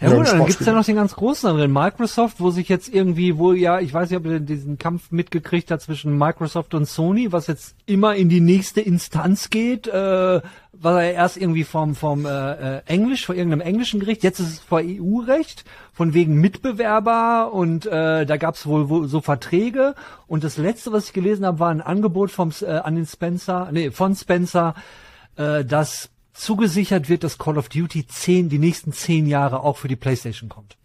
Ja, 0.00 0.10
gut, 0.10 0.28
dann 0.28 0.46
gibt's 0.46 0.64
ja 0.64 0.72
noch 0.72 0.84
den 0.84 0.96
ganz 0.96 1.14
großen 1.14 1.56
drin. 1.56 1.72
Microsoft, 1.72 2.40
wo 2.40 2.50
sich 2.50 2.68
jetzt 2.68 2.92
irgendwie 2.92 3.36
wohl, 3.36 3.56
ja, 3.56 3.80
ich 3.80 3.92
weiß 3.92 4.10
nicht, 4.10 4.18
ob 4.18 4.26
ihr 4.26 4.40
diesen 4.40 4.78
Kampf 4.78 5.10
mitgekriegt 5.10 5.70
habt 5.70 5.82
zwischen 5.82 6.16
Microsoft 6.16 6.74
und 6.74 6.86
Sony, 6.86 7.32
was 7.32 7.46
jetzt 7.46 7.74
immer 7.86 8.14
in 8.14 8.28
die 8.28 8.40
nächste 8.40 8.80
Instanz 8.80 9.50
geht, 9.50 9.86
äh, 9.86 10.40
war 10.80 11.02
ja 11.02 11.10
erst 11.10 11.36
irgendwie 11.36 11.64
vom, 11.64 11.94
vom 11.94 12.26
äh, 12.26 12.78
äh, 12.78 12.82
Englisch, 12.86 13.26
vor 13.26 13.34
irgendeinem 13.34 13.62
englischen 13.62 14.00
Gericht, 14.00 14.22
jetzt 14.22 14.38
ist 14.38 14.48
es 14.48 14.58
vor 14.60 14.80
EU-Recht, 14.84 15.64
von 15.92 16.14
wegen 16.14 16.34
Mitbewerber 16.34 17.52
und 17.52 17.86
äh, 17.86 18.24
da 18.24 18.36
gab's 18.36 18.66
wohl, 18.66 18.88
wohl 18.88 19.08
so 19.08 19.20
Verträge. 19.20 19.94
Und 20.26 20.44
das 20.44 20.56
letzte, 20.56 20.92
was 20.92 21.06
ich 21.06 21.12
gelesen 21.12 21.44
habe, 21.44 21.58
war 21.58 21.70
ein 21.70 21.80
Angebot 21.80 22.30
vom 22.30 22.52
äh, 22.60 22.66
an 22.66 22.94
den 22.94 23.06
Spencer, 23.06 23.68
nee, 23.72 23.90
von 23.90 24.14
Spencer, 24.14 24.74
äh, 25.36 25.64
dass 25.64 26.10
zugesichert 26.38 27.08
wird, 27.08 27.24
dass 27.24 27.38
Call 27.38 27.58
of 27.58 27.68
Duty 27.68 28.06
10, 28.06 28.48
die 28.48 28.58
nächsten 28.58 28.92
zehn 28.92 29.26
Jahre 29.26 29.60
auch 29.60 29.76
für 29.76 29.88
die 29.88 29.96
PlayStation 29.96 30.48
kommt. 30.48 30.76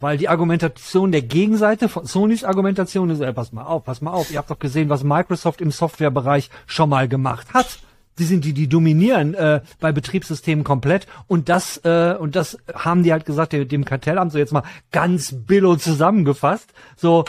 Weil 0.00 0.16
die 0.16 0.28
Argumentation 0.28 1.12
der 1.12 1.22
Gegenseite 1.22 1.88
von 1.88 2.06
Sonys 2.06 2.44
Argumentation 2.44 3.10
ist, 3.10 3.20
ey, 3.20 3.32
pass 3.32 3.52
mal 3.52 3.64
auf, 3.64 3.84
pass 3.84 4.00
mal 4.00 4.12
auf, 4.12 4.30
ihr 4.30 4.38
habt 4.38 4.50
doch 4.50 4.58
gesehen, 4.58 4.88
was 4.88 5.02
Microsoft 5.02 5.60
im 5.60 5.70
Softwarebereich 5.70 6.50
schon 6.66 6.88
mal 6.88 7.08
gemacht 7.08 7.52
hat. 7.52 7.80
Die 8.18 8.24
sind 8.24 8.44
die, 8.44 8.52
die 8.52 8.68
dominieren 8.68 9.34
äh, 9.34 9.60
bei 9.78 9.92
Betriebssystemen 9.92 10.64
komplett 10.64 11.06
und 11.28 11.48
das 11.48 11.78
äh, 11.84 12.16
und 12.18 12.34
das 12.34 12.58
haben 12.74 13.04
die 13.04 13.12
halt 13.12 13.24
gesagt, 13.24 13.52
dem 13.52 13.68
dem 13.68 13.84
Kartell 13.84 14.18
haben 14.18 14.30
sie 14.30 14.38
jetzt 14.38 14.52
mal 14.52 14.64
ganz 14.90 15.32
billo 15.32 15.76
zusammengefasst. 15.76 16.72
So, 16.96 17.24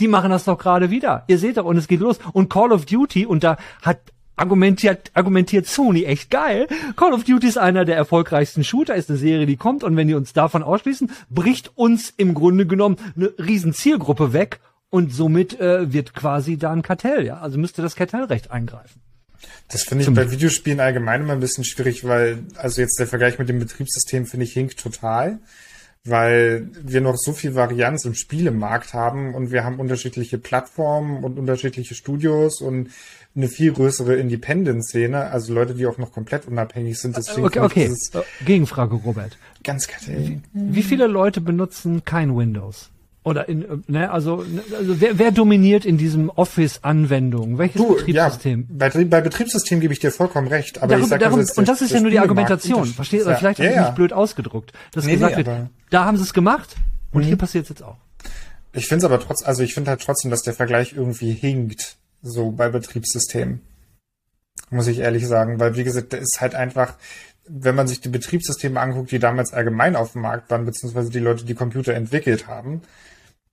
die 0.00 0.08
machen 0.08 0.30
das 0.30 0.44
doch 0.44 0.58
gerade 0.58 0.90
wieder. 0.90 1.24
Ihr 1.28 1.38
seht 1.38 1.56
doch, 1.56 1.64
und 1.64 1.76
es 1.76 1.88
geht 1.88 2.00
los. 2.00 2.18
Und 2.32 2.50
Call 2.50 2.72
of 2.72 2.86
Duty, 2.86 3.26
und 3.26 3.44
da 3.44 3.56
hat 3.82 4.00
argumentiert, 4.36 5.10
argumentiert 5.14 5.66
Sony 5.66 6.04
echt 6.04 6.30
geil. 6.30 6.68
Call 6.96 7.12
of 7.12 7.24
Duty 7.24 7.48
ist 7.48 7.58
einer 7.58 7.84
der 7.84 7.96
erfolgreichsten 7.96 8.64
Shooter, 8.64 8.94
ist 8.94 9.10
eine 9.10 9.18
Serie, 9.18 9.46
die 9.46 9.56
kommt, 9.56 9.82
und 9.82 9.96
wenn 9.96 10.08
die 10.08 10.14
uns 10.14 10.32
davon 10.32 10.62
ausschließen, 10.62 11.10
bricht 11.30 11.72
uns 11.76 12.12
im 12.16 12.34
Grunde 12.34 12.66
genommen 12.66 12.96
eine 13.16 13.32
riesen 13.38 13.72
Zielgruppe 13.72 14.32
weg, 14.32 14.60
und 14.90 15.12
somit 15.12 15.58
äh, 15.60 15.92
wird 15.92 16.14
quasi 16.14 16.56
da 16.56 16.72
ein 16.72 16.82
Kartell, 16.82 17.26
ja. 17.26 17.38
Also 17.38 17.58
müsste 17.58 17.82
das 17.82 17.96
Kartellrecht 17.96 18.50
eingreifen. 18.50 19.00
Das 19.68 19.82
finde 19.82 20.04
ich 20.04 20.14
bei 20.14 20.30
Videospielen 20.30 20.80
allgemein 20.80 21.22
immer 21.22 21.34
ein 21.34 21.40
bisschen 21.40 21.64
schwierig, 21.64 22.04
weil, 22.04 22.44
also 22.56 22.80
jetzt 22.80 22.98
der 22.98 23.06
Vergleich 23.06 23.38
mit 23.38 23.48
dem 23.48 23.58
Betriebssystem 23.58 24.26
finde 24.26 24.44
ich 24.44 24.52
hinkt 24.52 24.78
total, 24.78 25.40
weil 26.04 26.70
wir 26.80 27.00
noch 27.00 27.16
so 27.16 27.32
viel 27.32 27.54
Varianz 27.54 28.04
im 28.04 28.14
Spielemarkt 28.14 28.94
haben 28.94 29.34
und 29.34 29.50
wir 29.50 29.64
haben 29.64 29.80
unterschiedliche 29.80 30.38
Plattformen 30.38 31.24
und 31.24 31.38
unterschiedliche 31.38 31.94
Studios 31.94 32.60
und 32.60 32.90
eine 33.36 33.48
viel 33.48 33.72
größere 33.72 34.16
Independent-Szene, 34.16 35.30
also 35.30 35.52
Leute, 35.52 35.74
die 35.74 35.86
auch 35.86 35.98
noch 35.98 36.12
komplett 36.12 36.46
unabhängig 36.46 36.98
sind. 36.98 37.16
Deswegen 37.16 37.46
Okay, 37.46 37.58
ich 37.58 37.64
okay. 37.64 37.94
Äh, 38.40 38.44
Gegenfrage, 38.44 38.96
Robert. 38.96 39.36
ganz 39.62 39.86
Kartell. 39.86 40.40
Wie 40.52 40.82
viele 40.82 41.06
Leute 41.06 41.40
benutzen 41.40 42.04
kein 42.04 42.36
Windows? 42.36 42.90
Oder 43.24 43.48
in, 43.48 43.62
äh, 43.62 43.66
ne, 43.88 44.10
also, 44.10 44.36
ne, 44.42 44.62
also 44.78 45.00
wer, 45.00 45.18
wer 45.18 45.32
dominiert 45.32 45.84
in 45.84 45.98
diesem 45.98 46.30
Office-Anwendung? 46.30 47.58
Welches 47.58 47.82
Du, 47.82 47.94
Betriebssystem? 47.96 48.68
ja, 48.70 48.88
bei, 48.88 49.04
bei 49.04 49.20
Betriebssystem 49.20 49.80
gebe 49.80 49.92
ich 49.92 49.98
dir 49.98 50.12
vollkommen 50.12 50.46
recht, 50.48 50.78
aber 50.78 50.92
ich 50.94 50.98
darum, 50.98 51.08
sag 51.08 51.20
darum, 51.20 51.40
das 51.40 51.50
ist 51.50 51.58
und 51.58 51.68
das 51.68 51.82
ist 51.82 51.90
ja 51.92 52.00
nur 52.00 52.10
die 52.10 52.20
Argumentation. 52.20 52.86
Verstehst 52.86 53.26
du? 53.26 53.30
Ja. 53.30 53.36
Vielleicht 53.36 53.58
ja, 53.58 53.64
habe 53.64 53.72
ich 53.72 53.76
ja. 53.80 53.82
nicht 53.86 53.96
blöd 53.96 54.12
ausgedrückt. 54.12 54.72
Dass 54.92 55.04
Nee, 55.04 55.14
gesagt 55.14 55.36
nee, 55.36 55.44
wird, 55.44 55.58
Mhm. 55.58 55.68
da 55.90 56.04
haben 56.04 56.16
sie 56.16 56.22
es 56.22 56.32
gemacht 56.32 56.76
und 57.12 57.22
hier 57.24 57.36
passiert 57.36 57.64
es 57.64 57.70
jetzt 57.70 57.82
auch. 57.82 57.96
Ich 58.72 58.86
finde 58.86 59.04
es 59.06 59.10
aber 59.10 59.18
trotz, 59.20 59.42
also 59.42 59.62
ich 59.62 59.74
finde 59.74 59.90
halt 59.90 60.02
trotzdem, 60.02 60.30
dass 60.30 60.42
der 60.42 60.54
Vergleich 60.54 60.92
irgendwie 60.96 61.32
hinkt, 61.32 61.96
so 62.26 62.50
bei 62.50 62.68
Betriebssystemen. 62.68 63.60
Muss 64.70 64.86
ich 64.88 64.98
ehrlich 64.98 65.26
sagen, 65.26 65.60
weil 65.60 65.76
wie 65.76 65.84
gesagt, 65.84 66.12
der 66.12 66.20
ist 66.20 66.40
halt 66.40 66.54
einfach, 66.54 66.94
wenn 67.46 67.74
man 67.74 67.86
sich 67.86 68.00
die 68.00 68.08
Betriebssysteme 68.08 68.80
anguckt, 68.80 69.12
die 69.12 69.18
damals 69.18 69.52
allgemein 69.52 69.96
auf 69.96 70.12
dem 70.12 70.22
Markt 70.22 70.50
waren, 70.50 70.64
beziehungsweise 70.64 71.10
die 71.10 71.20
Leute, 71.20 71.44
die 71.44 71.54
Computer 71.54 71.94
entwickelt 71.94 72.48
haben, 72.48 72.82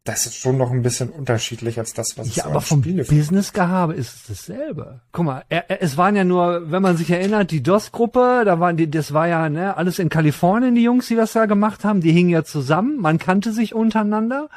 das 0.03 0.25
ist 0.25 0.35
schon 0.35 0.57
noch 0.57 0.71
ein 0.71 0.81
bisschen 0.81 1.09
unterschiedlich 1.09 1.79
als 1.79 1.93
das, 1.93 2.17
was 2.17 2.27
es 2.27 2.35
Ja, 2.35 2.45
aber 2.45 2.59
vom 2.59 2.81
Businessgehabe 2.81 3.93
ist 3.93 4.15
es 4.15 4.23
dasselbe. 4.27 4.99
Guck 5.13 5.25
mal, 5.25 5.43
er, 5.47 5.69
er, 5.69 5.81
es 5.81 5.95
waren 5.95 6.15
ja 6.17 6.25
nur, 6.25 6.71
wenn 6.71 6.81
man 6.81 6.97
sich 6.97 7.09
erinnert, 7.09 7.51
die 7.51 7.63
DOS-Gruppe, 7.63 8.43
da 8.43 8.59
waren 8.59 8.75
die, 8.75 8.91
das 8.91 9.13
war 9.13 9.27
ja 9.27 9.47
ne, 9.47 9.77
alles 9.77 9.99
in 9.99 10.09
Kalifornien, 10.09 10.75
die 10.75 10.83
Jungs, 10.83 11.07
die 11.07 11.15
das 11.15 11.31
da 11.31 11.45
gemacht 11.45 11.85
haben, 11.85 12.01
die 12.01 12.11
hingen 12.11 12.31
ja 12.31 12.43
zusammen, 12.43 12.99
man 12.99 13.17
kannte 13.17 13.53
sich 13.53 13.73
untereinander 13.73 14.49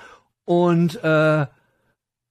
und 0.45 1.03
äh, 1.05 1.47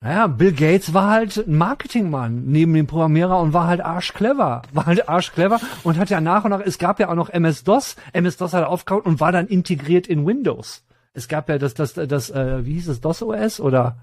naja, 0.06 0.28
Bill 0.28 0.53
Gates 0.53 0.93
war 0.93 1.10
halt 1.10 1.36
ein 1.47 1.58
Marketingmann 1.58 2.45
neben 2.45 2.76
dem 2.76 2.86
Programmierer 2.86 3.39
und 3.39 3.53
war 3.53 3.66
halt 3.66 3.82
arschclever. 3.82 4.62
War 4.72 4.86
halt 4.86 5.10
arschclever 5.10 5.60
und 5.82 5.97
hat 5.97 6.12
ja 6.12 6.22
nach 6.22 6.43
und 6.43 6.51
nach, 6.51 6.60
es 6.60 6.78
gab 6.78 6.99
ja 6.99 7.10
auch 7.10 7.16
noch 7.16 7.30
MS-DOS. 7.30 7.95
MS-DOS 8.14 8.53
hat 8.53 8.62
er 8.62 8.70
aufgebaut 8.70 9.08
und 9.08 9.20
war 9.20 9.32
dann 9.32 9.47
integriert 9.47 10.06
in 10.06 10.28
Windows. 10.28 10.84
Es 11.14 11.28
gab 11.28 11.49
ja 11.49 11.58
das, 11.58 11.74
das, 11.74 11.93
das, 11.93 12.30
äh, 12.30 12.64
wie 12.68 12.74
hieß 12.74 12.89
es, 12.89 13.01
DOS-OS 13.01 13.60
oder, 13.60 13.97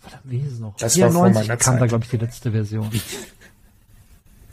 verdammt, 0.00 0.22
wie 0.24 0.38
hieß 0.38 0.54
es 0.54 0.58
noch? 0.58 0.74
Das 0.78 0.98
war 0.98 1.12
vor 1.12 1.26
94 1.26 1.48
meiner 1.48 1.56
kam 1.58 1.74
da, 1.74 1.80
Zeit. 1.80 1.88
glaube 1.90 2.04
ich, 2.04 2.10
die 2.10 2.16
letzte 2.16 2.50
Version. 2.50 2.90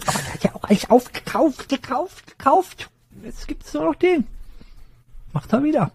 Aber 0.05 0.19
der 0.19 0.33
hat 0.33 0.43
ja 0.43 0.53
auch 0.53 0.63
alles 0.63 0.89
aufgekauft, 0.91 1.69
gekauft, 1.69 2.37
gekauft. 2.37 2.91
Jetzt 3.23 3.47
gibt's 3.47 3.73
nur 3.73 3.85
noch 3.85 3.95
den. 3.95 4.27
Macht 5.33 5.51
er 5.53 5.63
wieder. 5.63 5.89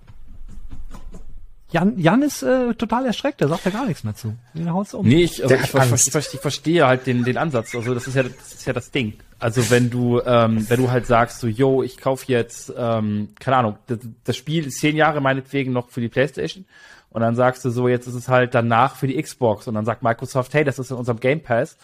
Jan, 1.73 1.99
Jan 1.99 2.23
ist 2.23 2.43
äh, 2.43 2.75
total 2.75 3.07
erschreckt, 3.07 3.41
der 3.41 3.49
sagt 3.49 3.65
ja 3.65 3.71
gar 3.71 3.87
nichts 3.87 4.03
mehr 4.03 4.15
zu. 4.15 4.35
Den 4.55 4.73
haut's 4.73 4.93
um. 4.93 5.07
Nee, 5.07 5.23
ich, 5.23 5.43
also 5.43 5.55
ich, 5.55 5.63
ich, 5.63 6.15
ich, 6.15 6.35
ich, 6.35 6.41
verstehe 6.41 6.87
halt 6.87 7.07
den, 7.07 7.25
den 7.25 7.37
Ansatz. 7.37 7.75
Also 7.75 7.95
das 7.95 8.09
ist 8.09 8.17
ja 8.17 8.25
das 8.25 8.55
ist 8.55 8.67
ja 8.67 8.73
das 8.73 8.91
Ding. 8.91 9.15
Also 9.39 9.71
wenn 9.71 9.89
du 9.89 10.21
ähm, 10.21 10.69
wenn 10.69 10.81
du 10.81 10.91
halt 10.91 11.07
sagst 11.07 11.41
so, 11.41 11.47
yo, 11.47 11.83
ich 11.83 11.99
kaufe 11.99 12.25
jetzt, 12.27 12.73
ähm, 12.77 13.29
keine 13.39 13.59
Ahnung, 13.59 13.79
das, 13.87 13.99
das 14.25 14.37
Spiel 14.37 14.67
ist 14.67 14.79
zehn 14.79 14.97
Jahre 14.97 15.21
meinetwegen 15.21 15.73
noch 15.73 15.91
für 15.91 16.01
die 16.01 16.09
PlayStation 16.09 16.65
und 17.11 17.23
dann 17.23 17.35
sagst 17.37 17.65
du 17.65 17.71
so, 17.71 17.89
jetzt 17.89 18.07
ist 18.07 18.15
es 18.15 18.29
halt 18.29 18.55
danach 18.55 18.97
für 18.97 19.07
die 19.07 19.21
Xbox 19.21 19.69
und 19.69 19.75
dann 19.75 19.85
sagt 19.85 20.03
Microsoft, 20.03 20.53
hey, 20.55 20.65
das 20.65 20.79
ist 20.79 20.91
in 20.91 20.97
unserem 20.97 21.21
Game 21.21 21.41
Pass 21.41 21.77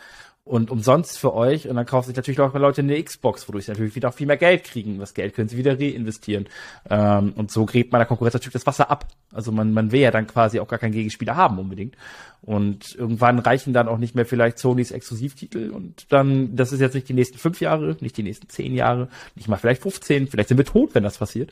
und 0.47 0.71
umsonst 0.71 1.19
für 1.19 1.35
euch 1.35 1.69
und 1.69 1.75
dann 1.75 1.87
kaufen 1.87 2.07
sich 2.07 2.17
natürlich 2.17 2.39
auch 2.39 2.55
Leute 2.55 2.81
eine 2.81 3.03
Xbox, 3.03 3.49
wodurch 3.49 3.65
sie 3.65 3.73
natürlich 3.73 3.97
wieder 3.97 4.13
viel 4.13 4.29
mehr 4.29 4.37
Geld 4.37 4.63
kriegen. 4.63 5.01
Das 5.01 5.13
Geld 5.13 5.35
können 5.35 5.49
sie 5.49 5.57
wieder 5.57 5.81
reinvestieren. 5.81 6.47
Ähm, 6.89 7.33
und 7.35 7.51
so 7.51 7.67
gräbt 7.67 7.91
man 7.91 7.99
der 7.99 8.07
Konkurrenz 8.07 8.35
natürlich 8.35 8.53
das 8.53 8.67
Wasser 8.67 8.89
ab. 8.89 9.07
Also 9.33 9.51
man, 9.51 9.73
man 9.73 9.91
will 9.91 10.01
ja 10.01 10.13
dann 10.13 10.29
quasi 10.29 10.61
auch 10.61 10.69
gar 10.69 10.79
keinen 10.79 10.93
Gegenspieler 10.93 11.35
haben 11.35 11.59
unbedingt. 11.59 11.97
Und 12.43 12.95
irgendwann 12.95 13.41
reichen 13.41 13.73
dann 13.73 13.89
auch 13.89 13.99
nicht 13.99 14.15
mehr 14.15 14.25
vielleicht 14.25 14.61
Sonys 14.61 14.93
Exklusivtitel 14.93 15.71
und 15.71 16.13
dann, 16.13 16.55
das 16.55 16.71
ist 16.71 16.79
jetzt 16.79 16.95
nicht 16.95 17.09
die 17.09 17.15
nächsten 17.15 17.39
fünf 17.39 17.61
Jahre, 17.61 17.97
nicht 17.99 18.17
die 18.17 18.23
nächsten 18.23 18.49
zehn 18.49 18.73
Jahre, 18.73 19.09
nicht 19.35 19.49
mal 19.49 19.57
vielleicht 19.57 19.83
15, 19.83 20.29
vielleicht 20.29 20.51
sind 20.51 20.59
wir 20.59 20.65
tot, 20.65 20.95
wenn 20.95 21.03
das 21.03 21.19
passiert. 21.19 21.51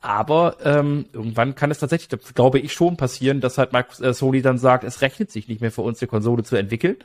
Aber 0.00 0.56
ähm, 0.64 1.06
irgendwann 1.12 1.54
kann 1.54 1.70
es 1.70 1.78
tatsächlich, 1.78 2.08
glaube 2.34 2.58
ich, 2.58 2.72
schon 2.72 2.96
passieren, 2.96 3.40
dass 3.40 3.56
halt 3.56 3.72
äh, 4.00 4.12
Sony 4.12 4.42
dann 4.42 4.58
sagt, 4.58 4.82
es 4.82 5.00
rechnet 5.00 5.30
sich 5.30 5.46
nicht 5.46 5.60
mehr 5.60 5.70
für 5.70 5.82
uns, 5.82 6.00
die 6.00 6.08
Konsole 6.08 6.42
zu 6.42 6.56
entwickeln 6.56 6.96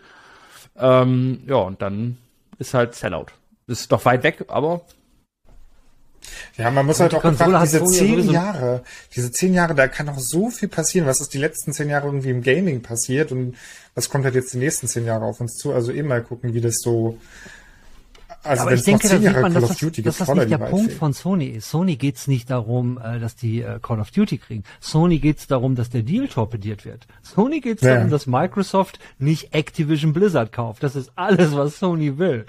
ähm, 0.79 1.41
ja, 1.47 1.55
und 1.55 1.81
dann 1.81 2.17
ist 2.59 2.73
halt 2.73 2.95
Sellout. 2.95 3.27
Ist 3.67 3.91
doch 3.91 4.05
weit 4.05 4.23
weg, 4.23 4.45
aber. 4.47 4.81
Ja, 6.57 6.71
man 6.71 6.85
muss 6.85 6.99
halt 6.99 7.13
auch 7.13 7.21
betrachten, 7.21 7.61
diese 7.63 7.85
zehn 7.85 8.29
Jahre, 8.29 8.83
diese 9.15 9.31
zehn 9.31 9.53
Jahre, 9.53 9.75
da 9.75 9.87
kann 9.87 10.07
noch 10.07 10.19
so 10.19 10.49
viel 10.49 10.67
passieren. 10.67 11.07
Was 11.07 11.21
ist 11.21 11.33
die 11.33 11.37
letzten 11.37 11.73
zehn 11.73 11.89
Jahre 11.89 12.07
irgendwie 12.07 12.31
im 12.31 12.41
Gaming 12.41 12.81
passiert 12.81 13.31
und 13.31 13.55
was 13.95 14.09
kommt 14.09 14.25
halt 14.25 14.35
jetzt 14.35 14.53
die 14.53 14.57
nächsten 14.57 14.87
zehn 14.87 15.05
Jahre 15.05 15.25
auf 15.25 15.39
uns 15.39 15.55
zu? 15.55 15.73
Also 15.73 15.91
eben 15.91 16.07
mal 16.07 16.23
gucken, 16.23 16.53
wie 16.53 16.61
das 16.61 16.79
so 16.79 17.17
also 18.43 18.63
aber 18.63 18.73
ich 18.73 18.83
denke, 18.83 19.09
da 19.09 19.19
sieht 19.19 19.41
man, 19.41 19.53
dass 19.53 19.67
das, 19.67 19.91
dass 20.03 20.17
das 20.17 20.33
nicht 20.33 20.51
der 20.51 20.57
Punkt 20.57 20.93
von 20.93 21.13
Sony 21.13 21.47
ist. 21.47 21.69
Sony 21.69 21.95
geht's 21.95 22.27
nicht 22.27 22.49
darum, 22.49 22.99
äh, 23.03 23.19
dass 23.19 23.35
die 23.35 23.61
äh, 23.61 23.79
Call 23.81 23.99
of 23.99 24.11
Duty 24.11 24.37
kriegen. 24.37 24.63
Sony 24.79 25.19
geht's 25.19 25.47
darum, 25.47 25.75
dass 25.75 25.89
der 25.89 26.03
Deal 26.03 26.27
torpediert 26.27 26.85
wird. 26.85 27.07
Sony 27.21 27.59
geht's 27.59 27.81
ja. 27.81 27.95
darum, 27.95 28.09
dass 28.09 28.27
Microsoft 28.27 28.99
nicht 29.19 29.53
Activision 29.53 30.13
Blizzard 30.13 30.51
kauft. 30.51 30.83
Das 30.83 30.95
ist 30.95 31.11
alles, 31.15 31.55
was 31.55 31.79
Sony 31.79 32.17
will. 32.17 32.45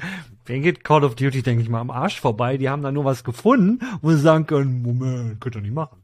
Den 0.49 0.63
geht 0.63 0.85
Call 0.85 1.05
of 1.05 1.15
Duty, 1.15 1.43
denke 1.43 1.63
ich 1.63 1.69
mal, 1.69 1.81
am 1.81 1.91
Arsch 1.91 2.21
vorbei. 2.21 2.57
Die 2.57 2.69
haben 2.69 2.83
da 2.83 2.91
nur 2.91 3.05
was 3.05 3.25
gefunden, 3.25 3.81
wo 4.01 4.11
sie 4.11 4.21
sagen 4.21 4.47
können, 4.47 4.83
Moment, 4.83 5.41
könnt 5.41 5.57
ihr 5.57 5.63
nicht 5.63 5.75
machen. 5.75 5.99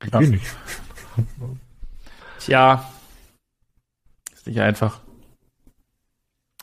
Geht 0.00 0.30
nicht. 0.30 0.46
Tja, 2.38 2.90
ist 4.32 4.46
nicht 4.46 4.60
einfach. 4.60 5.00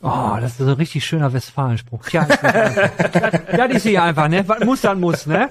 Oh, 0.04 0.38
das 0.40 0.52
ist 0.52 0.58
so 0.60 0.66
ein 0.66 0.74
richtig 0.74 1.04
schöner 1.06 1.34
Westfalenspruch. 1.34 2.08
Ja, 2.10 2.28
ja, 3.58 3.68
die 3.68 3.78
ist 3.78 3.84
hier 3.84 4.04
einfach, 4.04 4.28
ne? 4.28 4.46
Muss 4.64 4.82
dann 4.82 5.00
muss, 5.00 5.26
ne? 5.26 5.50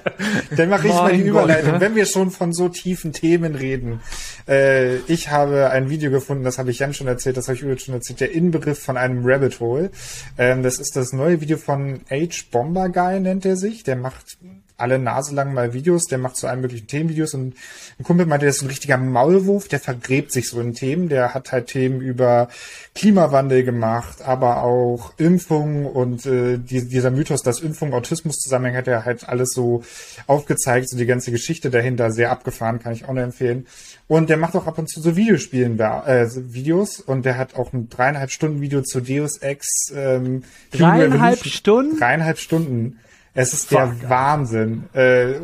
Dann 0.55 0.69
mache 0.69 0.87
ich 0.87 0.93
mal 0.93 1.11
die 1.11 1.21
Überleitung. 1.21 1.73
ne? 1.73 1.79
Wenn 1.81 1.95
wir 1.95 2.05
schon 2.05 2.31
von 2.31 2.53
so 2.53 2.69
tiefen 2.69 3.11
Themen 3.11 3.55
reden. 3.55 3.99
Äh, 4.47 4.99
ich 5.07 5.31
habe 5.31 5.69
ein 5.71 5.89
Video 5.89 6.11
gefunden, 6.11 6.45
das 6.45 6.59
habe 6.59 6.71
ich 6.71 6.79
Jan 6.79 6.93
schon 6.93 7.07
erzählt, 7.07 7.35
das 7.35 7.49
habe 7.49 7.55
ich 7.55 7.61
Judith 7.61 7.83
schon 7.83 7.95
erzählt, 7.95 8.21
der 8.21 8.31
Inbegriff 8.31 8.81
von 8.81 8.95
einem 8.95 9.21
Rabbit 9.25 9.59
Hole. 9.59 9.91
Ähm, 10.37 10.63
das 10.63 10.79
ist 10.79 10.95
das 10.95 11.11
neue 11.11 11.41
Video 11.41 11.57
von 11.57 11.99
H. 12.09 12.45
Bomber 12.49 12.87
Guy, 12.87 13.19
nennt 13.19 13.45
er 13.45 13.57
sich. 13.57 13.83
Der 13.83 13.97
macht 13.97 14.37
alle 14.77 14.99
Nase 14.99 15.33
lang 15.33 15.53
mal 15.53 15.73
Videos, 15.73 16.05
der 16.05 16.19
macht 16.19 16.37
zu 16.37 16.47
allen 16.47 16.61
möglichen 16.61 16.87
Themenvideos 16.87 17.33
und 17.33 17.55
ein 17.99 18.03
Kumpel 18.03 18.27
meinte, 18.27 18.45
der 18.45 18.51
ist 18.51 18.61
ein 18.61 18.67
richtiger 18.67 18.97
Maulwurf, 18.97 19.67
der 19.67 19.79
vergräbt 19.79 20.31
sich 20.31 20.49
so 20.49 20.61
in 20.61 20.73
Themen, 20.73 21.09
der 21.09 21.33
hat 21.33 21.51
halt 21.51 21.67
Themen 21.67 21.99
über 21.99 22.47
Klimawandel 22.93 23.63
gemacht, 23.63 24.21
aber 24.21 24.63
auch 24.63 25.13
Impfung 25.17 25.85
und 25.87 26.25
äh, 26.25 26.57
die, 26.57 26.87
dieser 26.87 27.11
Mythos, 27.11 27.41
dass 27.41 27.59
Impfung 27.59 27.93
Autismus 27.93 28.37
zusammenhängt, 28.37 28.77
hat 28.77 28.87
er 28.87 29.05
halt 29.05 29.27
alles 29.27 29.49
so 29.49 29.83
aufgezeigt, 30.27 30.89
so 30.89 30.97
die 30.97 31.07
ganze 31.07 31.31
Geschichte 31.31 31.69
dahinter, 31.71 32.11
sehr 32.11 32.31
abgefahren, 32.31 32.79
kann 32.79 32.93
ich 32.93 33.05
auch 33.05 33.13
nur 33.13 33.23
empfehlen. 33.23 33.65
Und 34.07 34.29
der 34.29 34.37
macht 34.37 34.55
auch 34.55 34.67
ab 34.67 34.77
und 34.77 34.89
zu 34.89 35.01
so 35.01 35.15
Videospielen, 35.15 35.79
äh, 35.79 36.27
Videos 36.53 36.99
und 36.99 37.25
der 37.25 37.37
hat 37.37 37.55
auch 37.55 37.73
ein 37.73 37.89
dreieinhalb 37.89 38.31
Stunden 38.31 38.61
Video 38.61 38.81
zu 38.81 39.01
Deus 39.01 39.37
Ex. 39.39 39.91
Ähm, 39.93 40.43
dreieinhalb 40.71 41.43
Stunden? 41.43 41.97
Dreieinhalb 41.97 42.37
Stunden. 42.37 42.99
Es 43.39 43.53
ist 43.53 43.69
Fuck, 43.69 43.99
der 44.01 44.09
Wahnsinn. 44.09 44.89
Äh, 44.95 45.35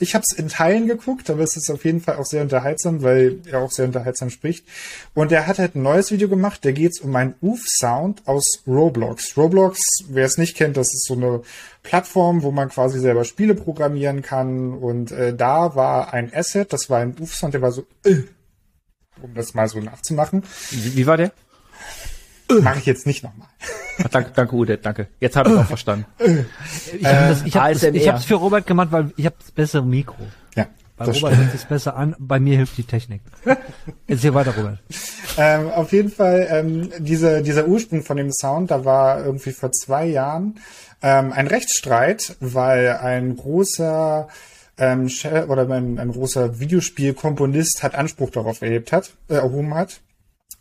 ich 0.00 0.16
habe 0.16 0.24
es 0.28 0.36
in 0.36 0.48
Teilen 0.48 0.88
geguckt, 0.88 1.30
aber 1.30 1.42
es 1.42 1.56
ist 1.56 1.70
auf 1.70 1.84
jeden 1.84 2.00
Fall 2.00 2.16
auch 2.16 2.24
sehr 2.24 2.42
unterhaltsam, 2.42 3.04
weil 3.04 3.38
er 3.48 3.60
auch 3.60 3.70
sehr 3.70 3.84
unterhaltsam 3.84 4.30
spricht. 4.30 4.66
Und 5.14 5.30
er 5.30 5.46
hat 5.46 5.60
halt 5.60 5.76
ein 5.76 5.82
neues 5.82 6.10
Video 6.10 6.28
gemacht, 6.28 6.64
da 6.64 6.72
geht's 6.72 6.98
um 6.98 7.14
einen 7.14 7.36
UF-Sound 7.40 8.26
aus 8.26 8.64
Roblox. 8.66 9.36
Roblox, 9.36 9.80
wer 10.08 10.24
es 10.24 10.38
nicht 10.38 10.56
kennt, 10.56 10.76
das 10.76 10.88
ist 10.88 11.06
so 11.06 11.14
eine 11.14 11.42
Plattform, 11.84 12.42
wo 12.42 12.50
man 12.50 12.68
quasi 12.68 12.98
selber 12.98 13.22
Spiele 13.22 13.54
programmieren 13.54 14.22
kann. 14.22 14.72
Und 14.72 15.12
äh, 15.12 15.32
da 15.32 15.76
war 15.76 16.12
ein 16.12 16.34
Asset, 16.34 16.72
das 16.72 16.90
war 16.90 16.98
ein 16.98 17.14
UF-Sound, 17.16 17.54
der 17.54 17.62
war 17.62 17.70
so, 17.70 17.86
äh, 18.04 18.24
um 19.22 19.34
das 19.34 19.54
mal 19.54 19.68
so 19.68 19.78
nachzumachen. 19.78 20.42
Wie, 20.72 20.96
wie 20.96 21.06
war 21.06 21.16
der? 21.16 21.30
Mache 22.62 22.78
ich 22.78 22.86
jetzt 22.86 23.06
nicht 23.06 23.22
nochmal. 23.22 23.48
Danke, 24.10 24.30
danke, 24.34 24.54
Ude, 24.54 24.78
danke. 24.78 25.08
Jetzt 25.20 25.36
habe 25.36 25.50
ich 25.50 25.56
auch 25.56 25.66
verstanden. 25.66 26.06
Ich 26.98 27.06
habe 27.06 27.32
es 27.32 27.82
ich 27.82 28.08
hab, 28.08 28.14
hab's 28.14 28.24
für 28.24 28.36
Robert 28.36 28.66
gemacht, 28.66 28.88
weil 28.90 29.12
ich 29.16 29.26
habe 29.26 29.36
das 29.38 29.50
bessere 29.50 29.84
Mikro. 29.84 30.16
Ja. 30.54 30.66
Bei 30.96 31.06
Robert 31.06 31.36
hört 31.36 31.52
sich 31.52 31.64
besser 31.64 31.96
an, 31.96 32.14
bei 32.18 32.40
mir 32.40 32.56
hilft 32.56 32.76
die 32.76 32.84
Technik. 32.84 33.22
Jetzt 34.06 34.20
hier 34.20 34.34
weiter, 34.34 34.54
Robert. 34.56 34.78
Ähm, 35.38 35.70
auf 35.70 35.92
jeden 35.92 36.10
Fall, 36.10 36.46
ähm, 36.50 36.90
diese, 36.98 37.42
dieser 37.42 37.66
Ursprung 37.66 38.02
von 38.02 38.16
dem 38.16 38.32
Sound, 38.32 38.70
da 38.70 38.84
war 38.84 39.24
irgendwie 39.24 39.52
vor 39.52 39.72
zwei 39.72 40.06
Jahren 40.06 40.58
ähm, 41.02 41.32
ein 41.32 41.46
Rechtsstreit, 41.46 42.36
weil 42.40 42.98
ein 42.98 43.36
großer 43.36 44.28
ähm, 44.76 45.10
oder 45.48 45.68
ein, 45.70 45.98
ein 45.98 46.12
großer 46.12 46.58
Videospielkomponist 46.58 47.82
hat 47.82 47.94
Anspruch 47.94 48.30
darauf 48.30 48.62
erhebt 48.62 48.92
hat, 48.92 49.12
äh, 49.28 49.34
erhoben 49.34 49.74
hat, 49.74 50.00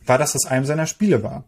war, 0.05 0.17
dass 0.17 0.33
das 0.33 0.45
einem 0.45 0.65
seiner 0.65 0.85
Spiele 0.85 1.23
war. 1.23 1.43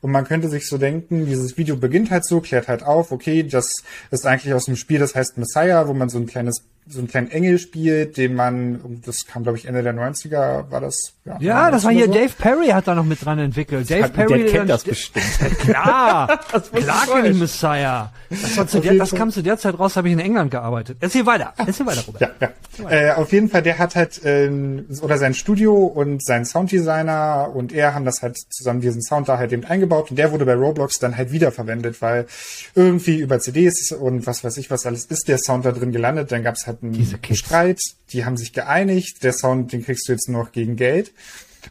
Und 0.00 0.12
man 0.12 0.24
könnte 0.24 0.48
sich 0.48 0.68
so 0.68 0.78
denken, 0.78 1.26
dieses 1.26 1.56
Video 1.56 1.76
beginnt 1.76 2.10
halt 2.10 2.24
so, 2.24 2.40
klärt 2.40 2.68
halt 2.68 2.82
auf, 2.82 3.10
okay, 3.10 3.42
das 3.42 3.74
ist 4.10 4.26
eigentlich 4.26 4.54
aus 4.54 4.66
dem 4.66 4.76
Spiel, 4.76 4.98
das 4.98 5.14
heißt 5.14 5.38
Messiah, 5.38 5.88
wo 5.88 5.94
man 5.94 6.08
so 6.08 6.18
ein 6.18 6.26
kleines 6.26 6.62
so 6.88 6.98
einen 6.98 7.08
kleinen 7.08 7.30
Engel 7.30 7.58
spielt, 7.58 8.16
den 8.16 8.34
man, 8.34 9.00
das 9.04 9.26
kam 9.26 9.42
glaube 9.42 9.58
ich 9.58 9.66
Ende 9.66 9.82
der 9.82 9.94
90er, 9.94 10.70
war 10.70 10.80
das? 10.80 11.14
Ja, 11.24 11.36
ja 11.40 11.70
das 11.70 11.84
war 11.84 11.92
hier, 11.92 12.06
so. 12.06 12.12
Dave 12.12 12.32
Perry 12.38 12.68
hat 12.68 12.88
da 12.88 12.94
noch 12.94 13.04
mit 13.04 13.24
dran 13.24 13.38
entwickelt. 13.38 13.90
Dave 13.90 14.04
hat, 14.04 14.12
Perry. 14.14 14.44
Der 14.44 14.52
kennt 14.52 14.70
das 14.70 14.84
bestimmt. 14.84 15.26
Klar, 15.60 16.38
klar 16.72 17.06
kenne 17.06 17.28
ich 17.28 17.38
Messiah. 17.38 18.12
Das, 18.30 18.56
war 18.56 18.66
zu 18.66 18.80
der, 18.80 18.94
das 18.94 19.14
kam 19.14 19.30
zu 19.30 19.42
der 19.42 19.58
Zeit 19.58 19.78
raus, 19.78 19.96
habe 19.96 20.08
ich 20.08 20.14
in 20.14 20.20
England 20.20 20.50
gearbeitet. 20.50 20.98
Erzähl 21.00 21.26
weiter, 21.26 21.52
erzähl 21.56 21.86
weiter, 21.86 22.02
Robert. 22.06 22.20
Ja, 22.20 22.30
ja. 22.40 22.90
Äh, 22.90 23.12
auf 23.12 23.32
jeden 23.32 23.48
Fall, 23.48 23.62
der 23.62 23.78
hat 23.78 23.96
halt, 23.96 24.20
ähm, 24.24 24.86
oder 25.02 25.18
sein 25.18 25.34
Studio 25.34 25.74
und 25.74 26.24
sein 26.24 26.44
Sounddesigner 26.44 27.50
und 27.52 27.72
er 27.72 27.94
haben 27.94 28.04
das 28.04 28.22
halt 28.22 28.38
zusammen 28.50 28.80
diesen 28.80 29.02
Sound 29.02 29.28
da 29.28 29.38
halt 29.38 29.52
eben 29.52 29.64
eingebaut 29.64 30.10
und 30.10 30.18
der 30.18 30.32
wurde 30.32 30.46
bei 30.46 30.54
Roblox 30.54 30.98
dann 30.98 31.16
halt 31.16 31.32
wiederverwendet, 31.32 32.00
weil 32.00 32.26
irgendwie 32.74 33.16
über 33.16 33.40
CDs 33.40 33.92
und 33.92 34.26
was 34.26 34.44
weiß 34.44 34.56
ich 34.58 34.70
was 34.70 34.86
alles 34.86 35.06
ist 35.06 35.28
der 35.28 35.38
Sound 35.38 35.64
da 35.64 35.72
drin 35.72 35.92
gelandet, 35.92 36.32
dann 36.32 36.42
gab 36.42 36.54
es 36.54 36.66
halt 36.66 36.77
einen 36.82 37.36
Streit, 37.36 37.80
die 38.12 38.24
haben 38.24 38.36
sich 38.36 38.52
geeinigt, 38.52 39.22
der 39.22 39.32
Sound, 39.32 39.72
den 39.72 39.84
kriegst 39.84 40.08
du 40.08 40.12
jetzt 40.12 40.28
noch 40.28 40.52
gegen 40.52 40.76
Geld. 40.76 41.12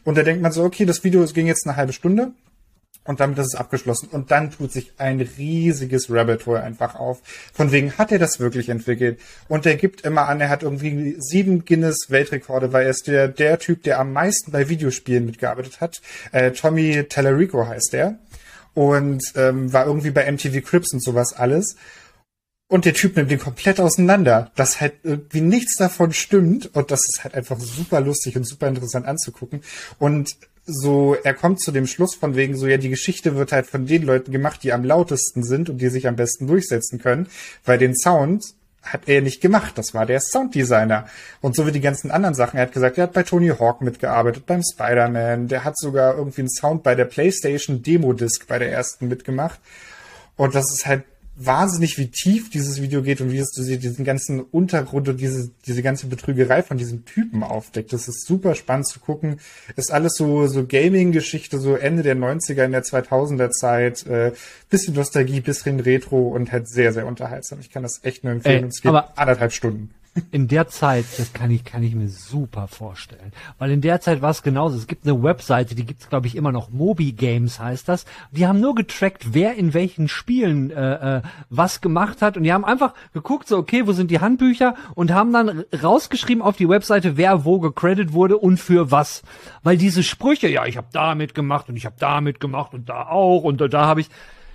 Und 0.04 0.16
da 0.16 0.22
denkt 0.22 0.42
man 0.42 0.52
so, 0.52 0.64
okay, 0.64 0.84
das 0.84 1.04
Video 1.04 1.24
ging 1.26 1.46
jetzt 1.46 1.66
eine 1.66 1.76
halbe 1.76 1.92
Stunde 1.92 2.32
und 3.08 3.20
damit 3.20 3.38
ist 3.38 3.54
es 3.54 3.54
abgeschlossen. 3.54 4.10
Und 4.12 4.30
dann 4.30 4.50
tut 4.50 4.70
sich 4.70 4.92
ein 4.98 5.20
riesiges 5.20 6.10
Rabbit 6.10 6.44
Hole 6.44 6.62
einfach 6.62 6.94
auf. 6.94 7.22
Von 7.54 7.72
wegen 7.72 7.96
hat 7.96 8.12
er 8.12 8.18
das 8.18 8.38
wirklich 8.38 8.68
entwickelt. 8.68 9.18
Und 9.48 9.64
er 9.64 9.76
gibt 9.76 10.02
immer 10.02 10.28
an, 10.28 10.42
er 10.42 10.50
hat 10.50 10.62
irgendwie 10.62 11.16
sieben 11.18 11.64
Guinness-Weltrekorde, 11.64 12.74
weil 12.74 12.84
er 12.84 12.90
ist 12.90 13.06
der, 13.06 13.28
der 13.28 13.58
Typ, 13.58 13.82
der 13.82 13.98
am 13.98 14.12
meisten 14.12 14.52
bei 14.52 14.68
Videospielen 14.68 15.24
mitgearbeitet 15.24 15.80
hat. 15.80 16.02
Äh, 16.32 16.52
Tommy 16.52 17.06
Tallarico 17.08 17.66
heißt 17.66 17.94
er. 17.94 18.18
Und 18.74 19.22
ähm, 19.36 19.72
war 19.72 19.86
irgendwie 19.86 20.10
bei 20.10 20.30
MTV 20.30 20.62
Crips 20.62 20.92
und 20.92 21.02
sowas 21.02 21.32
alles. 21.32 21.76
Und 22.68 22.84
der 22.84 22.92
Typ 22.92 23.16
nimmt 23.16 23.30
den 23.30 23.38
komplett 23.38 23.80
auseinander, 23.80 24.50
dass 24.54 24.80
halt 24.80 24.94
irgendwie 25.02 25.40
nichts 25.40 25.76
davon 25.76 26.12
stimmt 26.12 26.74
und 26.74 26.90
das 26.90 27.08
ist 27.08 27.24
halt 27.24 27.34
einfach 27.34 27.58
super 27.58 28.00
lustig 28.00 28.36
und 28.36 28.44
super 28.44 28.68
interessant 28.68 29.06
anzugucken. 29.06 29.62
Und 29.98 30.36
so, 30.66 31.16
er 31.24 31.32
kommt 31.32 31.62
zu 31.62 31.72
dem 31.72 31.86
Schluss 31.86 32.14
von 32.14 32.36
wegen 32.36 32.54
so, 32.54 32.66
ja, 32.66 32.76
die 32.76 32.90
Geschichte 32.90 33.36
wird 33.36 33.52
halt 33.52 33.66
von 33.66 33.86
den 33.86 34.02
Leuten 34.02 34.32
gemacht, 34.32 34.62
die 34.62 34.74
am 34.74 34.84
lautesten 34.84 35.42
sind 35.42 35.70
und 35.70 35.78
die 35.78 35.88
sich 35.88 36.06
am 36.06 36.16
besten 36.16 36.46
durchsetzen 36.46 36.98
können, 36.98 37.28
weil 37.64 37.78
den 37.78 37.96
Sound 37.96 38.44
hat 38.82 39.08
er 39.08 39.22
nicht 39.22 39.40
gemacht. 39.40 39.76
Das 39.76 39.94
war 39.94 40.04
der 40.04 40.20
Sounddesigner. 40.20 41.08
Und 41.40 41.56
so 41.56 41.66
wie 41.66 41.72
die 41.72 41.80
ganzen 41.80 42.10
anderen 42.10 42.34
Sachen. 42.34 42.58
Er 42.58 42.62
hat 42.64 42.72
gesagt, 42.72 42.98
er 42.98 43.04
hat 43.04 43.12
bei 43.12 43.22
Tony 43.22 43.48
Hawk 43.48 43.80
mitgearbeitet, 43.80 44.46
beim 44.46 44.62
Spider-Man. 44.62 45.48
Der 45.48 45.64
hat 45.64 45.78
sogar 45.78 46.16
irgendwie 46.16 46.42
einen 46.42 46.50
Sound 46.50 46.82
bei 46.82 46.94
der 46.94 47.06
PlayStation 47.06 47.82
Demo 47.82 48.12
Disc 48.12 48.46
bei 48.46 48.58
der 48.58 48.70
ersten 48.70 49.08
mitgemacht. 49.08 49.58
Und 50.36 50.54
das 50.54 50.72
ist 50.72 50.86
halt 50.86 51.04
wahnsinnig, 51.40 51.98
wie 51.98 52.08
tief 52.08 52.50
dieses 52.50 52.82
Video 52.82 53.02
geht 53.02 53.20
und 53.20 53.30
wie 53.30 53.38
es 53.38 53.52
diesen 53.52 54.04
ganzen 54.04 54.40
Untergrund 54.40 55.08
und 55.08 55.20
diese, 55.20 55.50
diese 55.66 55.82
ganze 55.82 56.08
Betrügerei 56.08 56.62
von 56.62 56.78
diesem 56.78 57.04
Typen 57.04 57.44
aufdeckt. 57.44 57.92
Das 57.92 58.08
ist 58.08 58.26
super 58.26 58.54
spannend 58.56 58.88
zu 58.88 58.98
gucken. 58.98 59.38
Ist 59.76 59.92
alles 59.92 60.14
so, 60.16 60.48
so 60.48 60.66
Gaming-Geschichte, 60.66 61.58
so 61.60 61.76
Ende 61.76 62.02
der 62.02 62.16
90er, 62.16 62.64
in 62.64 62.72
der 62.72 62.82
2000er 62.82 63.50
Zeit, 63.50 64.04
äh, 64.06 64.32
bisschen 64.68 64.94
Nostalgie, 64.94 65.40
bisschen 65.40 65.78
Retro 65.80 66.28
und 66.28 66.50
halt 66.50 66.68
sehr, 66.68 66.92
sehr 66.92 67.06
unterhaltsam. 67.06 67.60
Ich 67.60 67.70
kann 67.70 67.84
das 67.84 68.00
echt 68.02 68.24
nur 68.24 68.32
empfehlen. 68.32 68.58
Ey, 68.58 68.64
und 68.64 68.70
es 68.70 68.82
geht 68.82 68.92
anderthalb 68.92 69.52
Stunden 69.52 69.90
in 70.30 70.48
der 70.48 70.68
Zeit, 70.68 71.04
das 71.16 71.32
kann 71.32 71.50
ich, 71.50 71.64
kann 71.64 71.82
ich 71.82 71.94
mir 71.94 72.08
super 72.08 72.68
vorstellen. 72.68 73.32
Weil 73.58 73.70
in 73.70 73.80
der 73.80 74.00
Zeit 74.00 74.22
war 74.22 74.30
es 74.30 74.42
genauso. 74.42 74.76
Es 74.76 74.86
gibt 74.86 75.06
eine 75.06 75.22
Webseite, 75.22 75.74
die 75.74 75.84
gibt's 75.84 76.08
glaube 76.08 76.26
ich 76.26 76.36
immer 76.36 76.52
noch, 76.52 76.70
Mobi 76.70 77.12
Games 77.12 77.58
heißt 77.60 77.88
das. 77.88 78.04
Die 78.30 78.46
haben 78.46 78.60
nur 78.60 78.74
getrackt, 78.74 79.34
wer 79.34 79.54
in 79.54 79.74
welchen 79.74 80.08
Spielen 80.08 80.70
äh, 80.70 81.18
äh, 81.18 81.22
was 81.50 81.80
gemacht 81.80 82.22
hat. 82.22 82.36
Und 82.36 82.44
die 82.44 82.52
haben 82.52 82.64
einfach 82.64 82.94
geguckt, 83.12 83.48
so 83.48 83.58
okay, 83.58 83.86
wo 83.86 83.92
sind 83.92 84.10
die 84.10 84.20
Handbücher? 84.20 84.74
Und 84.94 85.12
haben 85.12 85.32
dann 85.32 85.64
rausgeschrieben 85.82 86.42
auf 86.42 86.56
die 86.56 86.68
Webseite, 86.68 87.16
wer 87.16 87.44
wo 87.44 87.60
gecredit 87.60 88.12
wurde 88.12 88.38
und 88.38 88.58
für 88.58 88.90
was. 88.90 89.22
Weil 89.62 89.76
diese 89.76 90.02
Sprüche, 90.02 90.48
ja, 90.48 90.66
ich 90.66 90.76
habe 90.76 90.88
damit 90.92 91.34
gemacht 91.34 91.68
und 91.68 91.76
ich 91.76 91.86
habe 91.86 91.96
damit 91.98 92.40
gemacht 92.40 92.74
und 92.74 92.88
da 92.88 93.06
auch 93.06 93.44
und 93.44 93.60
da, 93.60 93.68
da 93.68 93.86
habe 93.86 94.00
ich 94.00 94.08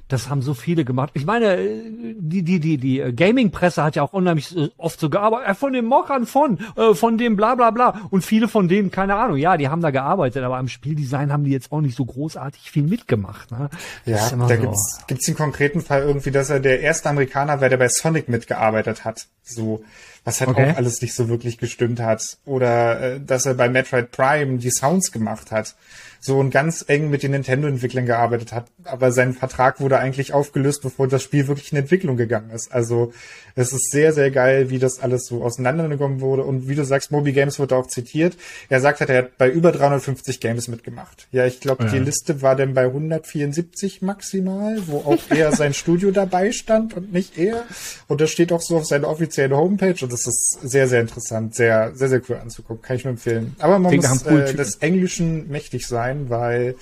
das 0.07 0.29
haben 0.29 0.41
so 0.41 0.53
viele 0.53 0.85
gemacht. 0.85 1.11
Ich 1.13 1.25
meine, 1.25 1.57
die, 1.57 2.43
die, 2.43 2.59
die, 2.59 2.77
die 2.77 3.13
Gaming-Presse 3.15 3.83
hat 3.83 3.95
ja 3.95 4.03
auch 4.03 4.13
unheimlich 4.13 4.55
äh, 4.55 4.69
oft 4.77 4.99
so 4.99 5.09
gearbeitet, 5.09 5.49
äh, 5.49 5.55
von 5.55 5.73
den 5.73 5.85
Mockern 5.85 6.25
von, 6.25 6.59
äh, 6.75 6.93
von 6.93 7.17
dem 7.17 7.35
bla 7.35 7.55
bla 7.55 7.71
bla. 7.71 8.01
Und 8.09 8.23
viele 8.23 8.47
von 8.47 8.67
denen, 8.67 8.91
keine 8.91 9.15
Ahnung, 9.15 9.37
ja, 9.37 9.57
die 9.57 9.69
haben 9.69 9.81
da 9.81 9.91
gearbeitet, 9.91 10.43
aber 10.43 10.57
am 10.57 10.67
Spieldesign 10.67 11.31
haben 11.31 11.45
die 11.45 11.51
jetzt 11.51 11.71
auch 11.71 11.81
nicht 11.81 11.95
so 11.95 12.05
großartig 12.05 12.69
viel 12.69 12.83
mitgemacht. 12.83 13.51
Ne? 13.51 13.69
Ja, 14.05 14.29
da 14.29 14.47
so. 14.47 14.55
gibt's, 14.55 14.99
gibt's 15.07 15.25
den 15.25 15.35
konkreten 15.35 15.81
Fall 15.81 16.03
irgendwie, 16.03 16.31
dass 16.31 16.49
er 16.49 16.59
der 16.59 16.81
erste 16.81 17.09
Amerikaner 17.09 17.61
wäre, 17.61 17.69
der 17.69 17.77
bei 17.77 17.87
Sonic 17.87 18.29
mitgearbeitet 18.29 19.05
hat. 19.05 19.27
So 19.41 19.83
was 20.23 20.39
halt 20.39 20.49
okay. 20.51 20.71
auch 20.71 20.77
alles 20.77 21.01
nicht 21.01 21.13
so 21.13 21.29
wirklich 21.29 21.57
gestimmt 21.57 21.99
hat. 21.99 22.37
Oder 22.45 23.01
äh, 23.01 23.19
dass 23.19 23.45
er 23.45 23.53
bei 23.53 23.69
Metroid 23.69 24.11
Prime 24.11 24.57
die 24.57 24.71
Sounds 24.71 25.11
gemacht 25.11 25.51
hat 25.51 25.75
so 26.23 26.39
und 26.39 26.51
ganz 26.51 26.85
eng 26.87 27.09
mit 27.09 27.21
den 27.21 27.31
Nintendo-Entwicklern 27.31 28.05
gearbeitet 28.05 28.53
hat. 28.53 28.67
Aber 28.85 29.11
sein 29.11 29.33
Vertrag 29.33 29.81
wurde 29.81 29.99
eigentlich 29.99 30.33
aufgelöst, 30.33 30.81
bevor 30.81 31.09
das 31.09 31.21
Spiel 31.21 31.49
wirklich 31.49 31.73
in 31.73 31.77
Entwicklung 31.77 32.15
gegangen 32.15 32.49
ist. 32.51 32.71
Also 32.71 33.11
es 33.55 33.73
ist 33.73 33.91
sehr, 33.91 34.13
sehr 34.13 34.31
geil, 34.31 34.69
wie 34.69 34.79
das 34.79 34.99
alles 34.99 35.25
so 35.25 35.43
auseinandergekommen 35.43 36.21
wurde. 36.21 36.43
Und 36.43 36.69
wie 36.69 36.75
du 36.75 36.85
sagst, 36.85 37.11
Moby 37.11 37.33
Games 37.33 37.59
wurde 37.59 37.75
auch 37.75 37.87
zitiert. 37.87 38.37
Er 38.69 38.79
sagt 38.79 39.01
hat, 39.01 39.09
er 39.09 39.23
hat 39.23 39.37
bei 39.37 39.49
über 39.49 39.73
350 39.73 40.39
Games 40.39 40.69
mitgemacht. 40.69 41.27
Ja, 41.33 41.45
ich 41.45 41.59
glaube, 41.59 41.83
ja. 41.83 41.91
die 41.91 41.99
Liste 41.99 42.41
war 42.41 42.55
dann 42.55 42.73
bei 42.73 42.85
174 42.85 44.01
maximal, 44.01 44.81
wo 44.87 44.99
auch 44.99 45.29
eher 45.29 45.51
sein 45.51 45.73
Studio 45.73 46.11
dabei 46.11 46.53
stand 46.53 46.93
und 46.93 47.11
nicht 47.11 47.37
er. 47.37 47.65
Und 48.07 48.21
das 48.21 48.31
steht 48.31 48.53
auch 48.53 48.61
so 48.61 48.77
auf 48.77 48.85
seiner 48.85 49.09
offiziellen 49.09 49.57
Homepage. 49.57 50.01
Und 50.01 50.12
das 50.13 50.27
ist 50.27 50.59
sehr, 50.61 50.87
sehr 50.87 51.01
interessant, 51.01 51.55
sehr, 51.55 51.95
sehr, 51.95 52.09
sehr 52.09 52.21
cool 52.29 52.37
anzugucken. 52.37 52.81
Kann 52.81 52.95
ich 52.95 53.03
nur 53.03 53.11
empfehlen. 53.11 53.55
Aber 53.59 53.79
man 53.79 53.89
Klingt 53.89 54.07
muss 54.07 54.23
äh, 54.23 54.53
des 54.53 54.75
Englischen 54.77 55.49
mächtig 55.49 55.87
sein 55.87 56.29
weil 56.29 56.75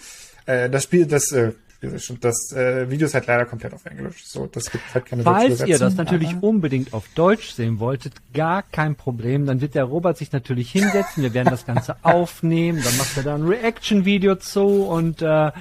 äh, 0.46 0.70
das 0.70 0.84
Spiel, 0.84 1.06
das 1.06 1.32
äh, 1.32 1.52
das 2.20 2.52
äh, 2.52 2.92
Video 2.92 3.08
ist 3.08 3.16
halt 3.16 3.26
leider 3.26 3.46
komplett 3.46 3.74
auf 3.74 3.84
Englisch. 3.88 4.24
So, 4.26 4.46
das 4.46 4.70
gibt 4.70 4.84
halt 4.94 5.06
keine 5.08 5.24
Falls 5.24 5.66
ihr 5.66 5.80
das 5.80 5.96
natürlich 5.96 6.36
unbedingt 6.42 6.94
auf 6.94 7.08
Deutsch 7.16 7.54
sehen 7.54 7.80
wolltet, 7.80 8.14
gar 8.36 8.62
kein 8.62 8.96
Problem. 8.96 9.48
Dann 9.48 9.62
wird 9.62 9.74
der 9.74 9.86
Robert 9.86 10.16
sich 10.16 10.32
natürlich 10.32 10.72
hinsetzen. 10.72 11.24
Wir 11.24 11.34
werden 11.34 11.50
das 11.50 11.66
Ganze 11.66 11.96
aufnehmen. 12.04 12.82
Dann 12.84 12.96
macht 12.98 13.18
er 13.18 13.24
da 13.24 13.34
ein 13.34 13.48
Reaction-Video 13.48 14.36
zu 14.36 14.84
und 14.84 15.24
äh, 15.24 15.52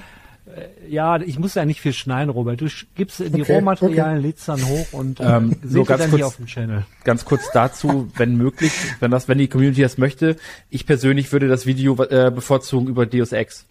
ja, 0.87 1.19
ich 1.21 1.39
muss 1.39 1.55
ja 1.55 1.65
nicht 1.65 1.81
viel 1.81 1.93
schneiden, 1.93 2.29
Robert. 2.29 2.61
Du 2.61 2.67
gibst 2.95 3.19
die 3.19 3.41
okay, 3.41 3.53
Rohmaterialien, 3.53 4.19
okay. 4.19 4.27
lädst 4.27 4.47
dann 4.47 4.65
hoch 4.65 4.87
und 4.91 5.19
äh, 5.19 5.37
ähm, 5.37 5.55
so 5.63 5.83
ganz 5.83 6.01
dann 6.01 6.09
kurz, 6.09 6.19
hier 6.19 6.27
auf 6.27 6.35
dem 6.37 6.47
Channel. 6.47 6.85
Ganz 7.03 7.25
kurz 7.25 7.51
dazu, 7.53 8.11
wenn 8.15 8.35
möglich, 8.35 8.71
wenn 8.99 9.11
das, 9.11 9.27
wenn 9.27 9.37
die 9.37 9.47
Community 9.47 9.81
das 9.81 9.97
möchte. 9.97 10.35
Ich 10.69 10.85
persönlich 10.85 11.31
würde 11.31 11.47
das 11.47 11.65
Video 11.65 12.01
äh, 12.03 12.31
bevorzugen 12.31 12.87
über 12.87 13.05
Deus 13.05 13.31
Ex. 13.31 13.65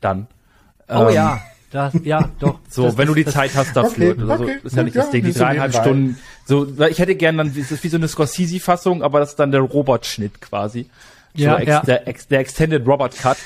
Dann. 0.00 0.26
Oh 0.88 1.08
ähm, 1.08 1.14
ja. 1.14 1.40
Das, 1.70 1.92
ja, 2.04 2.30
doch. 2.38 2.60
So, 2.68 2.84
das, 2.84 2.96
wenn 2.96 3.06
das, 3.06 3.14
du 3.16 3.22
die 3.24 3.30
Zeit 3.30 3.54
hast 3.54 3.74
dafür. 3.74 4.12
Okay, 4.12 4.30
also, 4.30 4.44
okay, 4.44 4.58
ist 4.62 4.76
ja 4.76 4.82
nicht 4.84 4.96
das 4.96 5.10
Ding. 5.10 5.24
Die 5.24 5.32
dreieinhalb 5.32 5.74
Stunden. 5.74 6.18
So, 6.46 6.68
ich 6.88 6.98
hätte 6.98 7.16
gern 7.16 7.36
dann, 7.36 7.52
das 7.54 7.72
ist 7.72 7.82
wie 7.82 7.88
so 7.88 7.96
eine 7.96 8.06
Scorsese-Fassung, 8.06 9.02
aber 9.02 9.18
das 9.18 9.30
ist 9.30 9.40
dann 9.40 9.50
der 9.50 9.60
Robot-Schnitt 9.60 10.40
quasi. 10.40 10.88
So 11.34 11.42
ja, 11.42 11.56
ex, 11.56 11.68
ja. 11.68 11.80
Der, 11.80 12.04
der 12.30 12.38
Extended 12.40 12.86
Robot 12.86 13.16
Cut. 13.18 13.38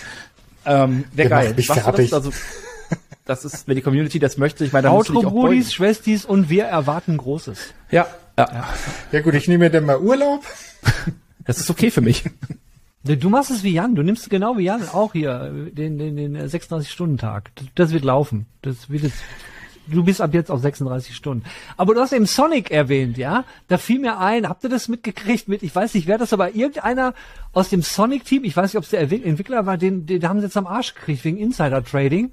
Ähm, 0.67 1.05
Wäre 1.13 1.29
geil. 1.31 1.55
Mich 1.57 1.69
fertig. 1.69 2.11
Das? 2.11 2.27
Also, 2.27 2.33
das 3.29 3.45
ist, 3.45 3.69
wenn 3.69 3.77
die 3.77 3.83
Community 3.83 4.19
das 4.19 4.39
möchte, 4.39 4.65
ich 4.65 4.73
meine, 4.73 4.85
dann 4.85 4.93
Outro, 4.93 5.21
Brudis, 5.21 5.73
Schwestis 5.73 6.25
und 6.25 6.49
wir 6.49 6.65
erwarten 6.65 7.19
Großes. 7.19 7.75
Ja, 7.91 8.07
ja. 8.39 8.49
Ja, 8.51 8.69
ja 9.13 9.21
gut, 9.21 9.35
ich 9.35 9.49
nehme 9.49 9.65
mir 9.65 9.71
dann 9.71 9.85
mal 9.85 9.99
Urlaub. 9.99 10.45
Das 11.45 11.59
ist 11.59 11.71
okay 11.71 11.91
für 11.91 12.03
mich. 12.03 12.25
Du 13.03 13.31
machst 13.31 13.51
es 13.51 13.63
wie 13.63 13.73
Jan, 13.73 13.95
du 13.95 14.03
nimmst 14.03 14.29
genau 14.29 14.59
wie 14.59 14.65
Jan 14.65 14.87
auch 14.91 15.15
hier 15.15 15.51
den, 15.73 15.97
den, 15.97 16.17
den 16.17 16.37
36-Stunden-Tag. 16.37 17.53
Das 17.75 17.91
wird 17.91 18.05
laufen. 18.05 18.45
Das 18.61 18.91
wird 18.91 19.05
jetzt, 19.05 19.17
du 19.87 20.05
bist 20.05 20.21
ab 20.21 20.35
jetzt 20.35 20.51
auf 20.51 20.61
36 20.61 21.17
Stunden. 21.17 21.45
Aber 21.79 21.95
du 21.95 22.03
hast 22.03 22.13
eben 22.13 22.27
Sonic 22.27 22.71
erwähnt, 22.71 23.17
ja? 23.17 23.47
Da 23.69 23.79
fiel 23.79 23.99
mir 23.99 24.19
ein, 24.19 24.47
habt 24.47 24.63
ihr 24.63 24.69
das 24.69 24.89
mitgekriegt 24.89 25.49
mit, 25.49 25.63
ich 25.63 25.75
weiß 25.75 25.95
nicht, 25.95 26.07
wer 26.07 26.19
das, 26.19 26.35
aber 26.35 26.55
irgendeiner 26.55 27.15
aus 27.55 27.71
dem 27.71 27.81
Sonic-Team, 27.81 28.45
ich 28.45 28.55
weiß 28.55 28.75
nicht, 28.75 28.79
ob 28.79 28.85
es 28.85 28.91
der 28.91 29.01
Entwickler 29.01 29.65
war, 29.65 29.79
den, 29.79 30.05
den 30.05 30.29
haben 30.29 30.41
sie 30.41 30.45
jetzt 30.45 30.59
am 30.59 30.67
Arsch 30.67 30.95
gekriegt 30.95 31.25
wegen 31.25 31.39
Insider-Trading. 31.39 32.33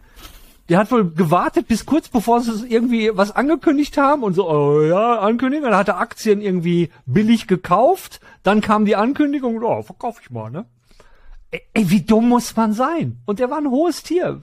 Der 0.69 0.79
hat 0.79 0.91
wohl 0.91 1.11
gewartet 1.11 1.67
bis 1.67 1.85
kurz 1.85 2.09
bevor 2.09 2.41
sie 2.41 2.67
irgendwie 2.67 3.11
was 3.13 3.31
angekündigt 3.31 3.97
haben 3.97 4.23
und 4.23 4.33
so, 4.33 4.49
oh 4.49 4.81
ja, 4.81 5.19
Ankündigung. 5.19 5.69
Dann 5.69 5.77
hat 5.77 5.89
er 5.89 5.99
Aktien 5.99 6.41
irgendwie 6.41 6.89
billig 7.05 7.47
gekauft. 7.47 8.19
Dann 8.43 8.61
kam 8.61 8.85
die 8.85 8.95
Ankündigung, 8.95 9.61
oh, 9.63 9.83
verkauf 9.83 10.19
ich 10.21 10.31
mal, 10.31 10.49
ne? 10.49 10.65
Ey, 11.51 11.89
wie 11.89 12.01
dumm 12.01 12.29
muss 12.29 12.55
man 12.55 12.73
sein? 12.73 13.19
Und 13.25 13.39
der 13.39 13.49
war 13.49 13.57
ein 13.57 13.69
hohes 13.69 14.03
Tier. 14.03 14.41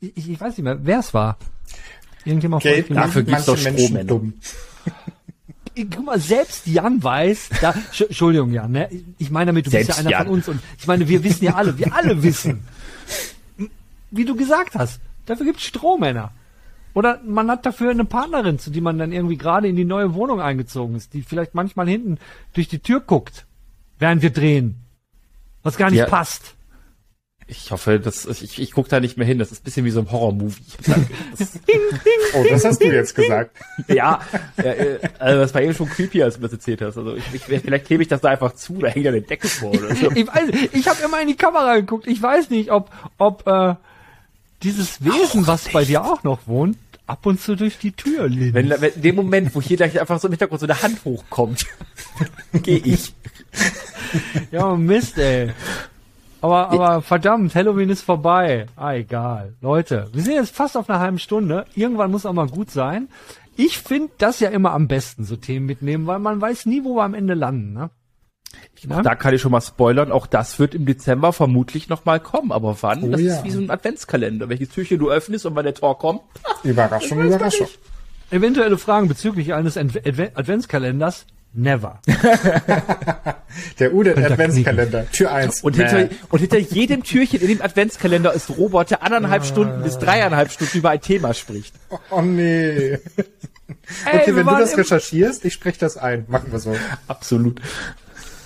Ich, 0.00 0.28
ich 0.28 0.40
weiß 0.40 0.56
nicht 0.56 0.64
mehr, 0.64 0.78
wer 0.82 0.98
es 0.98 1.14
war. 1.14 1.38
Irgendjemand 2.24 2.62
Geld, 2.62 2.90
dafür 2.90 3.22
gibt's 3.22 3.46
doch 3.46 3.56
Strom, 3.56 4.06
dumm. 4.06 4.34
Guck 5.74 6.04
mal, 6.04 6.18
selbst 6.20 6.66
Jan 6.66 7.02
weiß, 7.02 7.50
da, 7.60 7.74
Entschuldigung, 7.98 8.52
Jan, 8.52 8.72
ne? 8.72 8.90
Ich 9.18 9.30
meine 9.30 9.46
damit, 9.50 9.66
du 9.66 9.70
selbst 9.70 9.86
bist 9.86 9.98
ja 9.98 10.02
einer 10.02 10.10
Jan. 10.10 10.26
von 10.26 10.34
uns 10.34 10.48
und 10.48 10.60
ich 10.78 10.86
meine, 10.86 11.08
wir 11.08 11.24
wissen 11.24 11.44
ja 11.44 11.54
alle, 11.54 11.78
wir 11.78 11.94
alle 11.94 12.22
wissen. 12.22 12.64
Wie 14.10 14.24
du 14.24 14.34
gesagt 14.36 14.74
hast, 14.74 15.00
Dafür 15.26 15.46
gibt's 15.46 15.64
Strohmänner. 15.64 16.32
Oder 16.94 17.20
man 17.24 17.50
hat 17.50 17.66
dafür 17.66 17.90
eine 17.90 18.04
Partnerin, 18.04 18.58
zu 18.58 18.70
die 18.70 18.80
man 18.80 18.98
dann 18.98 19.12
irgendwie 19.12 19.36
gerade 19.36 19.68
in 19.68 19.76
die 19.76 19.84
neue 19.84 20.14
Wohnung 20.14 20.40
eingezogen 20.40 20.96
ist, 20.96 21.14
die 21.14 21.22
vielleicht 21.22 21.54
manchmal 21.54 21.88
hinten 21.88 22.18
durch 22.52 22.68
die 22.68 22.80
Tür 22.80 23.00
guckt, 23.00 23.46
während 23.98 24.22
wir 24.22 24.30
drehen. 24.30 24.76
Was 25.62 25.76
gar 25.76 25.90
nicht 25.90 26.00
ja. 26.00 26.06
passt. 26.06 26.56
Ich 27.50 27.72
hoffe, 27.72 27.98
dass 27.98 28.26
ich, 28.26 28.60
ich 28.60 28.70
gucke 28.70 28.88
da 28.88 29.00
nicht 29.00 29.16
mehr 29.16 29.26
hin. 29.26 29.40
Das 29.40 29.50
ist 29.50 29.62
ein 29.62 29.64
bisschen 29.64 29.84
wie 29.84 29.90
so 29.90 30.00
ein 30.00 30.10
Horror-Movie. 30.10 30.62
oh, 32.34 32.44
das 32.48 32.64
hast 32.64 32.80
du 32.80 32.86
jetzt 32.86 33.14
gesagt. 33.16 33.56
ja, 33.88 34.20
äh, 34.56 34.98
also 35.18 35.40
das 35.40 35.52
war 35.52 35.60
eben 35.60 35.74
schon 35.74 35.88
creepy, 35.88 36.22
als 36.22 36.36
du 36.36 36.42
das 36.42 36.52
erzählt 36.52 36.80
hast. 36.80 36.96
Also 36.96 37.16
ich, 37.16 37.24
ich, 37.34 37.42
vielleicht 37.42 37.86
klebe 37.86 38.04
ich 38.04 38.08
das 38.08 38.20
da 38.20 38.28
einfach 38.28 38.54
zu, 38.54 38.74
da 38.74 38.86
hängt 38.86 39.04
ja 39.04 39.10
eine 39.10 39.22
Decke 39.22 39.48
vor 39.48 39.70
oder 39.70 39.94
so. 39.96 40.12
ich 40.12 40.28
weiß, 40.28 40.48
ich 40.72 40.88
habe 40.88 41.02
immer 41.04 41.20
in 41.20 41.26
die 41.26 41.36
Kamera 41.36 41.74
geguckt. 41.74 42.06
Ich 42.06 42.22
weiß 42.22 42.50
nicht, 42.50 42.70
ob, 42.70 42.90
ob 43.18 43.44
äh, 43.48 43.74
dieses 44.62 45.04
Wesen, 45.04 45.46
was 45.46 45.68
bei 45.68 45.84
dir 45.84 46.04
auch 46.04 46.22
noch 46.22 46.46
wohnt, 46.46 46.76
ab 47.06 47.26
und 47.26 47.40
zu 47.40 47.56
durch 47.56 47.78
die 47.78 47.92
Tür 47.92 48.28
linst. 48.28 48.54
Wenn, 48.54 48.70
wenn 48.70 48.92
in 48.92 49.02
dem 49.02 49.16
Moment, 49.16 49.54
wo 49.54 49.60
hier 49.60 49.76
gleich 49.76 49.98
einfach 50.00 50.20
so 50.20 50.28
im 50.28 50.32
Hintergrund 50.32 50.60
so 50.60 50.66
eine 50.66 50.82
Hand 50.82 51.04
hochkommt, 51.04 51.66
gehe 52.62 52.78
ich. 52.78 53.14
ja, 54.50 54.74
Mist, 54.76 55.18
ey. 55.18 55.50
Aber, 56.40 56.70
aber 56.70 57.02
verdammt, 57.02 57.54
Halloween 57.54 57.90
ist 57.90 58.02
vorbei. 58.02 58.66
Ah, 58.76 58.94
egal. 58.94 59.54
Leute, 59.60 60.08
wir 60.12 60.22
sind 60.22 60.34
jetzt 60.34 60.54
fast 60.54 60.76
auf 60.76 60.88
einer 60.88 61.00
halben 61.00 61.18
Stunde. 61.18 61.66
Irgendwann 61.74 62.10
muss 62.10 62.24
auch 62.24 62.32
mal 62.32 62.48
gut 62.48 62.70
sein. 62.70 63.08
Ich 63.56 63.78
finde 63.78 64.10
das 64.16 64.40
ja 64.40 64.48
immer 64.48 64.72
am 64.72 64.88
besten, 64.88 65.24
so 65.24 65.36
Themen 65.36 65.66
mitnehmen, 65.66 66.06
weil 66.06 66.18
man 66.18 66.40
weiß 66.40 66.64
nie, 66.64 66.82
wo 66.82 66.96
wir 66.96 67.02
am 67.02 67.12
Ende 67.12 67.34
landen. 67.34 67.74
Ne? 67.74 67.90
Ja? 68.88 69.02
Da 69.02 69.14
kann 69.14 69.34
ich 69.34 69.42
schon 69.42 69.52
mal 69.52 69.60
spoilern, 69.60 70.10
auch 70.10 70.26
das 70.26 70.58
wird 70.58 70.74
im 70.74 70.86
Dezember 70.86 71.32
vermutlich 71.32 71.88
nochmal 71.88 72.20
kommen. 72.20 72.50
Aber 72.50 72.76
wann? 72.80 73.04
Oh, 73.04 73.08
das 73.08 73.20
ja. 73.20 73.36
ist 73.36 73.44
wie 73.44 73.50
so 73.50 73.60
ein 73.60 73.70
Adventskalender. 73.70 74.48
Welches 74.48 74.70
Türchen 74.70 74.98
du 74.98 75.10
öffnest 75.10 75.44
und 75.46 75.54
wann 75.54 75.64
der 75.64 75.74
Tor 75.74 75.98
kommt. 75.98 76.22
Überraschung, 76.64 77.20
Überraschung. 77.20 77.68
Eventuelle 78.30 78.78
Fragen 78.78 79.08
bezüglich 79.08 79.52
eines 79.54 79.76
Adv 79.76 80.30
Adventskalenders? 80.34 81.26
Never. 81.52 82.00
der 83.80 83.92
Ude 83.92 84.16
Adventskalender, 84.16 85.10
Tür 85.10 85.32
1. 85.32 85.62
Und 85.62 85.74
hinter, 85.74 86.08
und 86.28 86.38
hinter 86.38 86.58
jedem 86.58 87.02
Türchen 87.02 87.40
in 87.40 87.48
dem 87.48 87.60
Adventskalender 87.62 88.32
ist 88.32 88.50
Robot, 88.50 88.90
der 88.90 89.02
anderthalb 89.02 89.44
Stunden 89.44 89.82
bis 89.82 89.98
dreieinhalb 89.98 90.52
Stunden 90.52 90.78
über 90.78 90.90
ein 90.90 91.00
Thema 91.00 91.34
spricht. 91.34 91.74
Oh, 91.88 91.98
oh 92.10 92.22
nee. 92.22 92.98
okay, 94.06 94.22
Ey, 94.26 94.36
wenn 94.36 94.46
du 94.46 94.58
das 94.58 94.78
recherchierst, 94.78 95.44
ich 95.44 95.52
spreche 95.52 95.80
das 95.80 95.96
ein. 95.96 96.24
Machen 96.28 96.52
wir 96.52 96.60
so. 96.60 96.76
Absolut. 97.08 97.60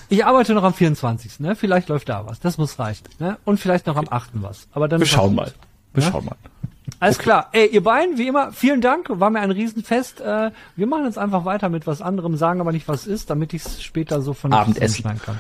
Ich 0.09 0.25
arbeite 0.25 0.55
noch 0.55 0.63
am 0.63 0.75
24. 0.75 1.41
Ne? 1.41 1.57
Vielleicht 1.57 1.89
läuft 1.89 2.09
da 2.09 2.27
was. 2.27 2.41
Das 2.41 2.59
muss 2.59 2.79
reichen. 2.79 3.05
Ne? 3.19 3.39
Und 3.45 3.59
vielleicht 3.59 3.87
noch 3.87 3.97
am 3.97 4.07
8. 4.09 4.31
was. 4.35 4.69
Aber 4.73 4.89
dann 4.89 5.01
wir 5.01 5.07
schauen 5.07 5.35
mal. 5.35 5.53
Wir 5.93 6.03
ja? 6.03 6.11
schauen 6.11 6.27
mal. 6.27 6.37
Alles 7.01 7.17
okay. 7.17 7.25
klar. 7.25 7.49
Ey, 7.53 7.67
ihr 7.67 7.83
beiden, 7.83 8.19
wie 8.19 8.29
immer, 8.29 8.53
vielen 8.53 8.81
Dank. 8.81 9.09
War 9.09 9.31
mir 9.31 9.41
ein 9.41 9.51
Riesenfest. 9.51 10.21
Äh, 10.21 10.51
wir 10.77 10.87
machen 10.87 11.05
jetzt 11.05 11.19
einfach 11.19 11.45
weiter 11.45 11.69
mit 11.69 11.87
was 11.87 12.03
anderem, 12.03 12.37
sagen 12.37 12.61
aber 12.61 12.73
nicht, 12.73 12.89
was 12.89 13.03
es 13.03 13.07
ist, 13.07 13.31
damit 13.31 13.55
ich 13.55 13.65
es 13.65 13.83
später 13.83 14.21
so 14.21 14.35
von 14.35 14.53
Abendessen 14.53 15.05
kann. 15.21 15.39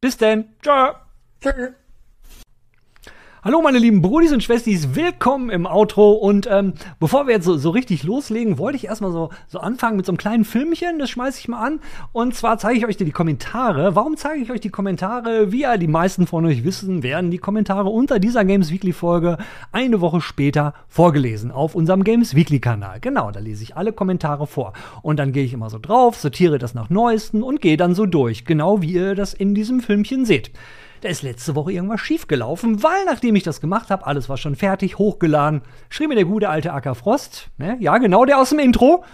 Bis 0.00 0.16
denn. 0.16 0.46
Ciao. 0.62 0.94
Tschüss. 1.40 1.72
Hallo 3.44 3.60
meine 3.60 3.80
lieben 3.80 4.02
Brudis 4.02 4.32
und 4.32 4.44
Schwestis, 4.44 4.94
willkommen 4.94 5.50
im 5.50 5.66
Outro 5.66 6.12
und 6.12 6.46
ähm, 6.48 6.74
bevor 7.00 7.26
wir 7.26 7.34
jetzt 7.34 7.44
so, 7.44 7.56
so 7.56 7.70
richtig 7.70 8.04
loslegen, 8.04 8.56
wollte 8.56 8.76
ich 8.76 8.84
erstmal 8.84 9.10
so, 9.10 9.30
so 9.48 9.58
anfangen 9.58 9.96
mit 9.96 10.06
so 10.06 10.12
einem 10.12 10.16
kleinen 10.18 10.44
Filmchen, 10.44 11.00
das 11.00 11.10
schmeiße 11.10 11.40
ich 11.40 11.48
mal 11.48 11.60
an 11.60 11.80
und 12.12 12.36
zwar 12.36 12.58
zeige 12.58 12.78
ich 12.78 12.86
euch 12.86 12.96
die 12.96 13.10
Kommentare. 13.10 13.96
Warum 13.96 14.16
zeige 14.16 14.40
ich 14.40 14.52
euch 14.52 14.60
die 14.60 14.70
Kommentare? 14.70 15.50
Wie 15.50 15.62
ja 15.62 15.76
die 15.76 15.88
meisten 15.88 16.28
von 16.28 16.46
euch 16.46 16.62
wissen, 16.62 17.02
werden 17.02 17.32
die 17.32 17.38
Kommentare 17.38 17.88
unter 17.88 18.20
dieser 18.20 18.44
Games 18.44 18.70
Weekly 18.70 18.92
Folge 18.92 19.38
eine 19.72 20.00
Woche 20.00 20.20
später 20.20 20.72
vorgelesen 20.86 21.50
auf 21.50 21.74
unserem 21.74 22.04
Games 22.04 22.36
Weekly 22.36 22.60
Kanal. 22.60 23.00
Genau, 23.00 23.32
da 23.32 23.40
lese 23.40 23.64
ich 23.64 23.76
alle 23.76 23.92
Kommentare 23.92 24.46
vor 24.46 24.72
und 25.02 25.18
dann 25.18 25.32
gehe 25.32 25.42
ich 25.42 25.52
immer 25.52 25.68
so 25.68 25.80
drauf, 25.80 26.14
sortiere 26.14 26.60
das 26.60 26.74
nach 26.74 26.90
neuesten 26.90 27.42
und 27.42 27.60
gehe 27.60 27.76
dann 27.76 27.96
so 27.96 28.06
durch, 28.06 28.44
genau 28.44 28.82
wie 28.82 28.92
ihr 28.92 29.16
das 29.16 29.34
in 29.34 29.56
diesem 29.56 29.80
Filmchen 29.80 30.26
seht 30.26 30.52
da 31.02 31.08
ist 31.08 31.22
letzte 31.22 31.54
Woche 31.56 31.72
irgendwas 31.72 32.00
schiefgelaufen, 32.00 32.82
weil 32.82 33.04
nachdem 33.04 33.34
ich 33.34 33.42
das 33.42 33.60
gemacht 33.60 33.90
habe, 33.90 34.06
alles 34.06 34.28
war 34.28 34.36
schon 34.36 34.54
fertig, 34.54 34.98
hochgeladen, 34.98 35.62
schrieb 35.88 36.08
mir 36.08 36.14
der 36.14 36.24
gute 36.24 36.48
alte 36.48 36.72
Acker 36.72 36.94
Frost, 36.94 37.50
ne? 37.58 37.76
ja 37.80 37.98
genau, 37.98 38.24
der 38.24 38.38
aus 38.38 38.50
dem 38.50 38.60
Intro, 38.60 39.04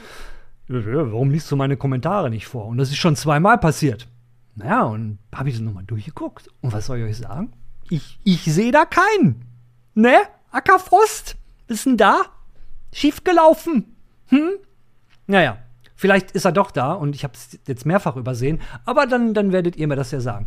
warum 0.68 1.30
liest 1.30 1.50
du 1.50 1.56
meine 1.56 1.78
Kommentare 1.78 2.28
nicht 2.28 2.46
vor? 2.46 2.66
Und 2.66 2.76
das 2.76 2.90
ist 2.90 2.98
schon 2.98 3.16
zweimal 3.16 3.56
passiert. 3.58 4.06
Naja, 4.54 4.82
und 4.82 5.18
habe 5.34 5.48
ich 5.48 5.54
das 5.54 5.64
nochmal 5.64 5.84
durchgeguckt. 5.84 6.48
Und 6.60 6.72
was 6.72 6.86
soll 6.86 6.98
ich 6.98 7.04
euch 7.04 7.16
sagen? 7.16 7.52
Ich, 7.88 8.18
ich 8.24 8.42
sehe 8.42 8.72
da 8.72 8.84
keinen. 8.84 9.44
Ne? 9.94 10.16
Ackerfrost? 10.50 11.36
Ist 11.68 11.86
denn 11.86 11.96
da? 11.96 12.22
Schiefgelaufen? 12.92 13.96
Hm? 14.26 14.50
Naja, 15.26 15.58
Vielleicht 15.98 16.30
ist 16.30 16.44
er 16.44 16.52
doch 16.52 16.70
da 16.70 16.92
und 16.92 17.16
ich 17.16 17.24
habe 17.24 17.34
es 17.34 17.58
jetzt 17.66 17.84
mehrfach 17.84 18.14
übersehen, 18.14 18.60
aber 18.84 19.06
dann, 19.06 19.34
dann 19.34 19.50
werdet 19.50 19.74
ihr 19.76 19.88
mir 19.88 19.96
das 19.96 20.12
ja 20.12 20.20
sagen. 20.20 20.46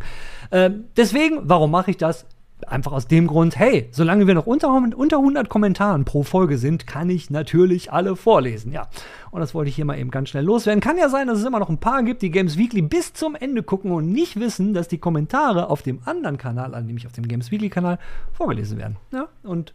Äh, 0.50 0.70
deswegen, 0.96 1.40
warum 1.42 1.70
mache 1.70 1.90
ich 1.90 1.98
das? 1.98 2.24
Einfach 2.66 2.92
aus 2.92 3.06
dem 3.06 3.26
Grund, 3.26 3.58
hey, 3.58 3.88
solange 3.90 4.26
wir 4.26 4.34
noch 4.34 4.46
unter, 4.46 4.70
unter 4.70 5.18
100 5.18 5.50
Kommentaren 5.50 6.06
pro 6.06 6.22
Folge 6.22 6.56
sind, 6.56 6.86
kann 6.86 7.10
ich 7.10 7.28
natürlich 7.28 7.92
alle 7.92 8.16
vorlesen. 8.16 8.72
Ja, 8.72 8.88
und 9.30 9.40
das 9.40 9.52
wollte 9.52 9.68
ich 9.68 9.74
hier 9.74 9.84
mal 9.84 9.98
eben 9.98 10.10
ganz 10.10 10.30
schnell 10.30 10.44
loswerden. 10.44 10.80
Kann 10.80 10.96
ja 10.96 11.10
sein, 11.10 11.26
dass 11.26 11.40
es 11.40 11.44
immer 11.44 11.58
noch 11.58 11.68
ein 11.68 11.78
paar 11.78 12.02
gibt, 12.02 12.22
die 12.22 12.30
Games 12.30 12.56
Weekly 12.56 12.80
bis 12.80 13.12
zum 13.12 13.34
Ende 13.34 13.62
gucken 13.62 13.90
und 13.90 14.10
nicht 14.10 14.40
wissen, 14.40 14.72
dass 14.72 14.88
die 14.88 14.98
Kommentare 14.98 15.68
auf 15.68 15.82
dem 15.82 15.98
anderen 16.06 16.38
Kanal, 16.38 16.70
nämlich 16.82 17.06
auf 17.06 17.12
dem 17.12 17.28
Games 17.28 17.50
Weekly 17.50 17.68
Kanal, 17.68 17.98
vorgelesen 18.32 18.78
werden. 18.78 18.96
Ja, 19.12 19.28
und, 19.42 19.74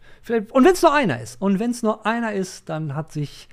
und 0.50 0.64
wenn 0.64 0.72
es 0.72 0.82
nur 0.82 0.92
einer 0.92 1.20
ist, 1.20 1.40
und 1.40 1.60
wenn 1.60 1.70
es 1.70 1.84
nur 1.84 2.04
einer 2.04 2.32
ist, 2.32 2.68
dann 2.68 2.96
hat 2.96 3.12
sich 3.12 3.48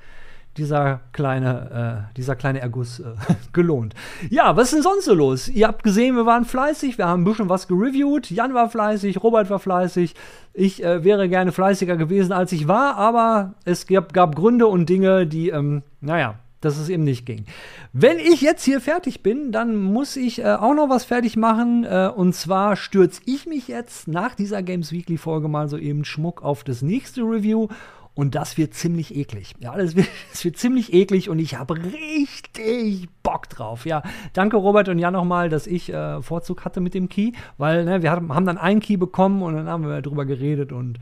dieser 0.57 1.01
kleine, 1.11 2.07
äh, 2.11 2.15
dieser 2.15 2.35
kleine 2.35 2.59
Erguss 2.59 2.99
äh, 2.99 3.13
gelohnt. 3.53 3.93
Ja, 4.29 4.55
was 4.55 4.67
ist 4.67 4.75
denn 4.75 4.83
sonst 4.83 5.05
so 5.05 5.13
los? 5.13 5.47
Ihr 5.47 5.67
habt 5.67 5.83
gesehen, 5.83 6.15
wir 6.15 6.25
waren 6.25 6.45
fleißig, 6.45 6.97
wir 6.97 7.07
haben 7.07 7.21
ein 7.21 7.25
bisschen 7.25 7.49
was 7.49 7.67
gereviewt. 7.67 8.31
Jan 8.31 8.53
war 8.53 8.69
fleißig, 8.69 9.21
Robert 9.21 9.49
war 9.49 9.59
fleißig. 9.59 10.15
Ich 10.53 10.83
äh, 10.83 11.03
wäre 11.03 11.27
gerne 11.27 11.51
fleißiger 11.51 11.97
gewesen, 11.97 12.31
als 12.31 12.51
ich 12.51 12.67
war, 12.67 12.95
aber 12.95 13.55
es 13.65 13.87
gab, 13.87 14.13
gab 14.13 14.35
Gründe 14.35 14.67
und 14.67 14.87
Dinge, 14.87 15.27
die, 15.27 15.49
ähm, 15.49 15.83
naja, 15.99 16.35
dass 16.61 16.77
es 16.77 16.89
eben 16.89 17.03
nicht 17.03 17.25
ging. 17.25 17.45
Wenn 17.93 18.17
ich 18.17 18.41
jetzt 18.41 18.63
hier 18.63 18.81
fertig 18.81 19.21
bin, 19.21 19.51
dann 19.51 19.75
muss 19.75 20.15
ich 20.15 20.39
äh, 20.39 20.53
auch 20.53 20.73
noch 20.73 20.89
was 20.89 21.05
fertig 21.05 21.37
machen. 21.37 21.83
Äh, 21.83 22.11
und 22.15 22.33
zwar 22.33 22.75
stürze 22.75 23.21
ich 23.25 23.45
mich 23.45 23.67
jetzt 23.67 24.07
nach 24.07 24.35
dieser 24.35 24.63
Games 24.63 24.91
Weekly 24.91 25.17
Folge 25.17 25.47
mal 25.47 25.69
so 25.69 25.77
eben 25.77 26.05
Schmuck 26.05 26.43
auf 26.43 26.63
das 26.63 26.81
nächste 26.81 27.21
Review. 27.21 27.67
Und 28.15 28.33
das 28.33 28.57
wird 28.57 28.73
ziemlich 28.73 29.13
eklig. 29.13 29.53
Ja, 29.59 29.75
das 29.75 29.95
wird, 29.95 30.07
das 30.31 30.43
wird 30.45 30.57
ziemlich 30.57 30.93
eklig 30.93 31.29
und 31.29 31.37
ich 31.37 31.57
habe 31.57 31.75
richtig 31.75 33.09
Bock 33.21 33.49
drauf. 33.49 33.85
Ja, 33.85 34.03
danke 34.33 34.57
Robert 34.57 34.89
und 34.89 34.99
Jan 34.99 35.13
nochmal, 35.13 35.49
dass 35.49 35.67
ich 35.67 35.91
äh, 35.91 36.21
Vorzug 36.21 36.63
hatte 36.63 36.79
mit 36.79 36.93
dem 36.93 37.09
Key, 37.09 37.33
weil 37.57 37.83
ne, 37.83 38.01
wir 38.01 38.11
haben 38.11 38.45
dann 38.45 38.57
einen 38.57 38.79
Key 38.79 38.97
bekommen 38.97 39.43
und 39.43 39.55
dann 39.55 39.67
haben 39.67 39.85
wir 39.85 40.01
darüber 40.01 40.25
geredet 40.25 40.71
und 40.71 40.97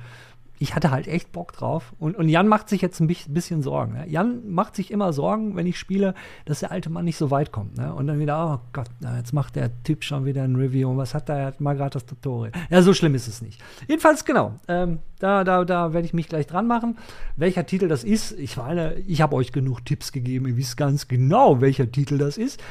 ich 0.64 0.76
hatte 0.76 0.91
halt 0.91 1.10
echt 1.10 1.34
Bock 1.34 1.52
drauf. 1.52 1.91
Und, 1.99 2.15
und 2.15 2.30
Jan 2.30 2.48
macht 2.48 2.69
sich 2.69 2.81
jetzt 2.81 3.02
ein 3.02 3.07
bisschen 3.07 3.61
Sorgen. 3.61 3.95
Ne? 3.95 4.06
Jan 4.07 4.49
macht 4.49 4.77
sich 4.77 4.91
immer 4.91 5.11
Sorgen, 5.11 5.57
wenn 5.57 5.68
ich 5.68 5.77
spiele, 5.77 6.14
dass 6.45 6.61
der 6.61 6.72
alte 6.72 6.90
Mann 6.90 7.03
nicht 7.03 7.18
so 7.18 7.31
weit 7.31 7.52
kommt. 7.52 7.76
Ne? 7.76 7.94
Und 7.94 8.07
dann 8.07 8.18
wieder, 8.18 8.61
oh 8.61 8.65
Gott, 8.72 8.88
na, 9.02 9.18
jetzt 9.18 9.34
macht 9.34 9.57
der 9.57 9.72
Typ 9.84 10.06
schon 10.06 10.23
wieder 10.23 10.44
ein 10.44 10.56
Review. 10.56 10.90
Und 10.90 10.98
was 10.98 11.14
hat 11.14 11.27
er? 11.27 11.35
Er 11.35 11.45
hat 11.48 11.60
mal 11.60 11.76
gerade 11.76 11.90
das 11.90 12.06
Tutorial. 12.06 12.53
Ja, 12.69 12.81
so 12.81 12.94
schlimm 12.94 13.14
ist 13.14 13.27
es 13.27 13.41
nicht. 13.41 13.61
Jedenfalls, 13.90 14.23
genau. 14.23 14.53
Ähm, 14.69 14.99
da, 15.19 15.44
da, 15.44 15.65
da 15.65 15.91
werde 15.91 16.06
ich 16.06 16.14
mich 16.14 16.30
gleich 16.30 16.48
dran 16.48 16.65
machen. 16.65 16.98
Welcher 17.35 17.65
Titel 17.65 17.90
das 17.90 18.06
ist, 18.06 18.31
ich 18.31 18.56
meine, 18.56 18.94
ich 19.06 19.22
habe 19.22 19.35
euch 19.35 19.52
genug 19.52 19.84
Tipps 19.84 20.14
gegeben. 20.14 20.48
Ihr 20.48 20.56
wisst 20.56 20.77
ganz 20.77 21.10
genau, 21.10 21.60
welcher 21.60 21.91
Titel 21.91 22.18
das 22.18 22.38
ist. 22.38 22.64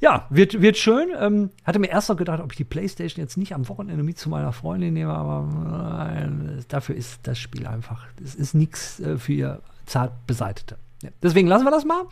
Ja, 0.00 0.26
wird, 0.30 0.60
wird 0.62 0.76
schön. 0.76 1.08
Ähm, 1.18 1.50
hatte 1.64 1.78
mir 1.78 1.88
erst 1.88 2.08
noch 2.08 2.16
gedacht, 2.16 2.40
ob 2.40 2.52
ich 2.52 2.56
die 2.56 2.64
Playstation 2.64 3.22
jetzt 3.22 3.36
nicht 3.36 3.54
am 3.54 3.68
Wochenende 3.68 4.02
mit 4.02 4.18
zu 4.18 4.28
meiner 4.28 4.52
Freundin 4.52 4.94
nehme, 4.94 5.12
aber 5.12 5.48
nein, 5.52 6.64
dafür 6.68 6.94
ist 6.94 7.20
das 7.24 7.38
Spiel 7.38 7.66
einfach. 7.66 8.06
Es 8.22 8.34
ist 8.34 8.54
nichts 8.54 9.00
äh, 9.00 9.18
für 9.18 9.32
ihr 9.32 9.62
zart 9.86 10.26
Beseitete. 10.26 10.76
Ja, 11.02 11.10
deswegen 11.22 11.48
lassen 11.48 11.64
wir 11.64 11.70
das 11.70 11.84
mal. 11.84 12.04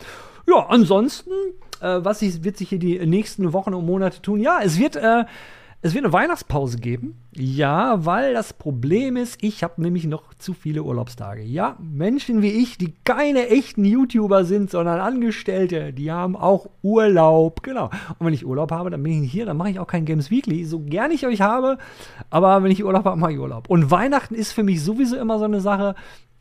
Ja, 0.48 0.66
ansonsten, 0.68 1.30
äh, 1.80 1.98
was 2.02 2.22
ich, 2.22 2.44
wird 2.44 2.56
sich 2.56 2.68
hier 2.68 2.78
die 2.78 3.04
nächsten 3.06 3.52
Wochen 3.52 3.74
und 3.74 3.84
Monate 3.84 4.22
tun? 4.22 4.40
Ja, 4.40 4.60
es 4.62 4.78
wird 4.78 4.96
äh, 4.96 5.24
es 5.82 5.94
wird 5.94 6.05
eine 6.05 6.12
Weihnachtspause 6.12 6.78
geben. 6.78 7.16
Ja, 7.35 8.05
weil 8.05 8.32
das 8.32 8.53
Problem 8.53 9.16
ist, 9.16 9.43
ich 9.43 9.62
habe 9.62 9.81
nämlich 9.82 10.05
noch 10.07 10.35
zu 10.35 10.55
viele 10.55 10.82
Urlaubstage. 10.82 11.43
Ja, 11.43 11.77
Menschen 11.78 12.43
wie 12.43 12.51
ich, 12.51 12.78
die 12.78 12.94
keine 13.05 13.48
echten 13.48 13.85
YouTuber 13.85 14.44
sind, 14.44 14.70
sondern 14.70 15.01
Angestellte, 15.01 15.93
die 15.93 16.11
haben 16.11 16.35
auch 16.35 16.69
Urlaub. 16.82 17.62
Genau. 17.62 17.90
Und 18.19 18.27
wenn 18.27 18.35
ich 18.35 18.47
Urlaub 18.47 18.73
habe, 18.73 18.90
dann 18.90 19.03
bin 19.03 19.23
ich 19.23 19.31
hier, 19.31 19.47
dann 19.47 19.59
mache 19.59 19.70
ich 19.70 19.78
auch 19.78 19.86
kein 19.86 20.07
Games 20.07 20.31
Weekly. 20.31 20.65
So 20.65 20.81
gern 20.81 21.11
ich 21.11 21.27
euch 21.27 21.43
habe, 21.43 21.78
aber 22.31 22.62
wenn 22.62 22.70
ich 22.70 22.85
Urlaub 22.85 23.05
habe, 23.05 23.20
mache 23.20 23.32
ich 23.32 23.39
Urlaub. 23.39 23.69
Und 23.69 23.90
Weihnachten 23.90 24.35
ist 24.35 24.53
für 24.53 24.62
mich 24.62 24.82
sowieso 24.82 25.16
immer 25.16 25.39
so 25.39 25.44
eine 25.44 25.61
Sache. 25.61 25.94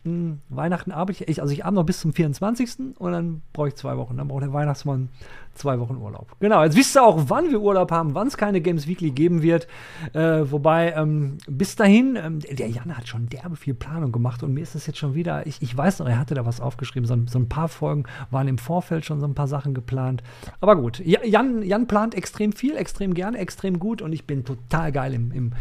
Hm, 0.06 0.40
Weihnachten 0.50 0.92
arbeite 0.92 1.24
ich, 1.24 1.42
also 1.42 1.52
ich 1.52 1.66
arbeite 1.66 1.76
noch 1.76 1.86
bis 1.86 2.00
zum 2.00 2.14
24. 2.14 3.00
und 3.00 3.12
dann 3.12 3.42
brauche 3.54 3.70
ich 3.70 3.76
zwei 3.76 3.98
Wochen. 3.98 4.18
Dann 4.18 4.28
braucht 4.28 4.44
der 4.44 4.54
Weihnachtsmann 4.54 5.10
zwei 5.56 5.80
Wochen 5.80 5.96
Urlaub. 5.96 6.28
Genau, 6.40 6.64
jetzt 6.64 6.78
wisst 6.78 6.96
ihr 6.96 7.04
auch, 7.04 7.24
wann 7.28 7.50
wir 7.50 7.60
Urlaub 7.60 7.92
haben, 7.92 8.14
wann 8.14 8.28
es 8.28 8.38
keine 8.38 8.62
Games 8.62 8.88
Weekly 8.88 9.10
geben 9.10 9.42
wird. 9.42 9.68
Äh, 10.14 10.44
wobei, 10.52 10.92
ähm, 10.92 11.40
bis 11.48 11.76
dahin, 11.76 12.20
ähm, 12.22 12.40
der 12.40 12.70
Jan 12.70 12.96
hat 12.96 13.08
schon 13.08 13.30
derbe 13.30 13.56
viel 13.56 13.74
Planung 13.74 14.12
gemacht 14.12 14.44
und 14.44 14.54
mir 14.54 14.62
ist 14.62 14.76
das 14.76 14.86
jetzt 14.86 15.00
schon 15.00 15.16
wieder, 15.16 15.48
ich, 15.48 15.60
ich 15.64 15.76
weiß 15.76 16.00
noch, 16.00 16.08
er 16.08 16.20
hatte 16.20 16.36
da 16.36 16.46
was 16.46 16.62
aufgeschrieben, 16.62 17.08
so, 17.08 17.18
so, 17.26 17.40
ein 17.40 17.50
paar 17.50 17.68
Folgen 17.70 18.04
waren 18.30 18.48
im 18.48 18.60
Vorfeld 18.60 19.06
schon 19.06 19.20
so 19.20 19.26
ein 19.26 19.34
paar 19.34 19.48
Sachen 19.48 19.74
geplant. 19.74 20.22
Aber 20.62 20.76
gut, 20.76 21.00
Jan, 21.00 21.64
Jan 21.64 21.88
plant 21.88 22.14
extrem 22.14 22.52
viel, 22.52 22.76
extrem 22.76 23.16
gerne, 23.16 23.40
extrem 23.40 23.80
gut 23.80 24.04
und 24.04 24.14
ich 24.14 24.28
bin 24.28 24.46
total 24.46 24.92
geil 24.92 25.16
im, 25.16 25.32
im, 25.32 25.54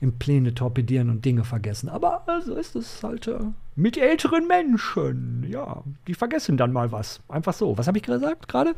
im 0.00 0.18
Pläne 0.18 0.54
torpedieren 0.54 1.08
und 1.08 1.24
Dinge 1.24 1.44
vergessen. 1.44 1.88
Aber 1.88 2.24
äh, 2.26 2.40
so 2.42 2.56
ist 2.56 2.74
es 2.74 3.02
halt 3.04 3.28
äh, 3.28 3.38
mit 3.74 3.96
älteren 3.96 4.46
Menschen. 4.46 5.46
Ja, 5.48 5.82
die 6.06 6.14
vergessen 6.14 6.56
dann 6.56 6.72
mal 6.72 6.92
was. 6.92 7.20
Einfach 7.28 7.54
so. 7.54 7.76
Was 7.78 7.86
habe 7.86 7.98
ich 7.98 8.04
gesagt 8.04 8.48
gerade? 8.48 8.74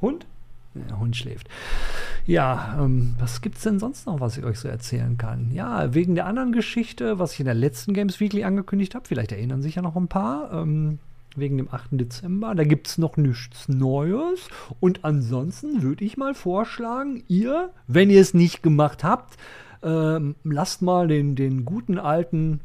Hund? 0.00 0.26
Der 0.88 0.98
Hund 0.98 1.16
schläft. 1.16 1.48
Ja, 2.26 2.76
ähm, 2.78 3.14
was 3.18 3.40
es 3.42 3.62
denn 3.62 3.78
sonst 3.78 4.06
noch, 4.06 4.20
was 4.20 4.36
ich 4.36 4.44
euch 4.44 4.58
so 4.58 4.68
erzählen 4.68 5.16
kann? 5.16 5.50
Ja, 5.52 5.94
wegen 5.94 6.14
der 6.14 6.26
anderen 6.26 6.52
Geschichte, 6.52 7.18
was 7.18 7.32
ich 7.32 7.40
in 7.40 7.46
der 7.46 7.54
letzten 7.54 7.94
Games 7.94 8.20
Weekly 8.20 8.44
angekündigt 8.44 8.94
habe, 8.94 9.06
vielleicht 9.06 9.32
erinnern 9.32 9.62
sich 9.62 9.76
ja 9.76 9.82
noch 9.82 9.96
ein 9.96 10.08
paar, 10.08 10.52
ähm, 10.52 10.98
wegen 11.36 11.56
dem 11.56 11.72
8. 11.72 11.90
Dezember, 11.92 12.54
da 12.54 12.64
gibt 12.64 12.88
es 12.88 12.98
noch 12.98 13.16
nichts 13.16 13.68
Neues. 13.68 14.48
Und 14.80 15.04
ansonsten 15.04 15.82
würde 15.82 16.04
ich 16.04 16.16
mal 16.16 16.34
vorschlagen, 16.34 17.22
ihr, 17.28 17.70
wenn 17.86 18.10
ihr 18.10 18.20
es 18.20 18.34
nicht 18.34 18.62
gemacht 18.62 19.04
habt, 19.04 19.36
ähm, 19.82 20.34
lasst 20.44 20.82
mal 20.82 21.08
den, 21.08 21.36
den 21.36 21.64
guten 21.64 21.98
alten 21.98 22.60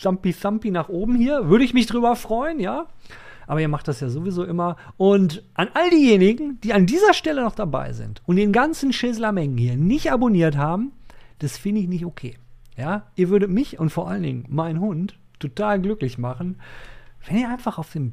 Thumpy 0.00 0.70
nach 0.70 0.88
oben 0.88 1.16
hier. 1.16 1.48
Würde 1.48 1.64
ich 1.64 1.74
mich 1.74 1.86
drüber 1.86 2.16
freuen, 2.16 2.60
ja 2.60 2.86
aber 3.46 3.60
ihr 3.60 3.68
macht 3.68 3.88
das 3.88 4.00
ja 4.00 4.08
sowieso 4.08 4.44
immer. 4.44 4.76
Und 4.96 5.42
an 5.54 5.68
all 5.74 5.90
diejenigen, 5.90 6.60
die 6.62 6.72
an 6.72 6.86
dieser 6.86 7.14
Stelle 7.14 7.42
noch 7.42 7.54
dabei 7.54 7.92
sind 7.92 8.22
und 8.26 8.36
den 8.36 8.52
ganzen 8.52 8.92
Schisslermengen 8.92 9.58
hier 9.58 9.76
nicht 9.76 10.12
abonniert 10.12 10.56
haben, 10.56 10.92
das 11.38 11.58
finde 11.58 11.80
ich 11.80 11.88
nicht 11.88 12.04
okay. 12.04 12.36
Ja, 12.76 13.06
ihr 13.16 13.28
würdet 13.28 13.50
mich 13.50 13.78
und 13.78 13.90
vor 13.90 14.08
allen 14.08 14.22
Dingen 14.22 14.44
meinen 14.48 14.80
Hund 14.80 15.16
total 15.38 15.80
glücklich 15.80 16.18
machen, 16.18 16.56
wenn 17.26 17.38
ihr 17.38 17.48
einfach 17.48 17.78
auf 17.78 17.92
den 17.92 18.12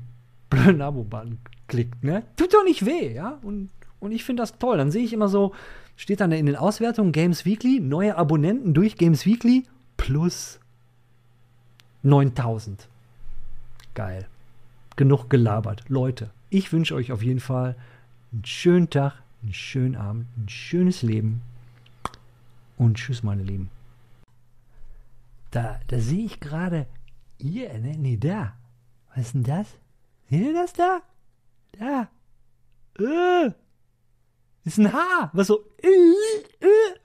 blöden 0.49 0.81
Abo-Button 0.81 1.39
klickt, 1.67 2.03
ne? 2.03 2.23
Tut 2.35 2.53
doch 2.53 2.63
nicht 2.63 2.85
weh, 2.85 3.13
ja? 3.13 3.39
Und, 3.41 3.69
und 3.99 4.11
ich 4.11 4.23
finde 4.23 4.43
das 4.43 4.57
toll. 4.57 4.77
Dann 4.77 4.91
sehe 4.91 5.03
ich 5.03 5.13
immer 5.13 5.29
so, 5.29 5.53
steht 5.95 6.19
dann 6.19 6.31
in 6.31 6.45
den 6.45 6.55
Auswertungen 6.55 7.11
Games 7.11 7.45
Weekly, 7.45 7.79
neue 7.79 8.17
Abonnenten 8.17 8.73
durch 8.73 8.97
Games 8.97 9.25
Weekly 9.25 9.65
plus 9.97 10.59
9000. 12.03 12.87
Geil 13.93 14.27
genug 14.95 15.29
gelabert. 15.29 15.83
Leute, 15.89 16.29
ich 16.49 16.71
wünsche 16.71 16.95
euch 16.95 17.11
auf 17.11 17.23
jeden 17.23 17.39
Fall 17.39 17.75
einen 18.31 18.45
schönen 18.45 18.89
Tag, 18.89 19.23
einen 19.41 19.53
schönen 19.53 19.95
Abend, 19.95 20.27
ein 20.37 20.47
schönes 20.47 21.01
Leben 21.01 21.41
und 22.77 22.97
tschüss, 22.97 23.23
meine 23.23 23.43
Lieben. 23.43 23.71
Da, 25.49 25.79
da 25.87 25.99
sehe 25.99 26.25
ich 26.25 26.39
gerade 26.39 26.85
Hier, 27.39 27.77
ne? 27.79 27.97
Nee, 27.97 28.17
da. 28.17 28.53
Was 29.09 29.25
ist 29.25 29.33
denn 29.33 29.43
das? 29.43 29.67
Seht 30.29 30.45
ihr 30.45 30.53
das 30.53 30.73
da? 30.73 31.01
Da. 31.71 32.09
Äh. 32.99 33.51
Ist 34.63 34.77
ein 34.77 34.93
Haar. 34.93 35.31
Was 35.33 35.47
so. 35.47 35.65
Äh, 35.81 35.87
äh. 36.63 36.99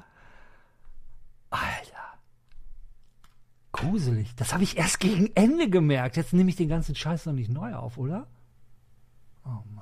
Alter. 1.48 1.95
Gruselig. 3.76 4.34
Das 4.36 4.52
habe 4.52 4.64
ich 4.64 4.76
erst 4.76 5.00
gegen 5.00 5.30
Ende 5.34 5.68
gemerkt. 5.68 6.16
Jetzt 6.16 6.32
nehme 6.32 6.50
ich 6.50 6.56
den 6.56 6.68
ganzen 6.68 6.94
Scheiß 6.94 7.26
noch 7.26 7.32
nicht 7.32 7.50
neu 7.50 7.74
auf, 7.74 7.98
oder? 7.98 8.26
Oh 9.44 9.62
Mann. 9.74 9.75